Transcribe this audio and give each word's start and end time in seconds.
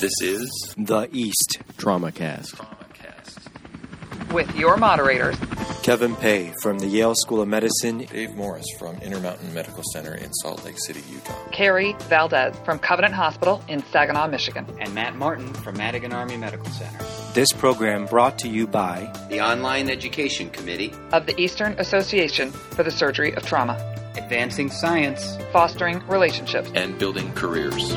This 0.00 0.12
is 0.22 0.74
The 0.76 1.08
East 1.12 1.58
TraumaCast. 1.78 2.54
TraumaCast. 2.56 4.32
with 4.32 4.54
your 4.56 4.76
moderators, 4.76 5.36
Kevin 5.82 6.14
Pay 6.16 6.52
from 6.62 6.78
the 6.78 6.86
Yale 6.86 7.14
School 7.14 7.40
of 7.40 7.48
Medicine. 7.48 7.98
Dave 7.98 8.34
Morris 8.34 8.66
from 8.78 8.96
Intermountain 8.98 9.54
Medical 9.54 9.82
Center 9.92 10.14
in 10.14 10.32
Salt 10.34 10.64
Lake 10.64 10.76
City, 10.86 11.00
Utah. 11.12 11.34
Carrie 11.52 11.94
Valdez 12.08 12.54
from 12.64 12.78
Covenant 12.78 13.14
Hospital 13.14 13.62
in 13.68 13.82
Saginaw, 13.92 14.26
Michigan. 14.28 14.66
and 14.80 14.92
Matt 14.94 15.16
Martin 15.16 15.52
from 15.54 15.76
Madigan 15.78 16.12
Army 16.12 16.36
Medical 16.36 16.66
Center. 16.72 16.98
This 17.34 17.52
program 17.52 18.06
brought 18.06 18.38
to 18.40 18.48
you 18.48 18.66
by 18.66 19.10
the 19.30 19.40
Online 19.40 19.88
Education 19.88 20.50
Committee, 20.50 20.92
of 21.12 21.26
the 21.26 21.40
Eastern 21.40 21.72
Association 21.78 22.50
for 22.50 22.82
the 22.82 22.90
Surgery 22.90 23.32
of 23.34 23.44
Trauma, 23.46 23.76
Advancing 24.16 24.70
Science. 24.70 25.36
fostering 25.52 26.02
relationships. 26.08 26.70
And 26.74 26.98
building 26.98 27.32
careers. 27.34 27.94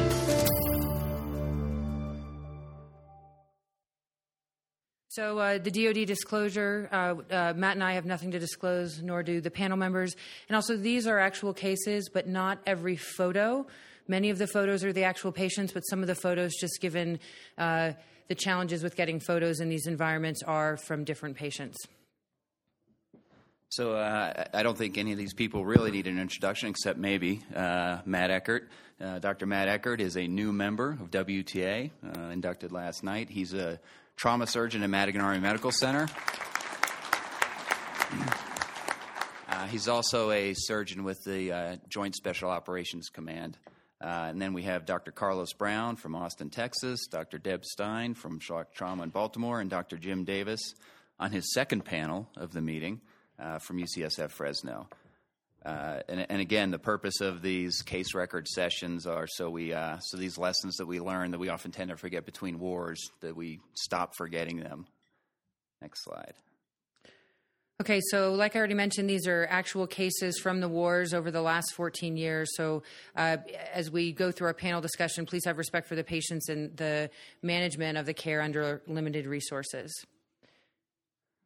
So 5.19 5.37
uh, 5.37 5.57
the 5.57 5.69
DoD 5.69 6.07
disclosure, 6.07 6.87
uh, 6.93 7.15
uh, 7.29 7.53
Matt 7.53 7.75
and 7.75 7.83
I 7.83 7.91
have 7.95 8.05
nothing 8.05 8.31
to 8.31 8.39
disclose, 8.39 9.01
nor 9.01 9.21
do 9.21 9.41
the 9.41 9.51
panel 9.51 9.75
members. 9.75 10.15
And 10.47 10.55
also, 10.55 10.77
these 10.77 11.07
are 11.07 11.19
actual 11.19 11.53
cases, 11.53 12.07
but 12.07 12.25
not 12.25 12.59
every 12.65 12.95
photo. 12.95 13.67
Many 14.07 14.29
of 14.29 14.37
the 14.37 14.47
photos 14.47 14.81
are 14.85 14.93
the 14.93 15.03
actual 15.03 15.33
patients, 15.33 15.73
but 15.73 15.81
some 15.81 15.99
of 15.99 16.07
the 16.07 16.15
photos, 16.15 16.53
just 16.55 16.79
given 16.79 17.19
uh, 17.57 17.91
the 18.29 18.35
challenges 18.35 18.81
with 18.81 18.95
getting 18.95 19.19
photos 19.19 19.59
in 19.59 19.67
these 19.67 19.87
environments, 19.87 20.41
are 20.43 20.77
from 20.77 21.03
different 21.03 21.35
patients. 21.35 21.75
So 23.67 23.95
uh, 23.95 24.45
I 24.53 24.63
don't 24.63 24.77
think 24.77 24.97
any 24.97 25.11
of 25.11 25.17
these 25.17 25.33
people 25.33 25.65
really 25.65 25.91
need 25.91 26.07
an 26.07 26.17
introduction, 26.17 26.69
except 26.69 26.97
maybe 26.97 27.41
uh, 27.53 27.97
Matt 28.05 28.31
Eckert. 28.31 28.69
Uh, 29.01 29.19
Dr. 29.19 29.47
Matt 29.47 29.67
Eckert 29.67 29.99
is 29.99 30.15
a 30.15 30.27
new 30.27 30.53
member 30.53 30.91
of 30.91 31.11
WTA, 31.11 31.91
uh, 32.03 32.19
inducted 32.31 32.71
last 32.71 33.03
night. 33.03 33.29
He's 33.29 33.53
a 33.53 33.81
trauma 34.19 34.45
surgeon 34.45 34.83
at 34.83 34.89
Madigan 34.89 35.21
Army 35.21 35.39
Medical 35.39 35.71
Center. 35.71 36.05
Uh, 39.47 39.65
he's 39.67 39.87
also 39.87 40.29
a 40.31 40.53
surgeon 40.53 41.05
with 41.05 41.23
the 41.23 41.53
uh, 41.53 41.75
Joint 41.87 42.13
Special 42.15 42.49
Operations 42.49 43.07
Command. 43.07 43.57
Uh, 44.01 44.27
and 44.29 44.41
then 44.41 44.51
we 44.51 44.63
have 44.63 44.85
Dr. 44.85 45.11
Carlos 45.11 45.53
Brown 45.53 45.95
from 45.95 46.15
Austin, 46.15 46.49
Texas, 46.49 47.07
Dr. 47.07 47.37
Deb 47.37 47.63
Stein 47.63 48.13
from 48.13 48.41
Shock 48.41 48.73
Trauma 48.73 49.03
in 49.03 49.09
Baltimore, 49.09 49.61
and 49.61 49.69
Dr. 49.69 49.95
Jim 49.97 50.25
Davis 50.25 50.73
on 51.17 51.31
his 51.31 51.53
second 51.53 51.85
panel 51.85 52.27
of 52.35 52.51
the 52.51 52.61
meeting 52.61 52.99
uh, 53.41 53.59
from 53.59 53.77
UCSF 53.77 54.31
Fresno. 54.31 54.89
Uh, 55.65 55.99
and, 56.07 56.25
and 56.29 56.41
again, 56.41 56.71
the 56.71 56.79
purpose 56.79 57.19
of 57.19 57.41
these 57.41 57.81
case 57.81 58.13
record 58.13 58.47
sessions 58.47 59.05
are 59.05 59.27
so 59.27 59.49
we 59.49 59.73
uh, 59.73 59.97
so 59.99 60.15
these 60.17 60.37
lessons 60.37 60.77
that 60.77 60.85
we 60.85 60.99
learn 61.01 61.31
that 61.31 61.39
we 61.39 61.49
often 61.49 61.71
tend 61.71 61.89
to 61.89 61.97
forget 61.97 62.25
between 62.25 62.59
wars 62.59 63.09
that 63.19 63.35
we 63.35 63.59
stop 63.73 64.15
forgetting 64.15 64.59
them. 64.59 64.85
Next 65.81 66.03
slide. 66.03 66.33
Okay, 67.81 68.01
so 68.11 68.33
like 68.33 68.57
I 68.57 68.59
already 68.59 68.73
mentioned, 68.73 69.09
these 69.09 69.25
are 69.25 69.47
actual 69.49 69.87
cases 69.87 70.37
from 70.37 70.59
the 70.59 70.67
wars 70.67 71.13
over 71.13 71.31
the 71.31 71.41
last 71.41 71.73
14 71.75 72.17
years. 72.17 72.49
So 72.55 72.83
uh, 73.15 73.37
as 73.73 73.89
we 73.89 74.11
go 74.11 74.33
through 74.33 74.47
our 74.47 74.53
panel 74.53 74.81
discussion, 74.81 75.25
please 75.25 75.45
have 75.45 75.57
respect 75.57 75.87
for 75.87 75.95
the 75.95 76.03
patients 76.03 76.49
and 76.49 76.75
the 76.75 77.09
management 77.41 77.97
of 77.97 78.05
the 78.05 78.13
care 78.13 78.41
under 78.41 78.81
limited 78.85 79.25
resources. 79.25 79.93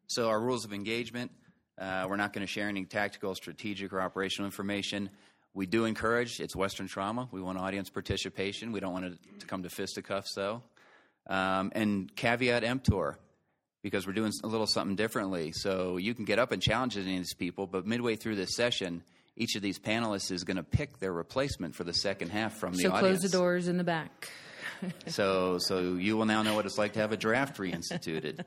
So 0.07 0.27
our 0.27 0.41
rules 0.41 0.65
of 0.65 0.73
engagement: 0.73 1.31
uh, 1.79 2.05
we're 2.07 2.17
not 2.17 2.33
going 2.33 2.45
to 2.45 2.51
share 2.51 2.67
any 2.67 2.85
tactical, 2.85 3.33
strategic, 3.35 3.91
or 3.93 4.01
operational 4.01 4.45
information. 4.45 5.09
We 5.53 5.65
do 5.65 5.85
encourage 5.85 6.39
it's 6.39 6.55
Western 6.55 6.87
trauma. 6.87 7.27
We 7.31 7.41
want 7.41 7.57
audience 7.57 7.89
participation. 7.89 8.71
We 8.71 8.79
don't 8.79 8.93
want 8.93 9.05
it 9.05 9.17
to 9.39 9.45
come 9.45 9.63
to 9.63 9.69
fisticuffs, 9.69 10.33
though. 10.35 10.63
Um, 11.27 11.71
and 11.73 12.13
caveat 12.15 12.63
emptor, 12.63 13.17
because 13.81 14.05
we're 14.05 14.13
doing 14.13 14.31
a 14.43 14.47
little 14.47 14.67
something 14.67 14.95
differently. 14.95 15.51
So 15.53 15.97
you 15.97 16.13
can 16.13 16.25
get 16.25 16.39
up 16.39 16.51
and 16.51 16.61
challenge 16.61 16.97
any 16.97 17.15
of 17.15 17.19
these 17.21 17.33
people, 17.33 17.67
but 17.67 17.85
midway 17.85 18.15
through 18.15 18.35
this 18.35 18.55
session, 18.55 19.03
each 19.35 19.55
of 19.55 19.61
these 19.61 19.79
panelists 19.79 20.31
is 20.31 20.43
going 20.43 20.57
to 20.57 20.63
pick 20.63 20.99
their 20.99 21.13
replacement 21.13 21.75
for 21.75 21.83
the 21.83 21.93
second 21.93 22.29
half 22.29 22.55
from 22.57 22.73
the 22.73 22.83
so 22.83 22.91
audience. 22.91 23.19
close 23.19 23.31
the 23.31 23.37
doors 23.37 23.67
in 23.67 23.77
the 23.77 23.83
back. 23.83 24.29
So, 25.07 25.57
so 25.59 25.95
you 25.95 26.17
will 26.17 26.25
now 26.25 26.43
know 26.43 26.55
what 26.55 26.65
it's 26.65 26.77
like 26.77 26.93
to 26.93 26.99
have 26.99 27.11
a 27.11 27.17
draft 27.17 27.57
reinstituted. 27.57 28.43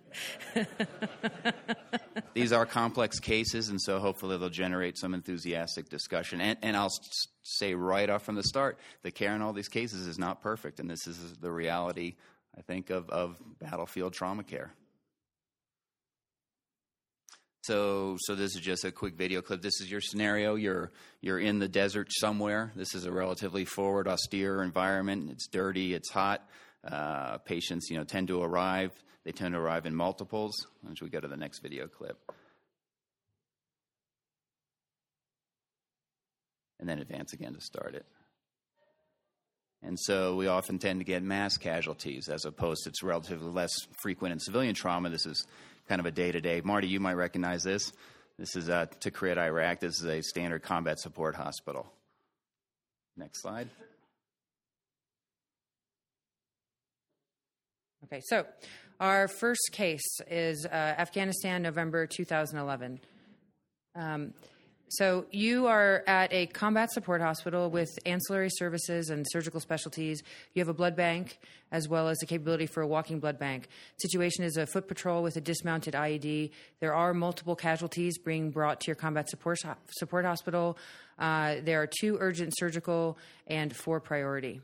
These 2.34 2.52
are 2.52 2.66
complex 2.66 3.20
cases, 3.20 3.69
and 3.69 3.80
so 3.80 3.98
hopefully 3.98 4.36
they'll 4.36 4.48
generate 4.48 4.98
some 4.98 5.14
enthusiastic 5.14 5.88
discussion. 5.88 6.41
And, 6.41 6.58
and 6.62 6.76
I'll 6.76 6.92
say 7.42 7.74
right 7.74 8.08
off 8.10 8.24
from 8.24 8.34
the 8.34 8.42
start, 8.42 8.78
the 9.02 9.10
care 9.10 9.34
in 9.34 9.42
all 9.42 9.52
these 9.52 9.69
cases 9.69 10.06
is 10.06 10.19
not 10.19 10.42
perfect, 10.42 10.80
and 10.80 10.91
this 10.91 11.06
is 11.06 11.36
the 11.41 11.52
reality, 11.52 12.16
I 12.56 12.62
think, 12.62 12.91
of, 12.91 13.08
of 13.10 13.41
battlefield 13.60 14.12
trauma 14.12 14.42
care. 14.42 14.72
So, 17.66 18.16
so 18.21 18.37
this 18.37 18.54
is 18.54 18.60
just 18.60 18.84
a 18.84 18.93
quick 18.93 19.16
video 19.16 19.43
clip. 19.43 19.60
This 19.60 19.81
is 19.81 19.91
your 19.91 20.00
scenario. 20.00 20.54
You're 20.54 20.93
you're 21.21 21.41
in 21.41 21.59
the 21.59 21.66
desert 21.66 22.12
somewhere. 22.12 22.71
This 22.77 22.94
is 22.94 23.06
a 23.06 23.10
relatively 23.10 23.65
forward, 23.65 24.06
austere 24.06 24.62
environment. 24.62 25.31
It's 25.32 25.49
dirty. 25.49 25.93
It's 25.93 26.09
hot. 26.09 26.49
Uh, 26.88 27.38
patients, 27.38 27.91
you 27.91 27.97
know, 27.97 28.04
tend 28.04 28.28
to 28.28 28.41
arrive. 28.41 28.93
They 29.25 29.32
tend 29.32 29.54
to 29.54 29.60
arrive 29.60 29.84
in 29.84 29.97
multiples. 29.97 30.54
As 30.88 31.00
we 31.00 31.09
go 31.09 31.19
to 31.19 31.27
the 31.27 31.37
next 31.37 31.59
video 31.59 31.88
clip, 31.88 32.16
and 36.78 36.88
then 36.88 37.00
advance 37.00 37.33
again 37.33 37.54
to 37.54 37.60
start 37.60 37.97
it. 37.97 38.06
And 39.83 39.98
so 39.98 40.37
we 40.37 40.47
often 40.47 40.78
tend 40.78 41.00
to 41.00 41.04
get 41.04 41.25
mass 41.25 41.56
casualties 41.56 42.28
as 42.28 42.44
opposed 42.44 42.84
to 42.84 42.91
it's 42.91 43.03
relatively 43.03 43.50
less 43.50 43.75
frequent 44.00 44.33
in 44.33 44.38
civilian 44.38 44.75
trauma. 44.77 45.10
This 45.10 45.27
is 45.27 45.47
kind 45.88 46.00
of 46.00 46.06
a 46.06 46.10
day 46.10 46.32
to 46.32 46.41
day. 46.41 46.60
Marty, 46.64 46.88
you 46.88 47.00
might 47.00 47.14
recognize 47.14 47.62
this. 47.62 47.92
This 48.38 48.54
is 48.56 48.69
uh, 48.69 48.86
Tikrit, 49.00 49.38
Iraq. 49.38 49.80
This 49.80 50.00
is 50.00 50.04
a 50.04 50.22
standard 50.22 50.62
combat 50.62 50.98
support 50.98 51.34
hospital. 51.34 51.91
Next 53.16 53.41
slide. 53.41 53.70
Okay, 58.04 58.20
so 58.24 58.47
our 59.00 59.26
first 59.26 59.70
case 59.72 60.20
is 60.30 60.66
uh, 60.66 60.69
Afghanistan, 60.69 61.62
November 61.62 62.06
2011. 62.06 63.00
Um, 63.94 64.34
so 64.88 65.26
you 65.32 65.66
are 65.66 66.04
at 66.06 66.32
a 66.32 66.47
combat 66.47 66.92
support 66.92 67.20
hospital 67.20 67.70
with 67.70 67.88
ancillary 68.06 68.50
services 68.50 69.10
and 69.10 69.26
surgical 69.30 69.58
specialties. 69.58 70.22
You 70.54 70.60
have 70.60 70.69
a 70.69 70.74
blood 70.74 70.94
bank 70.94 71.38
as 71.72 71.88
well 71.88 72.08
as 72.08 72.19
the 72.19 72.26
capability 72.26 72.66
for 72.66 72.82
a 72.82 72.86
walking 72.86 73.19
blood 73.19 73.38
bank. 73.38 73.66
Situation 73.98 74.44
is 74.44 74.56
a 74.56 74.64
foot 74.64 74.86
patrol 74.86 75.24
with 75.24 75.36
a 75.36 75.41
dismounted 75.41 75.94
IED. 75.94 76.50
There 76.78 76.94
are 76.94 77.12
multiple 77.14 77.56
casualties 77.56 78.16
being 78.19 78.50
brought 78.50 78.80
to 78.82 78.86
your 78.86 78.94
combat 78.94 79.28
support 79.28 79.58
support 79.91 80.24
hospital. 80.24 80.78
Uh, 81.18 81.56
there 81.62 81.82
are 81.82 81.88
two 81.88 82.16
urgent 82.20 82.54
surgical 82.56 83.18
and 83.48 83.74
four 83.74 83.98
priority. 83.98 84.60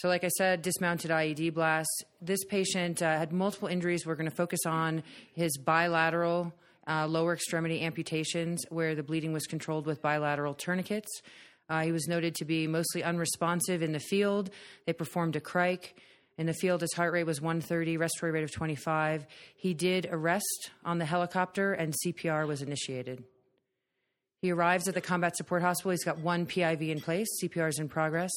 So, 0.00 0.08
like 0.08 0.24
I 0.24 0.28
said, 0.28 0.60
dismounted 0.60 1.10
IED 1.10 1.54
blast. 1.54 2.04
This 2.20 2.44
patient 2.44 3.00
uh, 3.00 3.16
had 3.16 3.32
multiple 3.32 3.68
injuries. 3.68 4.04
We're 4.04 4.16
going 4.16 4.28
to 4.28 4.36
focus 4.36 4.60
on 4.66 5.02
his 5.32 5.56
bilateral 5.56 6.52
uh, 6.86 7.06
lower 7.06 7.34
extremity 7.34 7.80
amputations, 7.80 8.64
where 8.68 8.94
the 8.94 9.02
bleeding 9.02 9.32
was 9.32 9.46
controlled 9.46 9.86
with 9.86 10.02
bilateral 10.02 10.54
tourniquets. 10.54 11.22
Uh, 11.68 11.82
he 11.82 11.92
was 11.92 12.06
noted 12.06 12.34
to 12.36 12.44
be 12.44 12.66
mostly 12.66 13.02
unresponsive 13.02 13.82
in 13.82 13.92
the 13.92 14.00
field. 14.00 14.50
They 14.86 14.92
performed 14.92 15.36
a 15.36 15.40
cric. 15.40 15.96
In 16.36 16.46
the 16.46 16.54
field, 16.54 16.80
his 16.80 16.92
heart 16.92 17.12
rate 17.12 17.24
was 17.24 17.40
130, 17.40 17.96
respiratory 17.96 18.32
rate 18.32 18.44
of 18.44 18.52
25. 18.52 19.26
He 19.56 19.72
did 19.72 20.08
arrest 20.10 20.70
on 20.84 20.98
the 20.98 21.04
helicopter, 21.04 21.72
and 21.72 21.94
CPR 22.04 22.46
was 22.46 22.60
initiated. 22.60 23.24
He 24.42 24.50
arrives 24.50 24.88
at 24.88 24.94
the 24.94 25.00
combat 25.00 25.36
support 25.36 25.62
hospital. 25.62 25.92
He's 25.92 26.04
got 26.04 26.18
one 26.18 26.44
PIV 26.44 26.90
in 26.90 27.00
place. 27.00 27.28
CPR 27.42 27.68
is 27.68 27.78
in 27.78 27.88
progress. 27.88 28.30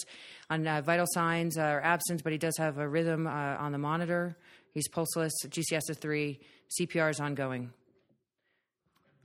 On 0.49 0.65
uh, 0.65 0.81
vital 0.81 1.05
signs 1.09 1.57
are 1.57 1.81
absent, 1.81 2.23
but 2.23 2.31
he 2.31 2.37
does 2.37 2.55
have 2.57 2.77
a 2.77 2.87
rhythm 2.87 3.27
uh, 3.27 3.29
on 3.29 3.73
the 3.73 3.77
monitor. 3.77 4.37
He's 4.73 4.87
pulseless. 4.87 5.33
GCS 5.45 5.89
of 5.89 5.97
three. 5.97 6.39
CPR 6.79 7.09
is 7.09 7.19
ongoing. 7.19 7.73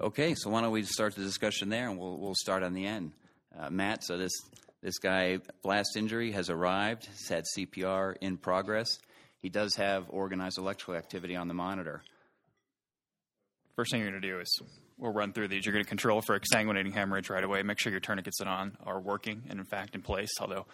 Okay, 0.03 0.35
so 0.35 0.51
why 0.51 0.63
don't 0.63 0.73
we 0.73 0.83
start 0.83 1.15
the 1.15 1.23
discussion 1.23 1.69
there, 1.69 1.89
and 1.89 1.97
we'll 1.97 2.19
we'll 2.19 2.35
start 2.35 2.65
on 2.65 2.73
the 2.73 2.85
end. 2.85 3.13
Uh, 3.57 3.71
Matt, 3.71 4.03
so 4.03 4.19
this 4.19 4.33
this 4.83 4.99
guy 4.99 5.39
blast 5.63 5.97
injury 5.97 6.33
has 6.33 6.51
arrived. 6.51 7.07
He's 7.07 7.29
had 7.29 7.45
CPR 7.57 8.17
in 8.21 8.37
progress. 8.37 8.99
He 9.39 9.49
does 9.49 9.77
have 9.77 10.07
organized 10.09 10.59
electrical 10.59 10.97
activity 10.97 11.37
on 11.37 11.47
the 11.47 11.55
monitor. 11.55 12.03
First 13.77 13.93
thing 13.93 14.01
you're 14.01 14.11
going 14.11 14.21
to 14.21 14.29
do 14.29 14.41
is 14.41 14.61
we'll 14.99 15.13
run 15.13 15.33
through 15.33 15.49
these. 15.49 15.65
You're 15.65 15.73
going 15.73 15.85
to 15.85 15.89
control 15.89 16.21
for 16.21 16.37
exsanguinating 16.37 16.93
hemorrhage 16.93 17.31
right 17.31 17.45
away. 17.45 17.63
Make 17.63 17.79
sure 17.79 17.93
your 17.93 18.01
tourniquets 18.01 18.41
on 18.41 18.77
are 18.85 18.99
working 18.99 19.45
and 19.51 19.61
in 19.61 19.65
fact 19.65 19.95
in 19.95 20.03
place. 20.03 20.31
Although 20.41 20.67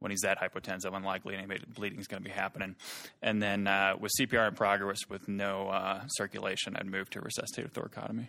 when 0.00 0.10
he's 0.10 0.22
that 0.22 0.40
hypotensive, 0.40 0.92
unlikely 0.92 1.36
any 1.36 1.46
bleeding 1.72 2.00
is 2.00 2.08
going 2.08 2.20
to 2.24 2.28
be 2.28 2.34
happening. 2.34 2.74
And 3.22 3.40
then 3.40 3.68
uh, 3.68 3.94
with 4.00 4.10
CPR 4.18 4.48
in 4.48 4.54
progress 4.56 5.08
with 5.08 5.28
no 5.28 5.68
uh, 5.68 6.02
circulation, 6.08 6.74
I'd 6.76 6.86
move 6.86 7.10
to 7.10 7.20
resuscitative 7.20 7.70
thoracotomy. 7.70 8.26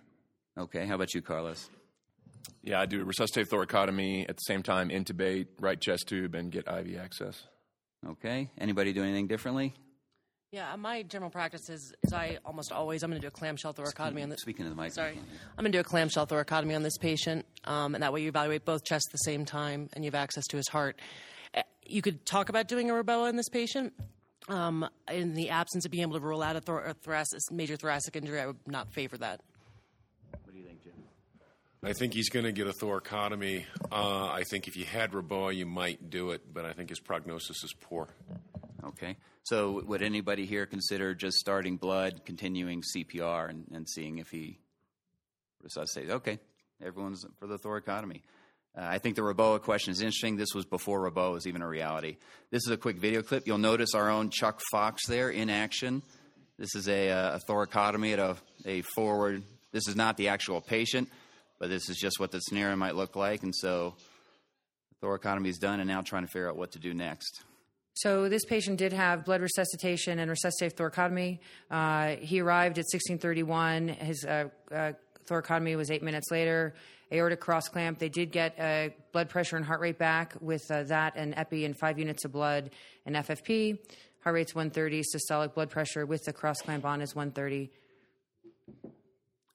Okay, 0.58 0.86
how 0.86 0.96
about 0.96 1.14
you, 1.14 1.22
Carlos? 1.22 1.70
Yeah, 2.62 2.80
I 2.80 2.86
do 2.86 3.02
a 3.02 3.06
resuscitate 3.06 3.50
thoracotomy 3.50 4.24
at 4.30 4.36
the 4.36 4.42
same 4.42 4.64
time, 4.64 4.90
intubate, 4.90 5.48
right 5.60 5.80
chest 5.80 6.08
tube, 6.08 6.36
and 6.36 6.52
get 6.52 6.68
IV 6.68 6.98
access. 7.00 7.44
Okay. 8.08 8.50
Anybody 8.58 8.94
do 8.94 9.04
anything 9.04 9.28
differently? 9.28 9.74
Yeah, 10.52 10.76
my 10.76 11.02
general 11.04 11.32
practice 11.32 11.68
is, 11.70 11.94
is 12.04 12.14
I 12.14 12.38
almost 12.46 12.72
always 12.72 13.02
I'm 13.02 13.10
going 13.10 13.20
to 13.20 13.26
do 13.26 13.30
a 13.30 13.32
clamshell 13.32 13.74
thoracotomy 13.74 14.22
on 14.22 14.30
this. 14.30 14.42
Speaking 14.42 14.68
of 14.68 14.76
the 14.76 14.80
mic. 14.82 14.92
Sorry, 14.92 15.14
I'm 15.58 15.64
going 15.64 15.72
to 15.72 15.78
do 15.78 15.80
a 15.80 15.84
clamshell 15.84 16.28
thoracotomy 16.28 16.76
on 16.76 16.84
this 16.84 16.98
patient, 16.98 17.46
um, 17.66 17.96
and 17.96 18.04
that 18.04 18.14
way 18.14 18.22
you 18.22 18.28
evaluate 18.28 18.64
both 18.66 18.84
chests 18.86 19.08
at 19.10 19.14
the 19.14 19.18
same 19.20 19.46
time, 19.46 19.90
and 19.94 20.04
you 20.04 20.10
have 20.12 20.16
access 20.16 20.46
to 20.48 20.58
his 20.58 20.68
heart. 20.68 21.00
Uh, 21.56 21.62
You 21.86 22.04
could 22.04 22.24
talk 22.26 22.50
about 22.50 22.68
doing 22.68 22.92
a 22.92 22.94
REBOA 22.94 23.30
in 23.30 23.36
this 23.36 23.50
patient. 23.50 23.94
Um, 24.50 24.88
in 25.10 25.34
the 25.36 25.50
absence 25.52 25.86
of 25.86 25.92
being 25.92 26.02
able 26.02 26.20
to 26.20 26.26
rule 26.26 26.44
out 26.44 26.58
a, 26.58 26.62
thor- 26.62 26.84
a 26.84 26.94
thoracic, 26.94 27.40
major 27.50 27.78
thoracic 27.78 28.16
injury, 28.18 28.42
I 28.42 28.48
would 28.48 28.58
not 28.68 28.92
favor 28.92 29.18
that. 29.20 29.40
What 30.44 30.52
do 30.54 30.60
you 30.60 30.66
think, 30.66 30.84
Jim? 30.84 30.92
I 31.85 31.91
think 31.91 32.13
he's 32.13 32.30
going 32.30 32.45
to 32.45 32.53
get 32.53 32.68
a 32.68 32.71
thoracotomy. 32.71 33.65
Uh, 33.91 34.27
I 34.27 34.44
think 34.50 34.69
if 34.69 34.77
you 34.77 34.85
had 34.85 35.12
REBOA, 35.12 35.53
you 35.53 35.65
might 35.65 36.09
do 36.09 36.31
it, 36.31 36.41
but 36.53 36.63
I 36.63 36.71
think 36.71 36.88
his 36.88 37.01
prognosis 37.01 37.62
is 37.62 37.74
poor. 37.74 38.07
Okay. 38.85 39.18
So, 39.44 39.81
would 39.85 40.01
anybody 40.01 40.45
here 40.45 40.65
consider 40.65 41.13
just 41.13 41.38
starting 41.38 41.75
blood, 41.75 42.21
continuing 42.25 42.83
CPR, 42.95 43.50
and, 43.50 43.65
and 43.74 43.89
seeing 43.89 44.19
if 44.19 44.30
he 44.30 44.59
resuscitates? 45.62 46.13
Okay. 46.13 46.39
Everyone's 46.81 47.25
for 47.38 47.47
the 47.47 47.59
thoracotomy. 47.59 48.21
Uh, 48.77 48.85
I 48.85 49.00
think 49.00 49.18
the 49.18 49.21
REBOA 49.21 49.62
question 49.62 49.91
is 49.91 50.00
interesting. 50.00 50.38
This 50.38 50.56
was 50.56 50.63
before 50.63 51.12
REBOA 51.12 51.33
was 51.33 51.47
even 51.47 51.62
a 51.62 51.68
reality. 51.68 52.15
This 52.50 52.65
is 52.65 52.71
a 52.71 52.77
quick 52.77 52.97
video 52.97 53.21
clip. 53.24 53.45
You'll 53.45 53.57
notice 53.57 53.94
our 53.94 54.09
own 54.09 54.30
Chuck 54.30 54.62
Fox 54.71 55.06
there 55.06 55.30
in 55.30 55.50
action. 55.50 56.01
This 56.57 56.75
is 56.75 56.88
a, 56.88 57.09
uh, 57.09 57.35
a 57.35 57.39
thoracotomy 57.51 58.13
at 58.13 58.19
a, 58.19 58.38
a 58.65 58.81
forward. 58.95 59.44
This 59.74 59.89
is 59.89 59.97
not 59.97 60.15
the 60.15 60.30
actual 60.30 60.62
patient, 60.62 61.09
but 61.63 61.69
this 61.69 61.88
is 61.88 61.95
just 61.95 62.19
what 62.19 62.30
the 62.30 62.42
scenario 62.42 62.75
might 62.75 62.94
look 62.94 63.15
like. 63.15 63.42
And 63.42 63.56
so, 63.56 63.95
thoracotomy 65.01 65.48
is 65.48 65.57
done, 65.60 65.80
and 65.80 65.88
now 65.88 66.01
trying 66.01 66.24
to 66.24 66.27
figure 66.27 66.50
out 66.50 66.57
what 66.57 66.74
to 66.74 66.80
do 66.80 66.94
next. 66.94 67.42
So 67.94 68.27
this 68.27 68.44
patient 68.44 68.80
did 68.80 68.92
have 68.92 69.24
blood 69.24 69.39
resuscitation 69.39 70.19
and 70.19 70.30
resuscitative 70.30 70.74
thoracotomy. 70.74 71.39
Uh, 71.71 72.18
he 72.18 72.42
arrived 72.42 72.80
at 72.80 72.86
1631. 72.92 73.88
His 73.88 74.25
uh, 74.25 74.50
uh, 74.74 74.92
thoracotomy 75.25 75.77
was 75.77 75.89
eight 75.89 76.04
minutes 76.04 76.31
later. 76.31 76.75
Aortic 77.13 77.39
cross 77.39 77.69
clamp. 77.69 77.98
They 77.98 78.09
did 78.09 78.33
get 78.33 78.59
uh, 78.59 78.89
blood 79.13 79.30
pressure 79.30 79.56
and 79.56 79.66
heart 79.66 79.80
rate 79.80 79.98
back 79.98 80.36
with 80.42 80.69
uh, 80.69 80.83
that 80.83 81.13
and 81.16 81.33
epi 81.38 81.63
and 81.63 81.80
five 81.80 81.98
units 81.98 82.25
of 82.25 82.33
blood 82.33 82.71
and 83.06 83.16
FFP. 83.16 83.77
Heart 84.25 84.33
rate's 84.33 84.54
130. 84.54 85.01
Systolic 85.16 85.54
blood 85.54 85.69
pressure 85.69 86.06
with 86.06 86.25
the 86.25 86.33
cross 86.33 86.59
clamp 86.59 86.83
on 86.83 87.00
is 87.00 87.16
130. 87.16 87.71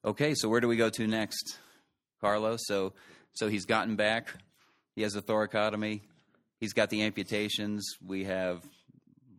Okay, 0.04 0.34
so 0.34 0.48
where 0.48 0.60
do 0.60 0.68
we 0.68 0.76
go 0.76 0.88
to 0.88 1.06
next, 1.06 1.58
Carlos? 2.20 2.60
So, 2.66 2.92
so 3.32 3.48
he's 3.48 3.64
gotten 3.66 3.96
back. 3.96 4.28
He 4.94 5.02
has 5.02 5.14
a 5.14 5.22
thoracotomy. 5.22 6.00
He's 6.60 6.72
got 6.72 6.90
the 6.90 7.02
amputations. 7.02 7.84
We 8.04 8.24
have 8.24 8.62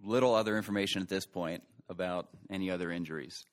little 0.04 0.34
other 0.34 0.56
information 0.58 1.02
at 1.02 1.10
this 1.10 1.26
point 1.26 1.64
about 1.90 2.30
any 2.50 2.72
other 2.72 2.92
injuries. 2.92 3.46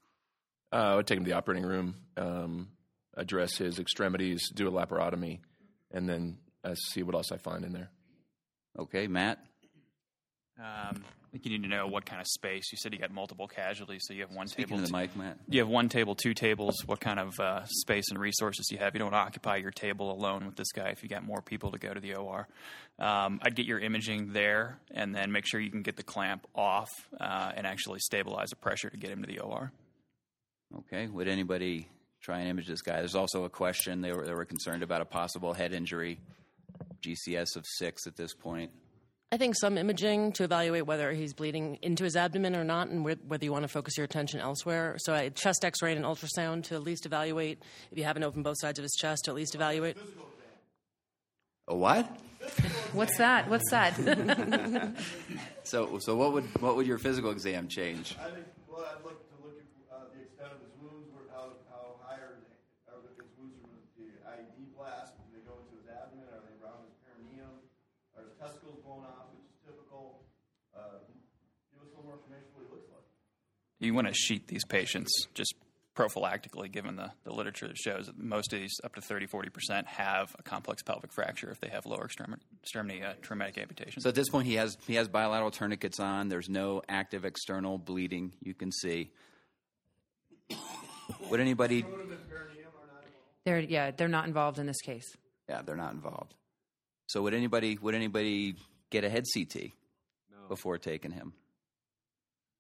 Uh, 0.73 0.76
I 0.76 0.94
would 0.96 1.06
take 1.06 1.19
him 1.19 1.25
to 1.25 1.31
the 1.31 1.37
operating 1.37 1.64
room, 1.64 1.96
um, 2.17 2.69
address 3.17 3.56
his 3.56 3.78
extremities, 3.78 4.50
do 4.55 4.69
a 4.69 4.70
laparotomy, 4.70 5.40
and 5.90 6.08
then 6.08 6.38
uh, 6.64 6.75
see 6.75 7.02
what 7.02 7.14
else 7.14 7.32
I 7.32 7.38
find 7.38 7.64
in 7.64 7.72
there. 7.72 7.90
Okay, 8.79 9.06
Matt. 9.06 9.38
Um, 10.58 11.02
I 11.02 11.25
think 11.36 11.52
you 11.52 11.58
need 11.58 11.68
to 11.68 11.74
know 11.74 11.86
what 11.86 12.06
kind 12.06 12.20
of 12.20 12.26
space. 12.26 12.72
You 12.72 12.78
said 12.78 12.94
you 12.94 12.98
got 12.98 13.10
multiple 13.10 13.46
casualties, 13.46 14.04
so 14.06 14.14
you 14.14 14.22
have 14.22 14.32
one 14.32 14.46
Speaking 14.46 14.76
table. 14.76 14.86
to 14.86 14.90
the 14.90 14.98
mic, 14.98 15.14
Matt. 15.16 15.38
You 15.48 15.60
have 15.60 15.68
one 15.68 15.90
table, 15.90 16.14
two 16.14 16.32
tables. 16.32 16.74
What 16.86 17.00
kind 17.00 17.20
of 17.20 17.38
uh, 17.38 17.64
space 17.66 18.06
and 18.08 18.18
resources 18.18 18.70
you 18.70 18.78
have? 18.78 18.94
You 18.94 19.00
don't 19.00 19.14
occupy 19.14 19.56
your 19.56 19.70
table 19.70 20.10
alone 20.10 20.46
with 20.46 20.56
this 20.56 20.72
guy 20.72 20.88
if 20.88 21.02
you 21.02 21.10
got 21.10 21.24
more 21.24 21.42
people 21.42 21.72
to 21.72 21.78
go 21.78 21.92
to 21.92 22.00
the 22.00 22.14
OR. 22.14 22.48
Um, 22.98 23.40
I'd 23.42 23.54
get 23.54 23.66
your 23.66 23.78
imaging 23.78 24.32
there, 24.32 24.78
and 24.90 25.14
then 25.14 25.30
make 25.30 25.46
sure 25.46 25.60
you 25.60 25.70
can 25.70 25.82
get 25.82 25.96
the 25.96 26.02
clamp 26.02 26.46
off 26.54 26.88
uh, 27.20 27.52
and 27.54 27.66
actually 27.66 27.98
stabilize 28.00 28.48
the 28.48 28.56
pressure 28.56 28.88
to 28.88 28.96
get 28.96 29.10
him 29.10 29.20
to 29.20 29.26
the 29.26 29.40
OR. 29.40 29.72
Okay, 30.78 31.06
would 31.06 31.28
anybody 31.28 31.86
try 32.22 32.40
and 32.40 32.48
image 32.48 32.66
this 32.66 32.80
guy? 32.80 32.96
There's 32.96 33.14
also 33.14 33.44
a 33.44 33.50
question. 33.50 34.00
They 34.00 34.12
were 34.12 34.24
they 34.24 34.32
were 34.34 34.46
concerned 34.46 34.82
about 34.82 35.02
a 35.02 35.04
possible 35.04 35.52
head 35.52 35.74
injury, 35.74 36.18
GCS 37.02 37.56
of 37.56 37.66
six 37.66 38.06
at 38.06 38.16
this 38.16 38.32
point. 38.32 38.70
I 39.32 39.38
think 39.38 39.56
some 39.61 39.76
imaging 39.76 40.32
to 40.32 40.44
evaluate 40.44 40.87
whether 40.87 41.12
he's 41.12 41.34
bleeding 41.34 41.78
into 41.82 42.05
his 42.05 42.14
abdomen 42.14 42.55
or 42.55 42.62
not, 42.62 42.88
and 42.88 43.05
whe- 43.05 43.19
whether 43.26 43.44
you 43.44 43.50
want 43.50 43.64
to 43.64 43.69
focus 43.69 43.96
your 43.96 44.05
attention 44.05 44.38
elsewhere. 44.38 44.94
So, 44.99 45.14
a 45.14 45.31
chest 45.31 45.64
X-ray 45.64 45.93
and 45.96 46.05
an 46.05 46.11
ultrasound 46.11 46.62
to 46.64 46.76
at 46.76 46.82
least 46.84 47.06
evaluate 47.06 47.61
if 47.90 47.99
you 47.99 48.05
haven't 48.05 48.23
opened 48.23 48.44
both 48.44 48.56
sides 48.61 48.78
of 48.78 48.84
his 48.84 48.93
chest, 48.93 49.25
to 49.25 49.32
at 49.32 49.34
least 49.34 49.56
evaluate. 49.56 49.96
A 51.67 51.75
what? 51.76 52.06
What's 52.93 53.17
that? 53.19 53.49
What's 53.50 53.69
that? 53.73 53.99
So, 55.67 55.99
so 55.99 56.14
what 56.14 56.32
would 56.32 56.46
what 56.62 56.76
would 56.76 56.87
your 56.87 56.96
physical 56.96 57.32
exam 57.34 57.67
change? 57.67 58.14
I 58.22 58.31
think, 58.31 58.46
well, 58.70 58.87
I'd 58.87 59.02
like 59.02 59.19
to 59.19 59.34
look 59.43 59.58
at 59.58 59.67
uh, 59.90 60.06
the 60.14 60.22
extent 60.22 60.55
of 60.55 60.62
his 60.62 60.70
wounds, 60.79 61.11
where, 61.11 61.26
how, 61.34 61.58
how 61.67 61.99
high 62.06 62.22
are, 62.22 62.38
they, 62.38 62.55
are 62.87 63.02
his 63.19 63.26
wounds 63.34 63.58
from 63.58 63.75
the 63.99 64.06
IED 64.31 64.79
blast? 64.79 65.19
Do 65.19 65.26
they 65.34 65.43
go 65.43 65.58
into 65.58 65.75
his 65.82 65.90
abdomen? 65.90 66.22
Are 66.31 66.38
they 66.46 66.55
around 66.62 66.87
his 66.87 66.94
perineum? 67.02 67.50
Are 68.14 68.22
his 68.31 68.38
testicles 68.38 68.79
blown 68.87 69.02
off, 69.11 69.26
which 69.34 69.43
is 69.43 69.58
typical? 69.67 70.22
Uh, 70.70 71.02
give 71.75 71.82
us 71.82 71.90
a 71.90 71.99
little 71.99 72.14
more 72.14 72.22
information 72.22 72.46
what 72.55 72.62
he 72.62 72.70
looks 72.70 72.87
like. 72.94 73.02
You 73.86 73.94
want 73.94 74.08
to 74.08 74.14
sheet 74.14 74.48
these 74.48 74.64
patients 74.64 75.10
just 75.34 75.54
prophylactically, 75.96 76.70
given 76.70 76.96
the, 76.96 77.10
the 77.24 77.32
literature 77.32 77.66
that 77.66 77.76
shows 77.76 78.06
that 78.06 78.18
most 78.18 78.52
of 78.52 78.60
these, 78.60 78.72
up 78.84 78.94
to 78.94 79.00
30, 79.00 79.26
40%, 79.26 79.86
have 79.86 80.34
a 80.38 80.42
complex 80.42 80.82
pelvic 80.82 81.12
fracture 81.12 81.50
if 81.50 81.60
they 81.60 81.68
have 81.68 81.86
lower 81.86 82.04
extremity, 82.04 82.42
extremity 82.62 83.02
uh, 83.02 83.14
traumatic 83.22 83.58
amputation. 83.58 84.02
So 84.02 84.10
at 84.10 84.14
this 84.14 84.28
point, 84.28 84.46
he 84.46 84.54
has 84.54 84.76
he 84.86 84.96
has 84.96 85.08
bilateral 85.08 85.50
tourniquets 85.50 85.98
on. 85.98 86.28
There's 86.28 86.48
no 86.48 86.82
active 86.88 87.24
external 87.24 87.78
bleeding 87.78 88.32
you 88.42 88.54
can 88.54 88.70
see. 88.70 89.10
Would 91.30 91.40
anybody? 91.40 91.84
they're, 93.44 93.60
yeah, 93.60 93.90
they're 93.92 94.08
not 94.08 94.26
involved 94.26 94.58
in 94.58 94.66
this 94.66 94.80
case. 94.80 95.16
Yeah, 95.48 95.62
they're 95.62 95.76
not 95.76 95.92
involved. 95.92 96.34
So 97.06 97.22
would 97.22 97.34
anybody 97.34 97.78
would 97.80 97.94
anybody 97.94 98.56
get 98.90 99.04
a 99.04 99.08
head 99.08 99.24
CT 99.32 99.70
before 100.48 100.78
taking 100.78 101.12
him? 101.12 101.32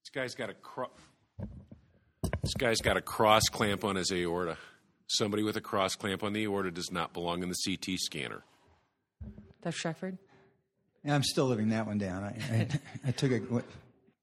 This 0.04 0.10
guy's 0.10 0.34
got 0.36 0.50
a 0.50 0.54
cro- 0.54 0.92
this 2.46 2.54
guy's 2.54 2.80
got 2.80 2.96
a 2.96 3.00
cross 3.00 3.42
clamp 3.50 3.82
on 3.82 3.96
his 3.96 4.12
aorta. 4.12 4.56
Somebody 5.08 5.42
with 5.42 5.56
a 5.56 5.60
cross 5.60 5.96
clamp 5.96 6.22
on 6.22 6.32
the 6.32 6.44
aorta 6.44 6.70
does 6.70 6.92
not 6.92 7.12
belong 7.12 7.42
in 7.42 7.48
the 7.48 7.56
CT 7.56 7.98
scanner. 7.98 8.44
Dr. 9.62 9.76
Shackford? 9.76 10.18
Yeah, 11.04 11.16
I'm 11.16 11.24
still 11.24 11.46
living 11.46 11.70
that 11.70 11.88
one 11.88 11.98
down. 11.98 12.22
I, 12.22 12.36
I, 12.52 12.68
I 13.08 13.10
took 13.10 13.32
a 13.32 13.38
what, 13.38 13.64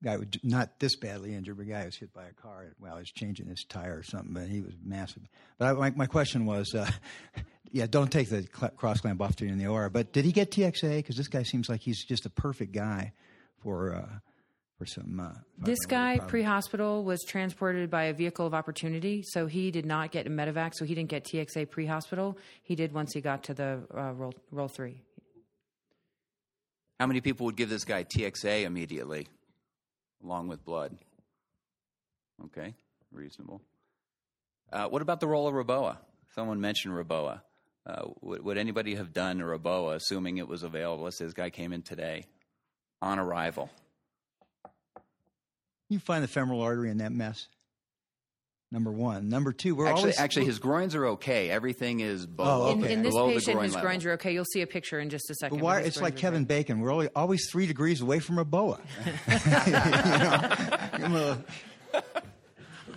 guy 0.01 0.15
was 0.15 0.27
not 0.41 0.79
this 0.79 0.95
badly 0.95 1.35
injured, 1.35 1.57
but 1.57 1.63
a 1.63 1.69
guy 1.69 1.83
was 1.83 1.97
hit 1.97 2.13
by 2.13 2.23
a 2.23 2.31
car 2.31 2.73
while 2.79 2.95
he 2.95 2.99
was 2.99 3.11
changing 3.11 3.47
his 3.47 3.65
tire 3.67 3.97
or 3.97 4.03
something, 4.03 4.33
but 4.33 4.47
he 4.47 4.61
was 4.61 4.73
massive. 4.81 5.23
But 5.57 5.65
I, 5.65 5.73
my, 5.73 5.89
my 5.91 6.05
question 6.05 6.45
was, 6.45 6.73
uh, 6.73 6.89
yeah, 7.73 7.87
don't 7.87 8.09
take 8.09 8.29
the 8.29 8.47
cl- 8.57 8.71
cross 8.71 9.01
clamp 9.01 9.21
off 9.21 9.35
to 9.37 9.45
in 9.45 9.57
the 9.57 9.67
OR. 9.67 9.89
But 9.89 10.13
did 10.13 10.23
he 10.23 10.31
get 10.31 10.49
TXA? 10.49 10.95
Because 10.97 11.17
this 11.17 11.27
guy 11.27 11.43
seems 11.43 11.67
like 11.67 11.81
he's 11.81 12.05
just 12.05 12.25
a 12.25 12.29
perfect 12.29 12.71
guy 12.71 13.11
for 13.61 13.95
uh, 13.95 14.19
for 14.77 14.85
some. 14.85 15.19
Uh, 15.19 15.31
This 15.57 15.85
guy 15.87 16.17
pre-hospital 16.19 17.03
was 17.03 17.21
transported 17.27 17.89
by 17.89 18.05
a 18.05 18.13
vehicle 18.13 18.45
of 18.45 18.53
opportunity, 18.53 19.21
so 19.23 19.47
he 19.47 19.71
did 19.71 19.85
not 19.85 20.11
get 20.11 20.27
a 20.27 20.29
medevac, 20.29 20.73
so 20.75 20.85
he 20.85 20.95
didn't 20.95 21.09
get 21.09 21.25
TXA 21.25 21.69
pre-hospital. 21.69 22.37
He 22.63 22.75
did 22.75 22.93
once 22.93 23.13
he 23.13 23.21
got 23.21 23.43
to 23.43 23.53
the 23.53 23.81
uh, 23.95 24.11
role, 24.13 24.33
role 24.51 24.67
three. 24.67 25.01
How 26.99 27.07
many 27.07 27.21
people 27.21 27.45
would 27.45 27.55
give 27.55 27.69
this 27.69 27.85
guy 27.85 28.03
TXA 28.03 28.63
immediately, 28.63 29.27
along 30.23 30.47
with 30.47 30.63
blood? 30.63 30.97
Okay, 32.45 32.73
reasonable. 33.11 33.61
Uh, 34.71 34.87
what 34.87 35.01
about 35.01 35.19
the 35.19 35.27
role 35.27 35.47
of 35.47 35.53
REBOA? 35.53 35.97
Someone 36.33 36.59
mentioned 36.59 36.93
REBOA. 36.95 37.41
Uh, 37.85 38.05
would, 38.21 38.43
would 38.43 38.57
anybody 38.57 38.95
have 38.95 39.13
done 39.13 39.41
a 39.41 39.43
REBOA, 39.43 39.95
assuming 39.95 40.37
it 40.37 40.47
was 40.47 40.63
available? 40.63 41.03
Let's 41.03 41.17
say 41.17 41.25
this 41.25 41.33
guy 41.33 41.49
came 41.49 41.73
in 41.73 41.81
today, 41.81 42.25
on 43.01 43.19
arrival. 43.19 43.69
You 45.89 45.99
find 45.99 46.23
the 46.23 46.27
femoral 46.27 46.61
artery 46.61 46.89
in 46.89 46.97
that 46.97 47.11
mess. 47.11 47.47
Number 48.71 48.91
one. 48.91 49.29
Number 49.29 49.53
two, 49.53 49.75
we're 49.75 49.85
actually, 49.85 50.01
always 50.01 50.19
actually, 50.19 50.45
his 50.45 50.57
groins 50.57 50.95
are 50.95 51.05
okay. 51.09 51.51
Everything 51.51 51.99
is 51.99 52.25
below, 52.25 52.69
Oh, 52.69 52.71
In, 52.71 52.83
okay. 52.83 52.93
in 52.93 53.03
this 53.03 53.13
below 53.13 53.27
the 53.27 53.35
patient, 53.35 53.53
groin 53.53 53.63
his 53.65 53.75
level. 53.75 53.87
groins 53.87 54.05
are 54.05 54.11
okay. 54.13 54.33
You'll 54.33 54.45
see 54.45 54.61
a 54.61 54.67
picture 54.67 54.99
in 54.99 55.11
just 55.11 55.29
a 55.29 55.35
second. 55.35 55.59
But 55.59 55.63
why? 55.63 55.79
It's 55.81 56.01
like 56.01 56.15
Kevin 56.15 56.41
okay. 56.41 56.47
Bacon. 56.47 56.79
We're 56.79 56.91
always, 56.91 57.09
always 57.15 57.47
three 57.51 57.67
degrees 57.67 58.01
away 58.01 58.19
from 58.19 58.39
a 58.39 58.45
boa. 58.45 58.79
you 60.97 61.07
know? 61.07 61.37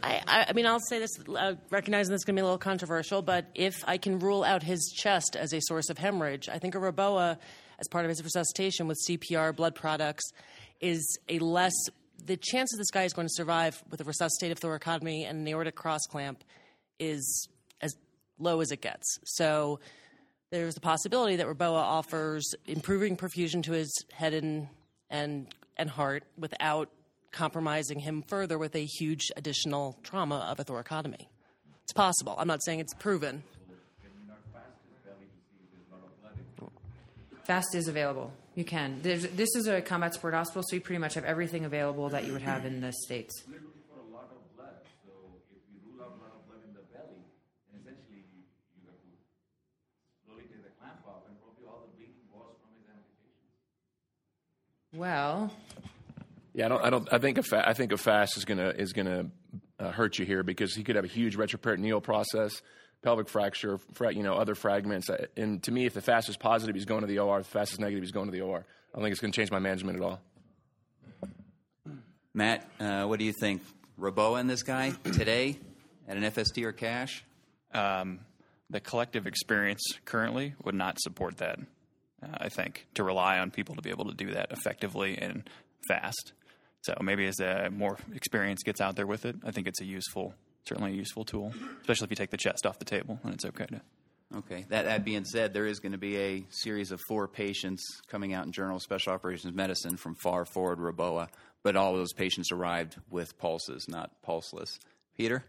I, 0.02 0.22
I, 0.26 0.46
I 0.48 0.52
mean, 0.54 0.66
I'll 0.66 0.80
say 0.80 0.98
this, 0.98 1.10
uh, 1.28 1.54
recognizing 1.70 2.12
this 2.12 2.20
is 2.20 2.24
going 2.24 2.36
to 2.36 2.40
be 2.40 2.42
a 2.42 2.44
little 2.44 2.56
controversial, 2.58 3.20
but 3.20 3.46
if 3.54 3.74
I 3.86 3.98
can 3.98 4.18
rule 4.18 4.44
out 4.44 4.62
his 4.62 4.94
chest 4.96 5.36
as 5.36 5.52
a 5.52 5.60
source 5.60 5.90
of 5.90 5.98
hemorrhage, 5.98 6.48
I 6.48 6.58
think 6.58 6.74
a 6.74 6.78
REBOA, 6.78 7.36
as 7.78 7.88
part 7.88 8.06
of 8.06 8.08
his 8.08 8.22
resuscitation 8.24 8.86
with 8.88 8.98
CPR, 9.06 9.54
blood 9.54 9.74
products, 9.74 10.24
is 10.80 11.18
a 11.28 11.38
less. 11.40 11.74
The 12.26 12.36
chances 12.36 12.76
this 12.76 12.90
guy 12.90 13.04
is 13.04 13.12
going 13.12 13.28
to 13.28 13.32
survive 13.32 13.80
with 13.88 14.00
a 14.00 14.04
resuscitative 14.04 14.58
thoracotomy 14.58 15.28
and 15.28 15.38
an 15.38 15.48
aortic 15.48 15.76
cross 15.76 16.00
clamp 16.10 16.42
is 16.98 17.48
as 17.80 17.94
low 18.40 18.60
as 18.60 18.72
it 18.72 18.80
gets. 18.80 19.18
So 19.24 19.78
there's 20.50 20.74
the 20.74 20.80
possibility 20.80 21.36
that 21.36 21.46
REBOA 21.46 21.78
offers 21.78 22.52
improving 22.66 23.16
perfusion 23.16 23.62
to 23.64 23.72
his 23.72 23.92
head 24.12 24.34
and 24.34 24.68
and 25.08 25.46
and 25.76 25.88
heart 25.88 26.24
without 26.36 26.90
compromising 27.30 28.00
him 28.00 28.24
further 28.26 28.58
with 28.58 28.74
a 28.74 28.84
huge 28.84 29.30
additional 29.36 29.96
trauma 30.02 30.38
of 30.50 30.58
a 30.58 30.64
thoracotomy. 30.64 31.28
It's 31.84 31.92
possible. 31.92 32.34
I'm 32.38 32.48
not 32.48 32.64
saying 32.64 32.80
it's 32.80 32.94
proven. 32.94 33.44
Fast 37.44 37.76
is 37.76 37.86
available. 37.86 38.32
You 38.56 38.64
can. 38.64 39.00
There's, 39.02 39.28
this 39.28 39.54
is 39.54 39.68
a 39.68 39.82
combat 39.82 40.14
sport 40.14 40.32
hospital, 40.34 40.62
so 40.66 40.74
you 40.76 40.80
pretty 40.80 40.98
much 40.98 41.14
have 41.14 41.24
everything 41.24 41.64
available 41.66 42.08
that 42.08 42.24
you 42.26 42.32
would 42.32 42.42
have 42.42 42.64
in 42.64 42.80
the 42.80 42.90
states. 42.92 43.44
Well, 54.94 55.50
Yeah, 56.54 56.66
I 56.66 56.68
don't. 56.68 56.84
I 56.84 56.90
don't. 56.90 57.12
I 57.12 57.18
think 57.18 57.36
a 57.38 57.42
fa- 57.42 57.68
I 57.68 57.74
think 57.74 57.92
a 57.92 57.98
fast 57.98 58.36
is 58.38 58.46
gonna 58.46 58.68
is 58.70 58.94
gonna 58.94 59.26
uh, 59.78 59.90
hurt 59.90 60.18
you 60.18 60.24
here 60.24 60.42
because 60.42 60.74
he 60.74 60.82
could 60.84 60.96
have 60.96 61.04
a 61.04 61.08
huge 61.08 61.36
retroperitoneal 61.36 62.02
process, 62.02 62.62
pelvic 63.02 63.28
fracture, 63.28 63.78
fra- 63.92 64.12
you 64.14 64.22
know, 64.22 64.34
other 64.34 64.54
fragments. 64.54 65.08
Uh, 65.10 65.26
And 65.36 65.62
to 65.64 65.70
me, 65.72 65.86
if 65.86 65.94
the 65.94 66.00
fast 66.00 66.28
is 66.28 66.36
positive, 66.36 66.74
he's 66.74 66.84
going 66.84 67.02
to 67.02 67.06
the 67.06 67.18
OR. 67.18 67.38
The 67.38 67.44
fast 67.44 67.72
is 67.72 67.78
negative, 67.78 68.02
he's 68.02 68.12
going 68.12 68.26
to 68.26 68.32
the 68.32 68.40
OR. 68.42 68.58
I 68.58 68.96
don't 68.98 69.02
think 69.04 69.12
it's 69.12 69.20
going 69.20 69.32
to 69.32 69.36
change 69.36 69.50
my 69.50 69.58
management 69.58 69.98
at 69.98 70.02
all. 70.04 70.20
Matt, 72.34 72.68
uh, 72.80 73.04
what 73.04 73.18
do 73.18 73.24
you 73.24 73.32
think? 73.32 73.62
REBOA 73.98 74.40
and 74.40 74.50
this 74.50 74.62
guy 74.62 74.90
today 75.04 75.58
at 76.06 76.16
an 76.16 76.22
FST 76.24 76.62
or 76.64 76.72
CASH? 76.72 77.24
Um, 77.72 78.20
the 78.68 78.80
collective 78.80 79.26
experience 79.26 79.82
currently 80.04 80.54
would 80.64 80.74
not 80.74 81.00
support 81.00 81.38
that. 81.38 81.58
Uh, 82.22 82.26
I 82.38 82.48
think 82.48 82.86
to 82.94 83.04
rely 83.04 83.38
on 83.38 83.50
people 83.50 83.74
to 83.76 83.82
be 83.82 83.90
able 83.90 84.06
to 84.06 84.14
do 84.14 84.32
that 84.32 84.50
effectively 84.50 85.16
and 85.16 85.48
fast. 85.88 86.32
So 86.82 86.94
maybe 87.02 87.26
as 87.26 87.40
uh, 87.40 87.68
more 87.72 87.96
experience 88.14 88.62
gets 88.62 88.80
out 88.80 88.96
there 88.96 89.06
with 89.06 89.24
it, 89.24 89.36
I 89.44 89.50
think 89.50 89.66
it's 89.66 89.80
a 89.80 89.84
useful, 89.84 90.34
certainly 90.66 90.92
a 90.92 90.94
useful 90.94 91.24
tool, 91.24 91.52
especially 91.80 92.06
if 92.06 92.10
you 92.10 92.16
take 92.16 92.30
the 92.30 92.36
chest 92.36 92.66
off 92.66 92.78
the 92.78 92.84
table 92.84 93.18
and 93.24 93.34
it's 93.34 93.44
okay 93.44 93.66
to. 93.66 93.80
Okay. 94.34 94.66
That, 94.70 94.86
that 94.86 95.04
being 95.04 95.24
said, 95.24 95.54
there 95.54 95.66
is 95.66 95.78
going 95.78 95.92
to 95.92 95.98
be 95.98 96.16
a 96.16 96.46
series 96.50 96.90
of 96.90 97.00
four 97.06 97.28
patients 97.28 97.82
coming 98.08 98.34
out 98.34 98.44
in 98.44 98.52
Journal 98.52 98.76
of 98.76 98.82
Special 98.82 99.12
Operations 99.12 99.54
Medicine 99.54 99.96
from 99.96 100.16
far 100.16 100.44
forward 100.44 100.78
REBOA, 100.78 101.28
but 101.62 101.76
all 101.76 101.92
of 101.92 101.98
those 101.98 102.12
patients 102.12 102.50
arrived 102.50 102.96
with 103.08 103.38
pulses, 103.38 103.86
not 103.88 104.10
pulseless. 104.22 104.78
Peter? 105.16 105.44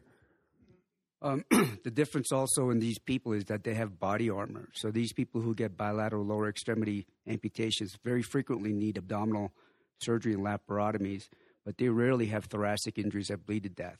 Um, 1.24 1.44
the 1.84 1.92
difference 1.92 2.32
also 2.32 2.70
in 2.70 2.80
these 2.80 3.00
people 3.00 3.34
is 3.34 3.46
that 3.46 3.64
they 3.64 3.74
have 3.74 4.00
body 4.00 4.30
armor. 4.30 4.70
So 4.74 4.92
these 4.92 5.12
people 5.12 5.42
who 5.42 5.56
get 5.56 5.76
bilateral 5.76 6.24
lower 6.24 6.48
extremity 6.48 7.08
amputations 7.28 7.98
very 8.04 8.22
frequently 8.22 8.74
need 8.74 8.98
abdominal 8.98 9.52
surgery 10.00 10.34
and 10.34 10.46
laparotomies, 10.46 11.24
but 11.66 11.80
they 11.80 11.90
rarely 11.90 12.28
have 12.28 12.46
thoracic 12.46 13.00
injuries 13.00 13.28
that 13.28 13.48
bleed 13.48 13.64
to 13.64 13.70
death. 13.70 13.98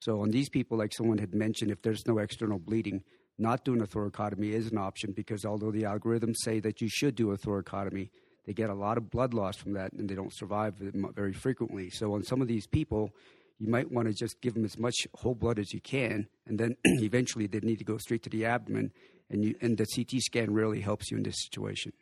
So 0.00 0.22
on 0.22 0.30
these 0.30 0.48
people, 0.48 0.78
like 0.78 0.92
someone 0.92 1.18
had 1.18 1.34
mentioned, 1.34 1.70
if 1.70 1.82
there's 1.82 2.06
no 2.06 2.18
external 2.18 2.58
bleeding, 2.58 3.02
not 3.38 3.64
doing 3.64 3.80
a 3.80 3.86
thoracotomy 3.86 4.52
is 4.52 4.70
an 4.70 4.78
option 4.78 5.12
because 5.12 5.44
although 5.44 5.70
the 5.70 5.82
algorithms 5.82 6.36
say 6.42 6.60
that 6.60 6.80
you 6.80 6.88
should 6.90 7.14
do 7.14 7.30
a 7.32 7.38
thoracotomy, 7.38 8.10
they 8.46 8.52
get 8.52 8.70
a 8.70 8.74
lot 8.74 8.98
of 8.98 9.10
blood 9.10 9.34
loss 9.34 9.56
from 9.56 9.74
that 9.74 9.92
and 9.92 10.08
they 10.08 10.14
don't 10.14 10.34
survive 10.34 10.74
very 10.78 11.32
frequently. 11.32 11.90
So 11.90 12.14
on 12.14 12.22
some 12.24 12.40
of 12.42 12.48
these 12.48 12.66
people, 12.66 13.14
you 13.60 13.68
might 13.68 13.92
want 13.92 14.08
to 14.08 14.14
just 14.14 14.40
give 14.40 14.54
them 14.54 14.64
as 14.64 14.78
much 14.78 14.94
whole 15.14 15.34
blood 15.34 15.58
as 15.58 15.72
you 15.72 15.80
can, 15.80 16.26
and 16.46 16.58
then 16.58 16.76
eventually 16.84 17.46
they 17.46 17.60
need 17.60 17.78
to 17.78 17.84
go 17.84 17.98
straight 17.98 18.22
to 18.22 18.30
the 18.30 18.46
abdomen, 18.46 18.90
and 19.28 19.44
you, 19.44 19.54
and 19.60 19.76
the 19.76 19.84
CT 19.84 20.22
scan 20.22 20.52
really 20.54 20.80
helps 20.80 21.10
you 21.10 21.18
in 21.18 21.22
this 21.22 21.36
situation. 21.44 21.92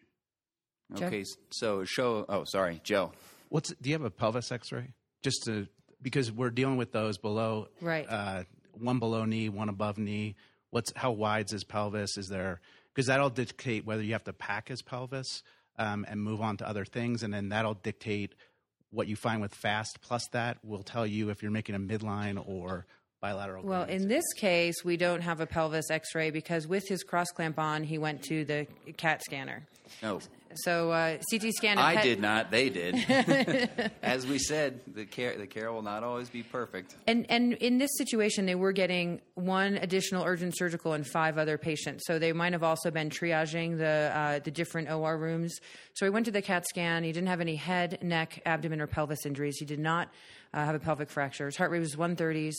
Okay, 0.94 1.24
so 1.50 1.84
show. 1.84 2.24
Oh, 2.28 2.44
sorry, 2.44 2.80
Joe. 2.84 3.12
What's 3.48 3.74
do 3.74 3.90
you 3.90 3.94
have 3.94 4.04
a 4.04 4.10
pelvis 4.10 4.52
X-ray? 4.52 4.94
Just 5.22 5.42
to 5.44 5.66
because 6.02 6.30
we're 6.30 6.50
dealing 6.50 6.76
with 6.76 6.92
those 6.92 7.18
below, 7.18 7.68
Right. 7.80 8.06
Uh, 8.08 8.44
one 8.72 8.98
below 8.98 9.24
knee, 9.24 9.48
one 9.48 9.68
above 9.68 9.98
knee. 9.98 10.36
What's 10.70 10.92
how 10.94 11.10
wide's 11.12 11.52
his 11.52 11.64
pelvis? 11.64 12.16
Is 12.16 12.28
there 12.28 12.60
because 12.94 13.06
that'll 13.06 13.30
dictate 13.30 13.84
whether 13.84 14.02
you 14.02 14.12
have 14.12 14.24
to 14.24 14.32
pack 14.32 14.68
his 14.68 14.82
pelvis 14.82 15.42
um, 15.78 16.04
and 16.08 16.22
move 16.22 16.40
on 16.40 16.56
to 16.58 16.68
other 16.68 16.84
things, 16.84 17.22
and 17.22 17.32
then 17.32 17.48
that'll 17.48 17.74
dictate 17.74 18.34
what 18.90 19.06
you 19.06 19.16
find 19.16 19.40
with 19.40 19.54
fast. 19.54 20.00
Plus, 20.00 20.26
that 20.32 20.58
will 20.64 20.82
tell 20.82 21.06
you 21.06 21.30
if 21.30 21.42
you're 21.42 21.50
making 21.50 21.74
a 21.74 21.78
midline 21.78 22.42
or 22.46 22.86
bilateral. 23.20 23.64
Well, 23.64 23.84
in 23.84 24.08
this 24.08 24.24
case, 24.36 24.84
we 24.84 24.96
don't 24.96 25.20
have 25.22 25.40
a 25.40 25.46
pelvis 25.46 25.90
x 25.90 26.14
ray 26.14 26.30
because 26.30 26.66
with 26.66 26.88
his 26.88 27.02
cross 27.02 27.28
clamp 27.30 27.58
on, 27.58 27.84
he 27.84 27.98
went 27.98 28.22
to 28.24 28.44
the 28.44 28.66
CAT 28.96 29.22
scanner. 29.24 29.66
No, 30.02 30.20
So, 30.54 30.90
uh, 30.90 31.18
CT 31.30 31.52
scan. 31.52 31.78
I 31.78 32.02
did 32.02 32.20
not. 32.20 32.50
They 32.50 32.70
did. 32.70 32.94
As 34.02 34.26
we 34.26 34.38
said, 34.38 34.80
the 34.86 35.04
care 35.04 35.36
the 35.36 35.46
care 35.46 35.72
will 35.72 35.82
not 35.82 36.02
always 36.02 36.30
be 36.30 36.42
perfect. 36.42 36.96
And 37.06 37.26
and 37.30 37.52
in 37.54 37.78
this 37.78 37.90
situation, 37.96 38.46
they 38.46 38.54
were 38.54 38.72
getting 38.72 39.20
one 39.34 39.76
additional 39.76 40.24
urgent 40.24 40.56
surgical 40.56 40.92
and 40.94 41.06
five 41.06 41.38
other 41.38 41.58
patients. 41.58 42.04
So 42.06 42.18
they 42.18 42.32
might 42.32 42.52
have 42.52 42.62
also 42.62 42.90
been 42.90 43.10
triaging 43.10 43.78
the 43.78 44.12
uh, 44.14 44.38
the 44.40 44.50
different 44.50 44.90
OR 44.90 45.16
rooms. 45.18 45.54
So 45.94 46.06
he 46.06 46.10
went 46.10 46.26
to 46.26 46.32
the 46.32 46.42
CAT 46.42 46.66
scan. 46.66 47.04
He 47.04 47.12
didn't 47.12 47.28
have 47.28 47.40
any 47.40 47.56
head, 47.56 47.98
neck, 48.02 48.40
abdomen, 48.46 48.80
or 48.80 48.86
pelvis 48.86 49.26
injuries. 49.26 49.56
He 49.58 49.64
did 49.64 49.80
not 49.80 50.08
uh, 50.54 50.64
have 50.64 50.74
a 50.74 50.80
pelvic 50.80 51.10
fracture. 51.10 51.46
His 51.46 51.56
heart 51.56 51.70
rate 51.70 51.80
was 51.80 51.96
130s. 51.96 52.54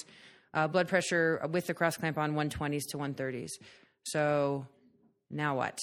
Uh, 0.54 0.68
blood 0.68 0.88
pressure 0.88 1.48
with 1.52 1.68
the 1.68 1.74
cross 1.74 1.96
clamp 1.96 2.18
on 2.18 2.34
120s 2.34 2.82
to 2.90 2.98
130s. 2.98 3.52
So 4.04 4.66
now 5.30 5.56
what? 5.56 5.78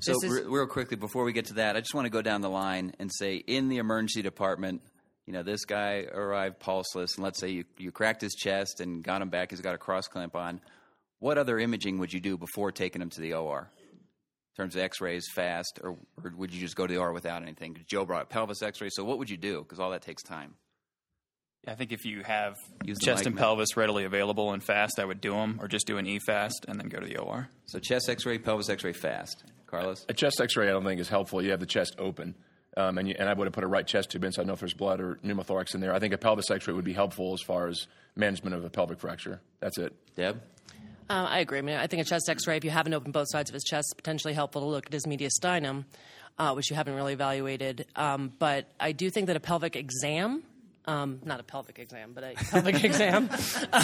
So, 0.00 0.12
is- 0.12 0.30
re- 0.30 0.42
real 0.44 0.66
quickly 0.66 0.96
before 0.96 1.24
we 1.24 1.32
get 1.32 1.46
to 1.46 1.54
that, 1.54 1.76
I 1.76 1.80
just 1.80 1.94
want 1.94 2.06
to 2.06 2.10
go 2.10 2.22
down 2.22 2.40
the 2.40 2.50
line 2.50 2.94
and 2.98 3.10
say, 3.12 3.36
in 3.36 3.68
the 3.68 3.78
emergency 3.78 4.22
department, 4.22 4.82
you 5.26 5.32
know, 5.32 5.42
this 5.42 5.64
guy 5.64 6.06
arrived 6.12 6.58
pulseless, 6.58 7.16
and 7.16 7.24
let's 7.24 7.38
say 7.38 7.50
you, 7.50 7.64
you 7.76 7.92
cracked 7.92 8.20
his 8.22 8.34
chest 8.34 8.80
and 8.80 9.02
got 9.02 9.20
him 9.22 9.28
back. 9.28 9.50
He's 9.50 9.60
got 9.60 9.74
a 9.74 9.78
cross 9.78 10.08
clamp 10.08 10.34
on. 10.34 10.60
What 11.20 11.36
other 11.36 11.58
imaging 11.58 11.98
would 11.98 12.12
you 12.12 12.20
do 12.20 12.36
before 12.38 12.72
taking 12.72 13.02
him 13.02 13.10
to 13.10 13.20
the 13.20 13.34
OR? 13.34 13.70
In 13.80 14.64
terms 14.64 14.74
of 14.74 14.82
X-rays, 14.82 15.26
fast, 15.34 15.80
or, 15.82 15.96
or 16.24 16.32
would 16.36 16.52
you 16.52 16.60
just 16.60 16.74
go 16.76 16.86
to 16.86 16.92
the 16.94 16.98
OR 16.98 17.12
without 17.12 17.42
anything? 17.42 17.76
Joe 17.86 18.04
brought 18.04 18.30
pelvis 18.30 18.62
X-ray, 18.62 18.88
so 18.90 19.04
what 19.04 19.18
would 19.18 19.30
you 19.30 19.36
do? 19.36 19.60
Because 19.62 19.78
all 19.80 19.90
that 19.90 20.02
takes 20.02 20.22
time. 20.22 20.54
I 21.66 21.74
think 21.74 21.92
if 21.92 22.04
you 22.06 22.22
have 22.22 22.56
Use 22.84 22.98
chest 22.98 23.26
and 23.26 23.34
Matt. 23.34 23.42
pelvis 23.44 23.76
readily 23.76 24.04
available 24.04 24.52
and 24.52 24.62
fast, 24.62 24.98
I 24.98 25.04
would 25.04 25.20
do 25.20 25.32
them, 25.32 25.58
or 25.60 25.68
just 25.68 25.86
do 25.86 25.98
an 25.98 26.06
E 26.06 26.18
fast 26.18 26.64
and 26.68 26.78
then 26.80 26.88
go 26.88 26.98
to 27.00 27.06
the 27.06 27.18
OR. 27.18 27.48
So 27.66 27.78
chest 27.78 28.08
X-ray, 28.08 28.38
pelvis 28.38 28.68
X-ray, 28.70 28.92
fast. 28.94 29.44
Carlos, 29.68 30.04
A 30.08 30.14
chest 30.14 30.40
X-ray, 30.40 30.68
I 30.68 30.72
don't 30.72 30.84
think 30.84 31.00
is 31.00 31.08
helpful. 31.08 31.42
You 31.42 31.50
have 31.52 31.60
the 31.60 31.66
chest 31.66 31.96
open, 31.98 32.34
um, 32.76 32.98
and 32.98 33.08
you, 33.08 33.14
and 33.18 33.28
I 33.28 33.34
would 33.34 33.46
have 33.46 33.54
put 33.54 33.64
a 33.64 33.68
right 33.68 33.86
chest 33.86 34.10
tube 34.10 34.24
in, 34.24 34.32
so 34.32 34.42
I 34.42 34.44
know 34.44 34.54
if 34.54 34.60
there's 34.60 34.74
blood 34.74 35.00
or 35.00 35.18
pneumothorax 35.24 35.74
in 35.74 35.80
there. 35.80 35.94
I 35.94 35.98
think 35.98 36.14
a 36.14 36.18
pelvis 36.18 36.50
X-ray 36.50 36.74
would 36.74 36.84
be 36.84 36.92
helpful 36.92 37.34
as 37.34 37.42
far 37.42 37.68
as 37.68 37.86
management 38.16 38.56
of 38.56 38.64
a 38.64 38.70
pelvic 38.70 38.98
fracture. 38.98 39.40
That's 39.60 39.78
it. 39.78 39.94
Deb. 40.16 40.40
Um, 41.10 41.26
I 41.26 41.38
agree. 41.38 41.58
I 41.58 41.62
mean, 41.62 41.76
I 41.76 41.86
think 41.86 42.02
a 42.02 42.04
chest 42.04 42.28
X-ray, 42.28 42.56
if 42.56 42.64
you 42.64 42.70
haven't 42.70 42.92
opened 42.92 43.14
both 43.14 43.28
sides 43.30 43.48
of 43.50 43.54
his 43.54 43.64
chest, 43.64 43.94
potentially 43.96 44.34
helpful 44.34 44.60
to 44.60 44.66
look 44.66 44.86
at 44.86 44.92
his 44.92 45.06
mediastinum, 45.06 45.84
uh, 46.38 46.52
which 46.52 46.68
you 46.70 46.76
haven't 46.76 46.94
really 46.94 47.14
evaluated. 47.14 47.86
Um, 47.96 48.32
but 48.38 48.70
I 48.78 48.92
do 48.92 49.08
think 49.08 49.28
that 49.28 49.36
a 49.36 49.40
pelvic 49.40 49.74
exam. 49.74 50.42
Um, 50.88 51.20
not 51.22 51.38
a 51.38 51.42
pelvic 51.42 51.78
exam, 51.78 52.12
but 52.14 52.24
a 52.24 52.32
pelvic 52.34 52.82
exam 52.84 53.28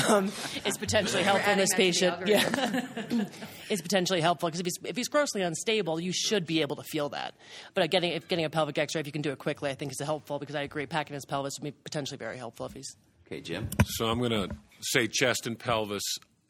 um, 0.08 0.32
is 0.64 0.78
potentially 0.78 1.23
helpful 1.23 1.52
in 1.52 1.58
this 1.58 1.68
that 1.70 1.76
to 1.76 1.82
the 1.82 1.92
patient. 1.92 2.12
algorithm. 2.14 3.18
Yeah, 3.18 3.25
is 3.68 3.82
potentially 3.82 4.23
helpful 4.23 4.49
because 4.49 4.61
if 4.61 4.66
he's 4.66 4.78
if 4.84 4.96
he's 4.96 5.08
grossly 5.08 5.42
unstable, 5.42 6.00
you 6.00 6.12
should 6.14 6.46
be 6.46 6.62
able 6.62 6.76
to 6.76 6.82
feel 6.82 7.11
that. 7.11 7.34
But 7.75 7.84
uh, 7.84 7.87
getting 7.88 8.12
if 8.12 8.26
getting 8.26 8.46
a 8.46 8.50
pelvic 8.50 8.78
X-ray, 8.78 9.00
if 9.02 9.06
you 9.06 9.12
can 9.12 9.20
do 9.20 9.32
it 9.32 9.38
quickly, 9.38 9.70
I 9.70 9.75
think 9.75 9.92
is 9.92 10.00
helpful 10.00 10.38
because 10.38 10.56
I 10.56 10.62
agree 10.62 10.87
packing 10.87 11.12
his 11.12 11.26
pelvis 11.26 11.58
would 11.61 11.64
be 11.64 11.73
potentially 11.84 12.16
very 12.16 12.38
helpful 12.38 12.64
if 12.64 12.73
he's 12.73 12.96
Okay, 13.26 13.42
Jim. 13.42 13.68
So 13.84 14.06
I'm 14.06 14.18
going 14.18 14.30
to 14.30 14.49
say 14.80 15.06
chest 15.06 15.46
and 15.46 15.58
pelvis. 15.58 16.02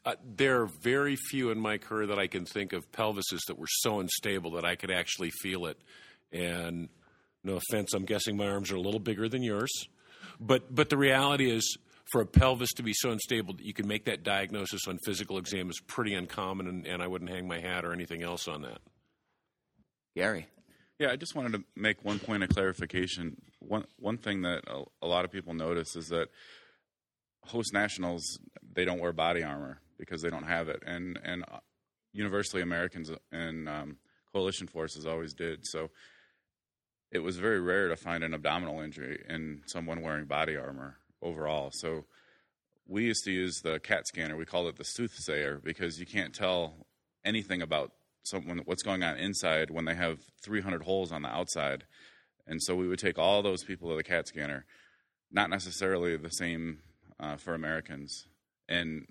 Uh, 0.05 0.15
there 0.23 0.61
are 0.61 0.69
very 0.81 1.15
few 1.15 1.49
in 1.49 1.59
my 1.59 1.77
career 1.77 2.07
that 2.07 2.19
I 2.19 2.27
can 2.27 2.45
think 2.45 2.73
of 2.73 2.89
pelvises 2.91 3.39
that 3.47 3.57
were 3.57 3.67
so 3.67 3.99
unstable 3.99 4.51
that 4.51 4.63
I 4.63 4.75
could 4.75 4.91
actually 4.91 5.31
feel 5.41 5.65
it. 5.65 5.77
And 6.31 6.89
no 7.43 7.55
offense, 7.55 7.93
I'm 7.93 8.05
guessing 8.05 8.37
my 8.37 8.47
arms 8.47 8.71
are 8.71 8.75
a 8.75 8.81
little 8.81 8.99
bigger 8.99 9.27
than 9.27 9.41
yours. 9.41 9.71
But 10.39 10.73
but 10.73 10.89
the 10.89 10.97
reality 10.97 11.49
is, 11.49 11.77
for 12.11 12.21
a 12.21 12.25
pelvis 12.25 12.73
to 12.73 12.83
be 12.83 12.93
so 12.93 13.11
unstable 13.11 13.53
that 13.55 13.65
you 13.65 13.73
can 13.73 13.87
make 13.87 14.05
that 14.05 14.23
diagnosis 14.23 14.87
on 14.87 14.99
physical 15.05 15.37
exam 15.37 15.69
is 15.69 15.79
pretty 15.79 16.13
uncommon, 16.13 16.67
and, 16.67 16.85
and 16.85 17.01
I 17.01 17.07
wouldn't 17.07 17.29
hang 17.29 17.47
my 17.47 17.59
hat 17.59 17.83
or 17.85 17.93
anything 17.93 18.23
else 18.23 18.47
on 18.47 18.61
that. 18.61 18.79
Gary. 20.15 20.47
Yeah, 20.99 21.11
I 21.11 21.17
just 21.17 21.35
wanted 21.35 21.53
to 21.53 21.63
make 21.75 22.05
one 22.05 22.19
point 22.19 22.43
of 22.43 22.49
clarification. 22.49 23.35
One 23.59 23.85
one 23.97 24.17
thing 24.17 24.43
that 24.43 24.63
a, 24.67 24.83
a 25.01 25.07
lot 25.07 25.25
of 25.25 25.31
people 25.31 25.53
notice 25.53 25.95
is 25.95 26.07
that 26.09 26.29
host 27.43 27.73
nationals 27.73 28.39
they 28.73 28.85
don't 28.85 28.99
wear 28.99 29.13
body 29.13 29.43
armor 29.43 29.79
because 29.97 30.21
they 30.21 30.29
don't 30.29 30.47
have 30.47 30.69
it, 30.69 30.83
and 30.85 31.19
and 31.23 31.43
uh, 31.51 31.59
universally 32.13 32.61
Americans 32.61 33.11
and 33.31 33.67
um, 33.67 33.97
coalition 34.31 34.67
forces 34.67 35.05
always 35.05 35.33
did. 35.33 35.59
So 35.63 35.89
it 37.11 37.19
was 37.19 37.37
very 37.37 37.59
rare 37.59 37.87
to 37.89 37.95
find 37.95 38.23
an 38.23 38.33
abdominal 38.33 38.81
injury 38.81 39.23
in 39.29 39.61
someone 39.65 40.01
wearing 40.01 40.25
body 40.25 40.57
armor 40.57 40.97
overall. 41.21 41.71
So 41.71 42.05
we 42.87 43.03
used 43.03 43.23
to 43.25 43.31
use 43.31 43.61
the 43.61 43.79
CAT 43.79 44.07
scanner. 44.07 44.35
We 44.35 44.45
called 44.45 44.67
it 44.67 44.77
the 44.77 44.83
soothsayer 44.83 45.59
because 45.63 45.99
you 45.99 46.05
can't 46.05 46.33
tell 46.33 46.73
anything 47.23 47.61
about 47.61 47.91
someone 48.23 48.61
what's 48.65 48.83
going 48.83 49.03
on 49.03 49.17
inside 49.17 49.69
when 49.69 49.85
they 49.85 49.95
have 49.95 50.19
300 50.43 50.83
holes 50.83 51.11
on 51.11 51.21
the 51.21 51.29
outside. 51.29 51.85
And 52.47 52.61
so 52.61 52.75
we 52.75 52.87
would 52.87 52.99
take 52.99 53.17
all 53.17 53.41
those 53.41 53.63
people 53.63 53.89
to 53.89 53.95
the 53.95 54.03
CAT 54.03 54.27
scanner, 54.27 54.65
not 55.31 55.49
necessarily 55.49 56.17
the 56.17 56.29
same 56.29 56.79
uh, 57.19 57.37
for 57.37 57.53
Americans. 57.53 58.27
And 58.67 59.07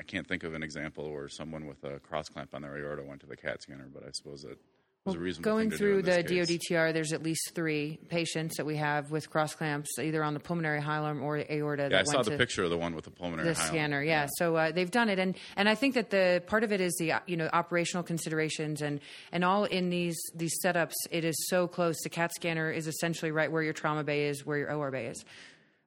I 0.00 0.04
can't 0.04 0.26
think 0.26 0.44
of 0.44 0.54
an 0.54 0.62
example 0.62 1.10
where 1.12 1.28
someone 1.28 1.66
with 1.66 1.84
a 1.84 1.98
cross 2.00 2.28
clamp 2.28 2.54
on 2.54 2.62
their 2.62 2.76
aorta 2.76 3.02
went 3.02 3.20
to 3.20 3.26
the 3.26 3.36
CAT 3.36 3.62
scanner, 3.62 3.88
but 3.92 4.02
I 4.02 4.10
suppose 4.12 4.44
reasonable 4.44 4.58
Going 5.06 5.68
thing 5.68 5.70
to 5.70 5.76
through 5.76 6.02
do 6.02 6.10
in 6.10 6.16
the 6.16 6.22
case. 6.22 6.50
DODTR, 6.70 6.94
there's 6.94 7.12
at 7.12 7.22
least 7.22 7.50
three 7.54 7.98
patients 8.08 8.56
that 8.56 8.64
we 8.64 8.76
have 8.76 9.10
with 9.10 9.28
cross 9.28 9.54
clamps, 9.54 9.98
either 9.98 10.24
on 10.24 10.32
the 10.32 10.40
pulmonary 10.40 10.80
hilum 10.80 11.20
or 11.20 11.44
aorta. 11.50 11.88
Yeah, 11.90 12.00
I 12.00 12.02
saw 12.04 12.22
the 12.22 12.38
picture 12.38 12.64
of 12.64 12.70
the 12.70 12.78
one 12.78 12.94
with 12.94 13.04
the 13.04 13.10
pulmonary 13.10 13.46
the 13.46 13.54
hilum. 13.54 13.66
scanner. 13.66 14.02
Yeah, 14.02 14.28
so 14.38 14.56
uh, 14.56 14.72
they've 14.72 14.90
done 14.90 15.10
it, 15.10 15.18
and 15.18 15.36
and 15.56 15.68
I 15.68 15.74
think 15.74 15.94
that 15.96 16.08
the 16.08 16.42
part 16.46 16.64
of 16.64 16.72
it 16.72 16.80
is 16.80 16.96
the 16.98 17.12
uh, 17.12 17.20
you 17.26 17.36
know 17.36 17.50
operational 17.52 18.02
considerations 18.02 18.80
and 18.80 18.98
and 19.30 19.44
all 19.44 19.64
in 19.64 19.90
these 19.90 20.16
these 20.34 20.54
setups. 20.64 20.94
It 21.10 21.26
is 21.26 21.36
so 21.50 21.68
close. 21.68 21.96
The 22.02 22.08
CAT 22.08 22.32
scanner 22.34 22.70
is 22.70 22.86
essentially 22.86 23.30
right 23.30 23.52
where 23.52 23.62
your 23.62 23.74
trauma 23.74 24.04
bay 24.04 24.28
is, 24.28 24.46
where 24.46 24.56
your 24.56 24.72
OR 24.72 24.90
bay 24.90 25.08
is. 25.08 25.22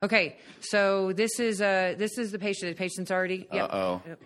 Okay, 0.04 0.38
so 0.60 1.12
this 1.12 1.40
is 1.40 1.60
uh 1.60 1.96
this 1.98 2.20
is 2.20 2.32
the 2.32 2.38
patient. 2.38 2.72
The 2.72 2.78
patient's 2.78 3.10
already. 3.10 3.48
Yep. 3.52 3.64
Uh-oh. 3.64 4.02
Yep. 4.08 4.22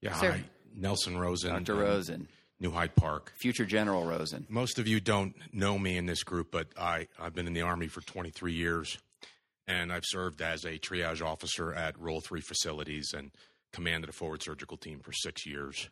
Yeah, 0.00 0.14
Sir. 0.14 0.32
hi. 0.32 0.44
Nelson 0.76 1.16
Rosen. 1.16 1.52
Dr. 1.52 1.74
um, 1.74 1.78
Rosen. 1.78 2.28
New 2.64 2.70
Hyde 2.70 2.94
Park. 2.94 3.30
Future 3.36 3.66
General 3.66 4.06
Rosen. 4.06 4.46
Most 4.48 4.78
of 4.78 4.88
you 4.88 4.98
don't 4.98 5.34
know 5.52 5.78
me 5.78 5.98
in 5.98 6.06
this 6.06 6.22
group, 6.22 6.50
but 6.50 6.68
I, 6.78 7.08
I've 7.20 7.34
been 7.34 7.46
in 7.46 7.52
the 7.52 7.60
Army 7.60 7.88
for 7.88 8.00
23 8.00 8.54
years, 8.54 8.96
and 9.68 9.92
I've 9.92 10.06
served 10.06 10.40
as 10.40 10.64
a 10.64 10.78
triage 10.78 11.22
officer 11.22 11.74
at 11.74 12.00
Role 12.00 12.22
3 12.22 12.40
facilities 12.40 13.12
and 13.14 13.32
commanded 13.74 14.08
a 14.08 14.14
forward 14.14 14.42
surgical 14.42 14.78
team 14.78 15.00
for 15.00 15.12
six 15.12 15.44
years. 15.44 15.90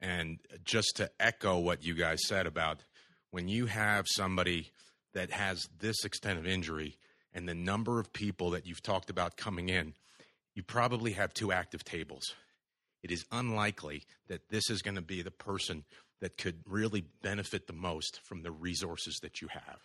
And 0.00 0.38
just 0.64 0.92
to 0.98 1.10
echo 1.18 1.58
what 1.58 1.84
you 1.84 1.94
guys 1.94 2.20
said 2.28 2.46
about 2.46 2.84
when 3.32 3.48
you 3.48 3.66
have 3.66 4.06
somebody 4.08 4.70
that 5.12 5.32
has 5.32 5.68
this 5.80 6.04
extent 6.04 6.38
of 6.38 6.46
injury 6.46 6.98
and 7.34 7.48
the 7.48 7.54
number 7.56 7.98
of 7.98 8.12
people 8.12 8.50
that 8.50 8.64
you've 8.64 8.80
talked 8.80 9.10
about 9.10 9.36
coming 9.36 9.70
in, 9.70 9.94
you 10.54 10.62
probably 10.62 11.14
have 11.14 11.34
two 11.34 11.50
active 11.50 11.82
tables 11.82 12.32
it 13.06 13.12
is 13.12 13.24
unlikely 13.30 14.02
that 14.26 14.48
this 14.48 14.68
is 14.68 14.82
going 14.82 14.96
to 14.96 15.00
be 15.00 15.22
the 15.22 15.30
person 15.30 15.84
that 16.20 16.36
could 16.36 16.58
really 16.66 17.04
benefit 17.22 17.68
the 17.68 17.72
most 17.72 18.20
from 18.24 18.42
the 18.42 18.50
resources 18.50 19.20
that 19.22 19.40
you 19.40 19.46
have. 19.46 19.78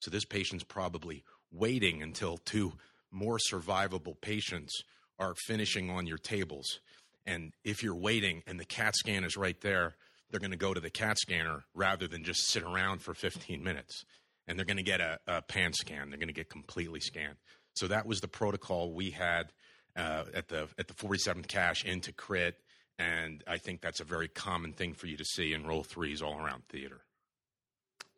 So 0.00 0.10
this 0.10 0.24
patient's 0.24 0.64
probably 0.64 1.22
waiting 1.52 2.02
until 2.02 2.38
two 2.38 2.72
more 3.12 3.38
survivable 3.38 4.20
patients 4.20 4.82
are 5.16 5.36
finishing 5.46 5.90
on 5.90 6.08
your 6.08 6.18
tables. 6.18 6.80
And 7.24 7.52
if 7.62 7.84
you're 7.84 7.94
waiting 7.94 8.42
and 8.48 8.58
the 8.58 8.64
CAT 8.64 8.96
scan 8.96 9.22
is 9.22 9.36
right 9.36 9.60
there, 9.60 9.94
they're 10.28 10.40
going 10.40 10.50
to 10.50 10.56
go 10.56 10.74
to 10.74 10.80
the 10.80 10.90
CAT 10.90 11.20
scanner 11.20 11.66
rather 11.72 12.08
than 12.08 12.24
just 12.24 12.48
sit 12.48 12.64
around 12.64 13.00
for 13.00 13.14
15 13.14 13.62
minutes. 13.62 14.04
And 14.48 14.58
they're 14.58 14.66
going 14.66 14.76
to 14.76 14.82
get 14.82 15.00
a, 15.00 15.20
a 15.28 15.40
pan 15.40 15.72
scan. 15.72 16.10
They're 16.10 16.18
going 16.18 16.26
to 16.26 16.34
get 16.34 16.50
completely 16.50 17.00
scanned. 17.00 17.36
So 17.74 17.86
that 17.86 18.06
was 18.06 18.20
the 18.20 18.28
protocol 18.28 18.92
we 18.92 19.10
had 19.10 19.52
uh, 19.96 20.24
at 20.34 20.48
the 20.48 20.68
at 20.78 20.88
the 20.88 20.94
47th 20.94 21.48
CASH 21.48 21.84
in 21.84 22.00
Tikrit, 22.00 22.54
and 22.98 23.42
I 23.46 23.58
think 23.58 23.80
that's 23.80 24.00
a 24.00 24.04
very 24.04 24.28
common 24.28 24.72
thing 24.72 24.94
for 24.94 25.06
you 25.06 25.16
to 25.16 25.24
see 25.24 25.52
in 25.52 25.66
role 25.66 25.82
threes 25.82 26.22
all 26.22 26.38
around 26.38 26.62
theater. 26.68 27.00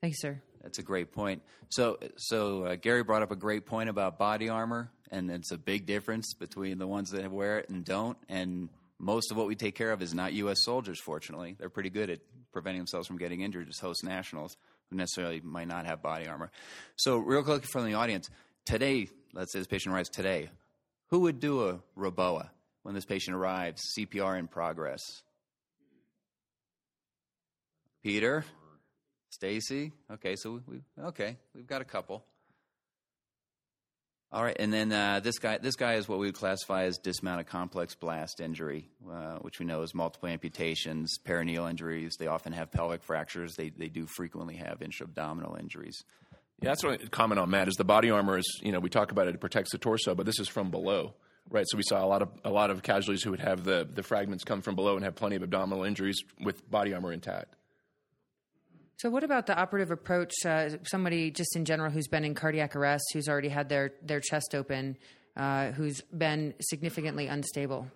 Thank 0.00 0.12
you, 0.12 0.18
sir. 0.18 0.42
That's 0.62 0.78
a 0.78 0.82
great 0.82 1.12
point. 1.12 1.42
So, 1.70 1.99
so 2.16 2.64
uh, 2.64 2.76
Gary 2.76 3.02
brought 3.02 3.23
up 3.23 3.30
a 3.30 3.37
great 3.37 3.66
point 3.66 3.88
about 3.88 4.18
body 4.18 4.49
armor, 4.49 4.90
and 5.11 5.30
it's 5.30 5.50
a 5.50 5.58
big 5.58 5.87
difference 5.87 6.35
between 6.35 6.78
the 6.78 6.87
ones 6.87 7.11
that 7.11 7.30
wear 7.30 7.58
it 7.58 7.68
and 7.68 7.85
don't. 7.85 8.16
And 8.28 8.68
most 8.99 9.30
of 9.30 9.37
what 9.37 9.47
we 9.47 9.54
take 9.54 9.75
care 9.75 9.92
of 9.92 10.02
is 10.02 10.14
not 10.14 10.32
U.S. 10.35 10.58
soldiers. 10.62 11.00
Fortunately, 11.00 11.56
they're 11.58 11.68
pretty 11.68 11.90
good 11.90 12.11
at 12.11 12.20
preventing 12.52 12.80
themselves 12.80 13.06
from 13.06 13.18
getting 13.18 13.40
injured 13.40 13.68
as 13.68 13.78
host 13.78 14.04
nationals 14.04 14.56
who 14.90 14.97
necessarily 14.97 15.40
might 15.40 15.68
not 15.68 15.87
have 15.87 16.02
body 16.02 16.26
armor. 16.26 16.50
So, 16.97 17.18
real 17.18 17.42
quick 17.42 17.64
from 17.64 17.85
the 17.85 17.94
audience, 17.94 18.30
today, 18.67 19.08
let's 19.32 19.52
say 19.52 19.58
this 19.58 19.69
patient 19.69 19.95
arrives 19.95 20.08
today, 20.08 20.49
who 21.08 21.21
would 21.21 21.40
do 21.40 21.68
a 21.68 21.80
REBOA 21.97 22.50
when 22.82 22.94
this 22.94 23.04
patient 23.04 23.36
arrives? 23.36 23.82
CPR 23.97 24.38
in 24.38 24.47
progress. 24.47 25.23
Peter, 28.02 28.44
Stacy. 29.30 29.92
Okay, 30.10 30.36
so 30.36 30.60
we, 30.66 30.80
okay, 30.99 31.36
we've 31.54 31.66
got 31.66 31.82
a 31.82 31.84
couple. 31.84 32.25
All 34.30 34.42
right, 34.42 34.56
and 34.58 34.71
then 34.71 34.92
uh, 34.92 35.21
this 35.21 35.38
guy. 35.38 35.56
This 35.56 35.75
guy 35.75 35.94
is 35.94 36.06
what 36.06 36.18
we 36.18 36.26
would 36.26 36.34
classify 36.34 36.84
as 36.84 36.99
dismounted 36.99 37.47
complex 37.47 37.94
blast 37.94 38.40
injury, 38.40 38.90
uh, 39.10 39.36
which 39.38 39.58
we 39.58 39.64
know 39.64 39.80
is 39.80 39.94
multiple 39.94 40.28
amputations, 40.28 41.18
perineal 41.25 41.68
injuries. 41.68 42.16
They 42.18 42.26
often 42.26 42.52
have 42.52 42.71
pelvic 42.71 43.02
fractures. 43.02 43.56
They 43.56 43.71
they 43.71 43.88
do 43.88 44.06
frequently 44.06 44.56
have 44.56 44.82
intra-abdominal 44.82 45.56
injuries. 45.56 46.04
Yeah, 46.60 46.71
that's 46.71 46.82
what 46.82 47.00
I 47.00 47.06
comment 47.06 47.38
on, 47.38 47.50
Matt. 47.50 47.68
Is 47.68 47.75
the 47.75 47.84
body 47.84 48.10
armor 48.10 48.38
is 48.38 48.60
you 48.62 48.73
know 48.73 48.80
we 48.80 48.90
talk 48.90 49.12
about 49.12 49.28
it, 49.28 49.34
it 49.34 49.40
protects 49.40 49.73
the 49.73 49.78
torso, 49.78 50.14
but 50.14 50.26
this 50.26 50.40
is 50.40 50.49
from 50.49 50.71
below, 50.71 51.14
right? 51.50 51.64
So 51.68 51.76
we 51.76 51.84
saw 51.84 52.04
a 52.04 52.06
lot 52.06 52.23
of 52.23 52.30
a 52.44 52.50
lot 52.50 52.71
of 52.71 52.82
casualties 52.82 53.23
who 53.23 53.30
would 53.30 53.40
have 53.40 53.64
the 53.64 53.88
the 53.90 54.02
fragments 54.02 54.44
come 54.44 54.62
from 54.62 54.75
below 54.75 54.97
and 54.97 55.04
have 55.04 55.14
plenty 55.14 55.36
of 55.36 55.42
abdominal 55.42 55.84
injuries 55.84 56.21
with 56.40 56.68
body 56.71 56.94
armor 56.94 57.12
intact. 57.12 57.54
So, 58.99 59.10
what 59.10 59.23
about 59.23 59.47
the 59.47 59.56
operative 59.56 59.92
approach? 59.92 60.34
Uh, 60.44 60.71
somebody 60.82 61.30
just 61.30 61.54
in 61.54 61.64
general 61.64 61.88
who's 61.88 62.08
been 62.08 62.25
in 62.25 62.34
cardiac 62.34 62.75
arrest, 62.75 63.04
who's 63.12 63.28
already 63.28 63.49
had 63.49 63.68
their, 63.68 63.92
their 64.02 64.18
chest 64.18 64.56
open, 64.56 64.97
uh, 65.36 65.71
who's 65.71 66.00
been 66.00 66.54
significantly 66.60 67.28
unstable. 67.28 67.86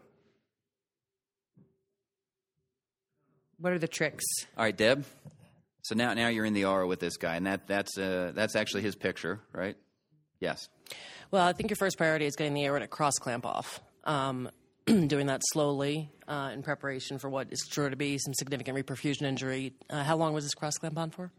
What 3.59 3.73
are 3.73 3.81
the 3.81 3.89
tricks? 3.89 4.25
All 4.57 4.63
right, 4.63 4.77
Deb. 4.77 5.05
So 5.83 5.95
now 5.95 6.15
now 6.15 6.29
you're 6.29 6.45
in 6.45 6.55
the 6.55 6.65
aura 6.65 6.87
with 6.87 7.01
this 7.01 7.17
guy, 7.17 7.37
and 7.37 7.47
that 7.47 7.67
that's 7.67 7.99
uh, 7.99 8.33
that's 8.35 8.57
actually 8.57 8.83
his 8.83 8.95
picture, 8.95 9.41
right? 9.53 9.77
Yes. 10.41 10.69
Well, 11.31 11.45
I 11.47 11.53
think 11.53 11.71
your 11.71 11.77
first 11.77 11.97
priority 11.97 12.27
is 12.27 12.37
getting 12.37 12.55
the 12.55 12.65
aortic 12.65 12.91
cross 12.91 13.15
clamp 13.15 13.47
off. 13.47 13.81
Um, 14.05 14.51
doing 14.87 15.27
that 15.27 15.41
slowly 15.53 16.11
uh, 16.27 16.51
in 16.53 16.63
preparation 16.63 17.19
for 17.19 17.31
what 17.31 17.53
is 17.53 17.65
sure 17.71 17.89
to 17.89 17.97
be 17.97 18.19
some 18.19 18.35
significant 18.35 18.77
reperfusion 18.77 19.23
injury. 19.23 19.75
Uh, 19.89 20.03
how 20.03 20.17
long 20.17 20.33
was 20.33 20.45
this 20.45 20.55
cross 20.55 20.77
clamp 20.77 20.99
on 20.99 21.11
for? 21.11 21.31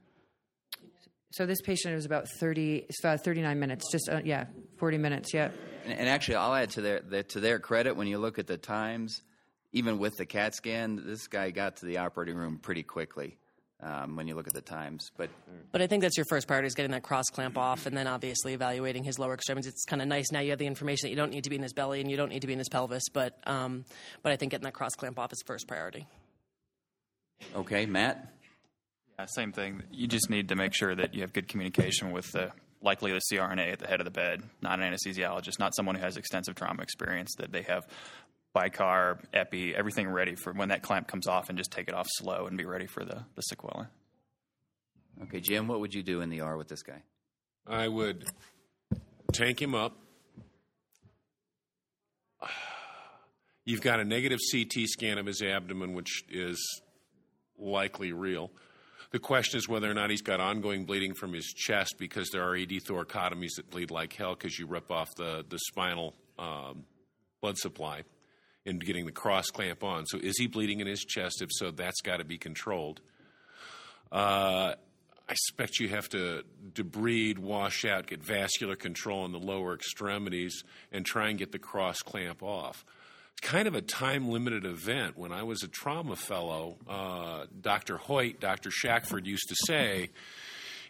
So, 1.32 1.45
this 1.45 1.62
patient 1.62 1.95
was 1.95 2.06
about 2.06 2.27
30, 2.39 2.86
it's 2.88 2.99
about 2.99 3.23
39 3.23 3.60
minutes, 3.60 3.91
just, 3.91 4.08
uh, 4.08 4.21
yeah, 4.23 4.45
40 4.77 4.99
minutes, 4.99 5.34
yeah. 5.34 5.49
And, 5.84 5.93
and 5.99 6.08
actually, 6.08 6.36
I'll 6.36 6.53
add 6.53 6.69
to 6.71 6.82
their, 6.82 6.99
their 6.99 7.23
to 7.23 7.39
their 7.39 7.60
credit 7.60 7.95
when 7.95 8.08
you 8.08 8.19
look 8.19 8.38
at 8.39 8.47
the 8.47 8.58
times, 8.58 9.23
even 9.71 9.97
with 9.97 10.15
the 10.15 10.25
CAT 10.25 10.56
scan, 10.56 11.01
this 11.03 11.27
guy 11.27 11.49
got 11.49 11.77
to 11.77 11.86
the 11.86 11.97
operating 11.97 12.36
room 12.36 12.60
pretty 12.60 12.84
quickly. 12.84 13.38
Um, 13.84 14.15
when 14.15 14.30
you 14.30 14.36
look 14.36 14.48
at 14.48 14.54
the 14.54 14.62
times, 14.62 15.12
but 15.17 15.30
But 15.74 15.82
I 15.82 15.88
think 15.88 16.04
that's 16.04 16.15
your 16.15 16.26
first 16.30 16.48
priority 16.48 16.67
is 16.67 16.74
getting 16.74 16.91
that 16.91 17.04
cross 17.04 17.26
clamp 17.26 17.58
off, 17.58 17.86
and 17.86 17.98
then 17.98 18.08
obviously 18.08 18.54
evaluating 18.54 19.04
his 19.04 19.19
lower 19.19 19.34
extremities. 19.34 19.69
It's 19.69 19.84
kind 19.84 20.02
of 20.02 20.08
nice 20.08 20.32
now 20.32 20.39
you 20.39 20.52
have 20.52 20.60
the 20.60 20.67
information 20.67 21.08
that 21.08 21.10
you 21.10 21.17
don't 21.17 21.32
need 21.32 21.43
to 21.43 21.50
be 21.50 21.58
in 21.58 21.63
his 21.63 21.74
belly 21.74 22.00
and 22.00 22.10
you 22.10 22.15
don't 22.15 22.30
need 22.30 22.41
to 22.41 22.48
be 22.48 22.54
in 22.54 22.60
his 22.60 22.69
pelvis. 22.69 23.04
But 23.12 23.38
um, 23.46 23.84
but 24.22 24.32
I 24.32 24.38
think 24.38 24.52
getting 24.52 24.63
that 24.63 24.74
cross 24.74 24.93
clamp 24.96 25.19
off 25.19 25.34
is 25.34 25.43
first 25.46 25.67
priority. 25.67 26.08
okay, 27.56 27.86
Matt. 27.86 28.34
Yeah, 29.19 29.26
same 29.26 29.52
thing. 29.52 29.84
You 29.91 30.08
just 30.08 30.30
need 30.30 30.50
to 30.50 30.56
make 30.56 30.74
sure 30.74 30.96
that 30.96 31.13
you 31.13 31.22
have 31.22 31.34
good 31.34 31.50
communication 31.50 32.12
with 32.12 32.32
the 32.32 32.52
likely 32.82 33.12
the 33.12 33.22
CRNA 33.32 33.74
at 33.74 33.80
the 33.80 33.88
head 33.88 34.00
of 34.00 34.06
the 34.06 34.12
bed, 34.12 34.43
not 34.62 34.80
an 34.80 34.93
anesthesiologist, 34.93 35.60
not 35.60 35.76
someone 35.76 35.96
who 35.96 36.02
has 36.02 36.17
extensive 36.17 36.56
trauma 36.56 36.82
experience. 36.82 37.36
That 37.36 37.52
they 37.52 37.63
have 37.63 37.86
bicar, 38.56 39.20
epi, 39.34 39.76
everything 39.76 40.08
ready 40.08 40.36
for 40.36 40.54
when 40.54 40.70
that 40.70 40.82
clamp 40.82 41.08
comes 41.08 41.28
off, 41.28 41.50
and 41.50 41.58
just 41.58 41.72
take 41.72 41.88
it 41.88 41.94
off 41.94 42.08
slow 42.10 42.48
and 42.48 42.58
be 42.58 42.66
ready 42.66 42.88
for 42.88 43.04
the 43.04 43.24
the 43.36 43.44
sequela. 43.52 43.88
Okay, 45.24 45.39
Jim, 45.39 45.68
what 45.68 45.80
would 45.80 45.94
you 45.94 46.04
do 46.04 46.22
in 46.22 46.30
the 46.30 46.42
R 46.42 46.58
with 46.58 46.68
this 46.68 46.82
guy? 46.82 47.04
I 47.68 47.88
would 47.88 48.26
tank 49.32 49.62
him 49.62 49.76
up. 49.76 49.98
You've 53.66 53.82
got 53.82 54.00
a 54.00 54.04
negative 54.04 54.39
CT 54.52 54.88
scan 54.88 55.18
of 55.18 55.26
his 55.26 55.42
abdomen, 55.42 55.94
which 55.94 56.26
is 56.30 56.82
likely 57.58 58.12
real. 58.12 58.52
The 59.12 59.20
question 59.20 59.58
is 59.58 59.70
whether 59.70 59.89
or 59.89 59.94
not 59.94 60.10
he's 60.10 60.24
got 60.24 60.42
ongoing 60.42 60.86
bleeding 60.86 61.13
from 61.13 61.34
his 61.34 61.46
chest 61.46 61.96
because 62.00 62.30
there 62.32 62.44
are 62.44 62.56
ED 62.56 62.82
thoracotomies 62.84 63.56
that 63.58 63.70
bleed 63.70 63.92
like 63.92 64.12
hell 64.13 64.36
because 64.36 64.58
you 64.58 64.66
rip 64.66 64.92
off 64.92 65.16
the, 65.16 65.46
the 65.48 65.60
spinal 65.60 66.16
um, 66.38 66.84
blood 67.39 67.58
supply 67.58 68.04
in 68.65 68.80
getting 68.80 69.06
the 69.06 69.12
cross 69.12 69.47
clamp 69.47 69.84
on. 69.84 70.06
So, 70.06 70.17
is 70.17 70.38
he 70.38 70.47
bleeding 70.47 70.80
in 70.80 70.88
his 70.88 71.02
chest? 71.02 71.41
If 71.41 71.49
so, 71.52 71.71
that's 71.71 72.02
got 72.02 72.17
to 72.17 72.23
be 72.23 72.38
controlled. 72.38 73.02
Uh, 74.12 74.76
I 75.28 75.34
suspect 75.36 75.80
you 75.80 75.89
have 75.89 76.10
to 76.10 76.43
debride, 76.73 77.39
wash 77.39 77.86
out, 77.86 78.08
get 78.08 78.21
vascular 78.21 78.76
control 78.76 79.26
in 79.26 79.32
the 79.32 79.39
lower 79.39 79.73
extremities, 79.73 80.63
and 80.91 81.06
try 81.06 81.30
and 81.30 81.39
get 81.39 81.52
the 81.52 81.60
cross 81.60 82.02
clamp 82.02 82.43
off. 82.43 82.86
It's 83.32 83.49
kind 83.49 83.67
of 83.67 83.73
a 83.73 83.82
time 83.82 84.30
limited 84.30 84.65
event. 84.65 85.17
When 85.17 85.32
I 85.32 85.43
was 85.43 85.63
a 85.63 85.67
trauma 85.67 86.15
fellow, 86.15 86.78
uh, 86.88 87.45
Dr. 87.60 87.97
Hoyt, 87.97 88.39
Dr. 88.39 88.69
Shackford 88.69 89.26
used 89.26 89.47
to 89.49 89.56
say, 89.65 90.10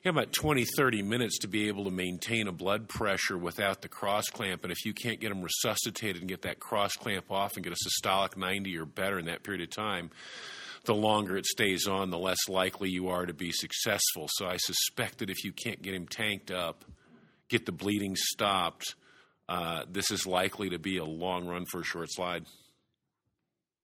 you 0.04 0.10
have 0.10 0.18
about 0.18 0.34
20, 0.34 0.66
30 0.66 1.02
minutes 1.02 1.40
to 1.40 1.48
be 1.48 1.70
able 1.70 1.86
to 1.86 1.92
maintain 1.92 2.50
a 2.50 2.52
blood 2.52 2.90
pressure 2.90 3.38
without 3.38 3.82
the 3.82 3.88
cross 3.88 4.26
clamp. 4.26 4.64
And 4.64 4.72
if 4.72 4.84
you 4.84 4.94
can't 4.94 5.22
get 5.22 5.30
them 5.30 5.42
resuscitated 5.42 6.22
and 6.22 6.28
get 6.28 6.42
that 6.42 6.60
cross 6.60 6.94
clamp 6.94 7.32
off 7.32 7.56
and 7.56 7.64
get 7.64 7.72
a 7.72 7.78
systolic 7.78 8.36
90 8.36 8.78
or 8.78 8.86
better 8.86 9.18
in 9.18 9.26
that 9.28 9.44
period 9.44 9.62
of 9.62 9.70
time, 9.70 10.12
the 10.84 10.94
longer 10.94 11.38
it 11.38 11.46
stays 11.46 11.88
on, 11.88 12.10
the 12.10 12.18
less 12.18 12.50
likely 12.50 12.90
you 12.90 13.08
are 13.08 13.26
to 13.26 13.34
be 13.34 13.54
successful. 13.54 14.28
So 14.34 14.46
I 14.46 14.58
suspect 14.58 15.20
that 15.20 15.30
if 15.30 15.46
you 15.46 15.54
can't 15.54 15.82
get 15.82 15.94
him 15.94 16.08
tanked 16.08 16.52
up, 16.52 16.84
get 17.48 17.66
the 17.66 17.72
bleeding 17.72 18.18
stopped, 18.18 18.96
uh, 19.48 19.84
this 19.90 20.12
is 20.12 20.28
likely 20.28 20.72
to 20.72 20.80
be 20.80 20.98
a 20.98 21.06
long 21.06 21.48
run 21.48 21.66
for 21.66 21.80
a 21.80 21.86
short 21.86 22.12
slide. 22.12 22.46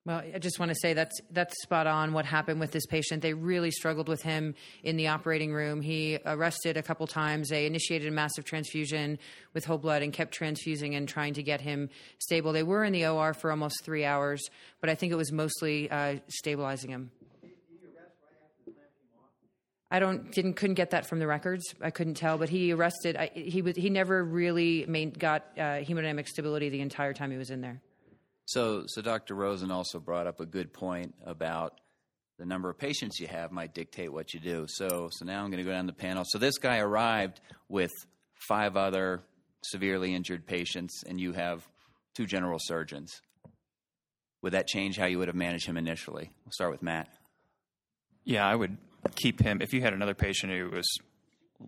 Well, 0.06 0.24
I 0.34 0.40
just 0.40 0.60
want 0.60 0.70
to 0.70 0.76
say 0.82 0.94
that's 0.94 1.20
that's 1.30 1.54
spot 1.62 1.86
on. 1.86 2.14
What 2.14 2.26
happened 2.26 2.60
with 2.60 2.72
this 2.72 2.86
patient? 2.86 3.22
They 3.22 3.34
really 3.34 3.70
struggled 3.70 4.08
with 4.08 4.22
him 4.22 4.56
in 4.82 4.96
the 4.96 5.08
operating 5.08 5.54
room. 5.54 5.82
He 5.82 6.18
arrested 6.26 6.78
a 6.78 6.82
couple 6.82 7.06
times. 7.06 7.50
They 7.50 7.66
initiated 7.66 8.08
a 8.08 8.12
massive 8.12 8.46
transfusion 8.46 9.20
with 9.54 9.66
whole 9.66 9.78
blood 9.78 10.02
and 10.02 10.14
kept 10.14 10.34
transfusing 10.34 10.96
and 10.96 11.08
trying 11.08 11.34
to 11.34 11.44
get 11.44 11.60
him 11.60 11.90
stable. 12.18 12.54
They 12.54 12.64
were 12.64 12.86
in 12.86 12.94
the 12.94 13.08
OR 13.08 13.34
for 13.34 13.52
almost 13.52 13.84
three 13.84 14.06
hours, 14.06 14.42
but 14.80 14.90
I 14.90 14.96
think 14.96 15.12
it 15.12 15.18
was 15.18 15.34
mostly 15.34 15.92
uh, 15.92 16.16
stabilizing 16.30 16.92
him. 16.92 17.12
I 19.92 20.00
don't 20.00 20.32
didn't 20.32 20.54
couldn't 20.54 20.76
get 20.76 20.92
that 20.92 21.08
from 21.08 21.20
the 21.20 21.28
records. 21.28 21.76
I 21.82 21.90
couldn't 21.90 22.14
tell, 22.14 22.38
but 22.38 22.48
he 22.48 22.72
arrested. 22.72 23.18
I, 23.18 23.32
he 23.34 23.62
was 23.62 23.76
he 23.76 23.90
never 23.90 24.24
really 24.24 24.86
got 25.20 25.46
uh, 25.58 25.82
hemodynamic 25.82 26.28
stability 26.28 26.70
the 26.70 26.82
entire 26.82 27.14
time 27.14 27.32
he 27.32 27.38
was 27.38 27.50
in 27.50 27.62
there. 27.62 27.82
So, 28.50 28.86
so 28.88 29.04
Dr. 29.04 29.36
Rosen 29.36 29.70
also 29.70 30.00
brought 30.00 30.26
up 30.26 30.40
a 30.40 30.46
good 30.48 30.74
point 30.74 31.14
about 31.24 31.80
the 32.40 32.48
number 32.48 32.68
of 32.68 32.80
patients 32.80 33.20
you 33.20 33.28
have 33.28 33.52
might 33.52 33.76
dictate 33.76 34.12
what 34.12 34.34
you 34.34 34.40
do. 34.40 34.66
So, 34.68 35.10
so 35.12 35.24
now 35.24 35.44
I'm 35.44 35.52
going 35.52 35.64
to 35.64 35.70
go 35.70 35.72
down 35.72 35.86
the 35.86 35.94
panel. 35.94 36.24
So 36.26 36.40
this 36.40 36.58
guy 36.58 36.80
arrived 36.80 37.42
with 37.68 37.92
five 38.48 38.76
other 38.76 39.22
severely 39.62 40.16
injured 40.16 40.48
patients, 40.48 41.04
and 41.06 41.22
you 41.22 41.34
have 41.34 41.64
two 42.16 42.26
general 42.26 42.58
surgeons. 42.60 43.22
Would 44.42 44.54
that 44.54 44.66
change 44.66 44.98
how 44.98 45.06
you 45.06 45.20
would 45.20 45.28
have 45.28 45.36
managed 45.36 45.68
him 45.68 45.78
initially? 45.78 46.32
We'll 46.44 46.52
start 46.52 46.72
with 46.72 46.82
Matt. 46.82 47.08
Yeah, 48.24 48.48
I 48.48 48.56
would 48.56 48.78
keep 49.16 49.44
him. 49.44 49.62
If 49.62 49.74
you 49.74 49.82
had 49.82 49.94
another 49.94 50.16
patient 50.16 50.52
who 50.52 50.72
was 50.72 50.88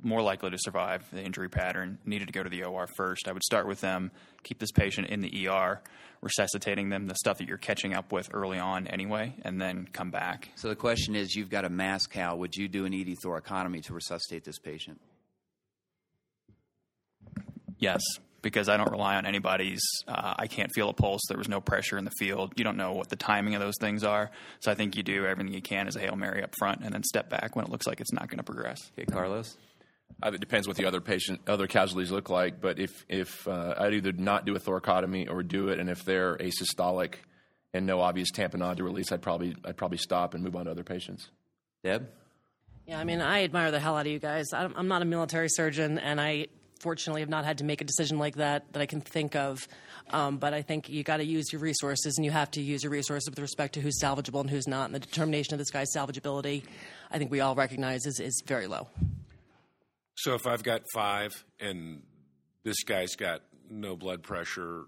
more 0.01 0.21
likely 0.21 0.49
to 0.49 0.57
survive 0.59 1.03
the 1.11 1.21
injury 1.21 1.49
pattern, 1.49 1.97
needed 2.05 2.27
to 2.27 2.33
go 2.33 2.43
to 2.43 2.49
the 2.49 2.63
OR 2.63 2.87
first, 2.95 3.27
I 3.27 3.31
would 3.31 3.43
start 3.43 3.67
with 3.67 3.81
them, 3.81 4.11
keep 4.43 4.59
this 4.59 4.71
patient 4.71 5.07
in 5.07 5.21
the 5.21 5.47
ER, 5.47 5.81
resuscitating 6.21 6.89
them, 6.89 7.07
the 7.07 7.15
stuff 7.15 7.39
that 7.39 7.47
you're 7.47 7.57
catching 7.57 7.93
up 7.93 8.11
with 8.11 8.29
early 8.33 8.59
on 8.59 8.87
anyway, 8.87 9.35
and 9.43 9.59
then 9.59 9.87
come 9.91 10.11
back. 10.11 10.49
So 10.55 10.69
the 10.69 10.75
question 10.75 11.15
is 11.15 11.35
you've 11.35 11.49
got 11.49 11.65
a 11.65 11.69
mass 11.69 12.05
cal. 12.05 12.37
Would 12.37 12.55
you 12.55 12.67
do 12.67 12.85
an 12.85 12.93
ED 12.93 13.15
thoracotomy 13.23 13.83
to 13.83 13.93
resuscitate 13.93 14.43
this 14.43 14.59
patient? 14.59 15.01
Yes, 17.77 18.01
because 18.41 18.69
I 18.69 18.77
don't 18.77 18.91
rely 18.91 19.15
on 19.15 19.25
anybody's. 19.25 19.81
Uh, 20.07 20.35
I 20.37 20.47
can't 20.47 20.69
feel 20.73 20.89
a 20.89 20.93
pulse. 20.93 21.21
There 21.27 21.37
was 21.37 21.49
no 21.49 21.59
pressure 21.59 21.97
in 21.97 22.05
the 22.05 22.11
field. 22.19 22.53
You 22.55 22.63
don't 22.63 22.77
know 22.77 22.93
what 22.93 23.09
the 23.09 23.15
timing 23.15 23.55
of 23.55 23.61
those 23.61 23.75
things 23.79 24.03
are. 24.03 24.29
So 24.59 24.71
I 24.71 24.75
think 24.75 24.95
you 24.95 25.03
do 25.03 25.25
everything 25.25 25.53
you 25.53 25.61
can 25.61 25.87
as 25.87 25.95
a 25.95 25.99
hail 25.99 26.15
mary 26.15 26.43
up 26.43 26.53
front, 26.59 26.81
and 26.83 26.93
then 26.93 27.03
step 27.03 27.29
back 27.29 27.55
when 27.55 27.65
it 27.65 27.71
looks 27.71 27.87
like 27.87 27.99
it's 27.99 28.13
not 28.13 28.29
going 28.29 28.37
to 28.37 28.43
progress. 28.43 28.77
Okay, 28.97 29.05
Carlos. 29.05 29.57
Uh, 30.21 30.31
it 30.33 30.39
depends 30.39 30.67
what 30.67 30.77
the 30.77 30.85
other 30.85 31.01
patient, 31.01 31.41
other 31.47 31.67
casualties 31.67 32.11
look 32.11 32.29
like. 32.29 32.61
But 32.61 32.79
if 32.79 33.05
if 33.09 33.47
uh, 33.47 33.75
I'd 33.77 33.93
either 33.93 34.11
not 34.11 34.45
do 34.45 34.55
a 34.55 34.59
thoracotomy 34.59 35.29
or 35.29 35.43
do 35.43 35.69
it, 35.69 35.79
and 35.79 35.89
if 35.89 36.03
they're 36.03 36.37
asystolic 36.37 37.15
and 37.73 37.85
no 37.85 38.01
obvious 38.01 38.31
tamponade 38.31 38.77
to 38.77 38.83
release, 38.83 39.11
I'd 39.11 39.21
probably 39.21 39.55
I'd 39.65 39.77
probably 39.77 39.97
stop 39.97 40.33
and 40.33 40.43
move 40.43 40.55
on 40.55 40.65
to 40.65 40.71
other 40.71 40.83
patients. 40.83 41.29
Deb. 41.83 42.09
Yeah, 42.85 42.99
I 42.99 43.03
mean, 43.03 43.21
I 43.21 43.43
admire 43.43 43.71
the 43.71 43.79
hell 43.79 43.95
out 43.95 44.05
of 44.05 44.11
you 44.11 44.19
guys. 44.19 44.53
I'm 44.53 44.73
I'm 44.75 44.87
not 44.87 45.01
a 45.01 45.05
military 45.05 45.49
surgeon, 45.49 45.97
and 45.97 46.19
I 46.19 46.47
fortunately 46.81 47.21
have 47.21 47.29
not 47.29 47.45
had 47.45 47.59
to 47.59 47.63
make 47.63 47.79
a 47.79 47.83
decision 47.83 48.17
like 48.17 48.35
that 48.35 48.73
that 48.73 48.81
I 48.81 48.85
can 48.85 49.01
think 49.01 49.35
of. 49.35 49.67
Um, 50.09 50.37
but 50.37 50.53
I 50.53 50.61
think 50.61 50.89
you 50.89 51.03
got 51.03 51.17
to 51.17 51.25
use 51.25 51.51
your 51.51 51.61
resources, 51.61 52.17
and 52.17 52.25
you 52.25 52.31
have 52.31 52.51
to 52.51 52.61
use 52.61 52.83
your 52.83 52.91
resources 52.91 53.29
with 53.29 53.39
respect 53.39 53.75
to 53.75 53.81
who's 53.81 54.01
salvageable 54.01 54.41
and 54.41 54.49
who's 54.49 54.67
not. 54.67 54.85
And 54.85 54.95
the 54.95 54.99
determination 54.99 55.53
of 55.53 55.59
this 55.59 55.69
guy's 55.69 55.93
salvageability, 55.95 56.63
I 57.11 57.17
think 57.17 57.31
we 57.31 57.39
all 57.39 57.55
recognize 57.55 58.05
is, 58.05 58.19
is 58.19 58.43
very 58.45 58.67
low. 58.67 58.87
So 60.23 60.35
if 60.35 60.45
I've 60.45 60.61
got 60.61 60.83
five 60.93 61.31
and 61.59 62.03
this 62.63 62.83
guy's 62.83 63.15
got 63.15 63.41
no 63.71 63.95
blood 63.95 64.21
pressure, 64.21 64.83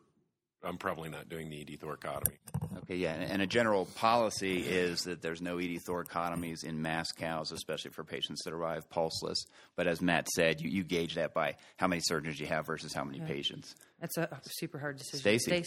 I'm 0.64 0.78
probably 0.78 1.10
not 1.10 1.28
doing 1.28 1.50
the 1.50 1.60
ED 1.60 1.80
thoracotomy. 1.80 2.36
Okay, 2.84 2.98
yeah, 2.98 3.14
and 3.14 3.42
a 3.42 3.48
general 3.48 3.86
policy 3.96 4.60
is 4.60 5.02
that 5.06 5.24
there's 5.24 5.42
no 5.42 5.58
ED 5.58 5.80
thoracotomies 5.88 6.64
in 6.64 6.82
mass 6.84 7.12
cows, 7.12 7.52
especially 7.52 7.90
for 7.92 8.04
patients 8.04 8.44
that 8.44 8.54
arrive 8.54 8.88
pulseless. 8.92 9.44
But 9.76 9.88
as 9.88 10.02
Matt 10.02 10.28
said, 10.30 10.62
you, 10.62 10.70
you 10.70 10.84
gauge 10.84 11.16
that 11.16 11.34
by 11.34 11.56
how 11.78 11.88
many 11.88 12.02
surgeons 12.06 12.40
you 12.40 12.46
have 12.46 12.68
versus 12.68 12.94
how 12.94 13.04
many 13.04 13.18
Yeah. 13.18 13.26
patients. 13.26 13.74
That's 14.00 14.18
a 14.18 14.40
super 14.46 14.78
hard 14.78 14.98
decision. 14.98 15.20
Stacy. 15.40 15.64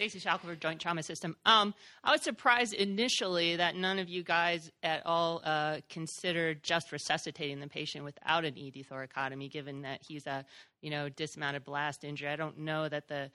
Stace. 0.00 0.12
Stacy 0.12 0.28
Shackelford, 0.28 0.60
Joint 0.62 0.80
Trauma 0.80 1.02
System. 1.02 1.36
Um, 1.44 1.74
I 2.02 2.12
was 2.12 2.22
surprised 2.22 2.72
initially 2.72 3.56
that 3.56 3.76
none 3.76 3.98
of 3.98 4.08
you 4.08 4.22
guys 4.22 4.70
at 4.82 5.04
all 5.04 5.42
uh, 5.44 5.80
considered 5.90 6.62
just 6.62 6.90
resuscitating 6.90 7.60
the 7.60 7.66
patient 7.66 8.04
without 8.04 8.46
an 8.46 8.54
ED 8.56 8.86
thoracotomy, 8.90 9.50
given 9.50 9.82
that 9.82 10.00
he's 10.08 10.26
a 10.26 10.46
you 10.80 10.90
know 10.90 11.10
dismounted 11.10 11.64
blast 11.64 12.02
injury. 12.02 12.28
I 12.28 12.36
don't 12.36 12.60
know 12.60 12.88
that 12.88 13.08
the 13.08 13.30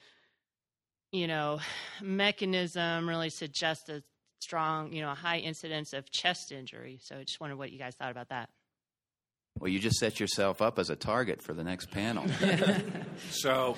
you 1.12 1.28
know 1.28 1.60
mechanism 2.02 3.08
really 3.08 3.30
suggests 3.30 3.88
a 3.90 4.02
strong 4.40 4.92
you 4.92 5.02
know 5.02 5.12
a 5.12 5.16
high 5.16 5.38
incidence 5.38 5.94
of 5.94 6.10
chest 6.12 6.52
injury. 6.52 7.00
So 7.04 7.18
I 7.18 7.24
just 7.26 7.40
wondered 7.40 7.58
what 7.58 7.72
you 7.72 7.78
guys 7.78 7.94
thought 7.96 8.12
about 8.12 8.30
that. 8.30 8.50
Well, 9.60 9.70
you 9.70 9.80
just 9.80 9.98
set 9.98 10.20
yourself 10.20 10.62
up 10.62 10.80
as 10.80 10.90
a 10.90 10.96
target 10.96 11.42
for 11.44 11.54
the 11.54 11.64
next 11.64 11.92
panel. 11.92 12.26
So 13.30 13.78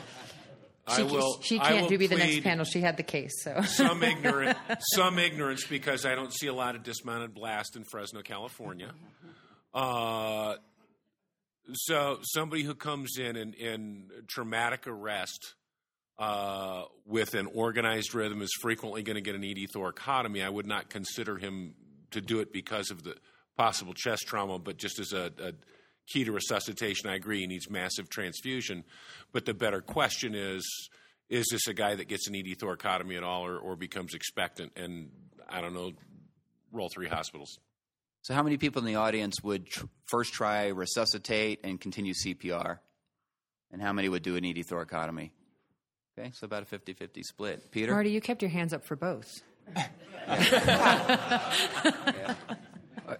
I 0.87 0.95
She, 0.97 1.03
will. 1.03 1.41
she 1.41 1.59
can't 1.59 1.81
will 1.81 1.89
do 1.89 1.97
be 1.97 2.07
the 2.07 2.15
next 2.15 2.41
panel. 2.43 2.63
She 2.65 2.81
had 2.81 2.97
the 2.97 3.03
case, 3.03 3.43
so 3.43 3.61
some 3.61 4.01
ignorant, 4.03 4.57
some 4.93 5.19
ignorance 5.19 5.65
because 5.65 6.05
I 6.05 6.15
don't 6.15 6.33
see 6.33 6.47
a 6.47 6.53
lot 6.53 6.75
of 6.75 6.83
dismounted 6.83 7.33
blast 7.33 7.75
in 7.75 7.83
Fresno, 7.83 8.21
California. 8.21 8.91
Uh, 9.73 10.55
so 11.73 12.19
somebody 12.21 12.63
who 12.63 12.73
comes 12.75 13.17
in 13.19 13.35
in, 13.35 13.53
in 13.53 14.09
traumatic 14.27 14.87
arrest 14.87 15.55
uh, 16.17 16.83
with 17.05 17.33
an 17.33 17.47
organized 17.53 18.15
rhythm 18.15 18.41
is 18.41 18.51
frequently 18.61 19.03
going 19.03 19.15
to 19.15 19.21
get 19.21 19.35
an 19.35 19.43
ED 19.43 19.67
thoracotomy. 19.75 20.43
I 20.43 20.49
would 20.49 20.65
not 20.65 20.89
consider 20.89 21.37
him 21.37 21.73
to 22.11 22.21
do 22.21 22.39
it 22.39 22.53
because 22.53 22.89
of 22.89 23.03
the 23.03 23.15
possible 23.57 23.93
chest 23.93 24.25
trauma, 24.27 24.57
but 24.59 24.77
just 24.77 24.99
as 24.99 25.11
a, 25.13 25.31
a 25.43 25.51
key 26.07 26.23
to 26.23 26.31
resuscitation. 26.31 27.09
I 27.09 27.15
agree 27.15 27.41
he 27.41 27.47
needs 27.47 27.69
massive 27.69 28.09
transfusion, 28.09 28.83
but 29.31 29.45
the 29.45 29.53
better 29.53 29.81
question 29.81 30.33
is: 30.33 30.89
Is 31.29 31.45
this 31.51 31.67
a 31.67 31.73
guy 31.73 31.95
that 31.95 32.07
gets 32.07 32.27
an 32.27 32.35
ED 32.35 32.57
thoracotomy 32.59 33.17
at 33.17 33.23
all, 33.23 33.45
or, 33.45 33.57
or 33.57 33.75
becomes 33.75 34.13
expectant? 34.13 34.71
And 34.75 35.09
I 35.49 35.61
don't 35.61 35.73
know. 35.73 35.91
Role 36.71 36.89
three 36.93 37.07
hospitals. 37.07 37.59
So, 38.21 38.33
how 38.33 38.43
many 38.43 38.57
people 38.57 38.81
in 38.81 38.85
the 38.85 38.95
audience 38.95 39.41
would 39.41 39.67
tr- 39.67 39.85
first 40.05 40.33
try 40.33 40.67
resuscitate 40.67 41.61
and 41.63 41.79
continue 41.79 42.13
CPR? 42.13 42.79
And 43.71 43.81
how 43.81 43.93
many 43.93 44.09
would 44.09 44.23
do 44.23 44.35
an 44.35 44.45
ED 44.45 44.65
thoracotomy? 44.69 45.31
Okay, 46.17 46.31
so 46.33 46.45
about 46.45 46.63
a 46.63 46.65
50 46.65 46.93
50 46.93 47.23
split. 47.23 47.71
Peter? 47.71 47.93
Marty, 47.93 48.09
you 48.09 48.21
kept 48.21 48.41
your 48.41 48.49
hands 48.49 48.73
up 48.73 48.85
for 48.85 48.95
both. 48.95 49.41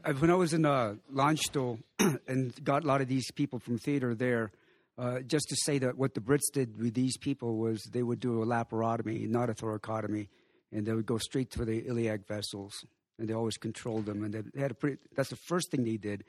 I, 0.04 0.12
when 0.14 0.30
I 0.30 0.36
was 0.36 0.54
in 0.54 0.66
uh, 0.66 0.96
Landstuhl 1.14 1.80
and 2.28 2.64
got 2.64 2.84
a 2.84 2.88
lot 2.88 3.02
of 3.02 3.08
these 3.08 3.32
people 3.32 3.60
from 3.60 3.78
theater 3.78 4.16
there, 4.16 4.52
uh, 4.98 5.20
just 5.20 5.48
to 5.50 5.56
say 5.64 5.78
that 5.80 5.98
what 5.98 6.14
the 6.14 6.22
Brits 6.22 6.52
did 6.52 6.80
with 6.80 6.94
these 6.94 7.18
people 7.18 7.58
was 7.58 7.84
they 7.92 8.04
would 8.04 8.20
do 8.20 8.42
a 8.42 8.46
laparotomy, 8.46 9.28
not 9.28 9.50
a 9.50 9.54
thoracotomy, 9.54 10.28
and 10.72 10.86
they 10.86 10.94
would 10.94 11.06
go 11.06 11.18
straight 11.18 11.52
to 11.52 11.66
the 11.66 11.86
iliac 11.88 12.28
vessels, 12.28 12.74
and 13.20 13.30
they 13.30 13.34
always 13.34 13.58
controlled 13.58 14.06
them, 14.06 14.24
and 14.24 14.34
they 14.34 14.60
had 14.60 14.72
a 14.72 14.74
pretty. 14.74 14.98
That's 15.16 15.30
the 15.30 15.38
first 15.48 15.72
thing 15.72 15.84
they 15.84 15.98
did. 15.98 16.24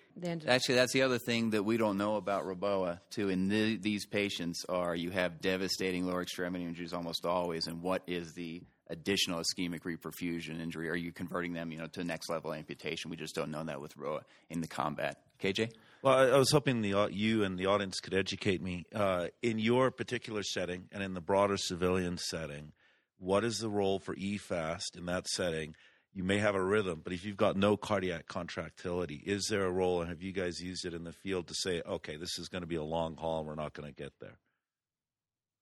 Actually, 0.47 0.77
that's 0.77 0.93
the 0.93 1.03
other 1.03 1.19
thing 1.19 1.51
that 1.51 1.65
we 1.65 1.77
don't 1.77 1.99
know 1.99 2.17
about 2.17 2.45
REBOA, 2.45 3.01
too. 3.11 3.29
In 3.29 3.49
the, 3.49 3.77
these 3.77 4.07
patients, 4.07 4.65
are 4.69 4.95
you 4.95 5.11
have 5.11 5.41
devastating 5.41 6.07
lower 6.07 6.23
extremity 6.23 6.65
injuries 6.65 6.93
almost 6.93 7.27
always, 7.27 7.67
and 7.67 7.83
what 7.83 8.03
is 8.07 8.35
the 8.35 8.63
additional 8.91 9.41
ischemic 9.41 9.81
reperfusion 9.81 10.61
injury? 10.61 10.89
Are 10.89 10.97
you 10.97 11.13
converting 11.13 11.53
them, 11.53 11.73
you 11.73 11.79
know, 11.79 11.87
to 11.89 12.05
next 12.05 12.29
level 12.29 12.53
amputation? 12.53 13.11
We 13.11 13.17
just 13.17 13.35
don't 13.35 13.51
know 13.51 13.65
that 13.65 13.81
with 13.81 13.97
REBOA 13.97 14.23
in 14.51 14.61
the 14.61 14.69
combat. 14.69 15.19
KJ? 15.43 15.71
Well, 16.03 16.15
I, 16.15 16.25
I 16.29 16.37
was 16.37 16.51
hoping 16.51 16.83
the 16.83 16.95
au- 16.95 17.09
you 17.09 17.45
and 17.45 17.59
the 17.59 17.67
audience 17.67 18.01
could 18.01 18.15
educate 18.15 18.63
me 18.63 18.85
uh, 18.95 19.29
in 19.43 19.59
your 19.59 19.91
particular 19.91 20.43
setting 20.43 20.89
and 20.93 21.03
in 21.03 21.15
the 21.15 21.21
broader 21.21 21.57
civilian 21.57 22.19
setting. 22.19 22.73
What 23.19 23.45
is 23.45 23.59
the 23.59 23.69
role 23.69 23.99
for 23.99 24.15
EFAST 24.15 24.97
in 24.97 25.07
that 25.07 25.27
setting? 25.29 25.75
You 26.15 26.25
may 26.25 26.39
have 26.39 26.55
a 26.55 26.63
rhythm, 26.63 27.01
but 27.03 27.13
if 27.13 27.25
you've 27.25 27.37
got 27.37 27.57
no 27.57 27.77
cardiac 27.77 28.27
contractility, 28.27 29.23
is 29.27 29.47
there 29.51 29.65
a 29.65 29.71
role? 29.71 30.01
And 30.01 30.09
have 30.09 30.23
you 30.23 30.33
guys 30.33 30.61
used 30.61 30.85
it 30.85 30.95
in 30.95 31.05
the 31.05 31.13
field 31.13 31.49
to 31.49 31.55
say, 31.55 31.83
okay, 31.87 32.17
this 32.17 32.39
is 32.39 32.49
going 32.49 32.63
to 32.63 32.67
be 32.67 32.77
a 32.77 32.83
long 32.83 33.17
haul, 33.17 33.41
and 33.41 33.49
we're 33.49 33.55
not 33.55 33.75
going 33.75 33.89
to 33.89 33.95
get 33.95 34.13
there? 34.21 34.39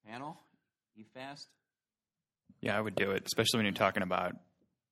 Panel? 0.07 0.39
You 0.95 1.05
fast? 1.13 1.49
Yeah, 2.67 2.77
I 2.77 2.81
would 2.81 2.97
do 2.97 3.13
it, 3.13 3.23
especially 3.25 3.59
when 3.59 3.67
you're 3.67 3.75
talking 3.75 4.03
about 4.03 4.35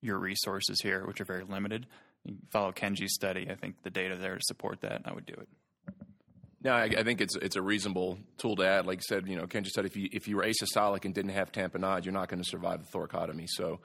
your 0.00 0.16
resources 0.18 0.80
here, 0.80 1.04
which 1.06 1.20
are 1.20 1.24
very 1.24 1.42
limited. 1.42 1.86
You 2.24 2.36
follow 2.52 2.70
Kenji's 2.70 3.14
study. 3.14 3.48
I 3.50 3.56
think 3.56 3.82
the 3.82 3.90
data 3.90 4.16
there 4.16 4.36
to 4.36 4.42
support 4.44 4.82
that. 4.82 5.02
I 5.04 5.12
would 5.12 5.26
do 5.26 5.34
it. 5.34 5.48
No, 6.62 6.72
I, 6.72 6.84
I 6.84 7.02
think 7.02 7.20
it's 7.20 7.34
it's 7.36 7.56
a 7.56 7.62
reasonable 7.62 8.18
tool 8.38 8.54
to 8.56 8.66
add. 8.66 8.86
Like 8.86 8.98
I 8.98 9.02
said, 9.02 9.26
you 9.26 9.36
know, 9.36 9.46
Ken 9.46 9.64
just 9.64 9.74
said 9.74 9.84
if 9.86 9.96
you 9.96 10.08
if 10.12 10.28
you 10.28 10.36
were 10.36 10.44
asystolic 10.44 11.04
and 11.04 11.12
didn't 11.12 11.32
have 11.32 11.50
tamponade, 11.50 12.04
you're 12.04 12.14
not 12.14 12.28
going 12.28 12.42
to 12.42 12.48
survive 12.48 12.80
the 12.88 12.96
thoracotomy. 12.96 13.48
So 13.48 13.80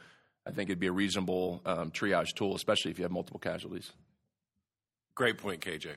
I 0.45 0.51
think 0.51 0.69
it'd 0.69 0.79
be 0.79 0.87
a 0.87 0.91
reasonable 0.91 1.61
um, 1.65 1.89
triage 1.89 2.35
tool, 2.35 2.55
especially 2.55 2.91
if 2.91 2.99
you 2.99 3.03
have 3.03 3.11
multiple 3.11 3.39
casualties. 3.39 3.91
Great 5.15 5.39
point, 5.39 5.61
KJ. 5.61 5.95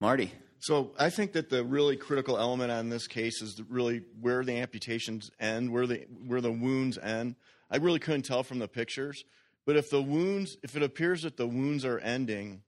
Marty. 0.00 0.32
So 0.58 0.92
I 0.98 1.10
think 1.10 1.32
that 1.32 1.50
the 1.50 1.64
really 1.64 1.96
critical 1.96 2.38
element 2.38 2.70
on 2.70 2.88
this 2.88 3.06
case 3.06 3.42
is 3.42 3.60
really 3.68 4.02
where 4.20 4.42
the 4.42 4.54
amputations 4.54 5.30
end, 5.38 5.70
where 5.70 5.86
the 5.86 6.06
where 6.26 6.40
the 6.40 6.52
wounds 6.52 6.98
end. 6.98 7.36
I 7.70 7.76
really 7.76 7.98
couldn't 7.98 8.22
tell 8.22 8.42
from 8.42 8.58
the 8.58 8.68
pictures, 8.68 9.24
but 9.64 9.76
if 9.76 9.90
the 9.90 10.00
wounds, 10.00 10.56
if 10.62 10.76
it 10.76 10.82
appears 10.82 11.22
that 11.22 11.36
the 11.36 11.46
wounds 11.46 11.84
are 11.84 11.98
ending 11.98 12.62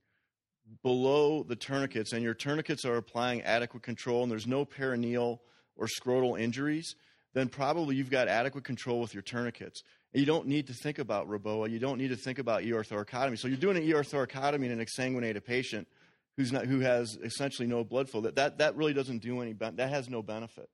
below 0.83 1.43
the 1.43 1.57
tourniquets 1.57 2.13
and 2.13 2.23
your 2.23 2.35
tourniquets 2.35 2.85
are 2.85 2.97
applying 2.97 3.43
adequate 3.43 3.83
control 3.83 4.23
and 4.23 4.31
there's 4.31 4.47
no 4.47 4.67
perineal 4.67 5.39
or 5.77 5.87
scrotal 5.87 6.39
injuries, 6.39 6.97
then 7.33 7.49
probably 7.49 7.97
you've 7.97 8.11
got 8.11 8.29
adequate 8.29 8.65
control 8.65 9.01
with 9.01 9.15
your 9.15 9.23
tourniquets. 9.23 9.83
And 10.13 10.21
you 10.21 10.27
don't 10.27 10.47
need 10.47 10.67
to 10.67 10.75
think 10.75 10.99
about 10.99 11.29
REBOA. 11.29 11.71
You 11.71 11.79
don't 11.79 11.99
need 11.99 12.09
to 12.09 12.17
think 12.17 12.39
about 12.39 12.63
ER 12.63 12.83
thoracotomy. 12.83 13.39
So 13.39 13.49
you're 13.49 13.57
doing 13.57 13.77
an 13.77 13.85
ER 13.85 14.03
thoracotomy 14.03 14.65
in 14.67 14.79
an 14.79 14.85
exsanguinated 14.85 15.45
patient 15.45 15.87
who's 16.39 16.53
not, 16.53 16.67
who 16.67 16.79
has 16.79 17.19
essentially 17.23 17.67
no 17.67 17.83
blood 17.85 18.09
flow. 18.09 18.23
That, 18.23 18.37
that, 18.37 18.59
that 18.59 18.77
really 18.77 18.95
doesn't 18.95 19.19
do 19.19 19.43
any, 19.43 19.53
that 19.55 19.77
has 19.77 20.09
no 20.09 20.23
benefit. 20.23 20.71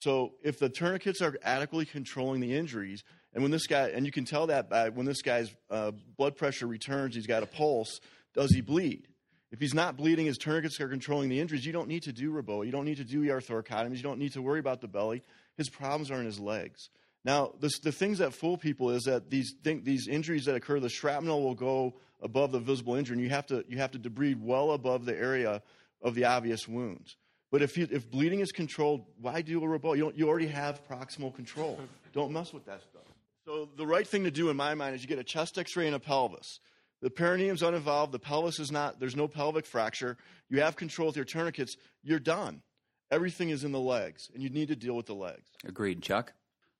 So 0.00 0.32
if 0.42 0.58
the 0.58 0.70
tourniquets 0.70 1.20
are 1.20 1.38
adequately 1.44 1.84
controlling 1.84 2.40
the 2.40 2.56
injuries, 2.56 3.04
and 3.34 3.42
when 3.42 3.52
this 3.52 3.66
guy, 3.66 3.88
and 3.90 4.04
you 4.06 4.10
can 4.10 4.24
tell 4.24 4.48
that 4.48 4.68
by 4.68 4.88
when 4.88 5.06
this 5.06 5.22
guy's 5.22 5.50
uh, 5.70 5.92
blood 6.16 6.36
pressure 6.36 6.66
returns, 6.66 7.14
he's 7.14 7.26
got 7.26 7.42
a 7.42 7.46
pulse, 7.46 8.00
does 8.34 8.52
he 8.52 8.62
bleed? 8.62 9.06
If 9.52 9.60
he's 9.60 9.74
not 9.74 9.98
bleeding, 9.98 10.24
his 10.24 10.38
tourniquets 10.38 10.80
are 10.80 10.88
controlling 10.88 11.28
the 11.28 11.38
injuries. 11.38 11.66
You 11.66 11.72
don't 11.72 11.88
need 11.88 12.04
to 12.04 12.12
do 12.12 12.32
REBOA. 12.32 12.64
You 12.64 12.72
don't 12.72 12.86
need 12.86 12.96
to 12.96 13.04
do 13.04 13.22
thoracotomies. 13.22 13.98
You 13.98 14.02
don't 14.02 14.18
need 14.18 14.32
to 14.32 14.40
worry 14.40 14.60
about 14.60 14.80
the 14.80 14.88
belly. 14.88 15.22
His 15.58 15.68
problems 15.68 16.10
are 16.10 16.18
in 16.18 16.24
his 16.24 16.40
legs. 16.40 16.88
Now, 17.22 17.52
this, 17.60 17.78
the 17.80 17.92
things 17.92 18.18
that 18.18 18.32
fool 18.32 18.56
people 18.56 18.90
is 18.90 19.02
that 19.02 19.28
these, 19.28 19.54
these 19.62 20.08
injuries 20.08 20.46
that 20.46 20.54
occur, 20.54 20.80
the 20.80 20.88
shrapnel 20.88 21.42
will 21.42 21.54
go 21.54 21.94
above 22.22 22.52
the 22.52 22.60
visible 22.60 22.94
injury, 22.94 23.16
and 23.16 23.22
you 23.22 23.30
have 23.30 23.46
to, 23.46 23.64
you 23.68 23.78
have 23.78 23.90
to 23.90 23.98
debride 23.98 24.40
well 24.40 24.72
above 24.72 25.04
the 25.04 25.16
area 25.16 25.62
of 26.00 26.14
the 26.14 26.24
obvious 26.24 26.66
wounds. 26.66 27.16
But 27.50 27.60
if, 27.60 27.76
you, 27.76 27.86
if 27.90 28.10
bleeding 28.10 28.40
is 28.40 28.50
controlled, 28.50 29.04
why 29.20 29.42
do 29.42 29.62
a 29.62 29.66
REBOA? 29.66 29.96
You, 29.96 30.12
you 30.16 30.28
already 30.28 30.46
have 30.46 30.86
proximal 30.88 31.34
control. 31.34 31.78
Don't 32.14 32.32
mess 32.32 32.52
with 32.52 32.64
that 32.64 32.80
stuff. 32.80 33.02
So 33.44 33.68
the 33.76 33.86
right 33.86 34.06
thing 34.06 34.24
to 34.24 34.30
do, 34.30 34.48
in 34.48 34.56
my 34.56 34.74
mind, 34.74 34.94
is 34.94 35.02
you 35.02 35.08
get 35.08 35.18
a 35.18 35.24
chest 35.24 35.58
X-ray 35.58 35.86
and 35.86 35.94
a 35.94 36.00
pelvis. 36.00 36.60
The 37.02 37.10
perineum's 37.10 37.62
uninvolved. 37.62 38.12
The 38.12 38.20
pelvis 38.20 38.58
is 38.60 38.70
not. 38.70 39.00
There's 39.00 39.16
no 39.16 39.26
pelvic 39.28 39.66
fracture. 39.66 40.16
You 40.48 40.62
have 40.62 40.76
control 40.76 41.08
with 41.08 41.16
your 41.16 41.24
tourniquets. 41.24 41.76
You're 42.02 42.20
done. 42.20 42.62
Everything 43.10 43.50
is 43.50 43.64
in 43.64 43.72
the 43.72 43.80
legs, 43.80 44.30
and 44.32 44.42
you 44.42 44.48
need 44.48 44.68
to 44.68 44.76
deal 44.76 44.94
with 44.94 45.06
the 45.06 45.14
legs. 45.14 45.50
Agreed, 45.66 46.00
Chuck. 46.00 46.32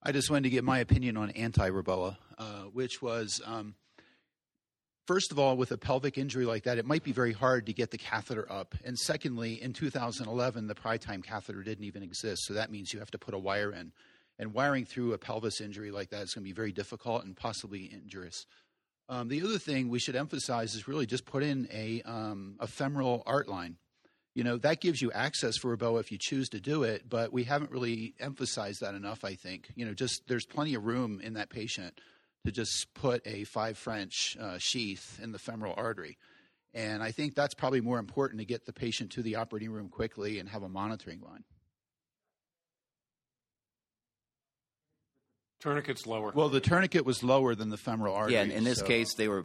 I 0.03 0.13
just 0.13 0.31
wanted 0.31 0.45
to 0.45 0.51
get 0.51 0.65
my 0.65 0.79
opinion 0.79 1.17
on 1.17 1.31
anti-Reboa, 1.31 2.17
uh, 2.39 2.45
which 2.73 3.03
was 3.03 3.43
um, 3.45 3.75
first 5.07 5.33
of 5.33 5.39
all, 5.39 5.57
with 5.57 5.73
a 5.73 5.79
pelvic 5.79 6.19
injury 6.19 6.45
like 6.45 6.65
that, 6.65 6.79
it 6.79 6.87
might 6.87 7.05
be 7.05 7.13
very 7.13 7.33
hard 7.33 7.67
to 7.67 7.73
get 7.73 7.91
the 7.91 7.99
catheter 7.99 8.51
up. 8.51 8.75
And 8.85 8.99
secondly, 8.99 9.61
in 9.61 9.73
2011, 9.73 10.67
the 10.67 10.75
Prytime 10.75 11.25
catheter 11.25 11.63
didn't 11.63 11.85
even 11.85 12.03
exist, 12.03 12.45
so 12.45 12.55
that 12.55 12.71
means 12.71 12.93
you 12.93 12.99
have 13.01 13.11
to 13.13 13.19
put 13.19 13.35
a 13.35 13.39
wire 13.39 13.73
in. 13.73 13.93
And 14.39 14.55
wiring 14.55 14.85
through 14.85 15.13
a 15.13 15.19
pelvis 15.19 15.61
injury 15.61 15.91
like 15.91 16.11
that 16.11 16.23
is 16.23 16.35
going 16.35 16.45
to 16.45 16.49
be 16.49 16.55
very 16.55 16.73
difficult 16.73 17.25
and 17.25 17.37
possibly 17.37 17.93
injurious. 17.93 18.47
Um, 19.09 19.29
the 19.29 19.43
other 19.43 19.59
thing 19.59 19.89
we 19.89 19.99
should 19.99 20.17
emphasize 20.17 20.75
is 20.75 20.89
really 20.89 21.07
just 21.07 21.27
put 21.27 21.43
in 21.43 21.69
a, 21.73 22.03
um, 22.03 22.57
a 22.59 22.67
femoral 22.67 23.23
art 23.27 23.49
line. 23.49 23.77
You 24.35 24.45
know, 24.45 24.57
that 24.59 24.81
gives 24.81 25.03
you 25.03 25.13
access 25.13 25.59
for 25.59 25.75
a 25.75 25.77
boa 25.77 26.01
if 26.01 26.11
you 26.11 26.17
choose 26.19 26.49
to 26.51 26.61
do 26.61 26.85
it, 26.85 27.09
but 27.09 27.33
we 27.33 27.45
haven't 27.45 27.71
really 27.71 28.15
emphasized 28.19 28.81
that 28.81 28.95
enough, 28.95 29.25
I 29.25 29.35
think. 29.35 29.69
You 29.77 29.85
know, 29.85 29.93
just 29.93 30.27
there's 30.27 30.47
plenty 30.47 30.75
of 30.75 30.85
room 30.85 31.21
in 31.23 31.35
that 31.35 31.51
patient 31.51 32.01
to 32.45 32.53
just 32.53 32.93
put 32.95 33.27
a 33.27 33.45
five 33.45 33.79
French 33.79 34.37
uh, 34.41 34.59
sheath 34.59 35.21
in 35.23 35.33
the 35.33 35.39
femoral 35.39 35.75
artery. 35.77 36.19
And 36.75 37.03
I 37.03 37.13
think 37.13 37.35
that's 37.35 37.55
probably 37.55 37.81
more 37.81 37.99
important 37.99 38.41
to 38.41 38.47
get 38.47 38.65
the 38.65 38.73
patient 38.73 39.13
to 39.13 39.23
the 39.23 39.37
operating 39.37 39.71
room 39.71 39.89
quickly 39.89 40.39
and 40.39 40.49
have 40.49 40.63
a 40.63 40.69
monitoring 40.69 41.21
line. 41.21 41.45
Tourniquet's 45.61 46.07
lower. 46.07 46.33
Well, 46.35 46.49
the 46.49 46.61
tourniquet 46.61 47.05
was 47.05 47.23
lower 47.23 47.55
than 47.55 47.69
the 47.69 47.77
femoral 47.77 48.15
artery. 48.15 48.35
Yeah, 48.35 48.43
and 48.43 48.51
in 48.53 48.65
this 48.65 48.79
so- 48.79 48.87
case, 48.87 49.15
they 49.15 49.29
were 49.29 49.45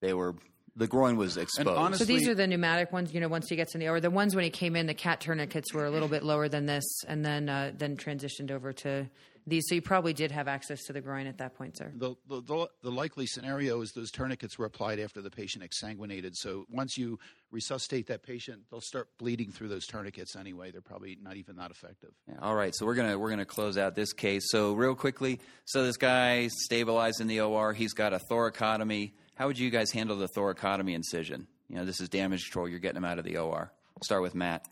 they 0.00 0.14
were 0.14 0.34
the 0.76 0.86
groin 0.86 1.16
was 1.16 1.36
exposed. 1.36 1.96
so 1.98 2.04
these 2.04 2.28
are 2.28 2.34
the 2.34 2.46
pneumatic 2.46 2.92
ones. 2.92 3.12
You 3.12 3.20
know, 3.20 3.28
once 3.28 3.48
he 3.48 3.56
gets 3.56 3.74
in 3.74 3.80
the 3.80 3.88
or 3.88 4.00
the 4.00 4.10
ones 4.10 4.34
when 4.34 4.44
he 4.44 4.50
came 4.50 4.76
in, 4.76 4.86
the 4.86 4.94
cat 4.94 5.20
tourniquets 5.20 5.74
were 5.74 5.84
a 5.84 5.90
little 5.90 6.08
bit 6.08 6.22
lower 6.22 6.48
than 6.48 6.66
this, 6.66 6.84
and 7.06 7.24
then 7.24 7.48
uh, 7.48 7.72
then 7.76 7.96
transitioned 7.96 8.50
over 8.50 8.72
to 8.74 9.08
these. 9.46 9.64
So 9.68 9.74
you 9.74 9.82
probably 9.82 10.12
did 10.12 10.32
have 10.32 10.48
access 10.48 10.84
to 10.84 10.92
the 10.92 11.00
groin 11.00 11.26
at 11.26 11.38
that 11.38 11.54
point, 11.54 11.76
sir. 11.76 11.92
The, 11.94 12.14
the, 12.28 12.42
the, 12.42 12.68
the 12.82 12.90
likely 12.90 13.26
scenario 13.26 13.80
is 13.80 13.92
those 13.92 14.10
tourniquets 14.10 14.58
were 14.58 14.66
applied 14.66 14.98
after 14.98 15.22
the 15.22 15.30
patient 15.30 15.64
exsanguinated. 15.64 16.34
So 16.34 16.66
once 16.70 16.96
you 16.96 17.18
resuscitate 17.50 18.08
that 18.08 18.22
patient, 18.22 18.62
they'll 18.70 18.80
start 18.80 19.08
bleeding 19.18 19.50
through 19.50 19.68
those 19.68 19.86
tourniquets 19.86 20.36
anyway. 20.36 20.70
They're 20.70 20.80
probably 20.80 21.16
not 21.20 21.36
even 21.36 21.56
that 21.56 21.70
effective. 21.70 22.10
Yeah, 22.28 22.36
all 22.42 22.54
right, 22.54 22.74
so 22.74 22.86
we're 22.86 22.94
gonna 22.94 23.18
we're 23.18 23.30
gonna 23.30 23.44
close 23.44 23.78
out 23.78 23.94
this 23.94 24.12
case. 24.12 24.44
So 24.50 24.72
real 24.74 24.94
quickly, 24.94 25.40
so 25.64 25.84
this 25.84 25.96
guy 25.96 26.48
stabilized 26.48 27.20
in 27.20 27.26
the 27.26 27.40
OR. 27.40 27.72
He's 27.72 27.92
got 27.92 28.12
a 28.12 28.20
thoracotomy. 28.30 29.12
How 29.34 29.46
would 29.46 29.58
you 29.58 29.70
guys 29.70 29.90
handle 29.90 30.16
the 30.16 30.28
thoracotomy 30.28 30.94
incision? 30.94 31.46
You 31.68 31.76
know, 31.76 31.84
this 31.84 32.00
is 32.00 32.08
damage 32.08 32.44
control. 32.44 32.68
You're 32.68 32.78
getting 32.78 32.98
him 32.98 33.04
out 33.04 33.18
of 33.18 33.24
the 33.24 33.38
OR. 33.38 33.72
Start 34.02 34.22
with 34.22 34.34
Matt. 34.34 34.66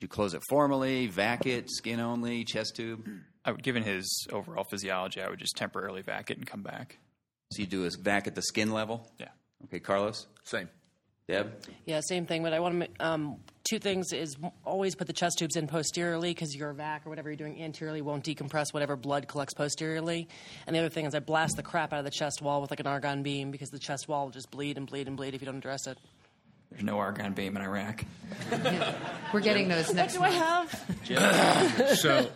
Do 0.00 0.04
you 0.04 0.08
close 0.08 0.34
it 0.34 0.42
formally, 0.48 1.08
vac 1.08 1.46
it, 1.46 1.68
skin 1.70 1.98
only, 1.98 2.44
chest 2.44 2.76
tube? 2.76 3.04
I 3.48 3.52
would, 3.52 3.62
given 3.62 3.82
his 3.82 4.26
overall 4.30 4.64
physiology, 4.64 5.22
I 5.22 5.30
would 5.30 5.38
just 5.38 5.56
temporarily 5.56 6.02
vac 6.02 6.30
it 6.30 6.36
and 6.36 6.46
come 6.46 6.62
back. 6.62 6.98
So 7.50 7.60
you 7.60 7.66
do 7.66 7.86
a 7.86 7.90
vac 7.98 8.26
at 8.26 8.34
the 8.34 8.42
skin 8.42 8.72
level? 8.72 9.10
Yeah. 9.18 9.28
Okay, 9.64 9.80
Carlos. 9.80 10.26
Same. 10.44 10.68
Deb. 11.28 11.54
Yeah, 11.86 12.00
same 12.06 12.26
thing. 12.26 12.42
But 12.42 12.52
I 12.52 12.60
want 12.60 12.80
to 12.82 12.88
um, 13.00 13.36
two 13.64 13.78
things 13.78 14.12
is 14.12 14.36
always 14.66 14.94
put 14.94 15.06
the 15.06 15.14
chest 15.14 15.38
tubes 15.38 15.56
in 15.56 15.66
posteriorly 15.66 16.30
because 16.30 16.54
your 16.54 16.74
vac 16.74 17.06
or 17.06 17.08
whatever 17.08 17.30
you're 17.30 17.36
doing 17.36 17.62
anteriorly 17.62 18.02
won't 18.02 18.22
decompress 18.22 18.74
whatever 18.74 18.96
blood 18.96 19.28
collects 19.28 19.54
posteriorly. 19.54 20.28
And 20.66 20.76
the 20.76 20.80
other 20.80 20.90
thing 20.90 21.06
is 21.06 21.14
I 21.14 21.20
blast 21.20 21.56
the 21.56 21.62
crap 21.62 21.94
out 21.94 22.00
of 22.00 22.04
the 22.04 22.10
chest 22.10 22.42
wall 22.42 22.60
with 22.60 22.70
like 22.70 22.80
an 22.80 22.86
argon 22.86 23.22
beam 23.22 23.50
because 23.50 23.70
the 23.70 23.78
chest 23.78 24.08
wall 24.08 24.26
will 24.26 24.32
just 24.32 24.50
bleed 24.50 24.76
and 24.76 24.86
bleed 24.86 25.08
and 25.08 25.16
bleed 25.16 25.34
if 25.34 25.40
you 25.40 25.46
don't 25.46 25.56
address 25.56 25.86
it. 25.86 25.96
There's 26.70 26.84
no 26.84 26.98
argon 26.98 27.32
beam 27.32 27.56
in 27.56 27.62
Iraq. 27.62 28.04
We're 29.32 29.40
getting 29.40 29.68
those 29.68 29.94
next. 29.94 30.18
What 30.18 30.32
next. 30.32 31.06
do 31.06 31.16
I 31.16 31.22
have? 31.22 31.90
so, 31.98 32.30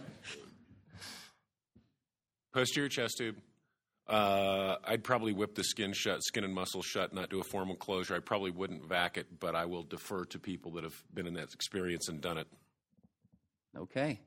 posterior 2.53 2.89
chest 2.89 3.19
tube. 3.19 3.37
Uh, 4.09 4.77
I'd 4.85 5.05
probably 5.05 5.33
whip 5.33 5.55
the 5.55 5.65
skin 5.65 5.93
shut, 5.93 6.23
skin 6.25 6.45
and 6.45 6.53
muscle 6.53 6.83
shut, 6.83 7.15
not 7.15 7.31
do 7.31 7.41
a 7.41 7.45
formal 7.45 7.77
closure. 7.77 8.15
I 8.15 8.19
probably 8.19 8.51
wouldn't 8.51 8.85
vac 8.85 9.17
it, 9.17 9.27
but 9.39 9.55
I 9.55 9.65
will 9.67 9.85
defer 9.85 10.25
to 10.27 10.39
people 10.39 10.73
that 10.73 10.85
have 10.85 11.01
been 11.15 11.27
in 11.27 11.35
that 11.35 11.53
experience 11.55 12.09
and 12.09 12.21
done 12.21 12.39
it. 12.39 12.49
Okay. 13.79 14.21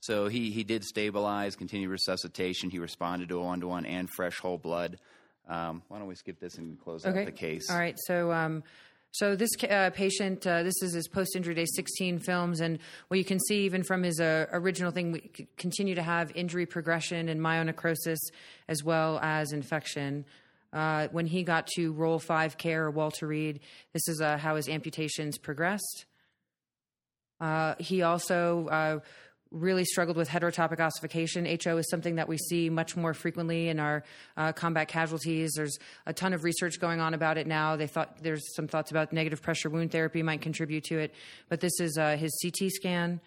So 0.00 0.28
he, 0.28 0.50
he 0.50 0.64
did 0.64 0.84
stabilize, 0.84 1.56
continue 1.56 1.88
resuscitation. 1.88 2.68
He 2.68 2.78
responded 2.78 3.30
to 3.30 3.38
a 3.38 3.42
one 3.42 3.60
to 3.60 3.68
one 3.68 3.86
and 3.86 4.08
fresh 4.10 4.38
whole 4.38 4.58
blood. 4.58 4.98
Um, 5.48 5.82
why 5.88 5.98
don't 5.98 6.06
we 6.06 6.14
skip 6.14 6.38
this 6.38 6.56
and 6.58 6.78
close 6.78 7.06
Okay. 7.06 7.20
out 7.20 7.26
the 7.26 7.32
case? 7.32 7.70
All 7.70 7.78
right. 7.78 7.98
So, 8.06 8.30
um, 8.32 8.62
so 9.14 9.36
this 9.36 9.50
uh, 9.70 9.90
patient, 9.90 10.44
uh, 10.44 10.64
this 10.64 10.82
is 10.82 10.92
his 10.92 11.06
post-injury 11.06 11.54
day 11.54 11.66
16 11.66 12.18
films, 12.18 12.60
and 12.60 12.80
what 13.06 13.16
you 13.16 13.24
can 13.24 13.38
see 13.38 13.60
even 13.60 13.84
from 13.84 14.02
his 14.02 14.18
uh, 14.18 14.46
original 14.50 14.90
thing, 14.90 15.12
we 15.12 15.30
continue 15.56 15.94
to 15.94 16.02
have 16.02 16.32
injury 16.34 16.66
progression 16.66 17.28
and 17.28 17.40
myonecrosis 17.40 18.18
as 18.66 18.82
well 18.82 19.20
as 19.22 19.52
infection. 19.52 20.24
Uh, 20.72 21.06
when 21.12 21.26
he 21.26 21.44
got 21.44 21.68
to 21.76 21.92
Role 21.92 22.18
Five 22.18 22.58
Care 22.58 22.86
or 22.86 22.90
Walter 22.90 23.28
Reed, 23.28 23.60
this 23.92 24.08
is 24.08 24.20
uh, 24.20 24.36
how 24.36 24.56
his 24.56 24.68
amputations 24.68 25.38
progressed. 25.38 26.06
Uh, 27.40 27.76
he 27.78 28.02
also 28.02 29.00
really 29.54 29.84
struggled 29.84 30.16
with 30.16 30.28
heterotopic 30.28 30.80
ossification. 30.80 31.46
HO 31.64 31.76
is 31.76 31.88
something 31.88 32.16
that 32.16 32.28
we 32.28 32.36
see 32.36 32.68
much 32.68 32.96
more 32.96 33.14
frequently 33.14 33.68
in 33.68 33.78
our 33.78 34.02
uh, 34.36 34.52
combat 34.52 34.88
casualties. 34.88 35.52
There's 35.54 35.78
a 36.06 36.12
ton 36.12 36.34
of 36.34 36.44
research 36.44 36.80
going 36.80 37.00
on 37.00 37.14
about 37.14 37.38
it 37.38 37.46
now. 37.46 37.76
They 37.76 37.86
thought 37.86 38.22
there's 38.22 38.54
some 38.54 38.66
thoughts 38.66 38.90
about 38.90 39.12
negative 39.12 39.40
pressure 39.40 39.70
wound 39.70 39.92
therapy 39.92 40.22
might 40.22 40.42
contribute 40.42 40.84
to 40.84 40.98
it, 40.98 41.14
but 41.48 41.60
this 41.60 41.78
is 41.80 41.96
uh, 41.96 42.16
his 42.16 42.36
CT 42.42 42.70
scan. 42.70 43.20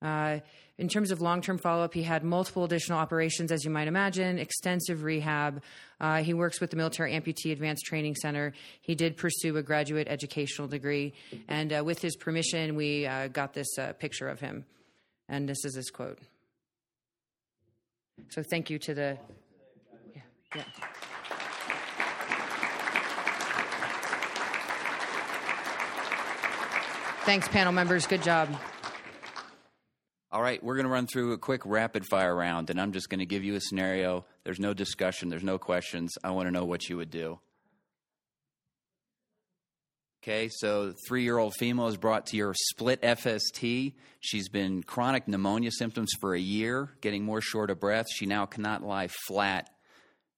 Uh, 0.00 0.38
in 0.78 0.88
terms 0.88 1.10
of 1.10 1.20
long 1.20 1.42
term 1.42 1.58
follow 1.58 1.82
up, 1.82 1.92
he 1.92 2.04
had 2.04 2.22
multiple 2.22 2.62
additional 2.62 2.98
operations, 2.98 3.50
as 3.50 3.64
you 3.64 3.70
might 3.70 3.88
imagine, 3.88 4.38
extensive 4.38 5.02
rehab. 5.02 5.60
Uh, 6.00 6.22
he 6.22 6.34
works 6.34 6.60
with 6.60 6.70
the 6.70 6.76
Military 6.76 7.14
Amputee 7.14 7.50
Advanced 7.50 7.84
Training 7.84 8.14
Center. 8.14 8.52
He 8.80 8.94
did 8.94 9.16
pursue 9.16 9.56
a 9.56 9.62
graduate 9.62 10.06
educational 10.08 10.68
degree. 10.68 11.14
And 11.48 11.72
uh, 11.72 11.82
with 11.84 12.00
his 12.00 12.14
permission, 12.14 12.76
we 12.76 13.06
uh, 13.06 13.26
got 13.26 13.54
this 13.54 13.76
uh, 13.76 13.92
picture 13.94 14.28
of 14.28 14.38
him. 14.38 14.64
And 15.28 15.48
this 15.48 15.64
is 15.64 15.74
his 15.74 15.90
quote. 15.90 16.18
So 18.30 18.42
thank 18.42 18.70
you 18.70 18.78
to 18.80 18.94
the. 18.94 19.18
Yeah, 20.14 20.22
yeah. 20.56 20.62
Thanks, 27.24 27.46
panel 27.48 27.72
members. 27.72 28.06
Good 28.06 28.22
job. 28.22 28.48
All 30.30 30.42
right, 30.42 30.62
we're 30.62 30.76
going 30.76 30.86
to 30.86 30.92
run 30.92 31.06
through 31.06 31.32
a 31.32 31.38
quick 31.38 31.62
rapid 31.64 32.04
fire 32.06 32.34
round, 32.34 32.70
and 32.70 32.80
I'm 32.80 32.92
just 32.92 33.08
going 33.08 33.20
to 33.20 33.26
give 33.26 33.44
you 33.44 33.54
a 33.54 33.60
scenario. 33.60 34.24
There's 34.44 34.60
no 34.60 34.74
discussion, 34.74 35.28
there's 35.28 35.42
no 35.42 35.58
questions. 35.58 36.12
I 36.22 36.30
want 36.30 36.48
to 36.48 36.50
know 36.50 36.64
what 36.64 36.88
you 36.88 36.96
would 36.96 37.10
do. 37.10 37.38
Okay, 40.22 40.48
so 40.50 40.94
three 41.06 41.22
year 41.22 41.38
old 41.38 41.54
female 41.54 41.86
is 41.86 41.96
brought 41.96 42.26
to 42.26 42.36
your 42.36 42.52
split 42.52 43.00
FST. 43.02 43.94
She's 44.18 44.48
been 44.48 44.82
chronic 44.82 45.28
pneumonia 45.28 45.70
symptoms 45.70 46.10
for 46.20 46.34
a 46.34 46.40
year, 46.40 46.90
getting 47.00 47.24
more 47.24 47.40
short 47.40 47.70
of 47.70 47.78
breath. 47.78 48.06
She 48.12 48.26
now 48.26 48.44
cannot 48.44 48.82
lie 48.82 49.08
flat. 49.28 49.70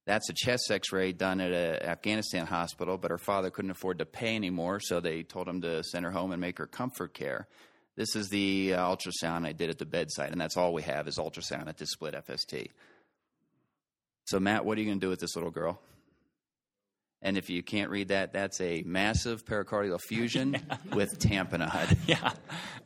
That's 0.05 0.29
a 0.29 0.35
chest 0.35 0.71
x 0.71 0.93
ray 0.93 1.13
done 1.13 1.41
at 1.41 1.53
an 1.53 1.83
Afghanistan 1.83 2.45
hospital, 2.45 2.99
but 2.99 3.11
her 3.11 3.19
father 3.19 3.49
couldn't 3.49 3.71
afford 3.71 3.99
to 3.99 4.07
pay 4.07 4.37
anymore, 4.37 4.81
so 4.81 5.01
they 5.01 5.23
told 5.23 5.49
him 5.49 5.63
to 5.63 5.83
send 5.83 6.05
her 6.05 6.11
home 6.11 6.33
and 6.33 6.43
make 6.43 6.59
her 6.59 6.67
comfort 6.67 7.15
care. 7.15 7.49
This 7.97 8.15
is 8.17 8.29
the 8.29 8.75
uh, 8.75 8.87
ultrasound 8.87 9.47
I 9.47 9.53
did 9.53 9.71
at 9.71 9.79
the 9.79 9.87
bedside, 9.87 10.33
and 10.33 10.41
that's 10.41 10.59
all 10.59 10.75
we 10.75 10.83
have 10.83 11.09
is 11.09 11.17
ultrasound 11.19 11.69
at 11.69 11.79
this 11.79 11.93
split 11.93 12.15
FST. 12.15 12.69
So, 14.27 14.41
Matt, 14.41 14.67
what 14.67 14.77
are 14.77 14.81
you 14.83 14.87
going 14.87 15.01
to 15.01 15.07
do 15.07 15.11
with 15.11 15.21
this 15.21 15.37
little 15.37 15.51
girl? 15.51 15.81
And 17.23 17.37
if 17.37 17.51
you 17.51 17.63
can't 17.63 17.91
read 17.91 18.09
that, 18.09 18.33
that's 18.33 18.61
a 18.63 18.83
massive 18.87 19.45
pericardial 19.45 19.95
effusion 19.95 20.57
with 20.95 21.19
tamponade. 21.19 21.97
Yeah, 22.07 22.33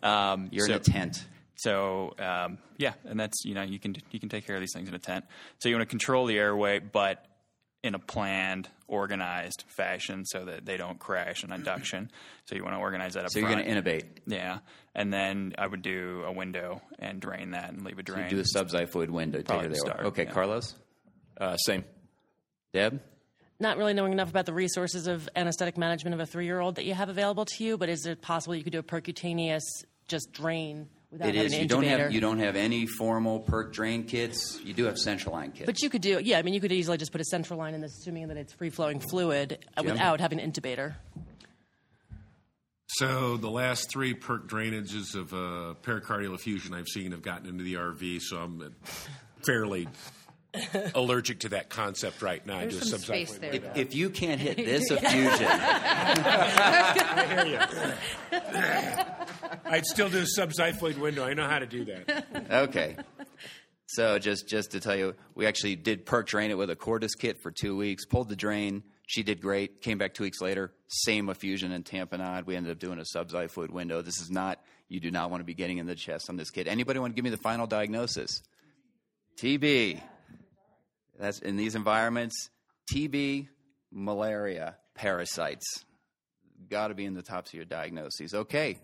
um, 0.02 0.48
You're 0.50 0.66
so, 0.66 0.72
in 0.74 0.80
a 0.80 0.82
tent. 0.82 1.24
So 1.56 2.14
um, 2.18 2.58
yeah, 2.76 2.94
and 3.04 3.18
that's 3.18 3.44
you 3.44 3.54
know 3.54 3.62
you 3.62 3.78
can 3.78 3.94
you 4.10 4.18
can 4.18 4.28
take 4.28 4.44
care 4.46 4.56
of 4.56 4.60
these 4.60 4.72
things 4.74 4.88
in 4.88 4.94
a 4.94 4.98
tent. 4.98 5.24
So 5.60 5.68
you 5.68 5.76
want 5.76 5.88
to 5.88 5.90
control 5.90 6.26
the 6.26 6.36
airway, 6.36 6.80
but 6.80 7.24
in 7.84 7.94
a 7.94 7.98
planned, 7.98 8.68
organized 8.88 9.62
fashion, 9.76 10.24
so 10.24 10.46
that 10.46 10.64
they 10.64 10.76
don't 10.76 10.98
crash 10.98 11.44
an 11.44 11.52
induction. 11.52 12.10
So 12.46 12.56
you 12.56 12.64
want 12.64 12.74
to 12.74 12.80
organize 12.80 13.14
that 13.14 13.24
up. 13.24 13.30
So 13.30 13.38
you're 13.38 13.48
going 13.50 13.64
to 13.64 13.70
intubate. 13.70 14.04
Yeah, 14.26 14.58
and 14.96 15.12
then 15.12 15.52
I 15.58 15.66
would 15.68 15.82
do 15.82 16.24
a 16.26 16.32
window 16.32 16.82
and 16.98 17.20
drain 17.20 17.52
that 17.52 17.68
and 17.72 17.84
leave 17.84 17.98
a 17.98 18.02
So 18.04 18.14
drain. 18.14 18.24
you 18.30 18.30
do 18.30 18.40
a 18.40 18.42
subxiphoid 18.64 19.10
window. 19.10 19.42
Probably 19.42 19.68
her 19.68 19.68
the 19.68 19.74
there. 19.74 19.92
start, 19.94 20.06
Okay, 20.06 20.24
yeah. 20.24 20.32
Carlos. 20.32 20.74
Uh, 21.40 21.56
same. 21.56 21.84
Deb. 22.72 23.00
Not 23.64 23.79
really 23.79 23.94
knowing 23.94 24.12
enough 24.12 24.29
about 24.29 24.44
the 24.44 24.53
resources 24.53 25.07
of 25.07 25.27
anesthetic 25.35 25.79
management 25.79 26.12
of 26.12 26.20
a 26.20 26.27
three 26.27 26.44
year 26.44 26.61
old 26.61 26.74
that 26.74 26.85
you 26.85 26.92
have 26.92 27.09
available 27.09 27.46
to 27.46 27.64
you, 27.64 27.79
but 27.79 27.88
is 27.88 28.05
it 28.05 28.20
possible 28.20 28.55
you 28.55 28.62
could 28.62 28.74
do 28.74 28.79
a 28.79 28.83
percutaneous 28.83 29.62
just 30.07 30.33
drain 30.35 30.87
without 31.11 31.31
It 31.31 31.35
having 31.37 31.46
is. 31.46 31.55
an 31.55 31.61
You 31.62 31.68
don't 31.68 31.83
intubator? 31.85 31.98
have 31.98 32.12
you 32.12 32.20
don't 32.20 32.38
have 32.40 32.57
any 32.57 32.85
formal 32.87 33.40
perk 33.40 33.72
drain 33.72 34.05
kits. 34.05 34.61
You 34.62 34.74
do 34.74 34.85
have 34.85 34.98
central 34.98 35.35
line 35.35 35.53
kits. 35.53 35.64
But 35.64 35.81
you 35.81 35.88
could 35.88 36.03
do, 36.03 36.20
yeah. 36.22 36.37
I 36.38 36.42
mean, 36.42 36.53
you 36.53 36.61
could 36.61 36.72
easily 36.72 36.98
just 36.98 37.11
put 37.11 37.22
a 37.22 37.24
central 37.24 37.59
line 37.59 37.72
in 37.72 37.81
this, 37.81 37.96
assuming 38.00 38.29
that 38.29 38.37
it's 38.37 38.53
free 38.53 38.68
flowing 38.68 39.00
fluid, 39.00 39.64
uh, 39.79 39.83
Jim? 39.83 39.92
without 39.92 40.20
having 40.20 40.40
an 40.40 40.53
intubator. 40.53 40.96
So 42.98 43.38
the 43.38 43.50
last 43.50 43.90
three 43.90 44.12
perk 44.12 44.46
drainages 44.46 45.14
of 45.14 45.33
uh, 45.33 45.72
pericardial 45.83 46.35
effusion 46.35 46.74
I've 46.74 46.87
seen 46.88 47.12
have 47.12 47.22
gotten 47.22 47.48
into 47.48 47.64
the 47.64 47.74
RV, 47.74 48.20
so 48.20 48.37
I'm 48.37 48.61
uh, 48.61 48.64
fairly 49.46 49.88
allergic 50.94 51.40
to 51.40 51.48
that 51.50 51.68
concept 51.68 52.22
right 52.22 52.44
now. 52.46 52.60
There's 52.60 52.90
some 52.90 53.00
space 53.00 53.36
there. 53.38 53.52
If, 53.54 53.64
if 53.76 53.94
you 53.94 54.10
can't 54.10 54.40
hit 54.40 54.56
this 54.64 54.90
effusion, 54.90 55.46
I 55.48 57.26
hear 57.28 57.46
you. 57.46 57.58
I'd 59.64 59.86
still 59.86 60.08
do 60.08 60.18
a 60.18 60.40
subxiphoid 60.40 60.98
window. 60.98 61.24
I 61.24 61.34
know 61.34 61.48
how 61.48 61.58
to 61.58 61.66
do 61.66 61.84
that. 61.86 62.26
okay. 62.50 62.96
So 63.86 64.18
just 64.18 64.48
just 64.48 64.72
to 64.72 64.80
tell 64.80 64.96
you, 64.96 65.14
we 65.34 65.46
actually 65.46 65.76
did 65.76 66.06
perk 66.06 66.26
drain 66.26 66.50
it 66.50 66.58
with 66.58 66.70
a 66.70 66.76
Cordis 66.76 67.14
kit 67.14 67.40
for 67.42 67.50
two 67.50 67.76
weeks. 67.76 68.04
Pulled 68.06 68.28
the 68.28 68.36
drain. 68.36 68.82
She 69.06 69.22
did 69.22 69.40
great. 69.40 69.82
Came 69.82 69.98
back 69.98 70.14
two 70.14 70.22
weeks 70.24 70.40
later, 70.40 70.72
same 70.88 71.28
effusion 71.28 71.72
and 71.72 71.84
tamponade. 71.84 72.46
We 72.46 72.56
ended 72.56 72.72
up 72.72 72.78
doing 72.78 72.98
a 72.98 73.02
subxiphoid 73.16 73.70
window. 73.70 74.00
This 74.02 74.18
is 74.20 74.30
not. 74.30 74.60
You 74.88 75.00
do 75.00 75.10
not 75.10 75.30
want 75.30 75.40
to 75.40 75.44
be 75.44 75.54
getting 75.54 75.78
in 75.78 75.86
the 75.86 75.94
chest 75.94 76.30
on 76.30 76.36
this 76.36 76.50
kid. 76.50 76.68
Anybody 76.68 76.98
want 76.98 77.12
to 77.12 77.14
give 77.14 77.24
me 77.24 77.30
the 77.30 77.36
final 77.36 77.66
diagnosis? 77.66 78.42
TB. 79.36 80.00
That's 81.18 81.38
in 81.40 81.57
these 81.57 81.74
environments. 81.74 82.50
TB, 82.92 83.48
malaria, 83.90 84.77
parasites. 84.94 85.85
Got 86.68 86.88
to 86.88 86.94
be 86.94 87.05
in 87.05 87.14
the 87.14 87.22
tops 87.22 87.50
of 87.50 87.55
your 87.55 87.64
diagnoses. 87.64 88.35
Okay. 88.35 88.79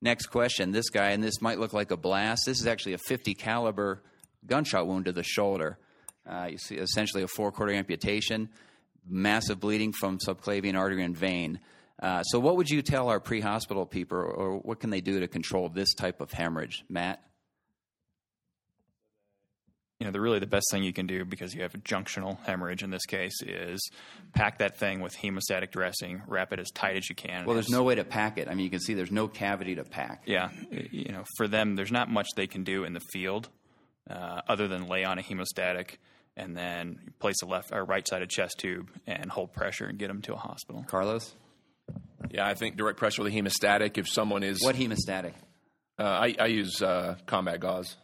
Next 0.00 0.26
question. 0.26 0.72
This 0.72 0.90
guy, 0.90 1.10
and 1.10 1.22
this 1.22 1.40
might 1.40 1.58
look 1.58 1.72
like 1.72 1.90
a 1.90 1.96
blast. 1.96 2.42
This 2.46 2.60
is 2.60 2.66
actually 2.66 2.92
a 2.94 2.98
50 2.98 3.34
caliber 3.34 4.02
gunshot 4.46 4.86
wound 4.86 5.06
to 5.06 5.12
the 5.12 5.22
shoulder. 5.22 5.78
Uh, 6.28 6.48
you 6.50 6.58
see, 6.58 6.76
essentially 6.76 7.22
a 7.22 7.28
forequarter 7.28 7.72
amputation, 7.72 8.48
massive 9.08 9.60
bleeding 9.60 9.92
from 9.92 10.18
subclavian 10.18 10.76
artery 10.76 11.04
and 11.04 11.16
vein. 11.16 11.60
Uh, 12.02 12.22
so, 12.24 12.38
what 12.38 12.56
would 12.56 12.68
you 12.68 12.82
tell 12.82 13.08
our 13.08 13.20
pre 13.20 13.40
hospital 13.40 13.86
people, 13.86 14.18
or 14.18 14.58
what 14.58 14.80
can 14.80 14.90
they 14.90 15.00
do 15.00 15.20
to 15.20 15.28
control 15.28 15.68
this 15.68 15.94
type 15.94 16.20
of 16.20 16.30
hemorrhage? 16.32 16.84
Matt? 16.88 17.22
You 19.98 20.06
know, 20.06 20.12
the 20.12 20.20
really 20.20 20.38
the 20.38 20.46
best 20.46 20.66
thing 20.70 20.82
you 20.82 20.92
can 20.92 21.06
do 21.06 21.24
because 21.24 21.54
you 21.54 21.62
have 21.62 21.74
a 21.74 21.78
junctional 21.78 22.38
hemorrhage 22.44 22.82
in 22.82 22.90
this 22.90 23.06
case 23.06 23.40
is 23.42 23.80
pack 24.34 24.58
that 24.58 24.78
thing 24.78 25.00
with 25.00 25.16
hemostatic 25.16 25.70
dressing, 25.70 26.22
wrap 26.26 26.52
it 26.52 26.58
as 26.58 26.70
tight 26.74 26.96
as 26.96 27.08
you 27.08 27.14
can. 27.14 27.46
Well, 27.46 27.54
there's 27.54 27.70
no 27.70 27.82
way 27.82 27.94
to 27.94 28.04
pack 28.04 28.36
it. 28.36 28.48
I 28.48 28.54
mean, 28.54 28.64
you 28.64 28.70
can 28.70 28.80
see 28.80 28.94
there's 28.94 29.10
no 29.10 29.26
cavity 29.26 29.74
to 29.76 29.84
pack. 29.84 30.22
Yeah, 30.26 30.50
you 30.70 31.12
know, 31.12 31.24
for 31.36 31.48
them, 31.48 31.76
there's 31.76 31.92
not 31.92 32.10
much 32.10 32.28
they 32.36 32.46
can 32.46 32.62
do 32.62 32.84
in 32.84 32.92
the 32.92 33.00
field 33.00 33.48
uh, 34.10 34.42
other 34.48 34.68
than 34.68 34.86
lay 34.86 35.04
on 35.04 35.18
a 35.18 35.22
hemostatic 35.22 35.96
and 36.36 36.54
then 36.54 36.98
place 37.18 37.36
a 37.42 37.46
left 37.46 37.72
or 37.72 37.82
right 37.84 38.06
sided 38.06 38.28
chest 38.28 38.58
tube 38.58 38.90
and 39.06 39.30
hold 39.30 39.52
pressure 39.54 39.86
and 39.86 39.98
get 39.98 40.08
them 40.08 40.20
to 40.22 40.34
a 40.34 40.36
hospital. 40.36 40.84
Carlos? 40.86 41.34
Yeah, 42.30 42.46
I 42.46 42.54
think 42.54 42.76
direct 42.76 42.98
pressure 42.98 43.22
with 43.22 43.32
a 43.32 43.36
hemostatic. 43.36 43.96
If 43.96 44.08
someone 44.08 44.42
is 44.42 44.62
What 44.62 44.76
hemostatic? 44.76 45.32
Uh, 45.98 46.02
I, 46.02 46.34
I 46.38 46.46
use 46.46 46.82
uh, 46.82 47.16
combat 47.24 47.60
gauze. 47.60 47.96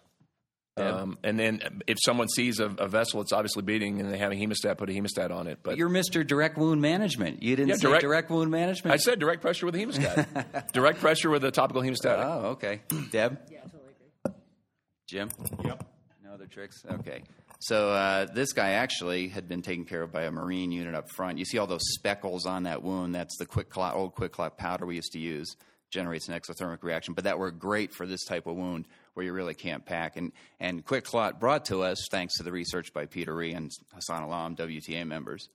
Deb? 0.77 0.95
Um, 0.95 1.19
and 1.23 1.39
then 1.39 1.83
if 1.87 1.99
someone 2.03 2.29
sees 2.29 2.59
a, 2.59 2.67
a 2.67 2.89
vessel, 2.89 3.21
it's 3.21 3.33
obviously 3.33 3.63
bleeding, 3.63 4.01
and 4.01 4.11
they 4.11 4.17
have 4.19 4.33
a 4.33 4.35
hemostat, 4.35 4.79
put 4.79 4.89
a 4.89 4.93
hemostat 4.93 5.31
on 5.31 5.47
it. 5.47 5.59
But 5.63 5.77
You're 5.77 5.91
Mr. 5.91 6.27
Direct 6.27 6.57
Wound 6.57 6.81
Management. 6.81 7.43
You 7.43 7.57
didn't 7.57 7.69
Yeah, 7.69 7.75
say 7.77 7.89
direct- 7.89 8.03
direct, 8.03 8.31
wound 8.31 8.51
management? 8.51 8.95
I 8.95 8.97
said 8.97 9.19
direct 9.19 9.43
pressure 9.43 9.67
with 9.67 9.75
a 9.75 9.79
hemostat. 9.79 10.73
direct 10.73 11.01
pressure 11.01 11.29
with 11.29 11.45
a 11.45 11.51
topical 11.51 11.83
hemostatic. 11.83 12.25
Oh, 12.25 12.47
okay. 12.53 12.81
Deb? 13.11 13.39
Yeah, 13.51 13.61
totally 13.65 13.93
agree. 14.25 14.35
Jim? 15.09 15.29
Yep. 15.63 15.85
No 16.25 16.33
other 16.33 16.47
tricks? 16.47 16.83
Okay. 16.91 17.23
So 17.61 17.91
uh, 17.91 18.25
this 18.33 18.55
guy 18.55 18.71
actually 18.71 19.29
had 19.29 19.49
been 19.49 19.61
taken 19.63 19.85
care 19.85 20.03
of 20.03 20.11
by 20.11 20.23
a 20.23 20.31
Marine 20.33 20.73
unit 20.73 20.95
up 20.95 21.11
front. 21.11 21.39
You 21.39 21.45
see 21.45 21.59
all 21.59 21.67
those 21.67 21.85
speckles 21.85 22.47
on 22.47 22.63
that 22.63 22.83
wound. 22.83 23.15
That's 23.15 23.37
the 23.39 23.45
QuikClot, 23.47 23.95
old 23.95 24.15
QuikClot 24.15 24.57
powder 24.57 24.87
we 24.87 24.97
used 24.97 25.13
to 25.13 25.19
use. 25.21 25.55
Generates 25.91 26.29
an 26.29 26.35
exothermic 26.41 26.83
reaction, 26.83 27.13
but 27.13 27.25
that 27.25 27.39
worked 27.39 27.59
great 27.59 27.93
for 27.93 28.07
this 28.07 28.25
type 28.25 28.47
of 28.47 28.57
wound 28.57 28.87
where 29.15 29.25
you 29.25 29.33
really 29.33 29.55
can't 29.55 29.85
pack. 29.85 30.17
And 30.17 30.33
and 30.61 30.85
QuikClot 30.85 31.41
brought 31.41 31.67
to 31.67 31.83
us 31.83 32.07
thanks 32.11 32.37
to 32.37 32.43
the 32.43 32.53
research 32.53 32.93
by 32.93 33.07
Peter 33.07 33.35
Rhee 33.35 33.53
and 33.53 33.71
Hasan 33.95 34.23
Alam, 34.23 34.57
WTA 34.57 35.07
members. 35.07 35.49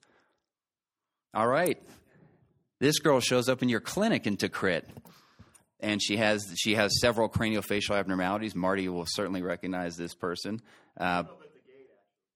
All 1.34 1.46
right, 1.46 1.80
this 2.80 2.98
girl 2.98 3.20
shows 3.20 3.48
up 3.48 3.62
in 3.62 3.68
your 3.68 3.80
clinic 3.80 4.26
in 4.26 4.36
Tikrit 4.36 4.84
and 5.80 6.02
she 6.02 6.16
has 6.16 6.42
she 6.56 6.74
has 6.74 7.00
several 7.00 7.28
craniofacial 7.28 7.96
abnormalities. 7.96 8.54
Marty 8.54 8.88
will 8.88 9.06
certainly 9.06 9.42
recognize 9.42 9.96
this 9.96 10.14
person. 10.14 10.60
Uh, 10.98 11.24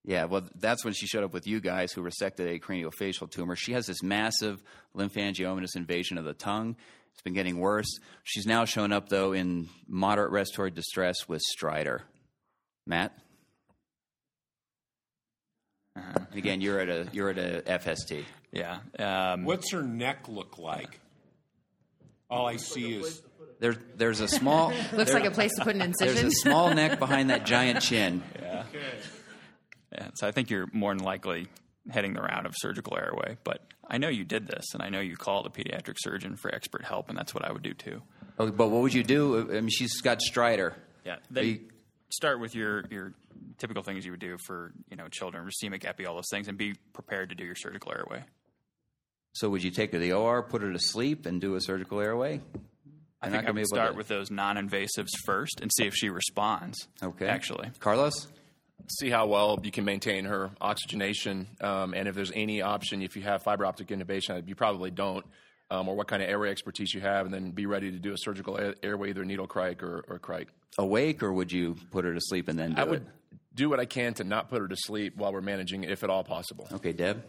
yeah, 0.05 0.25
well, 0.25 0.49
that's 0.57 0.85
when 0.85 0.95
she 0.95 1.07
showed 1.07 1.23
up 1.23 1.33
with 1.33 1.47
you 1.47 1.61
guys 1.61 1.93
who 1.93 2.03
resected 2.03 2.53
a 2.53 2.59
craniofacial 2.59 3.31
tumor. 3.31 3.55
She 3.55 3.73
has 3.73 3.87
this 3.87 4.03
massive 4.03 4.63
lymphangiomatous 4.97 5.77
invasion 5.77 6.19
of 6.19 6.25
the 6.25 6.35
tongue. 6.35 6.77
It's 7.15 7.23
been 7.23 7.35
getting 7.35 7.59
worse. 7.59 7.99
She's 8.25 8.47
now 8.47 8.65
shown 8.65 8.93
up 8.93 9.09
though 9.09 9.33
in 9.33 9.69
moderate 9.87 10.31
respiratory 10.31 10.71
distress 10.71 11.29
with 11.29 11.43
stridor. 11.57 12.01
Matt. 12.87 13.17
Uh-huh. 15.97 16.13
And 16.31 16.39
again, 16.39 16.61
you're 16.61 16.81
at 16.81 16.89
a 16.89 17.07
you're 17.13 17.31
at 17.31 17.39
a 17.39 17.63
FST. 17.67 18.25
Yeah. 18.51 18.79
Um, 18.99 19.45
What's 19.45 19.71
her 19.73 19.83
neck 19.83 20.29
look 20.29 20.59
like? 20.59 21.01
All 22.31 22.47
I 22.47 22.57
see 22.57 22.95
is 22.97 23.23
There, 23.61 23.77
there's 23.97 24.21
a 24.21 24.29
small. 24.29 24.69
Looks 24.93 25.11
there- 25.11 25.21
like 25.21 25.25
a 25.29 25.31
place 25.31 25.53
to 25.59 25.65
put 25.65 25.75
an 25.75 25.83
incision. 25.83 26.15
There's 26.17 26.33
a 26.33 26.37
small 26.37 26.73
neck 26.75 26.99
behind 26.99 27.31
that 27.31 27.45
giant 27.45 27.83
chin. 27.83 28.23
Yeah. 28.41 28.65
Yeah, 29.93 30.09
so 30.15 30.27
I 30.27 30.33
think 30.33 30.49
you're 30.49 30.67
more 30.73 30.95
than 30.95 31.05
likely 31.05 31.49
heading 31.91 32.13
the 32.15 32.23
route 32.23 32.47
of 32.47 32.55
surgical 32.57 32.97
airway. 32.97 33.37
But 33.45 33.67
I 33.89 33.99
know 33.99 34.09
you 34.09 34.25
did 34.25 34.47
this, 34.47 34.65
and 34.75 34.83
I 34.83 34.89
know 34.89 35.01
you 35.01 35.17
called 35.17 35.47
a 35.47 35.51
pediatric 35.51 35.97
surgeon 35.99 36.37
for 36.37 36.55
expert 36.55 36.85
help, 36.85 37.09
and 37.09 37.19
that's 37.19 37.35
what 37.35 37.45
I 37.45 37.53
would 37.53 37.63
do 37.63 37.75
too. 37.75 38.03
Okay, 38.39 38.51
but 38.51 38.69
what 38.69 38.83
would 38.83 38.95
you 38.95 39.03
do? 39.03 39.41
I 39.51 39.61
mean, 39.61 39.69
she's 39.69 40.01
got 40.01 40.21
stridor. 40.21 40.75
Yeah, 41.05 41.17
then 41.31 41.47
you- 41.47 41.61
start 42.11 42.41
with 42.41 42.55
your 42.55 42.85
your 42.91 43.15
typical 43.59 43.83
things 43.83 44.05
you 44.05 44.11
would 44.13 44.21
do 44.21 44.37
for 44.47 44.73
you 44.91 44.97
know 44.97 45.09
children, 45.09 45.45
racemic 45.47 45.85
epi, 45.85 46.07
all 46.07 46.15
those 46.15 46.29
things, 46.31 46.49
and 46.49 46.57
be 46.57 46.75
prepared 46.93 47.29
to 47.31 47.35
do 47.35 47.45
your 47.45 47.55
surgical 47.57 47.93
airway. 47.93 48.25
So 49.35 49.49
would 49.51 49.65
you 49.65 49.71
take 49.71 49.93
her 49.93 49.99
to 49.99 50.05
the 50.05 50.13
OR, 50.13 50.43
put 50.43 50.63
her 50.63 50.73
to 50.73 50.79
sleep, 50.79 51.25
and 51.27 51.41
do 51.41 51.55
a 51.55 51.61
surgical 51.61 52.01
airway? 52.01 52.41
I 53.21 53.29
You're 53.29 53.37
think 53.37 53.49
I 53.49 53.51
would 53.53 53.67
start 53.67 53.93
to- 53.93 53.97
with 53.97 54.09
those 54.09 54.31
non-invasives 54.31 55.09
first 55.25 55.61
and 55.61 55.71
see 55.73 55.85
if 55.87 55.95
she 55.95 56.11
responds. 56.11 56.89
Okay. 57.03 57.27
Actually, 57.27 57.71
Carlos. 57.79 58.27
See 58.89 59.09
how 59.11 59.27
well 59.27 59.59
you 59.63 59.71
can 59.71 59.85
maintain 59.85 60.25
her 60.27 60.51
oxygenation, 60.61 61.47
um, 61.61 61.95
and 61.95 62.09
if 62.09 62.15
there's 62.15 62.33
any 62.35 62.61
option, 62.63 63.01
if 63.03 63.17
you 63.17 63.23
have 63.23 63.43
fiber 63.43 63.65
optic 63.65 63.89
intubation, 63.89 64.47
you 64.49 64.55
probably 64.55 64.91
don't. 64.91 65.25
um, 65.71 65.89
or 65.89 65.97
what 65.97 66.07
kind 66.07 66.23
of 66.23 66.29
airway 66.29 66.51
expertise 66.51 66.93
you 66.93 67.01
have, 67.01 67.25
and 67.25 67.33
then 67.35 67.51
be 67.51 67.65
ready 67.65 67.91
to 67.91 67.99
do 67.99 68.13
a 68.13 68.19
surgical 68.19 68.59
air- 68.59 68.75
airway, 68.83 69.09
either 69.09 69.25
needle 69.25 69.47
cric 69.47 69.83
or, 69.83 70.05
or 70.07 70.19
cric. 70.19 70.49
Awake, 70.77 71.23
or 71.23 71.33
would 71.33 71.51
you 71.51 71.77
put 71.91 72.05
her 72.05 72.13
to 72.13 72.21
sleep 72.21 72.49
and 72.49 72.59
then 72.59 72.75
do 72.75 72.83
I 72.83 72.85
would 72.85 73.01
it? 73.03 73.39
do 73.55 73.71
what 73.71 73.81
I 73.81 73.87
can 73.87 74.13
to 74.15 74.25
not 74.25 74.51
put 74.51 74.61
her 74.61 74.69
to 74.69 74.77
sleep 74.77 75.17
while 75.17 75.33
we're 75.33 75.41
managing 75.41 75.85
it, 75.85 75.91
if 75.91 76.05
at 76.05 76.11
all 76.11 76.25
possible. 76.25 76.69
Okay, 76.73 76.93
Deb. 76.93 77.25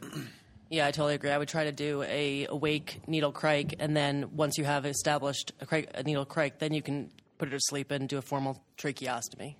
Yeah, 0.70 0.88
I 0.88 0.92
totally 0.92 1.14
agree. 1.16 1.30
I 1.30 1.38
would 1.38 1.48
try 1.48 1.64
to 1.66 1.72
do 1.72 2.02
a 2.04 2.46
awake 2.50 3.00
needle 3.08 3.32
cric, 3.32 3.76
and 3.80 3.96
then 3.96 4.36
once 4.36 4.58
you 4.58 4.66
have 4.66 4.86
established 4.86 5.54
a, 5.62 5.66
cric, 5.66 5.90
a 5.94 6.04
needle 6.04 6.26
cric, 6.26 6.60
then 6.60 6.74
you 6.74 6.82
can 6.82 7.12
put 7.38 7.48
her 7.48 7.52
to 7.58 7.62
sleep 7.62 7.92
and 7.92 8.10
do 8.10 8.18
a 8.18 8.22
formal 8.22 8.62
tracheostomy. 8.78 9.56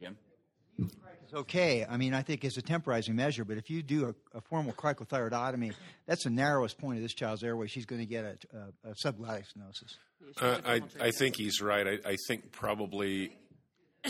Jim? 0.00 0.16
It's 1.22 1.23
okay. 1.34 1.84
I 1.88 1.96
mean, 1.96 2.14
I 2.14 2.22
think 2.22 2.44
it's 2.44 2.56
a 2.56 2.62
temporizing 2.62 3.16
measure, 3.16 3.44
but 3.44 3.58
if 3.58 3.70
you 3.70 3.82
do 3.82 4.08
a, 4.08 4.38
a 4.38 4.40
formal 4.40 4.72
cricothyroidotomy, 4.72 5.74
that's 6.06 6.24
the 6.24 6.30
narrowest 6.30 6.78
point 6.78 6.96
of 6.96 7.02
this 7.02 7.14
child's 7.14 7.42
airway. 7.42 7.66
She's 7.66 7.86
going 7.86 8.00
to 8.00 8.06
get 8.06 8.24
a, 8.24 8.38
a, 8.56 8.90
a 8.90 8.94
subglottic 8.94 9.44
stenosis. 9.52 9.96
Uh, 10.40 10.58
I, 10.64 10.80
I 11.00 11.10
think 11.10 11.36
he's 11.36 11.60
right. 11.60 11.86
I, 11.86 11.98
I 12.10 12.16
think 12.28 12.50
probably. 12.52 13.36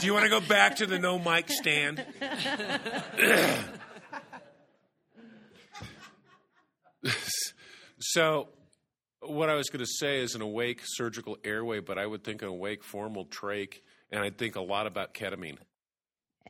Do 0.00 0.06
you 0.06 0.14
want 0.14 0.24
to 0.24 0.30
go 0.30 0.40
back 0.40 0.76
to 0.76 0.86
the 0.86 0.98
no 0.98 1.18
mic 1.18 1.48
stand? 1.48 2.04
so, 7.98 8.48
what 9.20 9.48
I 9.48 9.54
was 9.54 9.70
going 9.70 9.84
to 9.84 9.90
say 9.90 10.20
is 10.20 10.34
an 10.34 10.42
awake 10.42 10.80
surgical 10.84 11.36
airway, 11.44 11.80
but 11.80 11.98
I 11.98 12.06
would 12.06 12.24
think 12.24 12.42
an 12.42 12.48
awake 12.48 12.82
formal 12.84 13.26
trach, 13.26 13.74
and 14.12 14.22
I'd 14.22 14.38
think 14.38 14.56
a 14.56 14.60
lot 14.60 14.86
about 14.86 15.14
ketamine. 15.14 15.56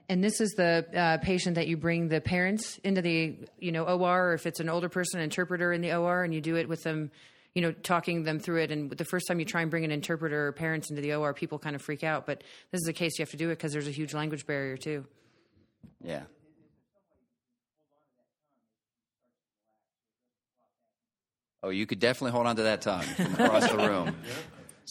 And 0.09 0.23
this 0.23 0.41
is 0.41 0.51
the 0.51 0.85
uh, 0.95 1.19
patient 1.19 1.55
that 1.55 1.69
you 1.69 1.77
bring 1.77 2.09
the 2.09 2.21
parents 2.21 2.79
into 2.85 3.01
the 3.01 3.39
you 3.59 3.73
know 3.73 3.85
OR, 3.85 4.31
or 4.31 4.35
if 4.35 4.47
it's 4.47 4.61
an 4.61 4.69
older 4.69 4.89
person, 4.89 5.21
an 5.21 5.25
interpreter 5.25 5.73
in 5.73 5.81
the 5.81 5.95
OR, 5.95 6.25
and 6.25 6.35
you 6.35 6.41
do 6.41 6.57
it 6.57 6.69
with 6.69 6.83
them, 6.83 7.11
you 7.55 7.63
know, 7.63 7.73
talking 7.73 8.25
them 8.25 8.41
through 8.41 8.63
it. 8.63 8.71
And 8.71 8.91
the 8.91 9.05
first 9.05 9.27
time 9.29 9.39
you 9.39 9.47
try 9.47 9.63
and 9.63 9.71
bring 9.71 9.85
an 9.85 9.93
interpreter 9.93 10.49
or 10.49 10.53
parents 10.53 10.91
into 10.91 11.01
the 11.01 11.15
OR, 11.15 11.33
people 11.33 11.59
kind 11.59 11.77
of 11.77 11.83
freak 11.83 12.03
out. 12.05 12.27
But 12.27 12.43
this 12.73 12.81
is 12.81 12.89
a 12.89 12.93
case 12.93 13.19
you 13.19 13.23
have 13.23 13.31
to 13.31 13.37
do 13.37 13.49
it 13.49 13.57
because 13.57 13.73
there's 13.73 13.89
a 13.89 13.93
huge 13.93 14.13
language 14.13 14.45
barrier 14.45 14.77
too. 14.77 15.07
Yeah. 16.05 16.23
Oh, 21.63 21.71
you 21.71 21.87
could 21.87 22.01
definitely 22.01 22.33
hold 22.33 22.49
on 22.49 22.57
to 22.57 22.63
that 22.65 22.83
tongue 22.83 23.03
from 23.03 23.35
across 23.35 23.71
the 23.71 23.77
room. 23.77 24.17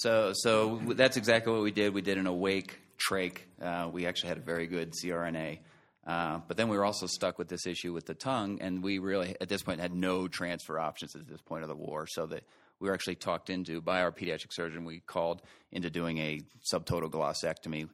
So, 0.01 0.33
so 0.33 0.81
that's 0.95 1.15
exactly 1.15 1.53
what 1.53 1.61
we 1.61 1.69
did. 1.69 1.93
We 1.93 2.01
did 2.01 2.17
an 2.17 2.25
awake 2.25 2.79
trach. 2.97 3.37
Uh, 3.61 3.87
we 3.87 4.07
actually 4.07 4.29
had 4.29 4.39
a 4.39 4.41
very 4.41 4.65
good 4.65 4.93
CRNA. 4.93 5.59
Uh, 6.07 6.39
but 6.47 6.57
then 6.57 6.69
we 6.69 6.77
were 6.77 6.85
also 6.85 7.05
stuck 7.05 7.37
with 7.37 7.47
this 7.47 7.67
issue 7.67 7.93
with 7.93 8.07
the 8.07 8.15
tongue, 8.15 8.57
and 8.61 8.81
we 8.81 8.97
really, 8.97 9.35
at 9.39 9.47
this 9.47 9.61
point, 9.61 9.79
had 9.79 9.93
no 9.93 10.27
transfer 10.27 10.79
options 10.79 11.15
at 11.15 11.27
this 11.27 11.41
point 11.41 11.61
of 11.61 11.69
the 11.69 11.75
war. 11.75 12.07
So 12.07 12.25
that 12.25 12.43
we 12.79 12.87
were 12.87 12.95
actually 12.95 13.17
talked 13.17 13.51
into 13.51 13.79
by 13.79 14.01
our 14.01 14.11
pediatric 14.11 14.47
surgeon. 14.49 14.85
We 14.85 15.01
called 15.01 15.43
into 15.71 15.91
doing 15.91 16.17
a 16.17 16.41
subtotal 16.73 17.11
glossectomy. 17.11 17.87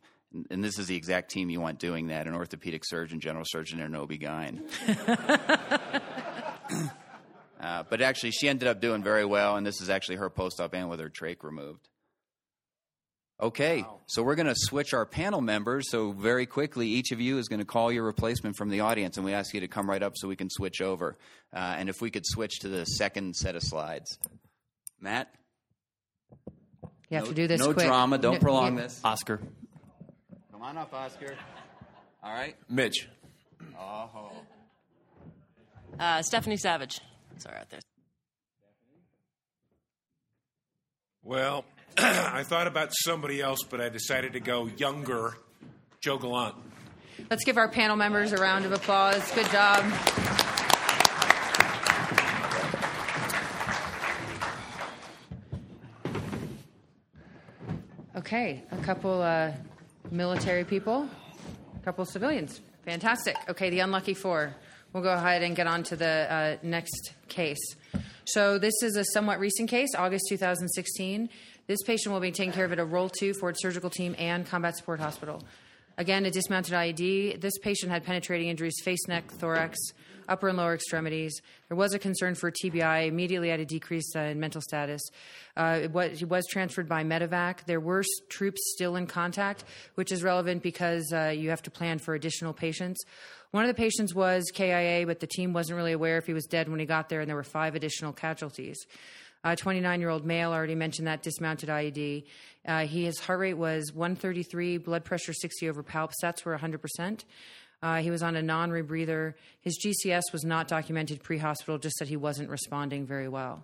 And- 0.49 0.63
this 0.63 0.79
is 0.79 0.87
the 0.87 0.95
exact 0.95 1.29
team 1.29 1.49
you 1.49 1.59
want 1.59 1.77
doing 1.77 2.07
that 2.07 2.25
an 2.25 2.35
orthopedic 2.35 2.83
surgeon, 2.85 3.19
general 3.19 3.43
surgeon, 3.45 3.81
and 3.81 3.93
an 3.93 4.01
OB-GYN. 4.01 4.61
Uh, 7.59 7.83
but 7.89 8.03
actually, 8.03 8.29
she 8.29 8.47
ended 8.47 8.67
up 8.67 8.79
doing 8.79 9.01
very 9.03 9.25
well, 9.25 9.55
and 9.55 9.65
this 9.65 9.81
is 9.81 9.89
actually 9.89 10.17
her 10.17 10.29
post-op 10.29 10.75
and 10.75 10.89
with 10.89 10.99
her 10.99 11.09
trach 11.09 11.41
removed. 11.41 11.89
Okay, 13.39 13.85
so 14.07 14.23
we're 14.23 14.33
going 14.35 14.47
to 14.47 14.55
switch 14.55 14.95
our 14.95 15.05
panel 15.05 15.41
members. 15.41 15.91
So 15.91 16.11
very 16.11 16.47
quickly, 16.47 16.87
each 16.87 17.11
of 17.11 17.21
you 17.21 17.37
is 17.37 17.47
going 17.47 17.59
to 17.59 17.65
call 17.65 17.91
your 17.91 18.03
replacement 18.03 18.55
from 18.55 18.69
the 18.69 18.79
audience, 18.79 19.17
and 19.17 19.25
we 19.25 19.33
ask 19.33 19.53
you 19.53 19.59
to 19.59 19.67
come 19.67 19.87
right 19.87 20.01
up 20.01 20.13
so 20.15 20.27
we 20.27 20.35
can 20.35 20.49
switch 20.49 20.81
over. 20.81 21.15
Uh, 21.53 21.59
and 21.77 21.87
if 21.87 22.01
we 22.01 22.09
could 22.09 22.25
switch 22.25 22.59
to 22.61 22.67
the 22.67 22.83
second 22.85 23.35
set 23.35 23.55
of 23.55 23.61
slides, 23.61 24.17
Matt. 24.99 25.31
You 27.09 27.17
have 27.17 27.25
no, 27.25 27.29
to 27.29 27.35
do 27.35 27.47
this 27.47 27.61
No 27.61 27.73
quick. 27.73 27.85
drama. 27.85 28.17
Don't 28.17 28.33
No- 28.33 28.39
prolong 28.39 28.75
yeah. 28.75 28.83
this. 28.83 28.99
Oscar. 29.03 29.39
Come 30.51 30.63
on 30.63 30.75
up, 30.77 30.91
Oscar. 30.91 31.35
All 32.23 32.33
right. 32.33 32.55
Mitch. 32.67 33.07
Oh. 33.79 34.31
Uh, 35.99 36.23
Stephanie 36.23 36.57
Savage. 36.57 36.99
Sorry, 37.37 37.55
out 37.57 37.69
there. 37.69 37.79
Well, 41.23 41.65
I 41.99 42.43
thought 42.43 42.67
about 42.67 42.93
somebody 42.93 43.41
else, 43.41 43.63
but 43.63 43.81
I 43.81 43.89
decided 43.89 44.33
to 44.33 44.39
go 44.39 44.67
younger. 44.77 45.35
Joe 45.99 46.19
Gallant. 46.19 46.53
Let's 47.31 47.43
give 47.43 47.57
our 47.57 47.67
panel 47.67 47.95
members 47.95 48.33
a 48.33 48.37
round 48.37 48.65
of 48.65 48.71
applause. 48.71 49.31
Good 49.31 49.49
job. 49.49 49.83
Okay, 58.15 58.61
a 58.71 58.77
couple 58.83 59.21
uh, 59.23 59.53
military 60.11 60.65
people, 60.65 61.09
a 61.75 61.83
couple 61.83 62.05
civilians. 62.05 62.61
Fantastic. 62.85 63.35
Okay, 63.49 63.71
the 63.71 63.79
unlucky 63.79 64.13
four. 64.13 64.55
We'll 64.93 65.01
go 65.01 65.13
ahead 65.13 65.41
and 65.41 65.55
get 65.55 65.65
on 65.65 65.81
to 65.83 65.95
the 65.95 66.31
uh, 66.31 66.57
next 66.61 67.13
case. 67.27 67.75
So, 68.31 68.59
this 68.59 68.73
is 68.83 68.97
a 68.97 69.05
somewhat 69.13 69.39
recent 69.39 69.69
case, 69.69 69.95
August 69.97 70.25
2016. 70.27 71.29
This 71.67 71.81
patient 71.83 72.11
will 72.11 72.19
be 72.19 72.33
taken 72.33 72.51
care 72.51 72.65
of 72.65 72.73
at 72.73 72.77
a 72.77 72.83
Role 72.83 73.07
2 73.07 73.33
Forward 73.35 73.55
Surgical 73.57 73.89
Team 73.89 74.17
and 74.19 74.45
Combat 74.45 74.75
Support 74.75 74.99
Hospital. 74.99 75.41
Again, 75.97 76.25
a 76.25 76.29
dismounted 76.29 76.73
IED. 76.73 77.39
This 77.39 77.57
patient 77.59 77.89
had 77.89 78.03
penetrating 78.03 78.49
injuries, 78.49 78.75
face, 78.83 79.07
neck, 79.07 79.31
thorax, 79.31 79.77
upper 80.27 80.49
and 80.49 80.57
lower 80.57 80.73
extremities. 80.73 81.41
There 81.69 81.77
was 81.77 81.93
a 81.93 81.99
concern 81.99 82.35
for 82.35 82.51
TBI. 82.51 83.07
Immediately 83.07 83.47
had 83.47 83.61
a 83.61 83.65
decrease 83.65 84.13
uh, 84.13 84.19
in 84.19 84.41
mental 84.41 84.59
status. 84.59 85.01
Uh, 85.55 85.79
it 85.83 85.91
was, 85.91 86.19
he 86.19 86.25
was 86.25 86.45
transferred 86.47 86.89
by 86.89 87.05
medevac. 87.05 87.63
There 87.65 87.79
were 87.79 88.01
s- 88.01 88.07
troops 88.27 88.59
still 88.75 88.97
in 88.97 89.07
contact, 89.07 89.63
which 89.95 90.11
is 90.11 90.21
relevant 90.21 90.63
because 90.63 91.13
uh, 91.13 91.33
you 91.35 91.49
have 91.49 91.61
to 91.63 91.71
plan 91.71 91.97
for 91.97 92.13
additional 92.13 92.51
patients. 92.51 93.03
One 93.51 93.63
of 93.63 93.69
the 93.69 93.73
patients 93.73 94.13
was 94.13 94.51
KIA, 94.53 95.05
but 95.05 95.19
the 95.19 95.27
team 95.27 95.53
wasn't 95.53 95.77
really 95.77 95.93
aware 95.93 96.17
if 96.17 96.25
he 96.25 96.33
was 96.33 96.45
dead 96.45 96.67
when 96.69 96.79
he 96.79 96.85
got 96.85 97.09
there, 97.09 97.21
and 97.21 97.29
there 97.29 97.35
were 97.35 97.43
five 97.43 97.75
additional 97.75 98.11
casualties. 98.13 98.77
A 99.43 99.55
29 99.55 100.01
year 100.01 100.09
old 100.09 100.25
male, 100.25 100.51
already 100.51 100.75
mentioned 100.75 101.07
that, 101.07 101.21
dismounted 101.21 101.69
IED. 101.69 102.25
Uh, 102.65 102.85
he, 102.85 103.05
his 103.05 103.19
heart 103.19 103.39
rate 103.39 103.53
was 103.53 103.93
133, 103.93 104.77
blood 104.77 105.05
pressure 105.05 105.31
60 105.31 105.69
over 105.69 105.83
palp, 105.83 106.11
stats 106.21 106.43
were 106.43 106.57
100%. 106.57 107.23
Uh, 107.81 107.97
he 107.97 108.09
was 108.09 108.23
on 108.23 108.35
a 108.35 108.41
non 108.41 108.71
rebreather. 108.71 109.35
His 109.61 109.77
GCS 109.77 110.23
was 110.33 110.43
not 110.43 110.67
documented 110.67 111.23
pre 111.23 111.37
hospital, 111.37 111.77
just 111.77 111.99
that 111.99 112.07
he 112.07 112.17
wasn't 112.17 112.49
responding 112.49 113.05
very 113.05 113.27
well. 113.27 113.63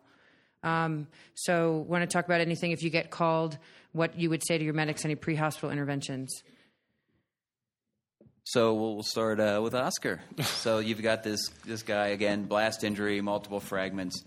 Um, 0.62 1.08
so, 1.34 1.86
want 1.88 2.04
to 2.04 2.08
talk 2.08 2.26
about 2.26 2.40
anything 2.40 2.72
if 2.72 2.84
you 2.84 2.90
get 2.90 3.10
called, 3.10 3.58
what 3.92 4.18
you 4.18 4.30
would 4.30 4.46
say 4.46 4.58
to 4.58 4.64
your 4.64 4.74
medics, 4.74 5.04
any 5.04 5.16
pre 5.16 5.36
hospital 5.36 5.72
interventions? 5.72 6.44
So 8.46 8.74
we'll 8.74 8.96
we'll 8.96 9.04
start 9.04 9.40
uh, 9.40 9.62
with 9.64 9.74
Oscar. 9.74 10.22
so 10.42 10.80
you've 10.80 11.02
got 11.02 11.24
this 11.24 11.50
this 11.66 11.82
guy 11.82 12.08
again, 12.08 12.44
blast 12.46 12.84
injury, 12.84 13.22
multiple 13.22 13.60
fragments, 13.60 14.24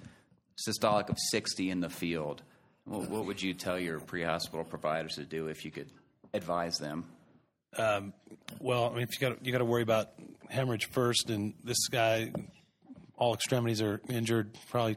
systolic 0.66 1.10
of 1.10 1.18
sixty 1.30 1.70
in 1.70 1.80
the 1.80 1.90
field. 1.90 2.42
What, 2.86 3.10
what 3.10 3.26
would 3.26 3.42
you 3.42 3.52
tell 3.52 3.78
your 3.78 3.98
pre-hospital 3.98 4.64
providers 4.64 5.16
to 5.16 5.24
do 5.24 5.48
if 5.48 5.64
you 5.64 5.70
could 5.70 5.90
advise 6.32 6.78
them? 6.78 7.04
Um, 7.76 8.12
well, 8.60 8.86
I 8.86 8.94
mean, 8.94 9.02
if 9.02 9.20
you 9.20 9.28
got 9.28 9.44
you 9.44 9.52
got 9.52 9.58
to 9.58 9.64
worry 9.64 9.82
about 9.82 10.12
hemorrhage 10.48 10.86
first, 10.86 11.28
and 11.28 11.52
this 11.62 11.88
guy, 11.88 12.32
all 13.16 13.34
extremities 13.34 13.82
are 13.82 14.00
injured. 14.08 14.56
Probably, 14.70 14.96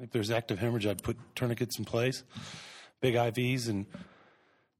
if 0.00 0.10
there's 0.10 0.30
active 0.30 0.58
hemorrhage, 0.58 0.86
I'd 0.86 1.02
put 1.02 1.18
tourniquets 1.34 1.78
in 1.78 1.84
place, 1.84 2.22
big 3.00 3.14
IVs, 3.14 3.68
and 3.68 3.84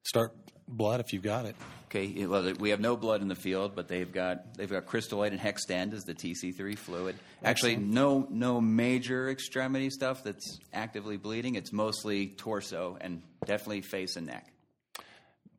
start 0.04 0.34
blood 0.66 1.00
if 1.00 1.12
you've 1.12 1.22
got 1.22 1.44
it. 1.44 1.56
Okay, 1.94 2.26
well, 2.26 2.52
we 2.58 2.70
have 2.70 2.80
no 2.80 2.96
blood 2.96 3.22
in 3.22 3.28
the 3.28 3.36
field, 3.36 3.76
but 3.76 3.86
they've 3.86 4.10
got 4.10 4.54
they've 4.56 4.70
got 4.70 4.84
crystalloid 4.84 5.28
and 5.28 5.38
hextend 5.38 5.92
as 5.92 6.02
the 6.02 6.14
TC3 6.14 6.76
fluid. 6.76 7.14
Actually, 7.44 7.76
no 7.76 8.26
no 8.30 8.60
major 8.60 9.30
extremity 9.30 9.90
stuff 9.90 10.24
that's 10.24 10.58
actively 10.72 11.16
bleeding. 11.16 11.54
It's 11.54 11.72
mostly 11.72 12.28
torso 12.28 12.98
and 13.00 13.22
definitely 13.46 13.82
face 13.82 14.16
and 14.16 14.26
neck. 14.26 14.48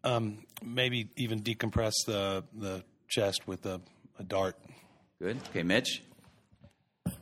Um, 0.03 0.39
maybe 0.61 1.09
even 1.15 1.41
decompress 1.41 1.93
the 2.05 2.43
the 2.53 2.83
chest 3.07 3.47
with 3.47 3.65
a, 3.65 3.79
a 4.19 4.23
dart. 4.23 4.57
Good. 5.21 5.38
Okay, 5.51 5.63
Mitch. 5.63 6.03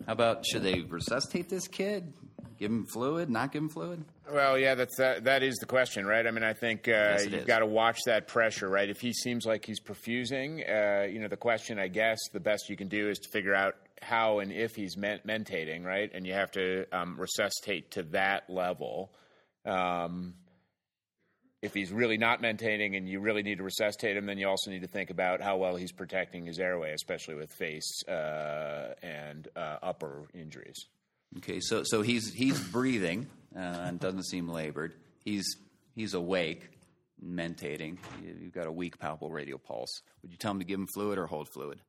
How 0.07 0.14
about 0.14 0.43
should 0.43 0.64
they 0.64 0.80
resuscitate 0.80 1.49
this 1.49 1.68
kid? 1.68 2.14
Give 2.57 2.72
him 2.72 2.88
fluid? 2.88 3.30
Not 3.30 3.51
give 3.51 3.61
him 3.61 3.70
fluid? 3.70 4.05
Well, 4.32 4.58
yeah, 4.58 4.76
that's 4.76 4.96
that, 4.98 5.26
that 5.26 5.44
is 5.44 5.56
the 5.56 5.66
question, 5.66 6.06
right? 6.06 6.26
I 6.26 6.32
mean, 6.32 6.44
I 6.44 6.54
think 6.54 6.88
uh, 6.88 6.92
Yes, 6.92 7.28
you've 7.28 7.46
got 7.46 7.60
to 7.60 7.66
watch 7.66 8.00
that 8.06 8.28
pressure, 8.28 8.70
right? 8.70 8.90
If 8.90 9.02
he 9.02 9.12
seems 9.12 9.46
like 9.46 9.66
he's 9.66 9.82
perfusing, 9.82 10.64
uh, 10.68 11.08
you 11.08 11.20
know, 11.20 11.28
the 11.28 11.38
question, 11.38 11.78
I 11.78 11.90
guess, 11.90 12.20
the 12.32 12.40
best 12.40 12.70
you 12.70 12.78
can 12.78 12.88
do 12.88 13.10
is 13.10 13.20
to 13.20 13.30
figure 13.30 13.54
out 13.54 13.76
how 14.02 14.40
and 14.40 14.52
if 14.52 14.76
he's 14.76 14.96
men- 14.96 15.20
mentating, 15.28 15.84
right? 15.84 16.10
And 16.14 16.26
you 16.26 16.34
have 16.34 16.52
to 16.52 16.86
um, 16.94 17.20
resuscitate 17.20 17.92
to 17.92 18.04
that 18.04 18.50
level. 18.50 19.12
Um, 19.66 20.36
if 21.62 21.74
he's 21.74 21.92
really 21.92 22.18
not 22.18 22.42
maintaining 22.42 22.96
and 22.96 23.08
you 23.08 23.22
really 23.22 23.42
need 23.42 23.58
to 23.58 23.64
resuscitate 23.64 24.18
him, 24.18 24.26
then 24.26 24.38
you 24.38 24.48
also 24.48 24.70
need 24.70 24.82
to 24.82 24.88
think 24.88 25.10
about 25.10 25.42
how 25.42 25.58
well 25.58 25.78
he's 25.78 25.94
protecting 25.94 26.46
his 26.46 26.60
airway, 26.60 26.92
especially 26.94 27.36
with 27.36 27.52
face 27.54 28.04
uh, 28.08 28.94
and 29.02 29.48
uh, 29.56 29.78
upper 29.82 30.24
injuries. 30.34 30.88
Okay, 31.38 31.60
so 31.62 31.84
so 31.84 32.02
he's 32.02 32.34
he's 32.34 32.60
breathing 32.60 33.28
uh, 33.56 33.60
and 33.60 33.99
doesn't 33.99 34.24
seem 34.26 34.47
labored. 34.47 34.93
He's 35.24 35.56
he's 35.95 36.14
awake, 36.14 36.70
mentating. 37.24 37.97
You- 38.24 38.36
You've 38.41 38.54
got 38.54 38.68
a 38.68 38.72
weak 38.72 38.99
palpable 38.99 39.32
radial 39.32 39.60
pulse. 39.60 40.01
Would 40.22 40.32
you 40.32 40.38
tell 40.38 40.51
him 40.51 40.60
to 40.60 40.66
give 40.66 40.80
him 40.80 40.88
fluid 40.93 41.18
or 41.18 41.28
hold 41.28 41.47
fluid? 41.49 41.80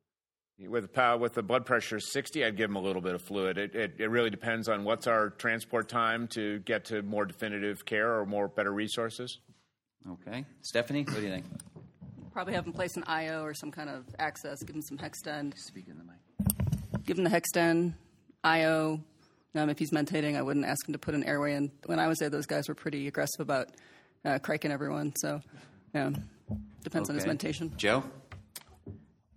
With 0.57 0.93
pow- 0.93 1.17
with 1.17 1.33
the 1.33 1.43
blood 1.43 1.65
pressure 1.65 1.99
60, 1.99 2.45
I'd 2.45 2.55
give 2.55 2.69
him 2.69 2.77
a 2.77 2.81
little 2.81 3.01
bit 3.01 3.13
of 3.13 3.21
fluid. 3.21 3.57
It, 3.57 3.75
it, 3.75 3.95
it 3.99 4.09
really 4.09 4.29
depends 4.29 4.69
on 4.69 4.85
what's 4.85 5.05
our 5.05 5.31
transport 5.31 5.89
time 5.89 6.27
to 6.29 6.59
get 6.59 6.85
to 6.85 7.01
more 7.01 7.25
definitive 7.25 7.85
care 7.85 8.17
or 8.19 8.25
more 8.25 8.47
better 8.47 8.71
resources. 8.71 9.39
Okay, 10.09 10.45
Stephanie, 10.61 11.03
what 11.03 11.15
do 11.17 11.23
you 11.23 11.29
think? 11.29 11.45
Probably 12.31 12.53
have 12.53 12.65
him 12.65 12.71
place 12.73 12.95
an 12.95 13.03
IO 13.07 13.43
or 13.43 13.53
some 13.53 13.69
kind 13.71 13.89
of 13.89 14.05
access. 14.19 14.63
Give 14.63 14.75
him 14.75 14.81
some 14.81 14.97
Hextend. 14.97 15.57
Speak 15.57 15.87
in 15.89 15.97
the 15.97 16.03
mic. 16.05 17.05
Give 17.05 17.17
him 17.17 17.23
the 17.25 17.29
Hextend, 17.29 17.95
IO. 18.43 19.01
Um, 19.55 19.69
if 19.69 19.79
he's 19.79 19.91
mentating, 19.91 20.35
I 20.35 20.41
wouldn't 20.41 20.65
ask 20.65 20.87
him 20.87 20.93
to 20.93 20.99
put 20.99 21.15
an 21.15 21.23
airway 21.23 21.53
in. 21.55 21.71
When 21.85 21.99
I 21.99 22.07
was 22.07 22.19
there, 22.19 22.29
those 22.29 22.45
guys 22.45 22.67
were 22.67 22.75
pretty 22.75 23.07
aggressive 23.07 23.39
about 23.39 23.69
uh, 24.25 24.39
criking 24.39 24.71
everyone. 24.71 25.13
So, 25.15 25.41
yeah, 25.93 26.11
depends 26.83 27.09
on 27.09 27.15
his 27.15 27.23
Okay. 27.23 27.29
mentation. 27.29 27.71
Joe? 27.77 28.03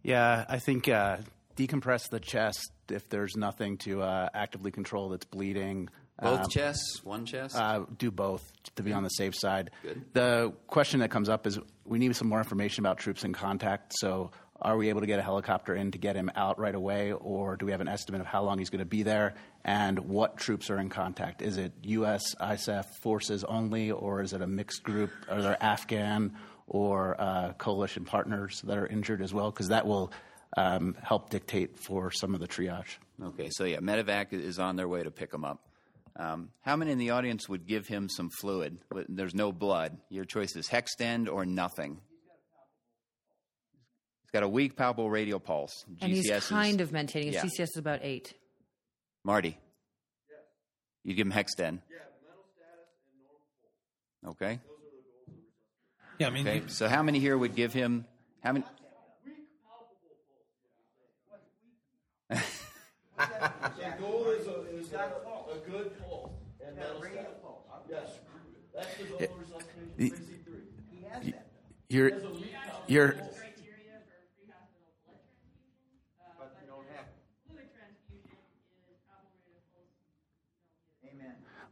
Yeah, 0.03 0.45
I 0.49 0.59
think 0.59 0.89
uh, 0.89 1.19
decompress 1.57 2.09
the 2.11 2.21
chest 2.21 2.71
if 2.89 3.09
there's 3.09 3.37
nothing 3.37 3.77
to 3.79 4.03
uh, 4.03 4.29
actively 4.35 4.71
control 4.71 5.11
that's 5.11 5.25
bleeding. 5.27 5.89
Both 6.21 6.41
Um, 6.45 6.49
chests, 6.51 7.01
one 7.05 7.25
chest. 7.27 7.55
Uh, 7.55 7.85
do 7.97 8.11
both 8.11 8.43
to 8.77 8.83
be 8.83 8.93
on 8.93 9.05
the 9.05 9.09
safe 9.11 9.37
side. 9.37 9.71
Good. 9.83 10.05
The 10.15 10.53
question 10.67 11.01
that 11.01 11.11
comes 11.11 11.29
up 11.29 11.47
is 11.47 11.61
we 11.85 11.99
need 11.99 12.17
some 12.17 12.29
more 12.29 12.39
information 12.39 12.85
about 12.85 12.99
troops 12.99 13.23
in 13.23 13.33
contact. 13.33 13.93
So, 14.01 14.33
are 14.61 14.77
we 14.77 14.89
able 14.89 15.01
to 15.01 15.07
get 15.07 15.19
a 15.19 15.23
helicopter 15.23 15.75
in 15.75 15.93
to 15.93 15.99
get 15.99 16.17
him 16.17 16.31
out 16.35 16.59
right 16.59 16.75
away, 16.75 17.13
or 17.13 17.57
do 17.57 17.67
we 17.67 17.73
have 17.73 17.81
an 17.81 17.89
estimate 17.89 18.21
of 18.21 18.27
how 18.27 18.43
long 18.43 18.59
he's 18.59 18.71
going 18.71 18.81
to 18.81 18.85
be 18.85 19.03
there 19.03 19.35
and 19.65 19.99
what 19.99 20.37
troops 20.37 20.71
are 20.71 20.79
in 20.79 20.89
contact? 20.89 21.43
Is 21.43 21.57
it 21.57 21.73
U.S. 21.83 22.35
ISAF 22.37 22.87
forces 23.01 23.45
only, 23.45 23.91
or 23.91 24.21
is 24.21 24.33
it 24.33 24.43
a 24.43 24.47
mixed 24.47 24.83
group? 24.83 25.11
Are 25.31 25.41
there 25.41 25.57
Afghan 25.63 26.35
or 26.67 27.21
uh, 27.21 27.53
coalition 27.53 28.05
partners 28.05 28.61
that 28.63 28.77
are 28.77 28.87
injured 28.87 29.23
as 29.23 29.33
well? 29.33 29.51
Because 29.51 29.69
that 29.69 29.87
will 29.87 30.13
um, 30.57 30.97
help 31.03 31.31
dictate 31.31 31.79
for 31.79 32.11
some 32.11 32.35
of 32.35 32.41
the 32.41 32.49
triage. 32.49 32.97
Okay, 33.23 33.51
so 33.51 33.65
yeah, 33.65 33.79
medevac 33.79 34.33
is 34.33 34.59
on 34.59 34.77
their 34.77 34.89
way 34.89 35.03
to 35.03 35.11
pick 35.11 35.33
him 35.33 35.45
up. 35.45 35.61
Um, 36.17 36.51
how 36.63 36.75
many 36.75 36.91
in 36.91 36.99
the 36.99 37.11
audience 37.11 37.49
would 37.49 37.67
give 37.67 37.87
him 37.87 38.09
some 38.09 38.29
fluid? 38.29 38.79
There's 39.09 39.35
no 39.35 39.53
blood. 39.53 39.99
Your 40.09 40.25
choice 40.25 40.57
is 40.57 40.69
Hextend 40.69 41.33
or 41.33 41.47
nothing. 41.47 42.01
He's 44.29 44.33
got 44.33 44.43
a 44.43 44.49
weak 44.49 44.77
palpable 44.77 45.09
radial 45.09 45.41
pulse. 45.41 45.87
And 46.03 46.13
he's 46.13 46.27
GCS 46.29 46.37
is- 46.37 46.47
kind 46.49 46.81
of 46.83 46.93
maintaining. 46.93 47.29
His 47.33 47.37
Yeah. 47.37 47.45
GCS 47.45 47.71
is 47.71 47.77
about 47.79 48.01
eight. 48.03 48.35
Marty. 49.25 49.57
You'd 51.03 51.15
give 51.15 51.27
him 51.27 51.33
Hextend. 51.33 51.81
Okay. 54.27 54.61
Yeah, 56.19 56.27
I 56.27 56.31
mean, 56.31 56.47
Okay. 56.47 56.63
So 56.69 56.89
how 56.89 57.03
many 57.03 57.21
here 57.21 57.39
would 57.39 57.55
give 57.55 57.73
him? 57.73 58.05
How 58.43 58.53
many? 58.53 58.65
The 63.19 63.95
goal 63.99 64.27
is 64.31 64.47
a, 64.47 64.61
is 64.77 64.93
a, 64.93 64.97
a 64.99 65.59
good 65.71 65.99
pulse 66.03 66.31
and 66.65 66.77
mental 66.77 67.01
status. 67.01 67.27
Yes, 67.91 68.19
that's 68.75 68.97
the 68.97 69.05
goal 69.05 69.19
of 69.19 69.41
resuscitation. 69.41 69.93
Y- 69.99 70.13
He 70.93 71.05
has 71.09 71.25
that. 71.25 71.47
You're, 71.89 72.13
you're, 72.87 73.17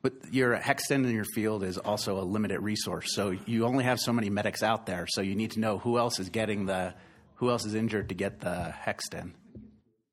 But 0.02 0.12
your 0.30 0.56
Hextend 0.56 1.04
in 1.04 1.10
your 1.10 1.24
field 1.24 1.64
is 1.64 1.78
also 1.78 2.20
a 2.20 2.22
limited 2.22 2.60
resource, 2.60 3.14
so 3.14 3.30
you 3.46 3.64
only 3.64 3.82
have 3.82 3.98
so 3.98 4.12
many 4.12 4.30
medics 4.30 4.62
out 4.62 4.86
there. 4.86 5.06
So 5.08 5.20
you 5.20 5.34
need 5.34 5.52
to 5.52 5.60
know 5.60 5.78
who 5.78 5.98
else 5.98 6.20
is 6.20 6.28
getting 6.28 6.66
the, 6.66 6.94
who 7.36 7.50
else 7.50 7.64
is 7.64 7.74
injured 7.74 8.10
to 8.10 8.14
get 8.14 8.40
the 8.40 8.72
Hextend. 8.84 9.32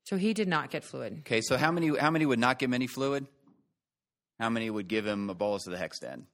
So 0.04 0.16
he 0.16 0.34
did 0.34 0.48
not 0.48 0.70
get 0.70 0.84
fluid. 0.84 1.18
Okay. 1.20 1.40
So 1.42 1.56
how 1.56 1.70
many? 1.70 1.96
How 1.96 2.10
many 2.10 2.26
would 2.26 2.38
not 2.38 2.58
give 2.58 2.70
him 2.70 2.74
any 2.74 2.86
fluid? 2.86 3.26
How 4.38 4.50
many 4.50 4.68
would 4.68 4.88
give 4.88 5.06
him 5.06 5.30
a 5.30 5.34
bolus 5.34 5.66
of 5.66 5.72
the 5.72 5.78
Hextend? 5.78 6.24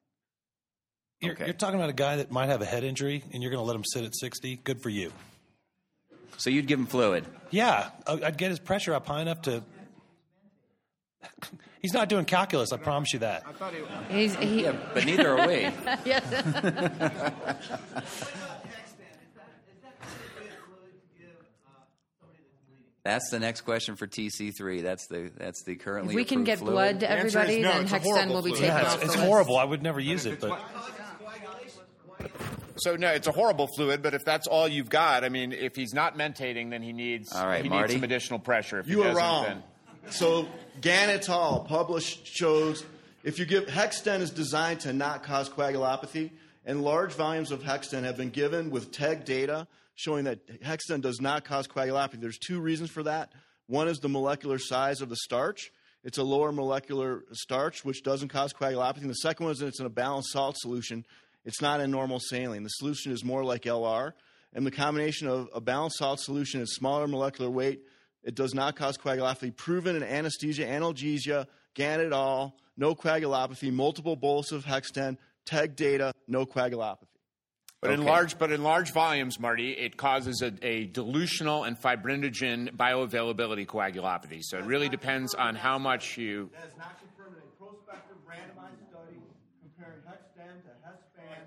You're, 1.21 1.37
you're 1.39 1.53
talking 1.53 1.79
about 1.79 1.91
a 1.91 1.95
guy 1.95 2.17
that 2.17 2.33
might 2.33 2.49
have 2.49 2.63
a 2.63 2.65
head 2.65 2.83
injury, 2.83 3.23
and 3.33 3.43
you're 3.43 3.53
going 3.53 3.63
to 3.63 3.67
let 3.67 3.77
him 3.77 3.85
sit 3.85 4.05
at 4.05 4.15
60. 4.17 4.57
Good 4.65 4.83
for 4.83 4.89
you. 4.89 5.13
So 6.39 6.49
you'd 6.49 6.67
give 6.67 6.79
him 6.79 6.87
fluid. 6.87 7.27
Yeah, 7.51 7.91
I'd 8.07 8.39
get 8.39 8.49
his 8.49 8.59
pressure 8.59 8.95
up 8.95 9.07
high 9.07 9.21
enough 9.21 9.43
to. 9.43 9.63
He's 11.83 11.93
not 11.95 12.09
doing 12.09 12.25
calculus. 12.27 12.73
I 12.73 12.77
promise 12.77 13.13
you 13.13 13.21
that. 13.21 13.43
I 13.47 13.53
thought 13.53 13.73
he. 14.11 14.15
He's, 14.23 14.35
he, 14.37 14.65
Yeah, 14.65 14.77
but 14.93 15.05
neither 15.07 15.39
are 15.39 15.47
we. 15.47 15.61
yes. 16.05 16.25
That's 23.03 23.31
the 23.31 23.39
next 23.39 23.63
question 23.63 23.97
for 23.97 24.07
TC3. 24.07 24.83
That's 24.83 25.07
the 25.07 25.31
that's 25.37 25.63
the 25.65 25.77
currently. 25.77 26.13
If 26.13 26.17
we 26.17 26.25
can 26.25 26.45
get 26.45 26.59
fluid. 26.59 26.73
blood 26.73 27.01
to 27.01 27.11
everybody, 27.11 27.63
then 27.63 27.89
Hextend 27.89 28.29
will 28.29 28.43
be 28.43 28.51
taken 28.53 28.67
Yeah, 28.67 28.83
off 28.83 28.85
it's, 28.87 28.97
the 28.97 29.03
it's 29.07 29.15
list. 29.17 29.25
horrible. 29.27 29.57
I 29.59 29.65
would 29.65 29.83
never 29.83 30.01
use 30.01 30.27
it, 30.27 30.39
but 30.41 30.61
So 32.77 32.97
no, 32.97 33.09
it's 33.09 33.27
a 33.27 33.33
horrible 33.33 33.69
fluid. 33.75 34.03
But 34.03 34.13
if 34.13 34.23
that's 34.27 34.47
all 34.47 34.69
you've 34.69 34.91
got, 34.91 35.25
I 35.25 35.31
mean, 35.31 35.53
if 35.53 35.77
he's 35.77 35.95
not 35.95 36.19
mentating, 36.19 36.69
then 36.71 36.83
he 36.83 36.93
needs 36.93 37.33
All 37.35 37.47
right, 37.47 37.63
he 37.63 37.71
Marty. 37.71 37.85
needs 37.85 37.95
some 37.95 38.05
additional 38.05 38.39
pressure. 38.39 38.81
If 38.81 38.87
he 38.87 38.93
You 38.93 39.01
are 39.03 39.09
doesn't, 39.09 39.17
wrong. 39.23 39.45
then- 39.45 39.63
So 40.11 40.49
Gan 40.81 41.11
et 41.11 41.29
al. 41.29 41.61
published 41.61 42.27
shows 42.27 42.85
if 43.23 43.39
you 43.39 43.45
give 43.45 43.67
Hexten 43.67 44.21
is 44.21 44.31
designed 44.31 44.81
to 44.81 44.93
not 44.93 45.23
cause 45.23 45.49
coagulopathy, 45.49 46.31
and 46.65 46.83
large 46.83 47.13
volumes 47.13 47.51
of 47.51 47.63
Hexten 47.63 48.03
have 48.03 48.17
been 48.17 48.31
given 48.31 48.71
with 48.71 48.93
TEG 48.93 49.25
data 49.25 49.67
showing 49.95 50.25
that 50.25 50.63
Hexten 50.63 51.03
does 51.03 51.21
not 51.21 51.45
cause 51.45 51.69
coagulopathy. 51.69 52.21
There's 52.21 52.39
two 52.39 52.61
reasons 52.61 52.91
for 52.91 53.03
that. 53.03 53.33
One 53.67 53.89
is 53.89 53.99
the 53.99 54.09
molecular 54.09 54.59
size 54.59 55.01
of 55.03 55.11
the 55.11 55.17
starch. 55.17 55.71
It's 56.03 56.17
a 56.17 56.23
lower 56.23 56.51
molecular 56.51 57.25
starch, 57.33 57.85
which 57.85 58.03
doesn't 58.03 58.29
cause 58.29 58.53
coagulopathy. 58.55 59.03
And 59.03 59.11
the 59.11 59.15
second 59.15 59.45
one 59.45 59.53
is 59.53 59.59
that 59.59 59.67
it's 59.67 59.81
in 59.81 59.87
a 59.87 59.91
balanced 59.91 60.33
salt 60.33 60.57
solution. 60.59 61.05
It's 61.45 61.61
not 61.61 61.81
in 61.81 61.91
normal 61.91 62.21
saline. 62.21 62.63
The 62.63 62.71
solution 62.71 63.13
is 63.13 63.23
more 63.23 63.45
like 63.45 63.63
LR. 63.63 64.15
And 64.55 64.67
the 64.67 64.71
combination 64.71 65.29
of 65.29 65.49
a 65.55 65.61
balanced 65.61 65.99
salt 65.99 66.21
solution 66.21 66.61
and 66.61 66.69
smaller 66.69 67.07
molecular 67.07 67.51
weight, 67.51 67.83
it 68.23 68.35
does 68.35 68.55
not 68.55 68.77
cause 68.77 68.99
coagulopathy. 68.99 69.55
Proven 69.55 69.97
in 69.97 70.03
anesthesia, 70.03 70.67
analgesia, 70.67 71.47
Gan 71.75 72.01
et 72.01 72.13
al., 72.13 72.55
no 72.77 72.95
coagulopathy, 72.95 73.73
multiple 73.73 74.17
bolus 74.17 74.53
of 74.53 74.65
Hexten, 74.65 75.17
TEG 75.45 75.77
data, 75.77 76.13
no 76.27 76.47
coagulopathy. 76.47 77.07
But 77.81 77.93
in 77.93 78.05
large, 78.05 78.39
but 78.39 78.53
in 78.53 78.63
large 78.63 78.93
volumes, 78.93 79.41
Marty, 79.41 79.73
it 79.73 79.97
causes 79.97 80.43
a, 80.43 80.53
a 80.61 80.87
dilutional 80.89 81.67
and 81.67 81.81
fibrinogen 81.81 82.77
bioavailability 82.77 83.67
coagulopathy. 83.67 84.45
So 84.45 84.59
it 84.59 84.65
really 84.65 84.91
depends 84.91 85.35
on 85.35 85.55
how 85.55 85.79
much 85.79 86.19
you. 86.19 86.51
That 86.53 86.69
is 86.69 86.77
not 86.77 87.01
confirmed 87.01 87.37
in 87.37 87.49
a 87.49 87.57
prospective 87.57 88.19
randomized 88.29 88.85
study 88.91 89.17
comparing 89.65 90.01
Hexten 90.05 90.61
to 90.61 90.73
Hespan. 90.85 91.41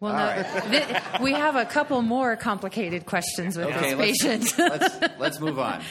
Well, 0.00 0.12
All 0.12 0.18
no, 0.18 0.26
right. 0.26 0.46
thi- 1.16 1.22
we 1.22 1.32
have 1.32 1.56
a 1.56 1.64
couple 1.64 2.00
more 2.02 2.36
complicated 2.36 3.04
questions 3.06 3.56
with 3.56 3.66
Okay, 3.66 3.94
this 3.94 4.18
let's, 4.22 4.54
patient. 4.54 4.58
let's 4.80 5.18
let's 5.18 5.40
move 5.40 5.58
on. 5.58 5.82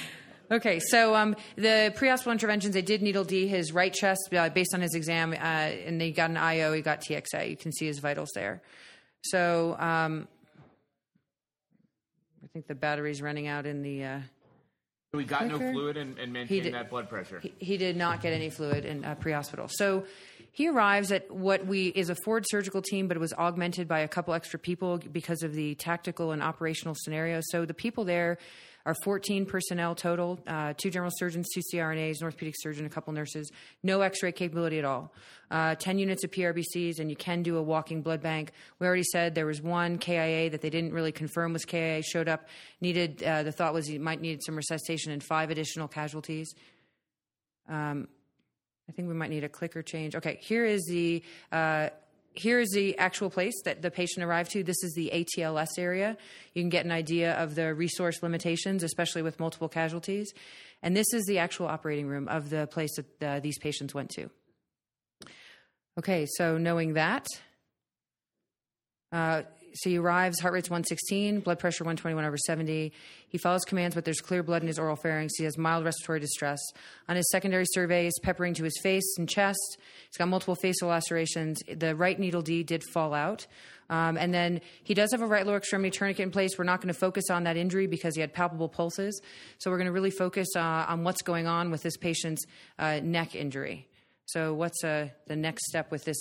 Okay, 0.49 0.79
so 0.79 1.13
um, 1.13 1.35
the 1.57 1.91
pre-hospital 1.97 2.31
interventions, 2.31 2.73
they 2.73 2.81
did 2.81 3.01
needle 3.01 3.25
D 3.25 3.47
his 3.47 3.73
right 3.73 3.93
chest 3.93 4.29
uh, 4.33 4.47
based 4.47 4.73
on 4.73 4.79
his 4.79 4.95
exam, 4.95 5.33
uh, 5.33 5.35
and 5.35 5.99
they 5.99 6.11
got 6.11 6.29
an 6.29 6.37
IO, 6.37 6.71
he 6.71 6.81
got 6.81 7.01
TXA. 7.01 7.49
You 7.49 7.57
can 7.57 7.73
see 7.73 7.85
his 7.85 7.99
vitals 7.99 8.29
there. 8.33 8.61
So 9.23 9.75
um, 9.77 10.25
I 12.43 12.47
think 12.53 12.67
the 12.67 12.75
battery's 12.75 13.21
running 13.21 13.47
out 13.47 13.65
in 13.65 13.81
the. 13.81 14.03
Uh, 14.05 14.19
We 15.13 15.25
got 15.25 15.47
no 15.47 15.57
fluid 15.57 15.97
and, 15.97 16.17
and 16.17 16.31
maintained 16.31 16.63
did- 16.63 16.73
that 16.75 16.89
blood 16.89 17.09
pressure. 17.09 17.39
he, 17.41 17.53
he 17.59 17.75
did 17.77 17.97
not 17.97 18.21
get 18.21 18.31
any 18.31 18.49
fluid 18.49 18.85
in 18.85 19.03
uh, 19.03 19.15
pre-hospital. 19.15 19.67
So 19.69 20.05
he 20.51 20.67
arrives 20.67 21.11
at 21.11 21.29
what 21.29 21.65
we 21.65 21.87
is 21.87 22.09
a 22.09 22.15
Forward 22.15 22.45
surgical 22.49 22.81
team, 22.81 23.07
but 23.07 23.15
it 23.17 23.19
was 23.19 23.33
augmented 23.33 23.87
by 23.87 23.99
a 23.99 24.07
couple 24.07 24.33
extra 24.33 24.59
people 24.59 24.99
because 25.11 25.43
of 25.43 25.53
the 25.53 25.75
tactical 25.75 26.31
and 26.31 26.41
operational 26.41 26.95
scenario. 26.95 27.39
So 27.43 27.65
the 27.65 27.73
people 27.73 28.05
there 28.05 28.37
are 28.85 28.95
14 29.03 29.45
personnel 29.45 29.95
total: 29.95 30.39
uh, 30.47 30.73
two 30.77 30.89
general 30.89 31.11
surgeons, 31.13 31.47
two 31.53 31.61
CRNAs, 31.73 32.19
an 32.19 32.25
orthopedic 32.25 32.55
surgeon, 32.57 32.85
a 32.85 32.89
couple 32.89 33.13
nurses. 33.13 33.51
No 33.83 34.01
X-ray 34.01 34.31
capability 34.31 34.79
at 34.79 34.85
all. 34.85 35.13
Uh, 35.51 35.75
10 35.75 35.99
units 35.99 36.23
of 36.23 36.31
PRBCs, 36.31 36.99
and 36.99 37.09
you 37.09 37.15
can 37.15 37.43
do 37.43 37.57
a 37.57 37.61
walking 37.61 38.01
blood 38.01 38.21
bank. 38.21 38.51
We 38.79 38.87
already 38.87 39.03
said 39.03 39.35
there 39.35 39.45
was 39.45 39.61
one 39.61 39.97
KIA 39.97 40.49
that 40.49 40.61
they 40.61 40.69
didn't 40.69 40.93
really 40.93 41.11
confirm 41.11 41.53
was 41.53 41.65
KIA. 41.65 42.01
Showed 42.01 42.27
up, 42.27 42.47
needed. 42.81 43.21
Uh, 43.21 43.43
the 43.43 43.51
thought 43.51 43.73
was 43.73 43.87
he 43.87 43.97
might 43.97 44.21
need 44.21 44.41
some 44.43 44.55
resuscitation 44.55 45.11
and 45.11 45.23
five 45.23 45.49
additional 45.49 45.87
casualties. 45.87 46.53
Um, 47.69 48.07
I 48.89 48.93
think 48.93 49.07
we 49.07 49.13
might 49.13 49.29
need 49.29 49.43
a 49.43 49.49
clicker 49.49 49.81
change. 49.81 50.15
Okay, 50.15 50.39
here 50.41 50.65
is 50.65 50.85
the 50.85 51.23
uh, 51.51 51.89
here 52.33 52.59
is 52.59 52.69
the 52.69 52.97
actual 52.99 53.29
place 53.29 53.55
that 53.65 53.81
the 53.81 53.89
patient 53.89 54.23
arrived 54.23 54.51
to. 54.51 54.63
This 54.63 54.83
is 54.83 54.93
the 54.93 55.11
ATLS 55.13 55.79
area. 55.79 56.15
You 56.53 56.61
can 56.61 56.69
get 56.69 56.85
an 56.85 56.91
idea 56.91 57.33
of 57.33 57.55
the 57.55 57.73
resource 57.73 58.21
limitations, 58.21 58.83
especially 58.83 59.23
with 59.23 59.39
multiple 59.39 59.67
casualties. 59.67 60.31
And 60.83 60.95
this 60.95 61.11
is 61.13 61.25
the 61.25 61.39
actual 61.39 61.67
operating 61.67 62.07
room 62.07 62.27
of 62.27 62.51
the 62.51 62.67
place 62.67 62.95
that 62.95 63.23
uh, 63.23 63.39
these 63.39 63.57
patients 63.57 63.95
went 63.95 64.11
to. 64.11 64.29
Okay, 65.97 66.27
so 66.35 66.59
knowing 66.59 66.93
that, 66.93 67.25
uh, 69.11 69.41
so 69.73 69.89
he 69.89 69.97
arrives, 69.97 70.39
heart 70.39 70.53
rate's 70.53 70.69
116, 70.69 71.39
blood 71.39 71.59
pressure 71.59 71.83
121 71.83 72.23
over 72.23 72.37
70. 72.37 72.93
He 73.29 73.37
follows 73.37 73.65
commands, 73.65 73.95
but 73.95 74.05
there's 74.05 74.21
clear 74.21 74.41
blood 74.43 74.61
in 74.61 74.67
his 74.67 74.79
oral 74.79 74.95
pharynx. 74.95 75.33
He 75.37 75.43
has 75.43 75.57
mild 75.57 75.83
respiratory 75.83 76.19
distress. 76.19 76.59
On 77.09 77.15
his 77.15 77.29
secondary 77.29 77.65
surveys, 77.67 78.13
peppering 78.23 78.53
to 78.55 78.63
his 78.63 78.79
face 78.81 79.17
and 79.17 79.27
chest. 79.27 79.77
He's 80.07 80.17
got 80.17 80.27
multiple 80.27 80.55
facial 80.55 80.89
lacerations. 80.89 81.59
The 81.73 81.95
right 81.95 82.17
needle 82.17 82.41
D 82.41 82.63
did 82.63 82.83
fall 82.83 83.13
out. 83.13 83.45
Um, 83.89 84.17
and 84.17 84.33
then 84.33 84.61
he 84.83 84.93
does 84.93 85.11
have 85.11 85.21
a 85.21 85.27
right 85.27 85.45
lower 85.45 85.57
extremity 85.57 85.91
tourniquet 85.91 86.23
in 86.23 86.31
place. 86.31 86.57
We're 86.57 86.65
not 86.65 86.81
going 86.81 86.93
to 86.93 86.99
focus 86.99 87.29
on 87.29 87.43
that 87.43 87.57
injury 87.57 87.87
because 87.87 88.15
he 88.15 88.21
had 88.21 88.33
palpable 88.33 88.69
pulses. 88.69 89.21
So 89.59 89.71
we're 89.71 89.77
going 89.77 89.87
to 89.87 89.93
really 89.93 90.11
focus 90.11 90.47
uh, 90.55 90.85
on 90.87 91.03
what's 91.03 91.21
going 91.21 91.47
on 91.47 91.71
with 91.71 91.83
this 91.83 91.97
patient's 91.97 92.45
uh, 92.79 92.99
neck 93.01 93.35
injury. 93.35 93.87
So, 94.25 94.53
what's 94.53 94.83
uh, 94.83 95.07
the 95.27 95.37
next 95.37 95.67
step 95.67 95.89
with 95.89 96.03
this 96.03 96.17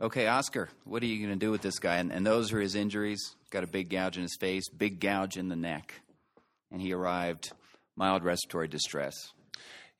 Okay, 0.00 0.26
Oscar, 0.26 0.70
what 0.84 1.02
are 1.02 1.06
you 1.06 1.18
going 1.18 1.38
to 1.38 1.44
do 1.46 1.50
with 1.50 1.62
this 1.62 1.78
guy? 1.78 1.96
And, 1.96 2.10
and 2.10 2.26
those 2.26 2.52
are 2.52 2.60
his 2.60 2.74
injuries. 2.74 3.36
Got 3.52 3.64
a 3.64 3.66
big 3.66 3.90
gouge 3.90 4.16
in 4.16 4.22
his 4.22 4.34
face, 4.40 4.70
big 4.70 4.98
gouge 4.98 5.36
in 5.36 5.50
the 5.50 5.56
neck, 5.56 6.00
and 6.70 6.80
he 6.80 6.94
arrived 6.94 7.52
mild 7.96 8.24
respiratory 8.24 8.66
distress. 8.66 9.14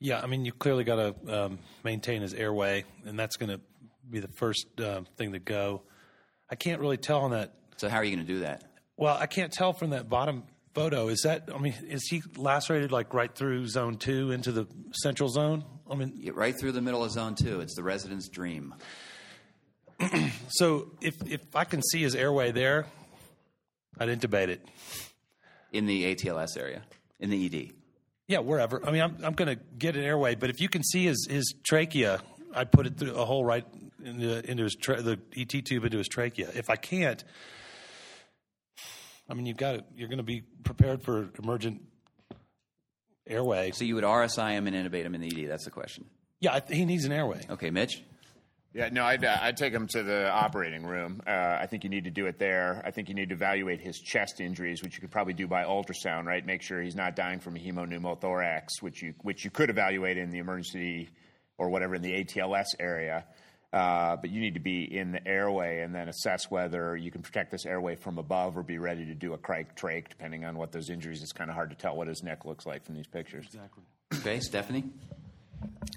Yeah, 0.00 0.22
I 0.22 0.26
mean, 0.26 0.46
you 0.46 0.53
clearly 0.53 0.84
got 0.84 0.96
to 0.96 1.44
um, 1.44 1.59
maintain 1.84 2.22
his 2.22 2.32
airway, 2.32 2.84
and 3.05 3.18
that's 3.18 3.36
going 3.36 3.50
to 3.50 3.61
be 4.11 4.20
the 4.20 4.28
first 4.38 4.80
uh, 4.80 5.03
thing 5.18 5.32
to 5.32 5.38
go. 5.38 5.82
I 6.50 6.55
can't 6.55 6.80
really 6.80 6.96
tell 6.96 7.20
on 7.20 7.32
that. 7.32 7.53
So, 7.76 7.90
how 7.90 7.98
are 7.98 8.05
you 8.05 8.16
going 8.16 8.26
to 8.26 8.32
do 8.32 8.40
that? 8.40 8.64
Well, 8.96 9.18
I 9.20 9.26
can't 9.26 9.53
tell 9.53 9.74
from 9.74 9.90
that 9.90 10.09
bottom 10.09 10.44
photo. 10.72 11.09
Is 11.09 11.20
that? 11.24 11.50
I 11.55 11.59
mean, 11.59 11.74
is 11.86 12.09
he 12.09 12.22
lacerated 12.38 12.90
like 12.90 13.12
right 13.12 13.34
through 13.34 13.68
zone 13.68 13.98
two 13.98 14.30
into 14.30 14.50
the 14.50 14.66
central 14.92 15.28
zone? 15.28 15.62
I 15.90 15.94
mean, 15.94 16.14
Yeah, 16.16 16.32
right 16.34 16.59
through 16.59 16.72
the 16.72 16.80
middle 16.80 17.05
of 17.05 17.11
zone 17.11 17.34
two. 17.34 17.61
It's 17.61 17.76
the 17.76 17.82
resident's 17.82 18.30
dream. 18.30 18.74
so 20.48 20.92
if 21.03 21.14
if 21.30 21.55
I 21.55 21.64
can 21.64 21.82
see 21.82 22.00
his 22.00 22.14
airway 22.14 22.50
there, 22.50 22.86
I'd 23.99 24.09
intubate 24.09 24.49
it. 24.49 24.66
In 25.72 25.86
the 25.86 26.14
ATLS 26.14 26.59
area, 26.59 26.82
in 27.18 27.30
the 27.30 27.47
ED. 27.47 27.72
Yeah, 28.28 28.38
wherever. 28.40 28.84
I 28.86 28.90
mean, 28.90 29.01
I'm 29.03 29.16
I'm 29.24 29.32
going 29.32 29.57
to 29.57 29.62
get 29.78 29.97
an 29.97 30.05
airway, 30.05 30.34
but 30.34 30.51
if 30.51 30.61
you 30.61 30.68
can 30.68 30.82
see 30.82 31.05
his 31.05 31.26
his 31.30 31.55
trachea, 31.64 32.20
I'd 32.55 32.70
put 32.70 32.86
it 32.86 32.97
through 32.99 33.14
a 33.14 33.24
hole 33.24 33.45
right 33.45 33.64
into, 34.05 34.51
into 34.51 34.64
his 34.64 34.74
tra- 34.74 35.01
the 35.01 35.18
ET 35.36 35.49
tube 35.49 35.84
into 35.84 35.99
his 35.99 36.09
trachea. 36.09 36.51
If 36.55 36.68
I 36.68 36.76
can't, 36.76 37.24
I 39.28 39.34
mean, 39.34 39.47
you've 39.47 39.57
got 39.57 39.72
to, 39.72 39.84
you're 39.97 40.09
going 40.09 40.18
to 40.18 40.24
be 40.24 40.43
prepared 40.62 41.03
for 41.03 41.30
emergent 41.43 41.82
airway. 43.26 43.70
So 43.72 43.84
you 43.84 43.95
would 43.95 44.05
RSI 44.05 44.53
him 44.53 44.66
and 44.66 44.76
intubate 44.76 45.05
him 45.05 45.14
in 45.14 45.20
the 45.20 45.45
ED. 45.45 45.51
That's 45.51 45.64
the 45.64 45.70
question. 45.70 46.05
Yeah, 46.40 46.55
I 46.55 46.61
th- 46.61 46.76
he 46.76 46.84
needs 46.84 47.05
an 47.05 47.12
airway. 47.12 47.40
Okay, 47.49 47.70
Mitch. 47.70 48.03
Yeah, 48.75 48.89
no, 48.91 49.05
I'd, 49.05 49.23
uh, 49.23 49.37
I'd 49.41 49.59
take 49.59 49.75
him 49.75 49.87
to 49.89 50.03
the 50.03 50.31
operating 50.31 50.85
room. 50.85 51.20
Uh, 51.27 51.31
I 51.31 51.66
think 51.66 51.85
you 51.85 51.91
need 51.91 52.05
to 52.05 52.11
do 52.11 52.27
it 52.27 52.39
there. 52.39 52.83
I 52.87 52.91
think 52.91 53.11
you 53.11 53.14
need 53.14 53.29
to 53.29 53.35
evaluate 53.35 53.81
his 53.81 53.99
chest 53.99 54.41
injuries, 54.41 54.83
which 54.83 54.95
you 54.95 55.03
could 55.03 55.11
probably 55.11 55.35
do 55.35 55.47
by 55.47 55.64
ultrasound, 55.64 56.25
right? 56.25 56.45
Make 56.45 56.62
sure 56.62 56.81
he's 56.81 56.97
not 56.97 57.14
dying 57.14 57.39
from 57.39 57.57
a 57.57 57.59
hemopneumothorax, 57.59 58.81
which 58.81 59.03
you 59.03 59.12
which 59.20 59.45
you 59.45 59.51
could 59.51 59.68
evaluate 59.68 60.16
in 60.16 60.31
the 60.31 60.39
emergency 60.39 61.11
or 61.59 61.68
whatever 61.68 61.97
in 61.97 62.03
the 62.03 62.25
ATLS 62.25 62.68
area. 62.81 63.27
Uh, 63.75 64.16
but 64.16 64.31
you 64.31 64.41
need 64.41 64.55
to 64.55 64.61
be 64.61 64.85
in 64.85 65.12
the 65.12 65.27
airway 65.27 65.81
and 65.81 65.95
then 65.95 66.09
assess 66.09 66.51
whether 66.51 66.95
you 66.95 67.11
can 67.11 67.23
protect 67.23 67.51
this 67.51 67.64
airway 67.64 67.95
from 67.95 68.18
above 68.18 68.57
or 68.57 68.62
be 68.62 68.77
ready 68.77 69.07
to 69.07 69.14
do 69.14 69.33
a 69.33 69.39
cric 69.39 69.75
trach, 69.77 70.09
depending 70.09 70.45
on 70.45 70.59
what 70.59 70.73
those 70.73 70.91
injuries. 70.91 71.23
It's 71.23 71.33
kind 71.33 71.49
of 71.49 71.57
hard 71.57 71.70
to 71.70 71.77
tell 71.77 71.97
what 71.97 72.07
his 72.07 72.23
neck 72.23 72.45
looks 72.45 72.66
like 72.66 72.85
from 72.85 72.97
these 72.97 73.07
pictures. 73.07 73.47
Exactly. 73.47 73.83
Okay, 74.14 74.41
Stephanie. 74.41 74.85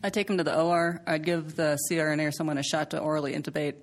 I'd 0.03 0.13
take 0.13 0.30
him 0.30 0.38
to 0.38 0.43
the 0.43 0.59
OR. 0.59 1.01
I'd 1.07 1.24
give 1.24 1.55
the 1.55 1.78
CRNA 1.89 2.28
or 2.28 2.32
someone 2.32 2.57
a 2.57 2.63
shot 2.63 2.91
to 2.91 2.99
orally 2.99 3.34
intubate. 3.34 3.76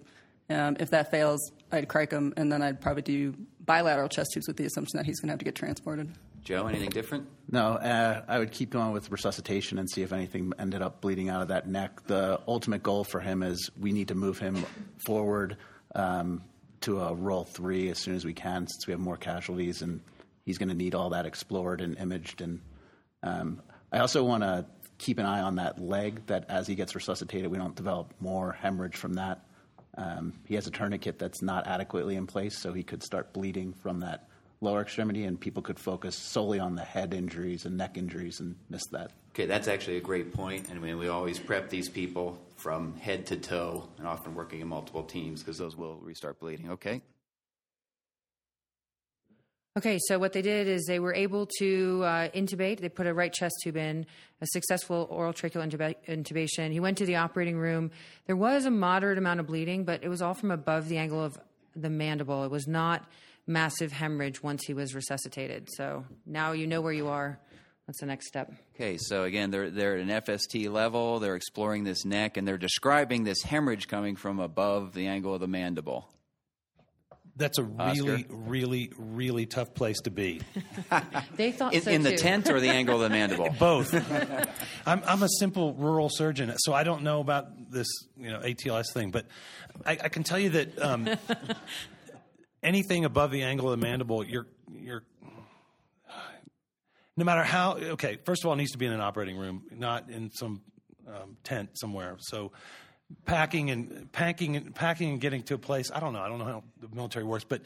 Um, 0.49 0.77
if 0.79 0.91
that 0.91 1.11
fails, 1.11 1.51
I'd 1.71 1.89
cric 1.89 2.11
him, 2.11 2.35
and 2.37 2.53
then 2.53 2.63
I'd 2.63 2.81
probably 2.81 3.03
do 3.03 3.35
bilateral 3.65 4.09
chest 4.09 4.33
tubes 4.35 4.47
with 4.47 4.57
the 4.57 4.65
assumption 4.65 4.99
that 4.99 5.07
he's 5.07 5.21
going 5.21 5.29
to 5.29 5.33
have 5.33 5.39
to 5.39 5.45
get 5.45 5.55
transported. 5.55 6.13
Joe, 6.45 6.67
anything 6.67 6.91
different? 6.91 7.29
No, 7.51 7.75
uh, 7.75 8.23
I 8.27 8.39
would 8.39 8.51
keep 8.51 8.71
going 8.71 8.91
with 8.91 9.11
resuscitation 9.11 9.79
and 9.79 9.89
see 9.89 10.03
if 10.03 10.13
anything 10.13 10.53
ended 10.59 10.83
up 10.83 11.01
bleeding 11.01 11.29
out 11.29 11.41
of 11.41 11.49
that 11.49 11.69
neck. 11.69 12.05
The 12.07 12.41
ultimate 12.49 12.83
goal 12.83 13.05
for 13.05 13.21
him 13.21 13.43
is 13.43 13.71
we 13.81 13.93
need 13.93 14.09
to 14.09 14.17
move 14.17 14.39
him 14.39 14.65
forward 15.07 15.57
um, 15.95 16.43
to 16.81 17.01
a 17.01 17.15
role 17.15 17.45
three 17.45 17.89
as 17.91 17.99
soon 17.99 18.17
as 18.17 18.25
we 18.25 18.35
can, 18.35 18.67
since 18.67 18.87
we 18.87 18.91
have 18.91 19.01
more 19.01 19.17
casualties, 19.17 19.83
and 19.83 20.01
he's 20.45 20.59
going 20.59 20.69
to 20.69 20.75
need 20.75 20.97
all 20.97 21.11
that 21.11 21.27
explored 21.27 21.81
and 21.81 21.97
imaged. 21.99 22.41
And 22.41 22.61
um, 23.23 23.63
I 23.93 23.99
also 23.99 24.25
want 24.25 24.43
to 24.43 24.67
keep 25.03 25.19
an 25.19 25.27
eye 25.27 25.41
on 25.41 25.57
that 25.57 25.81
leg. 25.81 26.25
That 26.27 26.47
as 26.49 26.67
he 26.67 26.75
gets 26.75 26.95
resuscitated, 26.95 27.51
we 27.51 27.59
don't 27.59 27.75
develop 27.75 28.15
more 28.21 28.53
hemorrhage 28.53 28.97
from 28.97 29.15
that. 29.15 29.45
Um, 29.97 30.33
he 30.47 30.55
has 30.55 30.67
a 30.67 30.71
tourniquet 30.71 31.19
that's 31.19 31.43
not 31.43 31.67
adequately 31.67 32.17
in 32.17 32.27
place, 32.27 32.57
so 32.57 32.73
he 32.73 32.83
could 32.83 33.03
start 33.03 33.33
bleeding 33.33 33.75
from 33.75 34.01
that 34.01 34.29
lower 34.63 34.81
extremity, 34.81 35.25
and 35.25 35.39
people 35.39 35.61
could 35.61 35.79
focus 35.79 36.15
solely 36.17 36.61
on 36.61 36.77
the 36.77 36.85
head 36.85 37.13
injuries 37.13 37.67
and 37.67 37.77
neck 37.77 37.99
injuries 37.99 38.41
and 38.41 38.55
miss 38.71 38.87
that. 38.93 39.11
Okay, 39.33 39.47
that's 39.47 39.67
actually 39.67 39.97
a 39.97 40.01
great 40.01 40.33
point. 40.33 40.69
And 40.69 40.79
I 40.79 40.83
mean, 40.83 40.99
we 40.99 41.09
always 41.09 41.39
prep 41.39 41.69
these 41.69 41.89
people 41.89 42.39
from 42.57 42.97
head 42.97 43.27
to 43.27 43.37
toe, 43.37 43.89
and 43.99 44.07
often 44.07 44.35
working 44.35 44.61
in 44.61 44.69
multiple 44.69 45.03
teams 45.03 45.43
because 45.43 45.59
those 45.59 45.77
will 45.77 45.97
restart 45.97 46.39
bleeding. 46.39 46.71
Okay. 46.71 47.03
Okay, 49.75 49.99
so 50.07 50.19
what 50.19 50.35
they 50.35 50.43
did 50.43 50.69
is 50.69 50.85
they 50.85 50.99
were 50.99 51.15
able 51.15 51.49
to 51.59 52.03
uh, 52.05 52.29
intubate. 52.31 52.81
They 52.81 52.91
put 52.91 53.07
a 53.07 53.15
right 53.15 53.33
chest 53.33 53.55
tube 53.63 53.79
in, 53.79 54.05
a 54.43 54.47
successful 54.49 55.09
oral 55.11 55.33
tracheal 55.33 55.67
intuba- 55.67 55.95
intubation. 56.07 56.73
He 56.73 56.81
went 56.81 56.99
to 56.99 57.07
the 57.07 57.17
operating 57.17 57.57
room. 57.57 57.91
There 58.27 58.37
was 58.37 58.67
a 58.67 58.71
moderate 58.71 59.17
amount 59.17 59.41
of 59.41 59.47
bleeding, 59.47 59.85
but 59.85 60.05
it 60.05 60.11
was 60.11 60.21
all 60.21 60.35
from 60.35 60.51
above 60.51 60.91
the 60.91 60.99
angle 60.99 61.25
of 61.25 61.39
the 61.75 61.89
mandible. 61.89 62.45
It 62.45 62.51
was 62.51 62.67
not 62.67 63.07
massive 63.47 63.93
hemorrhage 63.93 64.43
once 64.43 64.63
he 64.67 64.75
was 64.75 64.95
resuscitated. 64.95 65.69
So 65.73 66.05
now 66.27 66.53
you 66.53 66.67
know 66.67 66.83
where 66.83 66.93
you 66.93 67.09
are. 67.09 67.39
What's 67.87 68.01
the 68.01 68.07
next 68.07 68.29
step? 68.29 68.53
Okay, 68.75 68.99
so 68.99 69.25
again, 69.25 69.51
they're 69.51 69.71
they're 69.71 69.97
at 69.97 70.03
an 70.03 70.09
FST 70.09 70.71
level. 70.71 71.19
They're 71.19 71.35
exploring 71.35 71.85
this 71.85 72.05
neck, 72.05 72.37
and 72.37 72.47
they're 72.47 72.59
describing 72.59 73.25
this 73.25 73.43
hemorrhage 73.43 73.89
coming 73.89 74.17
from 74.17 74.39
above 74.39 74.93
the 74.93 75.09
angle 75.09 75.35
of 75.35 75.41
the 75.41 75.49
mandible. 75.49 76.09
That's 77.37 77.59
a 77.59 77.63
Oscar? 77.63 78.05
really, 78.05 78.27
really, 78.29 78.93
really 78.99 79.47
tough 79.47 79.73
place 79.75 80.01
to 80.03 80.11
be. 80.11 80.41
They 81.37 81.51
thought 81.53 81.73
In, 81.73 81.81
so 81.83 81.91
in 81.91 82.03
the 82.03 82.11
too. 82.11 82.17
tent 82.19 82.51
or 82.51 82.61
the 82.61 82.69
angle 82.81 82.97
of 82.97 83.01
the 83.01 83.09
mandible? 83.11 83.49
Both. 83.59 83.95
I'm, 84.87 85.03
I'm 85.07 85.23
a 85.23 85.29
simple 85.39 85.73
rural 85.75 86.11
surgeon, 86.11 86.53
so 86.59 86.75
I 86.75 86.85
don't 86.85 87.03
know 87.03 87.21
about 87.21 87.71
this, 87.71 87.87
you 88.19 88.31
know, 88.31 88.41
ATLS 88.41 88.93
thing. 88.93 89.11
But 89.11 89.27
I, 89.87 89.93
I 89.93 90.09
can 90.09 90.25
tell 90.25 90.39
you 90.39 90.51
that 90.51 90.81
um, 90.83 91.09
anything 92.63 93.05
above 93.07 93.31
the 93.31 93.43
angle 93.43 93.73
of 93.73 93.81
the 93.81 93.85
mandible, 93.87 94.25
you're, 94.25 94.47
you're, 94.71 95.03
no 97.17 97.25
matter 97.25 97.43
how. 97.43 97.77
Okay, 97.77 98.19
first 98.25 98.43
of 98.45 98.49
all, 98.49 98.55
it 98.55 98.59
needs 98.59 98.73
to 98.73 98.79
be 98.79 98.87
in 98.87 98.93
an 98.93 99.01
operating 99.01 99.39
room, 99.39 99.63
not 99.71 100.11
in 100.11 100.31
some 100.33 100.61
um, 101.09 101.37
tent 101.45 101.71
somewhere. 101.79 102.17
So. 102.19 102.53
Packing 103.25 103.71
and 103.71 104.11
packing 104.13 104.57
and 104.57 104.75
packing 104.75 105.11
and 105.11 105.21
getting 105.21 105.43
to 105.45 105.55
a 105.55 105.59
place. 105.59 105.91
I 105.93 106.01
don't 106.01 106.13
know. 106.13 106.21
I 106.21 106.29
don't 106.29 106.39
know 106.39 106.45
how 106.45 106.63
the 106.81 106.89
military 106.95 107.25
works, 107.25 107.45
but 107.45 107.63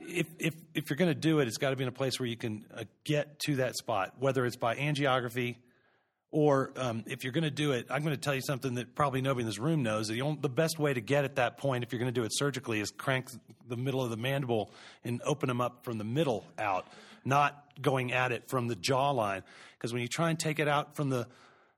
if 0.00 0.26
if 0.38 0.54
if 0.74 0.90
you're 0.90 0.96
going 0.96 1.10
to 1.10 1.18
do 1.18 1.40
it, 1.40 1.48
it's 1.48 1.58
got 1.58 1.70
to 1.70 1.76
be 1.76 1.84
in 1.84 1.88
a 1.88 1.92
place 1.92 2.18
where 2.18 2.28
you 2.28 2.36
can 2.36 2.64
uh, 2.74 2.84
get 3.04 3.38
to 3.40 3.56
that 3.56 3.76
spot, 3.76 4.14
whether 4.18 4.44
it's 4.44 4.56
by 4.56 4.76
angiography 4.76 5.56
or 6.32 6.72
um, 6.76 7.04
if 7.06 7.24
you're 7.24 7.32
going 7.32 7.44
to 7.44 7.50
do 7.50 7.72
it. 7.72 7.86
I'm 7.90 8.02
going 8.02 8.14
to 8.14 8.20
tell 8.20 8.34
you 8.34 8.40
something 8.40 8.74
that 8.74 8.94
probably 8.94 9.20
nobody 9.20 9.42
in 9.42 9.46
this 9.46 9.58
room 9.58 9.82
knows. 9.82 10.08
The, 10.08 10.22
only, 10.22 10.38
the 10.40 10.48
best 10.48 10.78
way 10.78 10.94
to 10.94 11.00
get 11.00 11.24
at 11.24 11.36
that 11.36 11.58
point, 11.58 11.84
if 11.84 11.92
you're 11.92 12.00
going 12.00 12.12
to 12.12 12.20
do 12.20 12.24
it 12.24 12.32
surgically, 12.34 12.80
is 12.80 12.90
crank 12.90 13.28
the 13.68 13.76
middle 13.76 14.02
of 14.02 14.10
the 14.10 14.16
mandible 14.16 14.72
and 15.04 15.20
open 15.24 15.48
them 15.48 15.60
up 15.60 15.84
from 15.84 15.98
the 15.98 16.04
middle 16.04 16.44
out, 16.58 16.86
not 17.24 17.64
going 17.80 18.12
at 18.12 18.32
it 18.32 18.48
from 18.48 18.66
the 18.66 18.76
jawline. 18.76 19.42
Because 19.76 19.92
when 19.92 20.02
you 20.02 20.08
try 20.08 20.30
and 20.30 20.38
take 20.38 20.58
it 20.58 20.66
out 20.66 20.96
from 20.96 21.10
the 21.10 21.28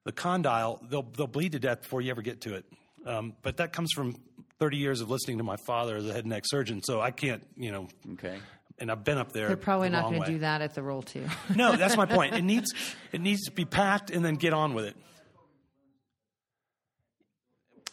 the 0.05 0.12
condyle, 0.12 0.80
they'll 0.88 1.07
they'll 1.16 1.26
bleed 1.26 1.53
to 1.53 1.59
death 1.59 1.82
before 1.82 2.01
you 2.01 2.11
ever 2.11 2.22
get 2.22 2.42
to 2.42 2.55
it. 2.55 2.64
Um, 3.07 3.34
but 3.42 3.59
that 3.59 3.72
comes 3.72 3.92
from 3.92 4.16
30 4.59 4.76
years 4.78 5.00
of 5.00 5.11
listening 5.11 5.38
to 5.38 5.44
my 5.44 5.57
father 5.66 5.96
as 5.96 6.07
a 6.07 6.12
head 6.12 6.24
and 6.24 6.30
neck 6.30 6.44
surgeon, 6.46 6.82
so 6.82 7.00
I 7.00 7.11
can't, 7.11 7.46
you 7.57 7.72
know. 7.72 7.88
Okay. 8.14 8.38
And 8.78 8.90
I've 8.90 9.05
been 9.05 9.18
up 9.18 9.32
there. 9.32 9.48
They're 9.48 9.57
probably 9.57 9.88
the 9.88 9.92
not 10.00 10.11
going 10.11 10.22
to 10.22 10.30
do 10.32 10.38
that 10.40 10.61
at 10.61 10.74
the 10.74 10.82
role 10.82 11.02
two. 11.02 11.24
No, 11.55 11.76
that's 11.76 11.96
my 11.96 12.07
point. 12.07 12.34
It 12.34 12.42
needs 12.44 12.72
it 13.12 13.20
needs 13.20 13.44
to 13.44 13.52
be 13.52 13.64
packed 13.64 14.11
and 14.11 14.24
then 14.24 14.34
get 14.34 14.52
on 14.52 14.74
with 14.74 14.86
it. 14.86 14.96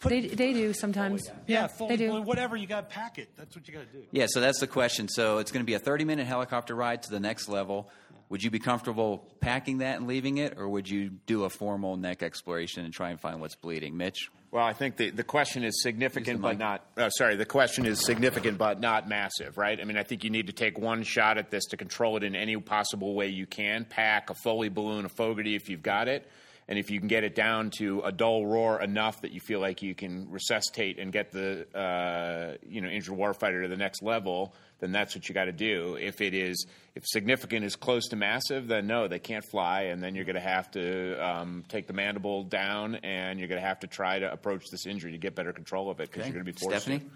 they 0.04 0.22
they 0.22 0.54
do 0.54 0.74
sometimes. 0.74 1.30
Yeah, 1.46 1.68
full, 1.68 1.88
they 1.88 1.98
do. 1.98 2.22
whatever 2.22 2.56
you 2.56 2.66
got, 2.66 2.90
to 2.90 2.96
pack 2.96 3.20
it. 3.20 3.30
That's 3.38 3.56
what 3.56 3.68
you 3.68 3.74
got 3.76 3.92
to 3.92 3.98
do. 3.98 4.06
Yeah, 4.12 4.26
so 4.28 4.42
that's 4.42 4.60
the 4.60 4.66
question. 4.66 5.08
So 5.08 5.38
it's 5.38 5.52
going 5.52 5.64
to 5.64 5.68
be 5.68 5.76
a 5.76 5.80
30 5.80 6.06
minute 6.06 6.26
helicopter 6.26 6.74
ride 6.74 7.04
to 7.04 7.12
the 7.12 7.20
next 7.20 7.48
level. 7.48 7.92
Would 8.32 8.44
you 8.44 8.50
be 8.50 8.60
comfortable 8.60 9.28
packing 9.42 9.80
that 9.80 9.98
and 9.98 10.08
leaving 10.08 10.38
it, 10.38 10.58
or 10.58 10.70
would 10.70 10.90
you 10.90 11.10
do 11.10 11.44
a 11.44 11.50
formal 11.50 11.98
neck 11.98 12.24
exploration 12.24 12.86
and 12.86 12.94
try 12.94 13.10
and 13.10 13.20
find 13.20 13.42
what's 13.42 13.56
bleeding? 13.56 13.98
Mitch? 13.98 14.30
Well, 14.52 14.64
I 14.64 14.72
think 14.72 14.96
the, 14.96 15.10
the 15.10 15.26
question 15.26 15.66
is 15.66 15.84
significant, 15.84 16.42
but 16.42 16.58
not. 16.58 16.86
Uh, 16.96 17.10
sorry, 17.10 17.36
the 17.36 17.46
question 17.46 17.86
is 17.86 18.00
significant, 18.00 18.58
but 18.58 18.80
not 18.80 19.10
massive, 19.10 19.58
right? 19.58 19.78
I 19.78 19.84
mean, 19.84 19.98
I 19.98 20.04
think 20.04 20.24
you 20.24 20.30
need 20.30 20.48
to 20.48 20.54
take 20.54 20.80
one 20.80 21.04
shot 21.04 21.38
at 21.38 21.52
this 21.52 21.66
to 21.68 21.78
control 21.78 22.16
it 22.16 22.24
in 22.24 22.34
any 22.38 22.56
possible 22.56 23.16
way 23.16 23.28
you 23.28 23.46
can. 23.46 23.84
Pack 23.84 24.30
a 24.30 24.34
Foley 24.34 24.70
balloon, 24.70 25.04
a 25.04 25.10
Fogarty 25.10 25.56
if 25.56 25.68
you've 25.68 25.84
got 25.84 26.08
it, 26.08 26.26
and 26.68 26.78
if 26.80 26.90
you 26.92 27.00
can 27.00 27.08
get 27.08 27.24
it 27.24 27.36
down 27.36 27.70
to 27.78 28.02
a 28.02 28.12
dull 28.12 28.46
roar 28.46 28.82
enough 28.82 29.22
that 29.22 29.32
you 29.32 29.40
feel 29.40 29.60
like 29.60 29.82
you 29.82 29.94
can 29.96 30.30
resuscitate 30.30 31.00
and 31.00 31.12
get 31.12 31.32
the 31.32 31.66
uh, 31.78 32.56
you 32.68 32.82
know 32.82 32.88
injured 32.90 33.18
warfighter 33.18 33.62
to 33.64 33.68
the 33.68 33.78
next 33.78 34.02
level, 34.02 34.54
then 34.80 34.92
that's 34.92 35.16
what 35.16 35.28
you 35.28 35.36
got 35.36 35.46
to 35.46 35.52
do. 35.52 35.98
If 36.00 36.22
it 36.22 36.34
is 36.34 36.66
if 36.96 37.04
significant 37.06 37.66
is 37.66 37.76
close 37.76 38.08
to 38.10 38.16
massive, 38.16 38.68
then 38.68 38.88
no, 38.88 39.08
they 39.08 39.20
can't 39.20 39.46
fly, 39.46 39.84
and 39.84 40.02
then 40.04 40.16
you're 40.16 40.26
going 40.26 40.36
to 40.36 40.42
have 40.42 40.70
to 40.72 41.16
um, 41.26 41.64
take 41.70 41.88
the 41.88 41.94
mandible 41.94 42.44
down, 42.44 42.96
and 42.96 43.40
you're 43.40 43.48
going 43.48 43.62
to 43.62 43.68
have 43.68 43.80
to 43.82 43.88
try 43.88 44.20
to 44.20 44.32
approach 44.32 44.66
this 44.72 44.86
injury 44.86 45.12
to 45.12 45.18
get 45.18 45.36
better 45.36 45.54
control 45.54 45.90
of 45.90 46.00
it 46.00 46.10
because 46.10 46.22
Okay. 46.24 46.30
you're 46.30 46.44
going 46.44 46.46
to 46.46 46.52
be 46.54 46.60
forced. 46.60 46.84
Stephanie? 46.84 47.10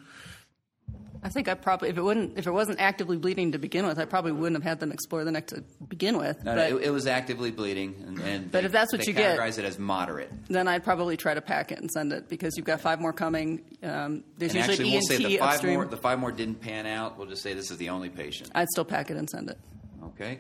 I 1.26 1.30
think 1.30 1.48
I 1.48 1.56
probably, 1.56 1.90
if 1.90 1.98
it 1.98 2.04
wouldn't, 2.04 2.38
if 2.38 2.46
it 2.46 2.52
wasn't 2.52 2.80
actively 2.80 3.18
bleeding 3.18 3.54
to 3.54 3.58
begin 3.58 3.88
with, 3.88 3.98
I 3.98 4.06
probably 4.06 4.32
wouldn't 4.32 4.56
have 4.62 4.64
had 4.70 4.80
them 4.80 4.92
explore 4.92 5.24
the 5.24 5.32
neck 5.32 5.48
to 5.48 5.64
begin 5.88 6.20
with. 6.20 6.38
No, 6.44 6.54
but 6.56 6.70
no, 6.70 6.78
it, 6.78 6.84
it 6.84 6.90
was 6.92 7.08
actively 7.08 7.50
bleeding, 7.50 7.96
and, 8.06 8.20
and 8.20 8.52
But 8.52 8.60
they- 8.60 8.66
if 8.68 8.72
that's 8.72 8.94
what 8.94 9.08
you 9.08 9.14
get- 9.14 9.36
categorize 9.38 9.58
it 9.58 9.66
as 9.66 9.80
moderate. 9.80 10.32
then 10.50 10.68
I'd 10.68 10.84
probably 10.84 11.18
try 11.18 11.34
to 11.34 11.42
pack 11.42 11.72
it 11.72 11.80
and 11.80 11.90
send 11.90 12.14
it 12.14 12.30
because 12.30 12.56
you've 12.58 12.68
got 12.68 12.80
five 12.80 13.02
more 13.02 13.12
coming. 13.12 13.64
Um, 13.82 14.24
there's 14.38 14.54
and 14.54 14.68
usually 14.68 14.74
actually, 14.74 14.92
we'll 14.92 15.02
say 15.02 15.18
the 15.18 15.38
five 15.38 15.50
upstream. 15.56 15.74
more 15.74 15.86
the 15.86 15.98
five 15.98 16.20
more 16.20 16.32
didn't 16.32 16.62
pan 16.62 16.86
out. 16.86 17.18
We'll 17.18 17.28
just 17.28 17.42
say 17.42 17.56
this 17.56 17.72
is 17.72 17.78
the 17.78 17.90
only 17.90 18.10
patient. 18.10 18.52
I'd 18.54 18.70
still 18.70 18.86
pack 18.86 19.10
it 19.10 19.18
and 19.18 19.28
send 19.28 19.50
it. 19.50 19.58
Okay, 20.04 20.38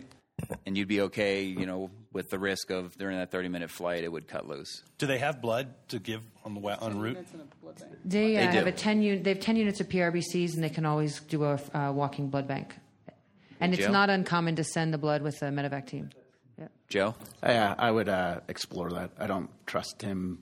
and 0.67 0.77
you'd 0.77 0.87
be 0.87 1.01
okay, 1.01 1.45
you 1.45 1.65
know, 1.65 1.89
with 2.15 2.29
the 2.29 2.39
risk 2.39 2.71
of 2.71 2.97
during 2.97 3.17
that 3.17 3.29
thirty 3.29 3.49
minute 3.49 3.69
flight 3.69 4.03
it 4.03 4.11
would 4.11 4.27
cut 4.27 4.47
loose. 4.47 4.81
Do 4.97 5.05
they 5.05 5.17
have 5.19 5.41
blood 5.41 5.73
to 5.89 5.99
give 5.99 6.21
on 6.45 6.53
the 6.53 6.61
wa- 6.61 6.77
en 6.81 6.97
route? 6.97 7.17
They, 8.05 8.37
uh, 8.37 8.39
They 8.39 8.57
have 8.57 8.67
a 8.67 8.71
ten 8.71 9.01
unit. 9.01 9.25
They 9.25 9.31
have 9.31 9.41
ten 9.41 9.57
units 9.57 9.81
of 9.81 9.89
PRBCs, 9.89 10.55
and 10.55 10.63
they 10.63 10.69
can 10.69 10.85
always 10.85 11.19
do 11.19 11.43
a 11.43 11.59
uh, 11.73 11.91
walking 11.91 12.29
blood 12.29 12.47
bank. 12.47 12.73
And 13.59 13.73
it's 13.73 13.87
not 13.87 14.09
uncommon 14.09 14.55
to 14.55 14.63
send 14.63 14.93
the 14.93 14.97
blood 14.97 15.21
with 15.21 15.39
the 15.39 15.47
medevac 15.47 15.87
team. 15.87 16.09
Joe? 16.87 17.15
Yeah, 17.43 17.75
I 17.77 17.91
would 17.91 18.07
uh, 18.07 18.39
explore 18.47 18.91
that. 18.91 19.11
I 19.19 19.27
don't 19.27 19.49
trust 19.65 20.01
him 20.01 20.39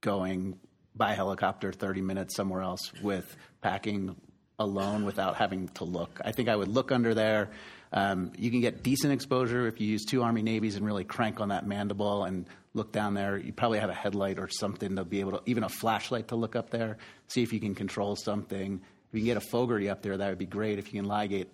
going 0.00 0.58
by 0.96 1.14
helicopter 1.14 1.72
30 1.72 2.00
minutes 2.00 2.34
somewhere 2.34 2.62
else 2.62 2.92
with 3.02 3.36
packing 3.60 4.16
alone 4.58 5.04
without 5.04 5.36
having 5.36 5.68
to 5.68 5.84
look. 5.84 6.20
I 6.24 6.32
think 6.32 6.48
I 6.48 6.56
would 6.56 6.68
look 6.68 6.90
under 6.90 7.14
there. 7.14 7.50
Um, 7.92 8.32
you 8.36 8.50
can 8.50 8.60
get 8.60 8.82
decent 8.82 9.12
exposure 9.12 9.66
if 9.66 9.80
you 9.80 9.86
use 9.86 10.04
two 10.04 10.22
Army 10.22 10.42
Navies 10.42 10.76
and 10.76 10.84
really 10.84 11.04
crank 11.04 11.40
on 11.40 11.48
that 11.48 11.66
mandible 11.66 12.24
and 12.24 12.46
look 12.74 12.92
down 12.92 13.14
there. 13.14 13.38
You 13.38 13.52
probably 13.52 13.78
have 13.78 13.90
a 13.90 13.94
headlight 13.94 14.38
or 14.38 14.48
something 14.48 14.96
to 14.96 15.04
be 15.04 15.20
able 15.20 15.32
to, 15.32 15.42
even 15.46 15.64
a 15.64 15.68
flashlight 15.68 16.28
to 16.28 16.36
look 16.36 16.54
up 16.54 16.70
there, 16.70 16.98
see 17.28 17.42
if 17.42 17.52
you 17.52 17.60
can 17.60 17.74
control 17.74 18.16
something. 18.16 18.80
If 19.08 19.14
you 19.14 19.20
can 19.20 19.26
get 19.26 19.36
a 19.38 19.40
Fogarty 19.40 19.88
up 19.88 20.02
there, 20.02 20.16
that 20.16 20.28
would 20.28 20.38
be 20.38 20.46
great 20.46 20.78
if 20.78 20.92
you 20.92 21.00
can 21.00 21.08
ligate. 21.08 21.46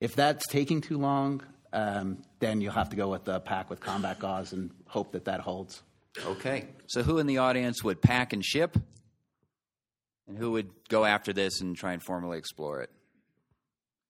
If 0.00 0.16
that's 0.16 0.46
taking 0.48 0.80
too 0.80 0.98
long, 0.98 1.42
um, 1.72 2.18
then 2.40 2.60
you'll 2.60 2.72
have 2.72 2.90
to 2.90 2.96
go 2.96 3.08
with 3.08 3.24
the 3.24 3.40
pack 3.40 3.70
with 3.70 3.80
combat 3.80 4.18
gauze 4.18 4.52
and 4.52 4.70
hope 4.86 5.12
that 5.12 5.26
that 5.26 5.40
holds. 5.40 5.82
Okay, 6.24 6.66
so 6.86 7.02
who 7.02 7.18
in 7.18 7.26
the 7.26 7.38
audience 7.38 7.84
would 7.84 8.02
pack 8.02 8.32
and 8.32 8.44
ship, 8.44 8.76
and 10.26 10.36
who 10.36 10.52
would 10.52 10.70
go 10.88 11.04
after 11.04 11.32
this 11.32 11.60
and 11.60 11.76
try 11.76 11.92
and 11.92 12.02
formally 12.02 12.38
explore 12.38 12.80
it? 12.80 12.90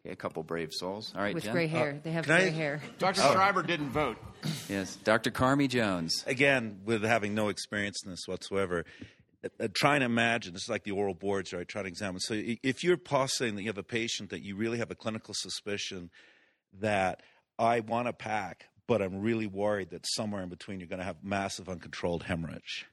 Okay, 0.09 0.15
a 0.15 0.17
couple 0.17 0.43
brave 0.43 0.73
souls. 0.73 1.13
All 1.15 1.21
right, 1.21 1.35
With 1.35 1.45
Jen? 1.45 1.53
gray 1.53 1.67
hair. 1.67 2.01
They 2.03 2.13
have 2.13 2.25
Can 2.25 2.33
I- 2.33 2.41
gray 2.41 2.51
hair. 2.51 2.81
Dr. 2.99 3.21
Oh. 3.25 3.33
Schreiber 3.35 3.63
didn't 3.63 3.91
vote. 3.91 4.17
Yes, 4.69 4.97
Dr. 4.97 5.31
Carmi 5.31 5.69
Jones. 5.69 6.25
Again, 6.27 6.81
with 6.87 7.03
having 7.03 7.35
no 7.35 7.49
experience 7.51 8.03
in 8.05 8.11
this 8.11 8.27
whatsoever, 8.27 8.87
uh, 9.45 9.49
uh, 9.61 9.69
trying 9.75 10.01
to 10.01 10.07
imagine, 10.07 10.55
this 10.55 10.63
is 10.63 10.69
like 10.71 10.85
the 10.85 10.93
oral 10.93 11.13
boards, 11.15 11.53
right? 11.53 11.69
Trying 11.69 11.85
to 11.85 11.89
examine. 11.89 12.21
So 12.21 12.35
if 12.63 12.83
you're 12.83 12.97
postulating 12.97 13.57
that 13.57 13.63
you 13.63 13.69
have 13.69 13.77
a 13.79 13.83
patient 13.83 14.31
that 14.31 14.41
you 14.43 14.57
really 14.57 14.79
have 14.79 14.91
a 14.91 14.95
clinical 14.95 15.35
suspicion 15.37 16.11
that 16.81 17.23
I 17.59 17.81
want 17.81 18.07
to 18.07 18.15
pack, 18.15 18.69
but 18.87 19.03
I'm 19.03 19.21
really 19.21 19.47
worried 19.47 19.91
that 19.91 20.07
somewhere 20.07 20.43
in 20.43 20.49
between 20.49 20.81
you're 20.81 20.89
going 20.89 21.01
to 21.01 21.05
have 21.05 21.23
massive 21.23 21.69
uncontrolled 21.69 22.23
hemorrhage. 22.23 22.87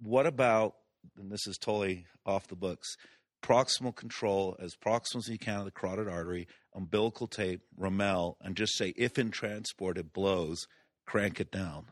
What 0.00 0.26
about, 0.26 0.74
and 1.16 1.30
this 1.30 1.46
is 1.46 1.58
totally 1.58 2.06
off 2.26 2.48
the 2.48 2.56
books, 2.56 2.96
proximal 3.42 3.94
control 3.94 4.56
as 4.60 4.74
proximal 4.74 5.18
as 5.18 5.28
you 5.28 5.38
can 5.38 5.58
of 5.58 5.64
the 5.64 5.70
carotid 5.70 6.08
artery, 6.08 6.46
umbilical 6.74 7.26
tape, 7.26 7.62
Rummel, 7.76 8.36
and 8.40 8.56
just 8.56 8.76
say 8.76 8.92
if 8.96 9.18
in 9.18 9.30
transport 9.30 9.98
it 9.98 10.12
blows, 10.12 10.66
crank 11.06 11.40
it 11.40 11.50
down. 11.50 11.86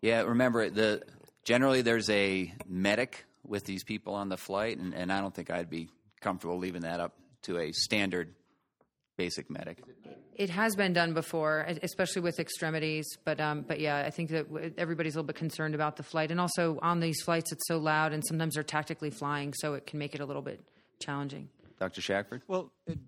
Yeah, 0.00 0.22
remember 0.22 0.68
the 0.68 1.02
generally 1.44 1.82
there's 1.82 2.10
a 2.10 2.52
medic 2.66 3.24
with 3.46 3.64
these 3.64 3.84
people 3.84 4.14
on 4.14 4.28
the 4.28 4.36
flight, 4.36 4.78
and, 4.78 4.94
and 4.94 5.12
I 5.12 5.20
don't 5.20 5.34
think 5.34 5.50
I'd 5.50 5.70
be 5.70 5.88
comfortable 6.20 6.58
leaving 6.58 6.82
that 6.82 7.00
up 7.00 7.14
to 7.42 7.58
a 7.58 7.72
standard 7.72 8.34
basic 9.16 9.50
medic. 9.50 9.78
It 10.34 10.50
has 10.50 10.74
been 10.74 10.92
done 10.92 11.14
before, 11.14 11.66
e, 11.68 11.78
especially 11.82 12.22
with 12.22 12.40
extremities. 12.40 13.06
But 13.24 13.40
um, 13.40 13.62
but 13.62 13.80
yeah, 13.80 13.98
I 13.98 14.10
think 14.10 14.30
that 14.30 14.46
everybody's 14.76 15.14
a 15.14 15.18
little 15.18 15.26
bit 15.26 15.36
concerned 15.36 15.74
about 15.74 15.96
the 15.96 16.02
flight, 16.02 16.30
and 16.30 16.40
also 16.40 16.78
on 16.82 17.00
these 17.00 17.20
flights, 17.22 17.52
it's 17.52 17.66
so 17.68 17.78
loud, 17.78 18.12
and 18.12 18.24
sometimes 18.26 18.54
they're 18.54 18.62
tactically 18.62 19.10
flying, 19.10 19.54
so 19.54 19.74
it 19.74 19.86
can 19.86 19.98
make 19.98 20.14
it 20.14 20.20
a 20.20 20.26
little 20.26 20.42
bit 20.42 20.60
challenging. 21.00 21.48
Dr. 21.78 22.00
Shackford? 22.00 22.42
Well, 22.48 22.72
it, 22.86 22.98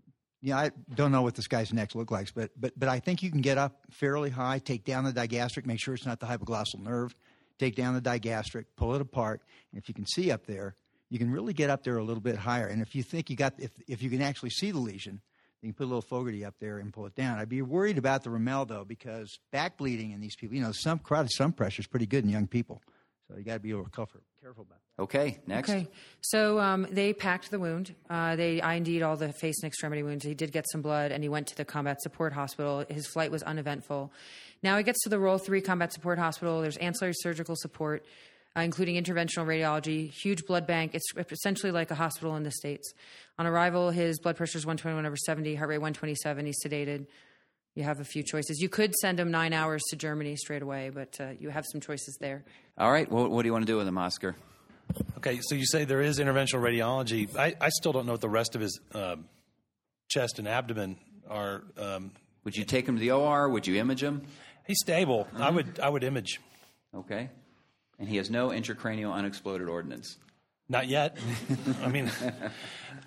yeah, 0.42 0.59
I 0.59 0.70
don't 0.94 1.12
know 1.12 1.22
what 1.22 1.34
this 1.34 1.48
guy's 1.48 1.72
neck 1.72 1.94
looks 1.94 2.12
like, 2.12 2.32
but 2.34 2.50
but 2.57 2.78
but 2.78 2.88
I 2.88 3.00
think 3.00 3.22
you 3.22 3.30
can 3.30 3.40
get 3.40 3.59
up 3.59 3.80
fairly 3.90 4.30
high, 4.30 4.59
take 4.59 4.84
down 4.84 5.04
the 5.04 5.12
digastric, 5.12 5.66
make 5.66 5.80
sure 5.80 5.94
it's 5.94 6.07
not 6.07 6.20
the 6.20 6.26
hypoglossal 6.26 6.80
nerve, 6.80 7.14
take 7.59 7.74
down 7.74 7.94
the 7.94 8.00
digastric, 8.00 8.66
pull 8.76 8.94
it 8.94 9.00
apart, 9.00 9.42
and 9.72 9.80
if 9.80 9.88
you 9.88 9.94
can 9.94 10.07
see 10.07 10.30
up 10.30 10.46
there, 10.46 10.76
you 11.11 11.18
can 11.18 11.30
really 11.30 11.52
get 11.52 11.70
up 11.70 11.82
there 11.84 11.96
a 11.96 12.04
little 12.04 12.20
bit 12.20 12.36
higher. 12.36 12.66
And 12.66 12.82
if 12.82 12.94
you 12.94 13.02
think 13.02 13.30
you 13.30 13.36
got 13.36 13.54
if 13.59 13.70
if 13.88 14.02
you 14.02 14.11
can 14.11 14.22
actually 14.22 14.50
see 14.50 14.70
the 14.70 14.78
lesion, 14.78 15.20
you 15.67 15.73
can 15.73 15.79
put 15.79 15.85
a 15.85 15.93
little 15.93 16.03
Fogarty 16.03 16.45
up 16.45 16.55
there 16.61 16.79
and 16.79 16.93
pull 16.93 17.07
it 17.07 17.14
down. 17.14 17.39
I'd 17.39 17.49
be 17.49 17.62
worried 17.62 17.99
about 17.99 18.23
the 18.23 18.31
Rummel 18.31 18.67
though, 18.67 18.85
because 18.85 19.39
back 19.51 19.77
bleeding 19.77 20.12
in 20.12 20.21
these 20.21 20.37
people, 20.37 20.57
you 20.57 20.62
know, 20.62 20.73
some 20.73 20.99
carotid 20.99 21.33
some 21.33 21.53
pressure 21.53 21.81
is 21.81 21.87
pretty 21.87 22.07
good 22.07 22.25
in 22.25 22.31
young 22.31 22.47
people, 22.47 22.81
so 23.29 23.37
you 23.37 23.45
got 23.45 23.55
to 23.55 23.61
be 23.61 23.73
a 23.73 23.77
little 23.77 23.91
careful 23.91 24.21
careful 24.41 24.62
about. 24.62 24.79
That. 24.79 25.03
Okay, 25.03 25.39
next. 25.47 25.71
Okay, 25.71 25.89
so 26.21 26.59
um, 26.59 26.87
they 26.91 27.12
packed 27.12 27.51
the 27.51 27.59
wound. 27.59 27.95
Uh, 28.09 28.37
they 28.37 28.62
IND'd 28.62 29.03
all 29.03 29.17
the 29.17 29.33
face 29.33 29.62
and 29.62 29.69
extremity 29.69 30.03
wounds. 30.03 30.25
He 30.25 30.35
did 30.35 30.53
get 30.53 30.64
some 30.71 30.83
blood, 30.83 31.12
and 31.12 31.23
he 31.23 31.29
went 31.29 31.49
to 31.49 31.57
the 31.57 31.64
combat 31.64 32.01
support 32.01 32.33
hospital. 32.33 32.85
His 32.89 33.07
flight 33.07 33.31
was 33.31 33.43
uneventful. 33.43 34.12
Now 34.62 34.79
he 34.79 34.85
gets 34.85 35.03
to 35.03 35.09
the 35.09 35.19
Role 35.19 35.39
Three 35.39 35.61
Combat 35.61 35.93
Support 35.93 36.19
Hospital. 36.19 36.62
There's 36.62 36.79
ancillary 36.79 37.14
surgical 37.14 37.57
support, 37.57 38.07
uh, 38.57 38.61
including 38.61 39.02
interventional 39.02 39.46
radiology, 39.46 40.11
huge 40.11 40.46
blood 40.46 40.66
bank. 40.66 40.94
It's 40.94 41.07
essentially 41.30 41.72
like 41.72 41.90
a 41.90 41.94
hospital 41.94 42.36
in 42.36 42.42
the 42.42 42.50
states. 42.50 42.92
On 43.38 43.46
arrival, 43.46 43.90
his 43.90 44.18
blood 44.18 44.36
pressure 44.36 44.59
is 44.59 44.64
121 44.64 45.04
over 45.04 45.16
70, 45.16 45.54
heart 45.54 45.68
rate 45.68 45.78
127. 45.78 46.46
He's 46.46 46.57
sedated. 46.64 47.07
You 47.74 47.82
have 47.82 48.00
a 48.00 48.04
few 48.04 48.22
choices. 48.22 48.59
You 48.61 48.70
could 48.70 48.94
send 48.94 49.20
him 49.20 49.30
nine 49.30 49.52
hours 49.52 49.82
to 49.90 49.96
Germany 49.96 50.36
straight 50.36 50.62
away, 50.62 50.90
but 50.92 51.20
uh, 51.20 51.28
you 51.38 51.50
have 51.50 51.66
some 51.70 51.80
choices 51.82 52.16
there. 52.20 52.44
All 52.78 52.90
right, 52.90 53.11
what, 53.11 53.30
what 53.30 53.42
do 53.42 53.48
you 53.48 53.52
want 53.52 53.66
to 53.66 53.70
do 53.70 53.76
with 53.76 53.86
him, 53.86 53.98
Oscar? 53.98 54.34
Okay, 55.18 55.40
so 55.42 55.54
you 55.54 55.66
say 55.66 55.84
there 55.84 56.00
is 56.00 56.18
interventional 56.18 56.62
radiology. 56.62 57.36
I, 57.36 57.54
I 57.61 57.68
still 57.68 57.92
don't 57.92 58.07
know 58.07 58.12
what 58.12 58.22
the 58.22 58.30
rest 58.30 58.54
of 58.54 58.62
his 58.62 58.80
um, 58.94 59.26
chest 60.09 60.38
and 60.38 60.48
abdomen 60.48 60.96
are. 61.28 61.64
Um, 61.76 62.12
Would 62.44 62.57
you 62.57 62.64
take 62.64 62.88
him 62.88 62.94
to 62.96 63.00
the 63.00 63.11
OR? 63.11 63.50
Would 63.50 63.66
you 63.66 63.76
image 63.76 64.02
him? 64.02 64.22
He's 64.66 64.78
stable. 64.80 65.28
I 65.34 65.50
would. 65.50 65.80
I 65.80 65.88
would 65.88 66.04
image. 66.04 66.40
Okay. 66.94 67.28
And 67.99 68.09
he 68.09 68.16
has 68.18 68.30
no 68.30 68.49
intracranial 68.49 69.12
unexploded 69.12 69.68
ordnance. 69.68 70.16
Not 70.68 70.88
yet. 70.88 71.16
I 71.82 71.88
mean, 71.88 72.11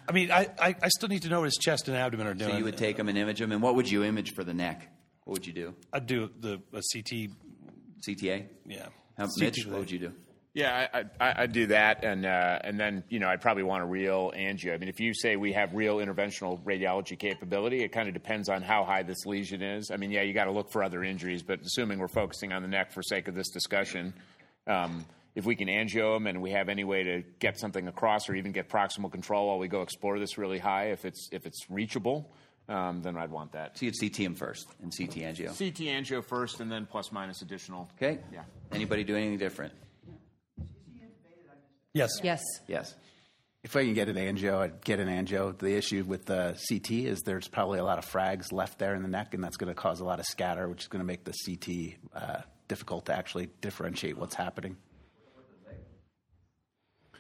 I 0.08 0.12
mean, 0.12 0.32
I, 0.32 0.48
I, 0.60 0.76
I 0.82 0.88
still 0.88 1.10
need 1.10 1.24
to 1.24 1.30
know 1.30 1.40
what 1.40 1.46
his 1.46 1.58
chest 1.58 1.88
and 1.88 1.98
abdomen 1.98 2.28
are 2.28 2.34
doing. 2.34 2.52
So 2.52 2.58
you 2.58 2.64
would 2.64 2.78
take 2.78 2.98
him 2.98 3.10
and 3.10 3.18
image 3.18 3.42
him, 3.42 3.52
and 3.52 3.62
what 3.62 3.76
would 3.76 3.90
you 3.90 4.04
image 4.04 4.34
for 4.34 4.44
the 4.44 4.54
neck? 4.54 4.90
What 5.26 5.34
would 5.34 5.48
you 5.48 5.54
do? 5.54 5.76
I'd 5.92 6.08
do 6.08 6.30
the 6.40 6.62
a 6.74 6.82
CT. 6.94 7.32
CTA. 8.08 8.48
Yeah. 8.66 8.88
How, 9.18 9.26
CT 9.26 9.40
Mitch, 9.40 9.68
what 9.68 9.80
would 9.80 9.92
you 9.92 10.00
do? 10.00 10.14
Yeah, 10.54 10.88
I, 10.92 11.00
I, 11.20 11.44
I'd 11.44 11.52
do 11.52 11.68
that, 11.68 12.04
and 12.04 12.26
uh, 12.26 12.60
and 12.64 12.80
then 12.80 13.04
you 13.10 13.20
know 13.20 13.28
I'd 13.28 13.42
probably 13.42 13.64
want 13.64 13.84
a 13.84 13.86
real 13.86 14.32
angio. 14.36 14.74
I 14.74 14.78
mean, 14.78 14.90
if 14.90 15.00
you 15.00 15.14
say 15.14 15.36
we 15.36 15.54
have 15.54 15.74
real 15.74 15.98
interventional 15.98 16.60
radiology 16.64 17.20
capability, 17.20 17.84
it 17.84 17.90
kind 17.90 18.08
of 18.08 18.16
depends 18.16 18.50
on 18.50 18.64
how 18.64 18.84
high 18.84 19.04
this 19.04 19.26
lesion 19.26 19.62
is. 19.62 19.92
I 19.92 19.98
mean, 19.98 20.10
yeah, 20.10 20.24
you 20.24 20.34
got 20.34 20.46
to 20.46 20.52
look 20.52 20.72
for 20.72 20.84
other 20.84 21.04
injuries, 21.04 21.44
but 21.44 21.62
assuming 21.62 22.00
we're 22.00 22.08
focusing 22.08 22.52
on 22.52 22.64
the 22.64 22.68
neck 22.68 22.92
for 22.92 23.04
sake 23.04 23.28
of 23.28 23.36
this 23.36 23.50
discussion, 23.50 24.14
um, 24.70 25.06
if 25.36 25.46
we 25.46 25.56
can 25.56 25.68
angio 25.68 26.16
him 26.16 26.28
and 26.28 26.42
we 26.42 26.52
have 26.52 26.70
any 26.70 26.84
way 26.84 27.04
to 27.04 27.24
get 27.40 27.60
something 27.60 27.88
across 27.88 28.30
or 28.30 28.36
even 28.36 28.52
get 28.52 28.70
proximal 28.70 29.12
control 29.12 29.48
while 29.48 29.60
we 29.60 29.68
go 29.68 29.82
explore 29.82 30.20
this 30.20 30.38
really 30.38 30.60
high, 30.60 30.92
if 30.92 31.06
it's 31.06 31.30
if 31.32 31.46
it's 31.46 31.70
reachable, 31.70 32.32
um, 32.68 33.02
then 33.02 33.18
I'd 33.18 33.32
want 33.32 33.54
that. 33.54 33.78
So 33.78 33.86
you'd 33.86 34.00
CT 34.00 34.18
him 34.18 34.36
first 34.36 34.68
and 34.82 34.96
CT 34.96 35.16
angio. 35.18 35.48
CT 35.48 35.88
angio 35.88 36.24
first, 36.24 36.60
and 36.60 36.72
then 36.72 36.86
plus 36.86 37.12
minus 37.12 37.42
additional. 37.42 37.90
Okay. 37.98 38.20
Yeah. 38.32 38.44
Anybody 38.72 39.04
do 39.04 39.16
anything 39.16 39.38
different? 39.38 39.74
Yes. 41.94 42.12
Yes. 42.22 42.42
Yes. 42.68 42.94
If 43.62 43.76
I 43.76 43.84
can 43.84 43.94
get 43.94 44.08
an 44.08 44.16
angio, 44.16 44.60
I'd 44.60 44.82
get 44.86 45.00
an 45.00 45.10
angio. 45.10 45.58
The 45.58 45.76
issue 45.76 46.06
with 46.08 46.26
the 46.26 46.58
CT 46.70 46.92
is 46.92 47.22
there's 47.24 47.48
probably 47.50 47.80
a 47.80 47.84
lot 47.84 47.98
of 47.98 48.06
frags 48.06 48.54
left 48.54 48.80
there 48.80 48.96
in 48.96 49.02
the 49.02 49.10
neck, 49.10 49.34
and 49.34 49.44
that's 49.44 49.58
going 49.58 49.68
to 49.68 49.74
cause 49.74 50.00
a 50.00 50.06
lot 50.06 50.20
of 50.20 50.26
scatter, 50.26 50.70
which 50.70 50.84
is 50.84 50.88
going 50.88 51.02
to 51.02 51.06
make 51.06 51.26
the 51.26 51.34
CT 51.34 51.96
uh, 52.16 52.42
difficult 52.70 53.08
to 53.08 53.14
actually 53.14 53.50
differentiate 53.60 54.18
what's 54.18 54.36
happening. 54.36 54.78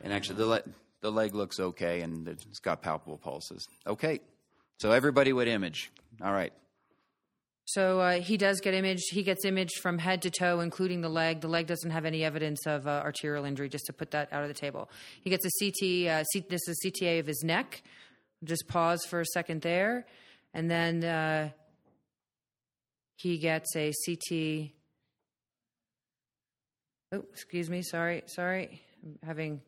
And 0.01 0.13
actually, 0.13 0.37
the, 0.37 0.45
le- 0.45 0.63
the 1.01 1.11
leg 1.11 1.35
looks 1.35 1.59
okay, 1.59 1.99
and 2.01 2.25
it's 2.29 2.59
got 2.59 2.81
palpable 2.81 3.17
pulses. 3.17 3.67
Okay, 3.85 4.21
so 4.79 4.91
everybody 4.91 5.33
would 5.33 5.49
image. 5.49 5.91
All 6.23 6.31
right. 6.31 6.53
So 7.65 7.99
uh, 7.99 8.19
he 8.21 8.37
does 8.37 8.61
get 8.61 8.73
imaged. 8.73 9.11
He 9.11 9.21
gets 9.21 9.43
imaged 9.45 9.79
from 9.81 9.97
head 9.97 10.21
to 10.23 10.31
toe, 10.31 10.61
including 10.61 11.01
the 11.01 11.09
leg. 11.09 11.41
The 11.41 11.49
leg 11.49 11.67
doesn't 11.67 11.91
have 11.91 12.05
any 12.05 12.23
evidence 12.23 12.65
of 12.65 12.87
uh, 12.87 13.01
arterial 13.03 13.45
injury, 13.45 13.69
just 13.69 13.85
to 13.87 13.93
put 13.93 14.11
that 14.11 14.31
out 14.31 14.41
of 14.41 14.47
the 14.47 14.55
table. 14.55 14.89
He 15.21 15.29
gets 15.29 15.45
a 15.45 15.49
CT. 15.59 16.07
Uh, 16.09 16.23
C- 16.23 16.45
this 16.49 16.61
is 16.67 16.79
a 16.83 16.87
CTA 16.87 17.19
of 17.19 17.27
his 17.27 17.43
neck. 17.43 17.83
Just 18.43 18.67
pause 18.67 19.05
for 19.05 19.19
a 19.19 19.25
second 19.25 19.61
there. 19.61 20.05
And 20.53 20.71
then 20.71 21.03
uh, 21.03 21.49
he 23.17 23.37
gets 23.37 23.75
a 23.75 23.91
CT. 24.05 24.71
Oh, 27.11 27.25
excuse 27.33 27.69
me. 27.71 27.81
Sorry. 27.81 28.21
Sorry. 28.27 28.81
I'm 29.03 29.17
having 29.25 29.61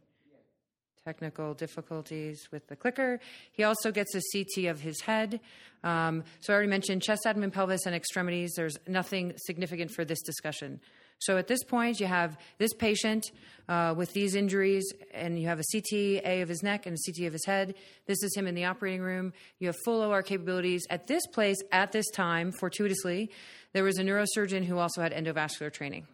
technical 1.03 1.55
difficulties 1.55 2.47
with 2.51 2.67
the 2.67 2.75
clicker. 2.75 3.19
He 3.51 3.63
also 3.63 3.91
gets 3.91 4.13
a 4.13 4.21
CT 4.31 4.65
of 4.65 4.79
his 4.79 5.01
head. 5.01 5.39
Um, 5.83 6.23
so 6.39 6.53
I 6.53 6.55
already 6.55 6.69
mentioned 6.69 7.01
chest, 7.01 7.25
abdomen, 7.25 7.49
pelvis, 7.49 7.87
and 7.87 7.95
extremities. 7.95 8.53
There's 8.55 8.77
nothing 8.87 9.33
significant 9.37 9.89
for 9.89 10.05
this 10.05 10.21
discussion. 10.21 10.79
So 11.17 11.37
at 11.37 11.47
this 11.47 11.63
point, 11.63 11.99
you 11.99 12.05
have 12.05 12.37
this 12.59 12.73
patient 12.73 13.31
uh, 13.67 13.95
with 13.97 14.13
these 14.13 14.35
injuries, 14.35 14.91
and 15.11 15.39
you 15.39 15.47
have 15.47 15.59
a 15.59 15.63
CT 15.71 16.23
A 16.23 16.41
of 16.41 16.49
his 16.49 16.61
neck 16.61 16.85
and 16.85 16.95
a 16.95 17.11
CT 17.11 17.25
of 17.27 17.33
his 17.33 17.45
head. 17.45 17.73
This 18.05 18.21
is 18.21 18.35
him 18.35 18.45
in 18.45 18.53
the 18.53 18.65
operating 18.65 19.01
room. 19.01 19.33
You 19.57 19.67
have 19.67 19.77
full 19.83 20.01
OR 20.01 20.21
capabilities. 20.21 20.83
At 20.91 21.07
this 21.07 21.25
place, 21.27 21.57
at 21.71 21.91
this 21.91 22.09
time, 22.11 22.51
fortuitously, 22.51 23.31
there 23.73 23.83
was 23.83 23.97
a 23.97 24.03
neurosurgeon 24.03 24.65
who 24.65 24.77
also 24.77 25.01
had 25.01 25.13
endovascular 25.13 25.73
training. 25.73 26.05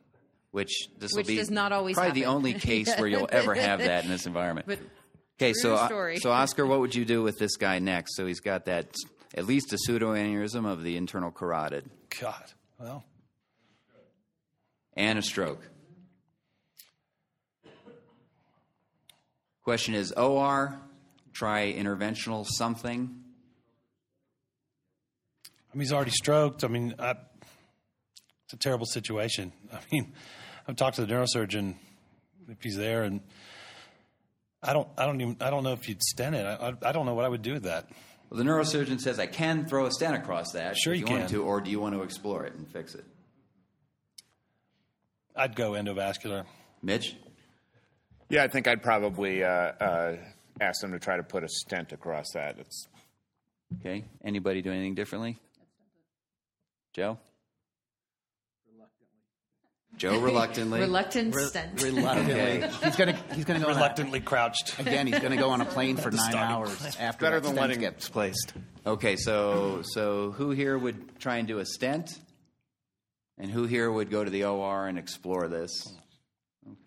Which 0.57 0.89
this 0.97 1.13
Which 1.13 1.27
will 1.27 1.33
be 1.33 1.37
does 1.37 1.51
not 1.51 1.71
always 1.71 1.93
probably 1.93 2.19
the 2.19 2.25
only 2.25 2.55
case 2.55 2.91
where 2.97 3.07
you'll 3.07 3.29
ever 3.31 3.53
have 3.53 3.77
that 3.77 4.05
in 4.05 4.09
this 4.09 4.25
environment. 4.31 4.65
But 4.65 4.79
okay, 5.39 5.53
so 5.53 5.75
uh, 5.75 5.85
story. 5.85 6.17
so 6.17 6.31
Oscar, 6.31 6.65
what 6.65 6.79
would 6.79 6.95
you 6.95 7.05
do 7.05 7.21
with 7.21 7.37
this 7.37 7.57
guy 7.57 7.77
next? 7.77 8.15
So 8.15 8.25
he's 8.25 8.39
got 8.39 8.65
that 8.65 8.87
at 9.35 9.45
least 9.45 9.71
a 9.71 9.77
pseudoaneurysm 9.87 10.65
of 10.65 10.81
the 10.81 10.97
internal 10.97 11.29
carotid 11.29 11.87
God, 12.19 12.43
well, 12.79 13.05
and 14.95 15.19
a 15.19 15.21
stroke. 15.21 15.61
Question 19.63 19.93
is 19.93 20.11
OR, 20.11 20.75
try 21.33 21.71
interventional 21.71 22.47
something. 22.47 23.15
I 25.71 25.77
mean, 25.77 25.81
he's 25.81 25.93
already 25.93 26.09
stroked. 26.09 26.63
I 26.63 26.67
mean, 26.67 26.95
I, 26.97 27.11
it's 28.45 28.53
a 28.53 28.57
terrible 28.57 28.87
situation. 28.87 29.53
I 29.71 29.79
mean, 29.91 30.13
I've 30.67 30.75
talked 30.75 30.97
to 30.97 31.05
the 31.05 31.13
neurosurgeon 31.13 31.75
if 32.49 32.61
he's 32.61 32.75
there, 32.75 33.03
and 33.03 33.21
I 34.61 34.73
don't, 34.73 34.87
I 34.97 35.05
don't 35.05 35.21
even, 35.21 35.37
I 35.39 35.49
don't 35.49 35.63
know 35.63 35.73
if 35.73 35.87
you'd 35.87 36.01
stent 36.01 36.35
it. 36.35 36.45
I, 36.45 36.69
I, 36.69 36.89
I 36.89 36.91
don't 36.91 37.05
know 37.05 37.13
what 37.13 37.25
I 37.25 37.29
would 37.29 37.41
do 37.41 37.53
with 37.53 37.63
that. 37.63 37.89
Well, 38.29 38.37
the 38.37 38.43
neurosurgeon 38.43 38.99
says 38.99 39.19
I 39.19 39.27
can 39.27 39.65
throw 39.65 39.85
a 39.85 39.91
stent 39.91 40.15
across 40.15 40.51
that. 40.51 40.77
Sure 40.77 40.93
if 40.93 40.99
you 40.99 41.05
you 41.05 41.11
want 41.11 41.23
can. 41.27 41.31
to, 41.35 41.43
or 41.43 41.61
do 41.61 41.71
you 41.71 41.79
want 41.79 41.95
to 41.95 42.01
explore 42.01 42.45
it 42.45 42.53
and 42.55 42.67
fix 42.67 42.95
it? 42.95 43.05
I'd 45.35 45.55
go 45.55 45.71
endovascular. 45.71 46.45
Mitch? 46.81 47.15
Yeah, 48.29 48.43
I 48.43 48.47
think 48.49 48.67
I'd 48.67 48.83
probably 48.83 49.43
uh, 49.43 49.47
uh, 49.47 50.15
ask 50.59 50.81
them 50.81 50.91
to 50.91 50.99
try 50.99 51.15
to 51.15 51.23
put 51.23 51.43
a 51.43 51.47
stent 51.47 51.93
across 51.93 52.31
that. 52.33 52.57
It's 52.59 52.87
Okay. 53.79 54.05
Anybody 54.23 54.61
do 54.61 54.71
anything 54.71 54.95
differently? 54.95 55.37
Joe? 56.93 57.19
Joe 59.97 60.19
reluctantly. 60.21 60.79
Reluctant 60.79 61.33
stent. 61.35 61.81
Reluctantly, 61.83 62.33
Okay. 62.63 62.71
he's 62.83 62.95
gonna 62.95 63.19
he's 63.33 63.45
gonna 63.45 63.59
go 63.59 63.65
on 63.65 63.71
a- 63.71 63.75
Reluctantly 63.75 64.19
crouched. 64.21 64.79
again. 64.79 65.07
He's 65.07 65.19
gonna 65.19 65.37
go 65.37 65.49
on 65.49 65.61
a 65.61 65.65
plane 65.65 65.97
for 65.97 66.11
nine 66.11 66.35
hours 66.35 66.75
point. 66.75 67.01
after 67.01 67.25
Better 67.25 67.39
than 67.39 67.55
letting- 67.55 67.79
gets 67.79 68.07
placed. 68.09 68.53
Okay, 68.85 69.15
so 69.17 69.81
so 69.83 70.31
who 70.31 70.51
here 70.51 70.77
would 70.77 71.19
try 71.19 71.37
and 71.37 71.47
do 71.47 71.59
a 71.59 71.65
stent? 71.65 72.17
And 73.39 73.51
who 73.51 73.65
here 73.65 73.91
would 73.91 74.09
go 74.09 74.23
to 74.23 74.29
the 74.31 74.45
OR 74.45 74.87
and 74.87 74.97
explore 74.97 75.47
this? 75.47 75.71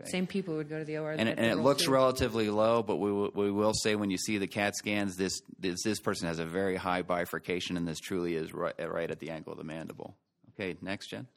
Okay. 0.00 0.10
Same 0.10 0.26
people 0.26 0.56
would 0.56 0.68
go 0.68 0.78
to 0.80 0.84
the 0.84 0.98
OR. 0.98 1.12
And, 1.12 1.28
and 1.28 1.38
it 1.40 1.56
looks 1.56 1.84
too. 1.84 1.90
relatively 1.92 2.50
low, 2.50 2.82
but 2.82 2.96
we, 2.96 3.10
will- 3.12 3.30
we 3.34 3.50
will 3.50 3.72
say 3.72 3.94
when 3.94 4.10
you 4.10 4.18
see 4.18 4.36
the 4.38 4.46
CAT 4.48 4.74
scans, 4.76 5.16
this, 5.16 5.40
this 5.58 5.82
this 5.84 6.00
person 6.00 6.26
has 6.28 6.38
a 6.40 6.44
very 6.44 6.76
high 6.76 7.02
bifurcation, 7.02 7.76
and 7.76 7.86
this 7.88 7.98
truly 8.00 8.34
is 8.34 8.52
right, 8.52 8.74
right 8.90 9.10
at 9.10 9.20
the 9.20 9.30
angle 9.30 9.52
of 9.52 9.58
the 9.58 9.64
mandible. 9.64 10.16
Okay, 10.54 10.76
next, 10.82 11.06
Jen. 11.08 11.28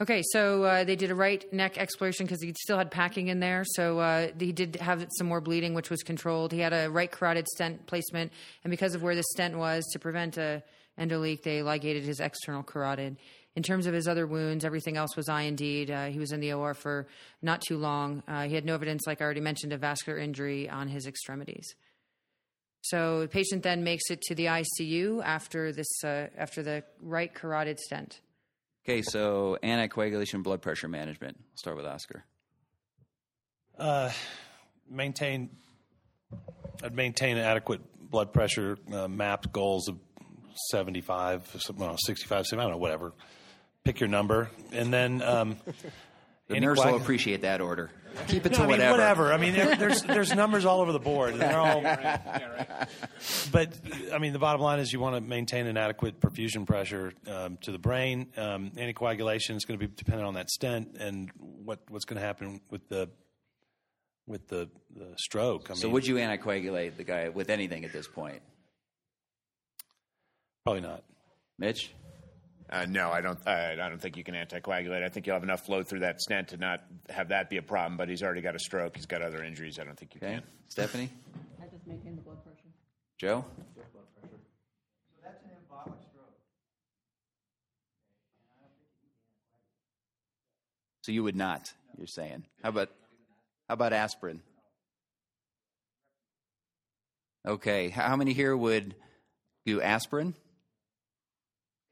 Okay, 0.00 0.22
so 0.32 0.64
uh, 0.64 0.84
they 0.84 0.96
did 0.96 1.10
a 1.10 1.14
right 1.14 1.44
neck 1.52 1.76
exploration 1.76 2.24
because 2.24 2.42
he 2.42 2.54
still 2.62 2.78
had 2.78 2.90
packing 2.90 3.28
in 3.28 3.38
there. 3.38 3.64
So 3.66 3.98
uh, 3.98 4.28
he 4.38 4.50
did 4.50 4.76
have 4.76 5.06
some 5.18 5.26
more 5.26 5.42
bleeding, 5.42 5.74
which 5.74 5.90
was 5.90 6.02
controlled. 6.02 6.52
He 6.52 6.60
had 6.60 6.72
a 6.72 6.88
right 6.88 7.10
carotid 7.10 7.46
stent 7.48 7.86
placement, 7.86 8.32
and 8.64 8.70
because 8.70 8.94
of 8.94 9.02
where 9.02 9.14
the 9.14 9.22
stent 9.34 9.58
was, 9.58 9.84
to 9.92 9.98
prevent 9.98 10.38
a 10.38 10.62
endoleak, 10.98 11.42
they 11.42 11.62
ligated 11.62 12.02
his 12.02 12.18
external 12.18 12.62
carotid. 12.62 13.18
In 13.56 13.62
terms 13.62 13.86
of 13.86 13.92
his 13.92 14.08
other 14.08 14.26
wounds, 14.26 14.64
everything 14.64 14.96
else 14.96 15.16
was 15.16 15.28
IND'd. 15.28 15.90
Uh, 15.90 16.06
he 16.06 16.18
was 16.18 16.32
in 16.32 16.40
the 16.40 16.54
OR 16.54 16.72
for 16.72 17.06
not 17.42 17.60
too 17.60 17.76
long. 17.76 18.22
Uh, 18.26 18.44
he 18.44 18.54
had 18.54 18.64
no 18.64 18.74
evidence, 18.74 19.02
like 19.06 19.20
I 19.20 19.24
already 19.24 19.40
mentioned, 19.40 19.74
of 19.74 19.80
vascular 19.80 20.18
injury 20.18 20.66
on 20.70 20.88
his 20.88 21.06
extremities. 21.06 21.74
So 22.80 23.20
the 23.20 23.28
patient 23.28 23.62
then 23.64 23.84
makes 23.84 24.10
it 24.10 24.22
to 24.22 24.34
the 24.34 24.46
ICU 24.46 25.22
after 25.22 25.72
this 25.72 26.02
uh, 26.02 26.28
after 26.38 26.62
the 26.62 26.84
right 27.02 27.34
carotid 27.34 27.78
stent. 27.78 28.20
Okay, 28.90 29.02
so 29.02 29.56
anticoagulation, 29.62 30.42
blood 30.42 30.62
pressure 30.62 30.88
management. 30.88 31.36
I'll 31.38 31.56
start 31.56 31.76
with 31.76 31.86
Oscar. 31.86 32.24
Uh, 33.78 34.10
maintain. 34.90 35.50
I'd 36.82 36.96
maintain 36.96 37.38
adequate 37.38 37.82
blood 38.10 38.32
pressure. 38.32 38.78
Uh, 38.92 39.06
MAP 39.06 39.52
goals 39.52 39.88
of 39.88 39.96
seventy-five, 40.72 41.56
well, 41.76 41.96
sixty-five, 42.04 42.46
70, 42.46 42.60
I 42.60 42.64
don't 42.64 42.72
know, 42.72 42.82
whatever. 42.82 43.12
Pick 43.84 44.00
your 44.00 44.08
number, 44.08 44.50
and 44.72 44.92
then 44.92 45.22
um, 45.22 45.56
The 46.50 46.56
any 46.56 46.66
nurse 46.66 46.78
will 46.78 46.96
appreciate 46.96 47.42
that 47.42 47.60
order. 47.60 47.90
Keep 48.26 48.46
it 48.46 48.52
No, 48.52 48.58
to 48.58 48.62
I 48.64 48.66
mean, 48.66 48.70
whatever. 48.70 48.92
whatever. 48.92 49.32
I 49.32 49.36
mean, 49.36 49.54
there's 49.54 50.02
there's 50.16 50.34
numbers 50.34 50.64
all 50.64 50.80
over 50.80 50.90
the 50.92 50.98
board. 50.98 51.32
and 51.32 51.40
They're 51.40 51.58
all. 51.58 51.80
But 53.52 53.72
I 54.12 54.18
mean, 54.18 54.32
the 54.32 54.38
bottom 54.38 54.60
line 54.60 54.80
is 54.80 54.92
you 54.92 54.98
want 55.00 55.14
to 55.14 55.20
maintain 55.20 55.66
an 55.66 55.76
adequate 55.76 56.20
perfusion 56.20 56.66
pressure 56.66 57.12
um, 57.28 57.56
to 57.62 57.72
the 57.72 57.78
brain. 57.78 58.26
Um, 58.36 58.72
anticoagulation 58.76 59.56
is 59.56 59.64
going 59.64 59.78
to 59.78 59.86
be 59.86 59.92
dependent 59.94 60.26
on 60.26 60.34
that 60.34 60.50
stent 60.50 60.96
and 60.98 61.30
what 61.38 61.78
what's 61.88 62.04
going 62.04 62.20
to 62.20 62.26
happen 62.26 62.60
with 62.68 62.88
the 62.88 63.08
with 64.26 64.48
the, 64.48 64.68
the 64.94 65.14
stroke. 65.16 65.70
I 65.70 65.74
so 65.74 65.88
would 65.88 66.06
you 66.06 66.16
anticoagulate 66.16 66.96
the 66.96 67.04
guy 67.04 67.28
with 67.30 67.48
anything 67.48 67.84
at 67.84 67.92
this 67.92 68.06
point? 68.08 68.42
Probably 70.64 70.82
not. 70.82 71.04
Mitch? 71.58 71.92
Uh, 72.70 72.86
no, 72.88 73.10
I 73.10 73.20
don't. 73.20 73.38
Uh, 73.44 73.50
I 73.50 73.88
don't 73.88 74.00
think 74.00 74.16
you 74.16 74.22
can 74.22 74.34
anticoagulate. 74.36 75.02
I 75.02 75.08
think 75.08 75.26
you'll 75.26 75.34
have 75.34 75.42
enough 75.42 75.66
flow 75.66 75.82
through 75.82 76.00
that 76.00 76.20
stent 76.20 76.48
to 76.48 76.56
not 76.56 76.84
have 77.08 77.28
that 77.30 77.50
be 77.50 77.56
a 77.56 77.62
problem. 77.62 77.96
But 77.96 78.08
he's 78.08 78.22
already 78.22 78.42
got 78.42 78.54
a 78.54 78.60
stroke. 78.60 78.94
He's 78.96 79.06
got 79.06 79.22
other 79.22 79.42
injuries. 79.42 79.78
I 79.80 79.84
don't 79.84 79.98
think 79.98 80.14
you 80.14 80.20
Okay. 80.22 80.34
can. 80.34 80.42
Stephanie? 80.68 81.10
I 81.60 81.66
just 81.66 81.84
maintain 81.86 82.14
the 82.14 82.22
blood 82.22 82.42
pressure. 82.44 82.58
Joe? 83.18 83.44
Joe's 83.74 83.84
blood 83.92 84.04
pressure. 84.20 84.36
So 84.38 85.20
that's 85.24 85.42
an 85.42 85.50
embolic 85.50 85.98
stroke. 86.08 86.30
So 91.02 91.10
you 91.10 91.24
would 91.24 91.34
not, 91.36 91.72
you're 91.98 92.06
saying. 92.06 92.44
How 92.62 92.68
about 92.68 92.90
how 93.68 93.74
about 93.74 93.92
aspirin? 93.92 94.42
Okay. 97.46 97.88
How 97.88 98.14
many 98.14 98.32
here 98.32 98.56
would 98.56 98.94
do 99.66 99.80
aspirin? 99.82 100.34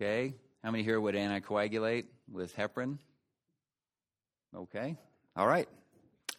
Okay. 0.00 0.34
How 0.68 0.72
many 0.72 0.84
here 0.84 1.00
would 1.00 1.14
anticoagulate 1.14 2.04
with 2.30 2.54
heparin? 2.54 2.98
Okay. 4.54 4.98
All 5.34 5.46
right. 5.46 5.66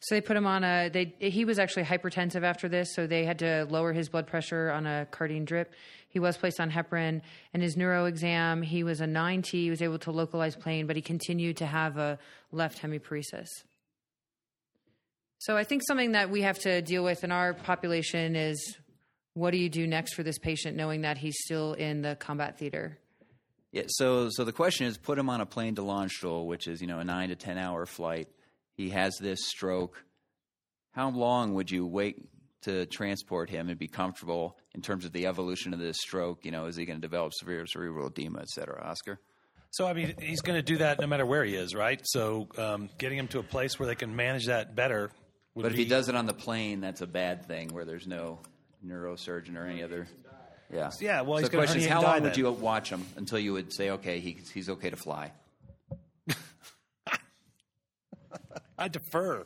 So 0.02 0.14
they 0.14 0.22
put 0.22 0.38
him 0.38 0.46
on 0.46 0.64
a. 0.64 0.90
They 0.90 1.16
he 1.18 1.46
was 1.46 1.58
actually 1.58 1.86
hypertensive 1.86 2.44
after 2.44 2.70
this, 2.70 2.94
so 2.94 3.08
they 3.08 3.26
had 3.26 3.40
to 3.40 3.66
lower 3.72 3.92
his 3.92 4.08
blood 4.08 4.28
pressure 4.28 4.70
on 4.70 4.86
a 4.86 5.08
Cardene 5.10 5.46
drip. 5.46 5.74
He 6.10 6.20
was 6.20 6.38
placed 6.38 6.60
on 6.60 6.70
heparin, 6.70 7.24
and 7.56 7.64
his 7.64 7.76
neuro 7.76 8.06
exam 8.06 8.62
he 8.62 8.84
was 8.84 9.02
a 9.02 9.08
9T. 9.08 9.50
He 9.50 9.72
was 9.72 9.82
able 9.82 9.98
to 9.98 10.12
localize 10.12 10.56
pain, 10.56 10.86
but 10.86 10.96
he 10.96 11.02
continued 11.02 11.58
to 11.58 11.66
have 11.66 11.98
a 11.98 12.20
left 12.52 12.84
hemiparesis. 12.84 13.48
So 15.40 15.58
I 15.58 15.64
think 15.64 15.82
something 15.88 16.12
that 16.12 16.30
we 16.30 16.44
have 16.44 16.60
to 16.60 16.84
deal 16.84 17.04
with 17.04 17.24
in 17.24 17.32
our 17.32 17.56
population 17.56 18.36
is 18.36 18.78
what 19.34 19.50
do 19.50 19.58
you 19.58 19.70
do 19.70 19.88
next 19.88 20.14
for 20.14 20.22
this 20.22 20.38
patient, 20.38 20.78
knowing 20.78 21.02
that 21.02 21.18
he's 21.18 21.40
still 21.40 21.74
in 21.74 22.04
the 22.04 22.16
combat 22.16 22.60
theater? 22.60 23.00
Yeah, 23.72 23.84
so 23.88 24.30
so 24.32 24.44
the 24.44 24.52
question 24.52 24.88
is 24.88 24.98
put 24.98 25.18
him 25.20 25.30
on 25.30 25.42
a 25.42 25.46
plane 25.46 25.76
to 25.76 25.82
Landstuhl, 25.82 26.46
which 26.46 26.68
is, 26.68 26.82
you 26.82 26.88
know, 26.88 27.00
a 27.00 27.04
9 27.04 27.30
to 27.30 27.36
10 27.36 27.58
hour 27.58 27.86
flight. 27.86 28.28
He 28.76 28.90
has 28.90 29.16
this 29.22 29.40
stroke. 29.48 30.04
How 30.92 31.10
long 31.10 31.54
would 31.54 31.70
you 31.70 31.86
wait 31.86 32.18
to 32.64 32.86
transport 32.88 33.50
him 33.50 33.70
and 33.70 33.78
be 33.78 33.88
comfortable 33.88 34.58
in 34.74 34.82
terms 34.82 35.06
of 35.06 35.12
the 35.12 35.28
evolution 35.28 35.74
of 35.74 35.80
this 35.80 35.98
stroke? 35.98 36.46
You 36.46 36.52
know, 36.52 36.66
is 36.66 36.76
he 36.76 36.86
going 36.86 36.98
to 36.98 37.02
develop 37.02 37.34
severe 37.34 37.66
cerebral 37.68 38.08
edema, 38.08 38.40
et 38.40 38.50
cetera? 38.50 38.84
Oscar? 38.84 39.20
So, 39.72 39.86
I 39.86 39.94
mean, 39.94 40.16
he's 40.20 40.42
going 40.42 40.58
to 40.58 40.64
do 40.64 40.78
that 40.78 41.00
no 41.00 41.06
matter 41.06 41.28
where 41.28 41.44
he 41.46 41.54
is, 41.54 41.76
right? 41.76 42.02
So, 42.04 42.48
um, 42.58 42.90
getting 42.98 43.20
him 43.20 43.28
to 43.30 43.40
a 43.40 43.44
place 43.44 43.78
where 43.78 43.86
they 43.86 43.94
can 43.94 44.16
manage 44.16 44.48
that 44.48 44.76
better. 44.76 45.12
Would 45.54 45.62
But 45.62 45.72
if 45.74 45.78
be, 45.78 45.84
he 45.84 45.90
does 45.90 46.10
it 46.10 46.16
on 46.16 46.26
the 46.26 46.34
plane, 46.34 46.82
that's 46.82 47.02
a 47.02 47.08
bad 47.08 47.46
thing 47.46 47.70
where 47.70 47.86
there's 47.86 48.08
no 48.08 48.40
neurosurgeon 48.84 49.56
or 49.56 49.68
any 49.68 49.84
other. 49.84 50.08
Yeah. 50.72 50.92
Yeah, 51.00 51.22
well, 51.22 51.38
so 51.38 51.42
he's 51.42 51.50
the 51.50 51.58
gonna 51.58 51.66
question 51.68 51.82
is, 51.82 51.88
how 51.88 52.02
die 52.02 52.14
long 52.14 52.22
would 52.24 52.34
then. 52.34 52.40
you 52.40 52.52
watch 52.52 52.90
him 52.90 53.06
until 53.18 53.40
you 53.40 53.54
would 53.54 53.74
say, 53.74 53.90
okay, 53.92 54.20
he, 54.20 54.38
he's 54.54 54.70
okay 54.70 54.90
to 54.90 54.96
fly? 54.96 55.32
I 58.78 58.88
defer. 58.88 59.46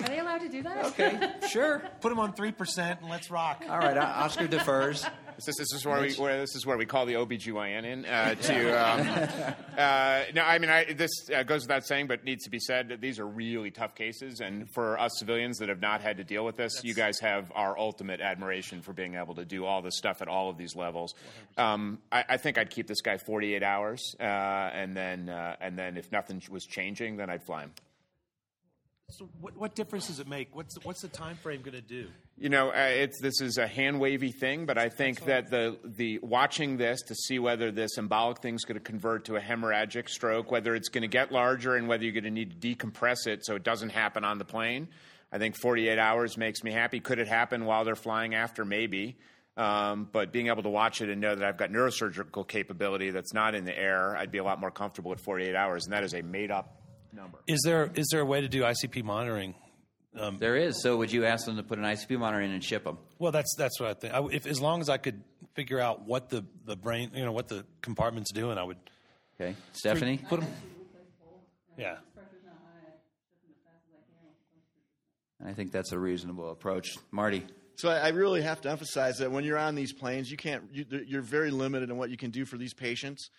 Are 0.00 0.06
they 0.06 0.18
allowed 0.18 0.40
to 0.40 0.48
do 0.48 0.62
that? 0.62 0.86
Okay, 0.86 1.32
sure. 1.48 1.82
Put 2.00 2.10
him 2.10 2.18
on 2.18 2.32
three 2.32 2.50
percent 2.50 3.00
and 3.02 3.10
let's 3.10 3.30
rock. 3.30 3.62
All 3.68 3.78
right, 3.78 3.96
Oscar 3.96 4.48
defers. 4.48 5.06
This 5.46 5.48
is, 5.48 5.56
this 5.56 5.80
is 5.80 5.86
where 5.86 6.00
we 6.02 6.12
where 6.14 6.38
this 6.38 6.54
is 6.54 6.66
where 6.66 6.76
we 6.76 6.84
call 6.84 7.06
the 7.06 7.14
OBGYN 7.14 7.84
in 7.84 8.04
uh, 8.04 8.34
to. 8.42 8.70
Um, 8.72 9.54
uh, 9.78 10.24
no, 10.34 10.42
I 10.42 10.58
mean 10.58 10.68
I, 10.68 10.92
this 10.92 11.10
uh, 11.34 11.44
goes 11.44 11.62
without 11.62 11.86
saying, 11.86 12.08
but 12.08 12.24
needs 12.24 12.44
to 12.44 12.50
be 12.50 12.58
said 12.58 12.88
that 12.88 13.00
these 13.00 13.18
are 13.18 13.26
really 13.26 13.70
tough 13.70 13.94
cases, 13.94 14.40
and 14.40 14.70
for 14.74 15.00
us 15.00 15.12
civilians 15.18 15.56
that 15.58 15.70
have 15.70 15.80
not 15.80 16.02
had 16.02 16.18
to 16.18 16.24
deal 16.24 16.44
with 16.44 16.56
this, 16.56 16.84
you 16.84 16.92
guys 16.92 17.18
have 17.20 17.50
our 17.54 17.78
ultimate 17.78 18.20
admiration 18.20 18.82
for 18.82 18.92
being 18.92 19.14
able 19.14 19.34
to 19.36 19.46
do 19.46 19.64
all 19.64 19.80
this 19.80 19.96
stuff 19.96 20.20
at 20.20 20.28
all 20.28 20.50
of 20.50 20.58
these 20.58 20.76
levels. 20.76 21.14
Um, 21.56 22.00
I, 22.12 22.24
I 22.30 22.36
think 22.36 22.58
I'd 22.58 22.70
keep 22.70 22.86
this 22.86 23.00
guy 23.00 23.16
48 23.16 23.62
hours, 23.62 24.14
uh, 24.20 24.22
and 24.22 24.94
then 24.94 25.30
uh, 25.30 25.56
and 25.60 25.78
then 25.78 25.96
if 25.96 26.12
nothing 26.12 26.42
was 26.50 26.66
changing, 26.66 27.16
then 27.16 27.30
I'd 27.30 27.44
fly 27.44 27.62
him. 27.62 27.72
So, 29.10 29.28
what, 29.40 29.56
what 29.56 29.74
difference 29.74 30.06
does 30.06 30.20
it 30.20 30.28
make? 30.28 30.54
What's 30.54 30.74
the, 30.74 30.80
what's 30.84 31.02
the 31.02 31.08
time 31.08 31.36
frame 31.36 31.62
going 31.62 31.74
to 31.74 31.80
do? 31.80 32.08
You 32.38 32.48
know, 32.48 32.68
uh, 32.70 32.88
it's 32.88 33.20
this 33.20 33.40
is 33.40 33.58
a 33.58 33.66
hand 33.66 33.98
wavy 33.98 34.30
thing, 34.30 34.66
but 34.66 34.78
I 34.78 34.88
think 34.88 35.24
that 35.24 35.50
the 35.50 35.78
the 35.84 36.20
watching 36.22 36.76
this 36.76 37.02
to 37.02 37.14
see 37.14 37.38
whether 37.38 37.70
this 37.70 37.98
embolic 37.98 38.54
is 38.54 38.64
going 38.64 38.78
to 38.78 38.84
convert 38.84 39.24
to 39.26 39.36
a 39.36 39.40
hemorrhagic 39.40 40.08
stroke, 40.08 40.50
whether 40.50 40.74
it's 40.74 40.88
going 40.88 41.02
to 41.02 41.08
get 41.08 41.32
larger, 41.32 41.74
and 41.74 41.88
whether 41.88 42.04
you're 42.04 42.12
going 42.12 42.24
to 42.24 42.30
need 42.30 42.60
to 42.60 42.76
decompress 42.76 43.26
it 43.26 43.44
so 43.44 43.56
it 43.56 43.64
doesn't 43.64 43.90
happen 43.90 44.24
on 44.24 44.38
the 44.38 44.44
plane. 44.44 44.88
I 45.32 45.38
think 45.38 45.56
48 45.60 45.98
hours 45.98 46.36
makes 46.36 46.62
me 46.62 46.72
happy. 46.72 47.00
Could 47.00 47.18
it 47.18 47.28
happen 47.28 47.64
while 47.64 47.84
they're 47.84 47.96
flying 47.96 48.34
after? 48.34 48.64
Maybe. 48.64 49.16
Um, 49.56 50.08
but 50.10 50.32
being 50.32 50.46
able 50.46 50.62
to 50.62 50.70
watch 50.70 51.02
it 51.02 51.10
and 51.10 51.20
know 51.20 51.34
that 51.34 51.46
I've 51.46 51.58
got 51.58 51.70
neurosurgical 51.70 52.48
capability 52.48 53.10
that's 53.10 53.34
not 53.34 53.54
in 53.54 53.64
the 53.64 53.76
air, 53.76 54.16
I'd 54.16 54.30
be 54.30 54.38
a 54.38 54.44
lot 54.44 54.60
more 54.60 54.70
comfortable 54.70 55.12
at 55.12 55.20
48 55.20 55.54
hours, 55.54 55.84
and 55.84 55.92
that 55.92 56.04
is 56.04 56.14
a 56.14 56.22
made 56.22 56.50
up 56.50 56.79
number. 57.12 57.38
Is 57.46 57.60
there 57.64 57.90
is 57.94 58.08
there 58.10 58.20
a 58.20 58.24
way 58.24 58.40
to 58.40 58.48
do 58.48 58.62
ICP 58.62 59.02
monitoring? 59.04 59.54
Um, 60.18 60.38
There 60.38 60.56
is. 60.56 60.82
So 60.82 60.96
would 60.96 61.12
you 61.12 61.24
ask 61.24 61.46
them 61.46 61.56
to 61.56 61.62
put 61.62 61.78
an 61.78 61.84
ICP 61.84 62.18
monitor 62.18 62.42
in 62.42 62.50
and 62.50 62.64
ship 62.64 62.82
them? 62.84 62.98
Well, 63.18 63.30
that's 63.32 63.54
that's 63.56 63.78
what 63.80 63.90
I 63.90 63.94
think. 63.94 64.12
I, 64.14 64.24
if 64.32 64.46
as 64.46 64.60
long 64.60 64.80
as 64.80 64.88
I 64.88 64.96
could 64.96 65.22
figure 65.54 65.78
out 65.78 66.02
what 66.06 66.30
the, 66.30 66.44
the 66.64 66.74
brain, 66.76 67.10
you 67.14 67.24
know, 67.24 67.32
what 67.32 67.46
the 67.48 67.64
compartment's 67.82 68.32
doing, 68.32 68.58
I 68.58 68.64
would. 68.64 68.76
Okay, 69.40 69.54
Stephanie. 69.72 70.18
Put 70.28 70.42
'em- 70.42 70.48
Yeah. 71.78 71.96
I 75.44 75.52
think 75.54 75.72
that's 75.72 75.92
a 75.92 75.98
reasonable 75.98 76.50
approach. 76.50 76.96
Marty. 77.10 77.46
So 77.76 77.88
I 77.88 77.98
I 77.98 78.08
really 78.08 78.42
have 78.42 78.60
to 78.62 78.70
emphasize 78.70 79.18
that 79.18 79.30
when 79.32 79.44
you're 79.44 79.56
on 79.58 79.74
these 79.74 79.92
planes, 79.92 80.30
you 80.30 80.36
can't. 80.36 80.64
You, 80.72 80.84
you're 81.06 81.22
very 81.22 81.50
limited 81.50 81.88
in 81.90 81.96
what 81.96 82.10
you 82.10 82.16
can 82.18 82.30
do 82.30 82.44
for 82.44 82.58
these 82.58 82.74
patients, 82.74 83.30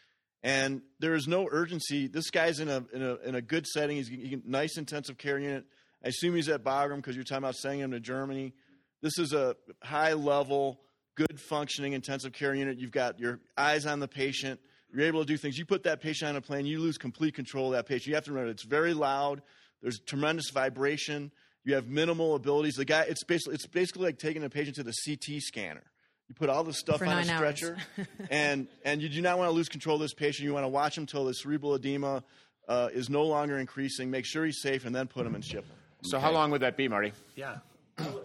and 0.44 0.82
there 1.00 1.14
is 1.14 1.28
no 1.28 1.48
urgency. 1.50 2.08
This 2.08 2.30
guy's 2.30 2.60
in 2.60 2.70
a 2.70 2.84
in 2.94 3.02
a 3.02 3.16
in 3.28 3.36
a 3.36 3.42
good 3.42 3.68
setting. 3.68 3.98
He's 3.98 4.08
he 4.08 4.42
nice 4.46 4.78
intensive 4.78 5.18
care 5.18 5.39
unit. 5.39 5.66
I 6.04 6.10
assume 6.10 6.36
he's 6.36 6.50
at 6.50 6.64
Bagram 6.64 6.98
because 6.98 7.16
you're 7.16 7.24
talking 7.24 7.44
about 7.44 7.56
sending 7.56 7.82
him 7.82 7.92
to 7.92 8.00
Germany. 8.00 8.54
This 9.02 9.18
is 9.20 9.34
a 9.34 9.56
high 9.84 10.14
level, 10.14 10.80
good 11.16 11.39
functioning 11.39 11.94
intensive 11.94 12.34
care 12.34 12.56
unit. 12.56 12.80
You've 12.80 12.92
got 12.92 13.20
your 13.20 13.39
eyes 13.58 13.86
on 13.86 14.00
the 14.00 14.08
patient. 14.08 14.60
You're 14.94 15.06
able 15.06 15.22
to 15.22 15.26
do 15.26 15.38
things. 15.38 15.58
You 15.58 15.66
put 15.66 15.84
that 15.84 16.02
patient 16.02 16.30
on 16.30 16.36
a 16.36 16.42
plane, 16.42 16.66
you 16.66 16.80
lose 16.80 16.98
complete 16.98 17.34
control 17.34 17.68
of 17.68 17.74
that 17.74 17.86
patient. 17.88 18.08
You 18.08 18.16
have 18.16 18.26
to 18.26 18.32
remember 18.32 18.52
it's 18.52 18.66
very 18.66 18.94
loud. 18.94 19.42
There's 19.82 20.00
tremendous 20.00 20.50
vibration. 20.50 21.32
You 21.64 21.76
have 21.76 21.88
minimal 21.88 22.36
abilities. 22.36 22.76
The 22.76 22.86
guy, 22.86 23.04
it's 23.04 23.24
basically 23.24 23.56
it's 23.56 23.68
basically 23.68 24.06
like 24.06 24.18
taking 24.18 24.44
a 24.44 24.50
patient 24.50 24.76
to 24.78 24.84
the 24.84 24.94
CT 25.06 25.42
scanner. 25.42 25.84
You 26.32 26.36
put 26.36 26.48
all 26.50 26.64
this 26.64 26.80
stuff 26.80 27.00
For 27.00 27.06
on 27.08 27.18
a 27.18 27.26
stretcher, 27.26 27.76
and 28.30 28.70
and 28.86 29.02
you 29.02 29.10
do 29.10 29.22
not 29.22 29.38
want 29.38 29.50
to 29.50 29.52
lose 29.52 29.68
control 29.68 29.98
of 29.98 30.02
this 30.02 30.14
patient. 30.14 30.46
You 30.46 30.54
want 30.54 30.64
to 30.64 30.70
watch 30.70 30.98
him 30.98 31.06
till 31.06 31.26
the 31.26 31.34
cerebral 31.34 31.76
edema 31.76 32.24
uh, 32.70 32.88
is 32.94 33.10
no 33.10 33.24
longer 33.24 33.58
increasing. 33.60 34.10
Make 34.10 34.26
sure 34.26 34.46
he's 34.46 34.62
safe, 34.62 34.86
and 34.86 34.96
then 34.96 35.08
put 35.08 35.26
him 35.26 35.36
and 35.36 35.44
ship 35.44 35.66
him. 35.66 35.76
So, 36.04 36.20
how 36.22 36.32
long 36.32 36.50
would 36.52 36.62
that 36.62 36.78
be, 36.78 36.88
Marty? 36.88 37.12
Yeah. 37.36 37.58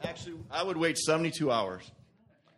Actually, 0.04 0.36
I 0.52 0.62
would 0.62 0.76
wait 0.76 0.96
72 0.98 1.50
hours. 1.50 1.90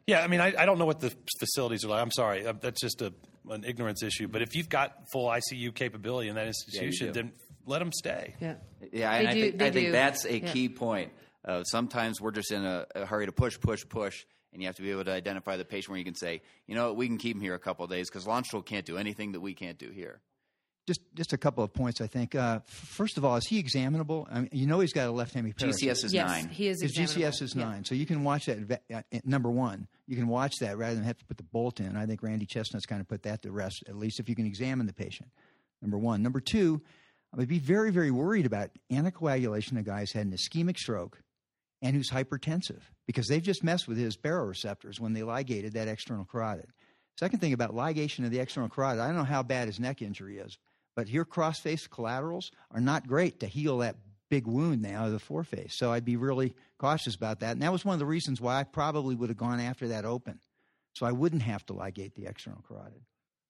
Yeah, 0.06 0.20
I 0.20 0.26
mean, 0.26 0.40
I, 0.40 0.52
I 0.54 0.66
don't 0.66 0.78
know 0.78 0.84
what 0.84 1.00
the 1.00 1.14
facilities 1.40 1.82
are 1.82 1.88
like. 1.88 2.02
I'm 2.02 2.10
sorry, 2.10 2.46
uh, 2.46 2.52
that's 2.60 2.82
just 2.82 3.00
a, 3.00 3.14
an 3.48 3.64
ignorance 3.64 4.02
issue. 4.02 4.28
But 4.28 4.42
if 4.42 4.54
you've 4.54 4.68
got 4.68 4.98
full 5.14 5.28
ICU 5.30 5.74
capability 5.74 6.28
in 6.28 6.34
that 6.34 6.46
institution, 6.46 7.06
do. 7.06 7.12
then 7.14 7.32
let 7.64 7.78
them 7.78 7.92
stay. 7.94 8.34
Yeah. 8.38 8.56
Yeah, 8.92 9.12
They 9.12 9.18
and 9.20 9.28
I 9.28 9.32
think 9.32 9.62
I 9.62 9.70
think 9.70 9.86
do. 9.86 9.92
that's 9.92 10.26
a 10.26 10.40
Yeah. 10.40 10.52
key 10.52 10.68
point. 10.68 11.10
Uh, 11.42 11.64
sometimes 11.64 12.20
we're 12.20 12.32
just 12.32 12.52
in 12.52 12.66
a, 12.66 12.84
a 12.94 13.06
hurry 13.06 13.24
to 13.24 13.32
push, 13.32 13.58
push, 13.58 13.80
push, 13.88 14.26
and 14.52 14.62
you 14.62 14.68
have 14.68 14.76
to 14.76 14.82
be 14.82 14.90
able 14.90 15.04
to 15.04 15.12
identify 15.12 15.56
the 15.56 15.64
patient 15.64 15.90
where 15.90 15.98
you 15.98 16.04
can 16.04 16.14
say, 16.14 16.42
you 16.66 16.74
know, 16.74 16.88
what, 16.88 16.96
we 16.96 17.06
can 17.06 17.18
keep 17.18 17.36
him 17.36 17.40
here 17.42 17.54
a 17.54 17.58
couple 17.58 17.84
of 17.84 17.90
days 17.90 18.08
because 18.08 18.24
Landstuhl 18.26 18.64
can't 18.64 18.86
do 18.86 18.96
anything 18.96 19.32
that 19.32 19.40
we 19.40 19.54
can't 19.54 19.78
do 19.78 19.90
here. 19.90 20.20
Just 20.86 21.00
just 21.14 21.34
a 21.34 21.36
couple 21.36 21.62
of 21.62 21.74
points, 21.74 22.00
I 22.00 22.06
think. 22.06 22.34
Uh, 22.34 22.60
first 22.64 23.18
of 23.18 23.24
all, 23.24 23.36
is 23.36 23.44
he 23.46 23.58
examinable? 23.58 24.26
I 24.30 24.40
mean, 24.40 24.48
you 24.52 24.66
know 24.66 24.80
he's 24.80 24.94
got 24.94 25.06
a 25.06 25.10
left 25.10 25.34
hemiparesis. 25.34 25.74
GCS 25.82 26.04
is 26.04 26.14
Yes, 26.14 26.30
nine. 26.30 26.48
he 26.48 26.66
is 26.68 26.80
His 26.80 26.94
GCS 26.94 27.42
is 27.42 27.54
Yeah. 27.54 27.64
nine, 27.64 27.84
so 27.84 27.94
you 27.94 28.06
can 28.06 28.24
watch 28.24 28.46
that. 28.46 28.56
ve- 28.58 28.94
uh, 28.94 29.02
number 29.24 29.50
one, 29.50 29.86
you 30.06 30.16
can 30.16 30.28
watch 30.28 30.54
that 30.60 30.78
rather 30.78 30.94
than 30.94 31.04
have 31.04 31.18
to 31.18 31.26
put 31.26 31.36
the 31.36 31.42
bolt 31.42 31.78
in. 31.80 31.94
I 31.94 32.06
think 32.06 32.22
Randy 32.22 32.46
Chesnut's 32.46 32.86
kind 32.86 33.02
of 33.02 33.06
put 33.08 33.22
that 33.24 33.42
to 33.42 33.52
rest, 33.52 33.84
at 33.86 33.96
least 33.96 34.18
if 34.18 34.30
you 34.30 34.34
can 34.34 34.46
examine 34.46 34.86
the 34.86 34.94
patient. 34.94 35.28
Number 35.82 35.98
one. 35.98 36.22
Number 36.22 36.40
two, 36.40 36.80
I 37.34 37.36
would 37.36 37.48
be 37.48 37.58
very, 37.58 37.90
very 37.90 38.10
worried 38.10 38.46
about 38.46 38.70
anticoagulation. 38.90 39.78
A 39.78 39.82
guy's 39.82 40.12
had 40.12 40.26
an 40.26 40.32
ischemic 40.32 40.78
stroke 40.78 41.20
and 41.82 41.94
who's 41.94 42.10
hypertensive 42.10 42.80
because 43.06 43.26
they've 43.28 43.42
just 43.42 43.64
messed 43.64 43.88
with 43.88 43.98
his 43.98 44.16
baroreceptors 44.16 45.00
when 45.00 45.12
they 45.12 45.22
ligated 45.22 45.74
that 45.74 45.88
external 45.88 46.24
carotid. 46.24 46.70
Second 47.18 47.40
thing 47.40 47.52
about 47.52 47.74
ligation 47.74 48.24
of 48.24 48.30
the 48.30 48.38
external 48.38 48.68
carotid, 48.68 49.00
I 49.00 49.08
don't 49.08 49.16
know 49.16 49.24
how 49.24 49.42
bad 49.42 49.66
his 49.66 49.80
neck 49.80 50.02
injury 50.02 50.38
is, 50.38 50.58
but 50.94 51.08
here 51.08 51.24
cross-face 51.24 51.86
collaterals 51.86 52.50
are 52.70 52.80
not 52.80 53.06
great 53.06 53.40
to 53.40 53.46
heal 53.46 53.78
that 53.78 53.96
big 54.28 54.46
wound 54.46 54.82
now 54.82 55.06
of 55.06 55.12
the 55.12 55.18
foreface. 55.18 55.74
So 55.74 55.92
I'd 55.92 56.04
be 56.04 56.16
really 56.16 56.54
cautious 56.78 57.14
about 57.14 57.40
that. 57.40 57.52
And 57.52 57.62
that 57.62 57.72
was 57.72 57.84
one 57.84 57.94
of 57.94 57.98
the 57.98 58.06
reasons 58.06 58.40
why 58.40 58.60
I 58.60 58.64
probably 58.64 59.14
would 59.14 59.30
have 59.30 59.38
gone 59.38 59.60
after 59.60 59.88
that 59.88 60.04
open. 60.04 60.40
So 60.94 61.06
I 61.06 61.12
wouldn't 61.12 61.42
have 61.42 61.64
to 61.66 61.72
ligate 61.72 62.14
the 62.14 62.26
external 62.26 62.62
carotid. 62.66 63.02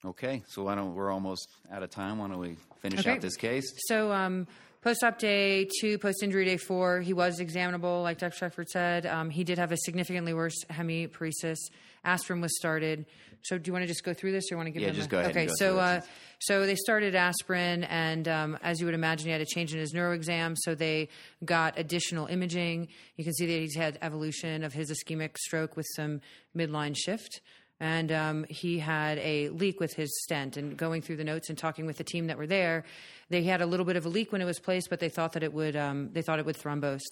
Okay, 0.04 0.42
so 0.46 0.62
why 0.62 0.74
don't 0.76 0.94
we're 0.94 1.10
almost 1.10 1.48
out 1.72 1.82
of 1.82 1.90
time? 1.90 2.18
Why 2.18 2.28
don't 2.28 2.38
we 2.38 2.56
finish 2.80 3.00
Okay. 3.00 3.12
out 3.12 3.20
this 3.20 3.36
case? 3.36 3.64
So, 3.88 4.12
um, 4.12 4.46
post 4.80 5.02
op 5.02 5.18
day 5.18 5.68
two, 5.80 5.98
post 5.98 6.22
injury 6.22 6.44
day 6.44 6.56
four, 6.56 7.00
he 7.00 7.12
was 7.12 7.40
examinable, 7.40 8.02
like 8.02 8.18
Dr. 8.18 8.36
Shefford 8.48 8.68
said. 8.68 9.06
Um, 9.06 9.28
he 9.28 9.42
did 9.42 9.58
have 9.58 9.72
a 9.72 9.76
significantly 9.76 10.32
worse 10.34 10.54
hemiparesis. 10.70 11.56
Aspirin 12.04 12.40
was 12.40 12.56
started. 12.56 13.06
So, 13.42 13.58
do 13.58 13.68
you 13.68 13.72
want 13.72 13.82
to 13.84 13.88
just 13.88 14.04
go 14.04 14.14
through 14.14 14.32
this, 14.32 14.44
or 14.44 14.54
you 14.54 14.56
want 14.56 14.66
to 14.68 14.70
give 14.70 14.82
Yeah, 14.82 14.90
just 14.90 15.06
a- 15.08 15.10
go 15.10 15.18
ahead 15.18 15.30
Okay, 15.32 15.48
so 15.58 15.78
uh, 15.78 16.00
so 16.38 16.64
they 16.64 16.76
started 16.76 17.16
aspirin, 17.16 17.82
and 17.84 18.28
um, 18.28 18.58
as 18.62 18.78
you 18.78 18.86
would 18.86 18.94
imagine, 18.94 19.26
he 19.26 19.32
had 19.32 19.40
a 19.40 19.46
change 19.46 19.72
in 19.74 19.80
his 19.80 19.92
neuro 19.92 20.12
exam. 20.12 20.54
So 20.56 20.76
they 20.76 21.08
got 21.44 21.76
additional 21.76 22.26
imaging. 22.26 22.86
You 23.16 23.24
can 23.24 23.32
see 23.34 23.46
that 23.46 23.52
he's 23.60 23.74
had 23.76 23.98
evolution 24.00 24.62
of 24.62 24.72
his 24.72 24.92
ischemic 24.92 25.36
stroke 25.38 25.76
with 25.76 25.86
some 25.96 26.20
midline 26.56 26.96
shift. 26.96 27.40
And 27.80 28.10
um, 28.10 28.46
he 28.48 28.78
had 28.78 29.18
a 29.18 29.50
leak 29.50 29.78
with 29.78 29.94
his 29.94 30.10
stent. 30.24 30.56
And 30.56 30.76
going 30.76 31.02
through 31.02 31.16
the 31.16 31.24
notes 31.24 31.48
and 31.48 31.56
talking 31.56 31.86
with 31.86 31.96
the 31.96 32.04
team 32.04 32.26
that 32.26 32.36
were 32.36 32.46
there, 32.46 32.84
they 33.30 33.44
had 33.44 33.60
a 33.60 33.66
little 33.66 33.86
bit 33.86 33.96
of 33.96 34.04
a 34.04 34.08
leak 34.08 34.32
when 34.32 34.40
it 34.40 34.46
was 34.46 34.58
placed, 34.58 34.90
but 34.90 35.00
they 35.00 35.08
thought 35.08 35.32
that 35.34 35.42
it 35.42 35.52
would. 35.52 35.76
Um, 35.76 36.10
they 36.12 36.22
thought 36.22 36.38
it 36.38 36.46
would 36.46 36.56
thrombose. 36.56 37.02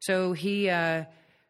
So 0.00 0.32
he. 0.32 0.68
Uh, 0.68 1.04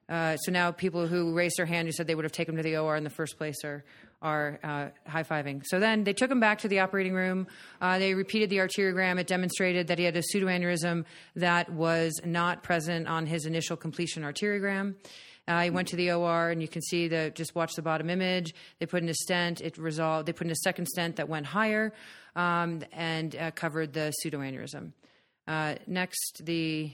uh, 0.09 0.37
so 0.39 0.51
now 0.51 0.73
people 0.73 1.07
who 1.07 1.33
raised 1.35 1.57
their 1.57 1.67
hand 1.67 1.87
who 1.87 1.93
said 1.93 2.09
they 2.09 2.17
would 2.17 2.25
have 2.25 2.33
taken 2.33 2.55
him 2.55 2.57
to 2.57 2.69
the 2.69 2.77
OR 2.77 2.97
in 2.97 3.05
the 3.05 3.11
first 3.11 3.39
place 3.39 3.63
are 3.65 3.85
are 4.23 4.59
uh, 4.63 4.89
high 5.09 5.23
fiving. 5.23 5.63
So 5.65 5.81
then 5.81 6.05
they 6.05 6.13
took 6.13 6.31
him 6.31 6.41
back 6.41 6.59
to 6.59 6.69
the 6.69 6.81
operating 6.81 7.15
room. 7.15 7.47
Uh, 7.81 7.99
they 7.99 8.15
repeated 8.15 8.51
the 8.51 8.59
arteriogram. 8.59 9.19
It 9.19 9.27
demonstrated 9.27 9.87
that 9.87 9.99
he 9.99 10.05
had 10.05 10.17
a 10.17 10.23
pseudoaneurysm 10.23 11.05
that 11.37 11.73
was 11.73 12.21
not 12.25 12.63
present 12.63 13.09
on 13.09 13.27
his 13.27 13.47
initial 13.47 13.77
completion 13.77 14.23
arteriogram. 14.23 14.95
He 15.59 15.71
went 15.71 15.89
to 15.89 15.97
the 15.97 16.13
OR, 16.13 16.51
and 16.51 16.63
you 16.63 16.69
can 16.69 16.83
see 16.83 17.09
the 17.09 17.33
just 17.35 17.55
watch 17.55 17.75
the 17.75 17.83
bottom 17.83 18.11
image. 18.11 18.55
They 18.79 18.87
put 18.87 19.03
in 19.03 19.09
a 19.09 19.15
stent. 19.15 19.61
It 19.61 19.79
resolved. 19.79 20.27
They 20.27 20.33
put 20.33 20.47
in 20.47 20.53
a 20.53 20.63
second 20.63 20.87
stent 20.87 21.17
that 21.17 21.29
went 21.29 21.47
higher 21.47 21.93
um, 22.37 22.83
and 22.93 23.35
uh, 23.35 23.51
covered 23.53 23.93
the 23.93 24.13
pseudoaneurysm. 24.25 24.93
Uh, 25.49 25.75
next, 25.87 26.43
the 26.45 26.93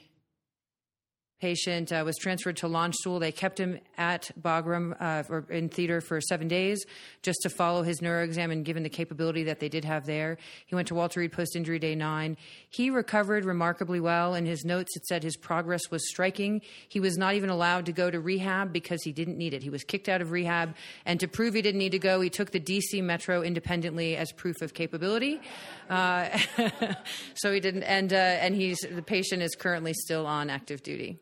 patient 1.41 1.93
uh, 1.93 2.03
was 2.05 2.17
transferred 2.17 2.57
to 2.57 2.67
Landstuhl. 2.67 3.21
They 3.21 3.33
kept 3.33 3.61
him 3.61 3.79
at 3.99 4.31
Bagram 4.41 4.97
uh, 4.99 5.23
or 5.29 5.47
in 5.51 5.69
theater 5.69 6.01
for 6.01 6.21
seven 6.21 6.49
days 6.49 6.85
just 7.23 7.41
to 7.43 7.51
follow 7.51 7.83
his 7.83 8.01
neuro 8.01 8.25
exam 8.25 8.51
and 8.51 8.65
given 8.65 8.83
the 8.83 8.89
capability 8.89 9.45
that 9.45 9.61
they 9.61 9.69
did 9.69 9.85
have 9.85 10.07
there. 10.07 10.39
He 10.65 10.75
went 10.75 10.89
to 10.89 10.95
Walter 10.95 11.21
Reed 11.21 11.33
post 11.33 11.55
injury 11.55 11.79
day 11.79 11.95
nine. 11.95 12.37
He 12.71 12.89
recovered 12.89 13.45
remarkably 13.45 14.01
well. 14.01 14.35
In 14.35 14.47
his 14.47 14.65
notes, 14.65 14.97
it 14.97 15.05
said 15.07 15.23
his 15.23 15.37
progress 15.37 15.83
was 15.91 16.09
striking. 16.09 16.63
He 16.89 17.01
was 17.01 17.19
not 17.19 17.35
even 17.35 17.51
allowed 17.51 17.87
to 17.87 17.93
go 17.93 18.11
to 18.11 18.19
rehab 18.19 18.73
because 18.73 19.03
he 19.03 19.13
didn't 19.13 19.37
need 19.37 19.53
it. 19.53 19.63
He 19.63 19.71
was 19.71 19.85
kicked 19.85 20.09
out 20.09 20.23
of 20.23 20.31
rehab. 20.31 20.75
And 21.05 21.21
to 21.21 21.29
prove 21.29 21.55
he 21.55 21.63
didn't 21.63 21.79
need 21.79 21.93
to 21.93 21.99
go, 21.99 22.21
he 22.21 22.31
took 22.31 22.51
the 22.51 22.61
DC 22.61 23.03
Metro 23.03 23.43
independently 23.43 24.17
as 24.17 24.33
proof 24.33 24.63
of 24.63 24.73
capability. 24.73 25.41
Uh, 25.91 26.29
so 27.35 27.53
he 27.53 27.61
didn't, 27.61 27.83
and, 27.83 28.13
uh, 28.13 28.17
and 28.17 28.55
he's, 28.55 28.79
the 28.81 29.03
patient 29.03 29.43
is 29.43 29.55
currently 29.55 29.93
still 29.93 30.27
on 30.27 30.49
active 30.49 30.83
duty. 30.83 31.19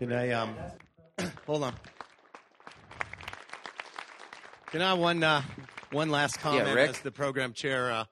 Can 0.00 0.14
I 0.14 0.30
um 0.30 0.56
hold 1.46 1.62
on? 1.62 1.74
Can 4.70 4.80
I 4.80 4.88
have 4.88 4.98
one 4.98 5.22
uh, 5.22 5.42
one 5.92 6.08
last 6.08 6.40
comment 6.40 6.74
Rick. 6.74 6.88
as 6.88 7.00
the 7.00 7.10
program 7.10 7.52
chair? 7.52 7.92
Uh, 7.92 8.04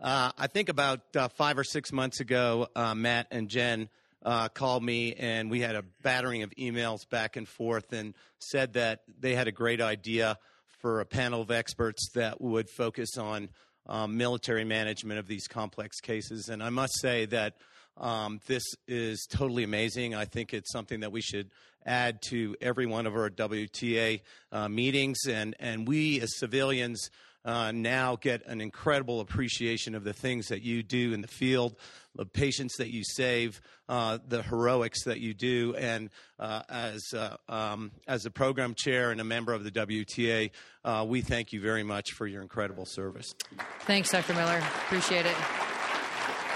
uh, 0.00 0.30
I 0.38 0.46
think 0.46 0.68
about 0.68 1.00
uh, 1.16 1.26
five 1.26 1.58
or 1.58 1.64
six 1.64 1.90
months 1.90 2.20
ago, 2.20 2.68
uh, 2.76 2.94
Matt 2.94 3.26
and 3.32 3.48
Jen 3.48 3.88
uh, 4.24 4.50
called 4.50 4.84
me, 4.84 5.14
and 5.14 5.50
we 5.50 5.58
had 5.58 5.74
a 5.74 5.82
battering 6.02 6.44
of 6.44 6.50
emails 6.50 7.08
back 7.10 7.34
and 7.34 7.48
forth, 7.48 7.92
and 7.92 8.14
said 8.38 8.74
that 8.74 9.00
they 9.18 9.34
had 9.34 9.48
a 9.48 9.52
great 9.52 9.80
idea 9.80 10.38
for 10.80 11.00
a 11.00 11.04
panel 11.04 11.42
of 11.42 11.50
experts 11.50 12.08
that 12.14 12.40
would 12.40 12.70
focus 12.70 13.18
on 13.18 13.48
um, 13.88 14.16
military 14.16 14.64
management 14.64 15.18
of 15.18 15.26
these 15.26 15.48
complex 15.48 15.98
cases. 15.98 16.48
And 16.48 16.62
I 16.62 16.70
must 16.70 17.00
say 17.00 17.26
that 17.26 17.56
um, 17.96 18.40
this 18.46 18.64
is 18.86 19.26
totally 19.30 19.64
amazing. 19.64 20.14
I 20.14 20.24
think 20.24 20.54
it's 20.54 20.72
something 20.72 21.00
that 21.00 21.12
we 21.12 21.20
should 21.20 21.50
add 21.84 22.22
to 22.22 22.56
every 22.60 22.86
one 22.86 23.06
of 23.06 23.14
our 23.14 23.30
WTA 23.30 24.20
uh, 24.50 24.68
meetings. 24.68 25.18
And, 25.28 25.54
and 25.58 25.86
we 25.86 26.20
as 26.20 26.38
civilians 26.38 27.10
uh, 27.44 27.72
now 27.72 28.16
get 28.16 28.46
an 28.46 28.60
incredible 28.60 29.20
appreciation 29.20 29.94
of 29.94 30.04
the 30.04 30.12
things 30.12 30.48
that 30.48 30.62
you 30.62 30.82
do 30.82 31.12
in 31.12 31.22
the 31.22 31.28
field, 31.28 31.74
the 32.14 32.24
patients 32.24 32.76
that 32.76 32.92
you 32.92 33.02
save, 33.04 33.60
uh, 33.88 34.18
the 34.28 34.42
heroics 34.42 35.04
that 35.04 35.18
you 35.18 35.34
do. 35.34 35.74
And 35.76 36.10
uh, 36.38 36.62
as, 36.68 37.02
uh, 37.12 37.36
um, 37.48 37.90
as 38.06 38.26
a 38.26 38.30
program 38.30 38.74
chair 38.74 39.10
and 39.10 39.20
a 39.20 39.24
member 39.24 39.52
of 39.52 39.64
the 39.64 39.70
WTA, 39.70 40.50
uh, 40.84 41.04
we 41.08 41.20
thank 41.20 41.52
you 41.52 41.60
very 41.60 41.82
much 41.82 42.12
for 42.12 42.26
your 42.26 42.42
incredible 42.42 42.86
service. 42.86 43.34
Thanks, 43.80 44.10
Dr. 44.12 44.34
Miller. 44.34 44.62
Appreciate 44.86 45.26
it. 45.26 45.36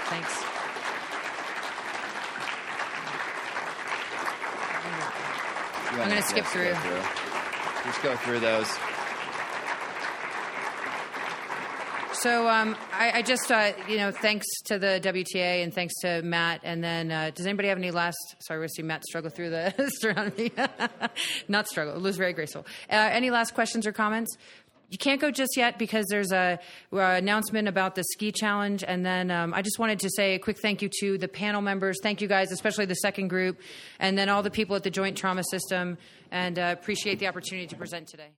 Thanks. 0.09 0.43
You 5.86 5.86
I'm 6.01 6.09
going 6.09 6.21
to 6.21 6.27
skip 6.27 6.43
yes, 6.43 6.53
through. 6.53 6.73
Through. 6.75 7.91
Just 7.91 8.03
go 8.03 8.15
through 8.17 8.39
those. 8.39 8.67
So 12.21 12.49
um, 12.49 12.75
I, 12.91 13.19
I 13.19 13.21
just, 13.21 13.51
uh, 13.51 13.73
you 13.87 13.97
know, 13.97 14.09
thanks 14.11 14.45
to 14.65 14.79
the 14.79 14.99
WTA 15.03 15.63
and 15.63 15.71
thanks 15.71 15.93
to 16.01 16.23
Matt. 16.23 16.61
And 16.63 16.83
then, 16.83 17.11
uh, 17.11 17.29
does 17.33 17.45
anybody 17.45 17.67
have 17.67 17.77
any 17.77 17.91
last? 17.91 18.17
Sorry, 18.39 18.59
we're 18.59 18.67
see 18.69 18.81
Matt 18.81 19.03
struggle 19.05 19.29
through 19.29 19.51
the 19.51 20.33
me. 20.37 20.51
Not 21.47 21.67
struggle. 21.67 21.95
It 21.95 22.01
was 22.01 22.17
very 22.17 22.33
graceful. 22.33 22.65
Uh, 22.89 22.95
any 22.95 23.29
last 23.29 23.53
questions 23.53 23.85
or 23.85 23.91
comments? 23.91 24.35
You 24.89 24.97
can't 24.97 25.19
go 25.19 25.31
just 25.31 25.57
yet 25.57 25.77
because 25.77 26.05
there's 26.09 26.31
a, 26.31 26.59
uh 26.93 26.97
announcement 26.97 27.67
about 27.67 27.95
the 27.95 28.03
ski 28.03 28.31
challenge, 28.31 28.85
and 28.87 29.05
then 29.05 29.29
um, 29.31 29.53
I 29.53 29.61
just 29.61 29.79
wanted 29.79 29.99
to 29.99 30.09
say 30.09 30.35
a 30.35 30.39
quick 30.39 30.59
thank 30.59 30.81
you 30.81 30.89
to 31.01 31.17
the 31.17 31.27
panel 31.27 31.61
members. 31.61 31.97
Thank 32.01 32.21
you 32.21 32.27
guys, 32.27 32.51
especially 32.51 32.85
the 32.85 32.95
second 32.95 33.27
group, 33.27 33.59
and 33.99 34.17
then 34.17 34.29
all 34.29 34.43
the 34.43 34.51
people 34.51 34.77
at 34.77 34.83
the 34.83 34.89
Joint 34.89 35.17
Trauma 35.17 35.43
System, 35.43 35.97
and 36.31 36.57
uh, 36.57 36.75
appreciate 36.77 37.19
the 37.19 37.27
opportunity 37.27 37.67
to 37.67 37.75
present 37.75 38.07
today. 38.07 38.29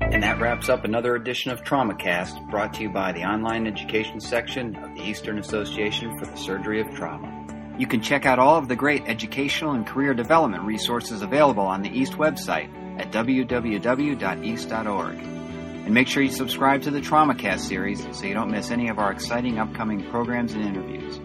And 0.00 0.24
that 0.24 0.40
wraps 0.40 0.68
up 0.68 0.84
another 0.84 1.14
edition 1.14 1.52
of 1.52 1.62
TraumaCast, 1.62 2.50
brought 2.50 2.74
to 2.74 2.82
you 2.82 2.90
by 2.90 3.12
the 3.12 3.22
online 3.22 3.68
education 3.68 4.18
section 4.18 4.74
of 4.76 4.96
the 4.96 5.02
Eastern 5.02 5.38
Association 5.38 6.18
for 6.18 6.26
the 6.26 6.36
Surgery 6.36 6.80
of 6.80 6.90
Trauma. 6.96 7.30
You 7.78 7.86
can 7.86 8.00
check 8.00 8.26
out 8.26 8.40
all 8.40 8.56
of 8.56 8.66
the 8.66 8.74
great 8.74 9.04
educational 9.06 9.72
and 9.72 9.86
career 9.86 10.14
development 10.14 10.64
resources 10.64 11.22
available 11.22 11.62
on 11.64 11.82
the 11.82 11.96
East 11.96 12.14
website 12.14 12.70
at 13.00 13.12
www.east.org. 13.12 14.14
And 15.84 15.92
make 15.92 16.08
sure 16.08 16.22
you 16.22 16.30
subscribe 16.30 16.80
to 16.82 16.90
the 16.90 17.00
TraumaCast 17.00 17.60
series 17.60 18.06
so 18.16 18.24
you 18.24 18.32
don't 18.32 18.50
miss 18.50 18.70
any 18.70 18.88
of 18.88 18.98
our 18.98 19.12
exciting 19.12 19.58
upcoming 19.58 20.02
programs 20.10 20.54
and 20.54 20.62
interviews. 20.62 21.20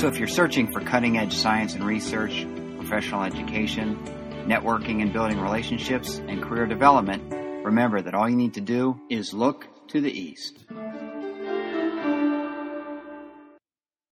So 0.00 0.06
if 0.06 0.18
you're 0.18 0.28
searching 0.28 0.72
for 0.72 0.80
cutting 0.80 1.18
edge 1.18 1.34
science 1.34 1.74
and 1.74 1.84
research, 1.84 2.46
professional 2.76 3.24
education, 3.24 3.98
networking 4.46 5.02
and 5.02 5.12
building 5.12 5.40
relationships, 5.40 6.18
and 6.18 6.40
career 6.42 6.66
development, 6.66 7.32
remember 7.64 8.00
that 8.00 8.14
all 8.14 8.28
you 8.28 8.36
need 8.36 8.54
to 8.54 8.60
do 8.60 9.00
is 9.10 9.34
look 9.34 9.66
to 9.88 10.00
the 10.00 10.12
East. 10.12 10.64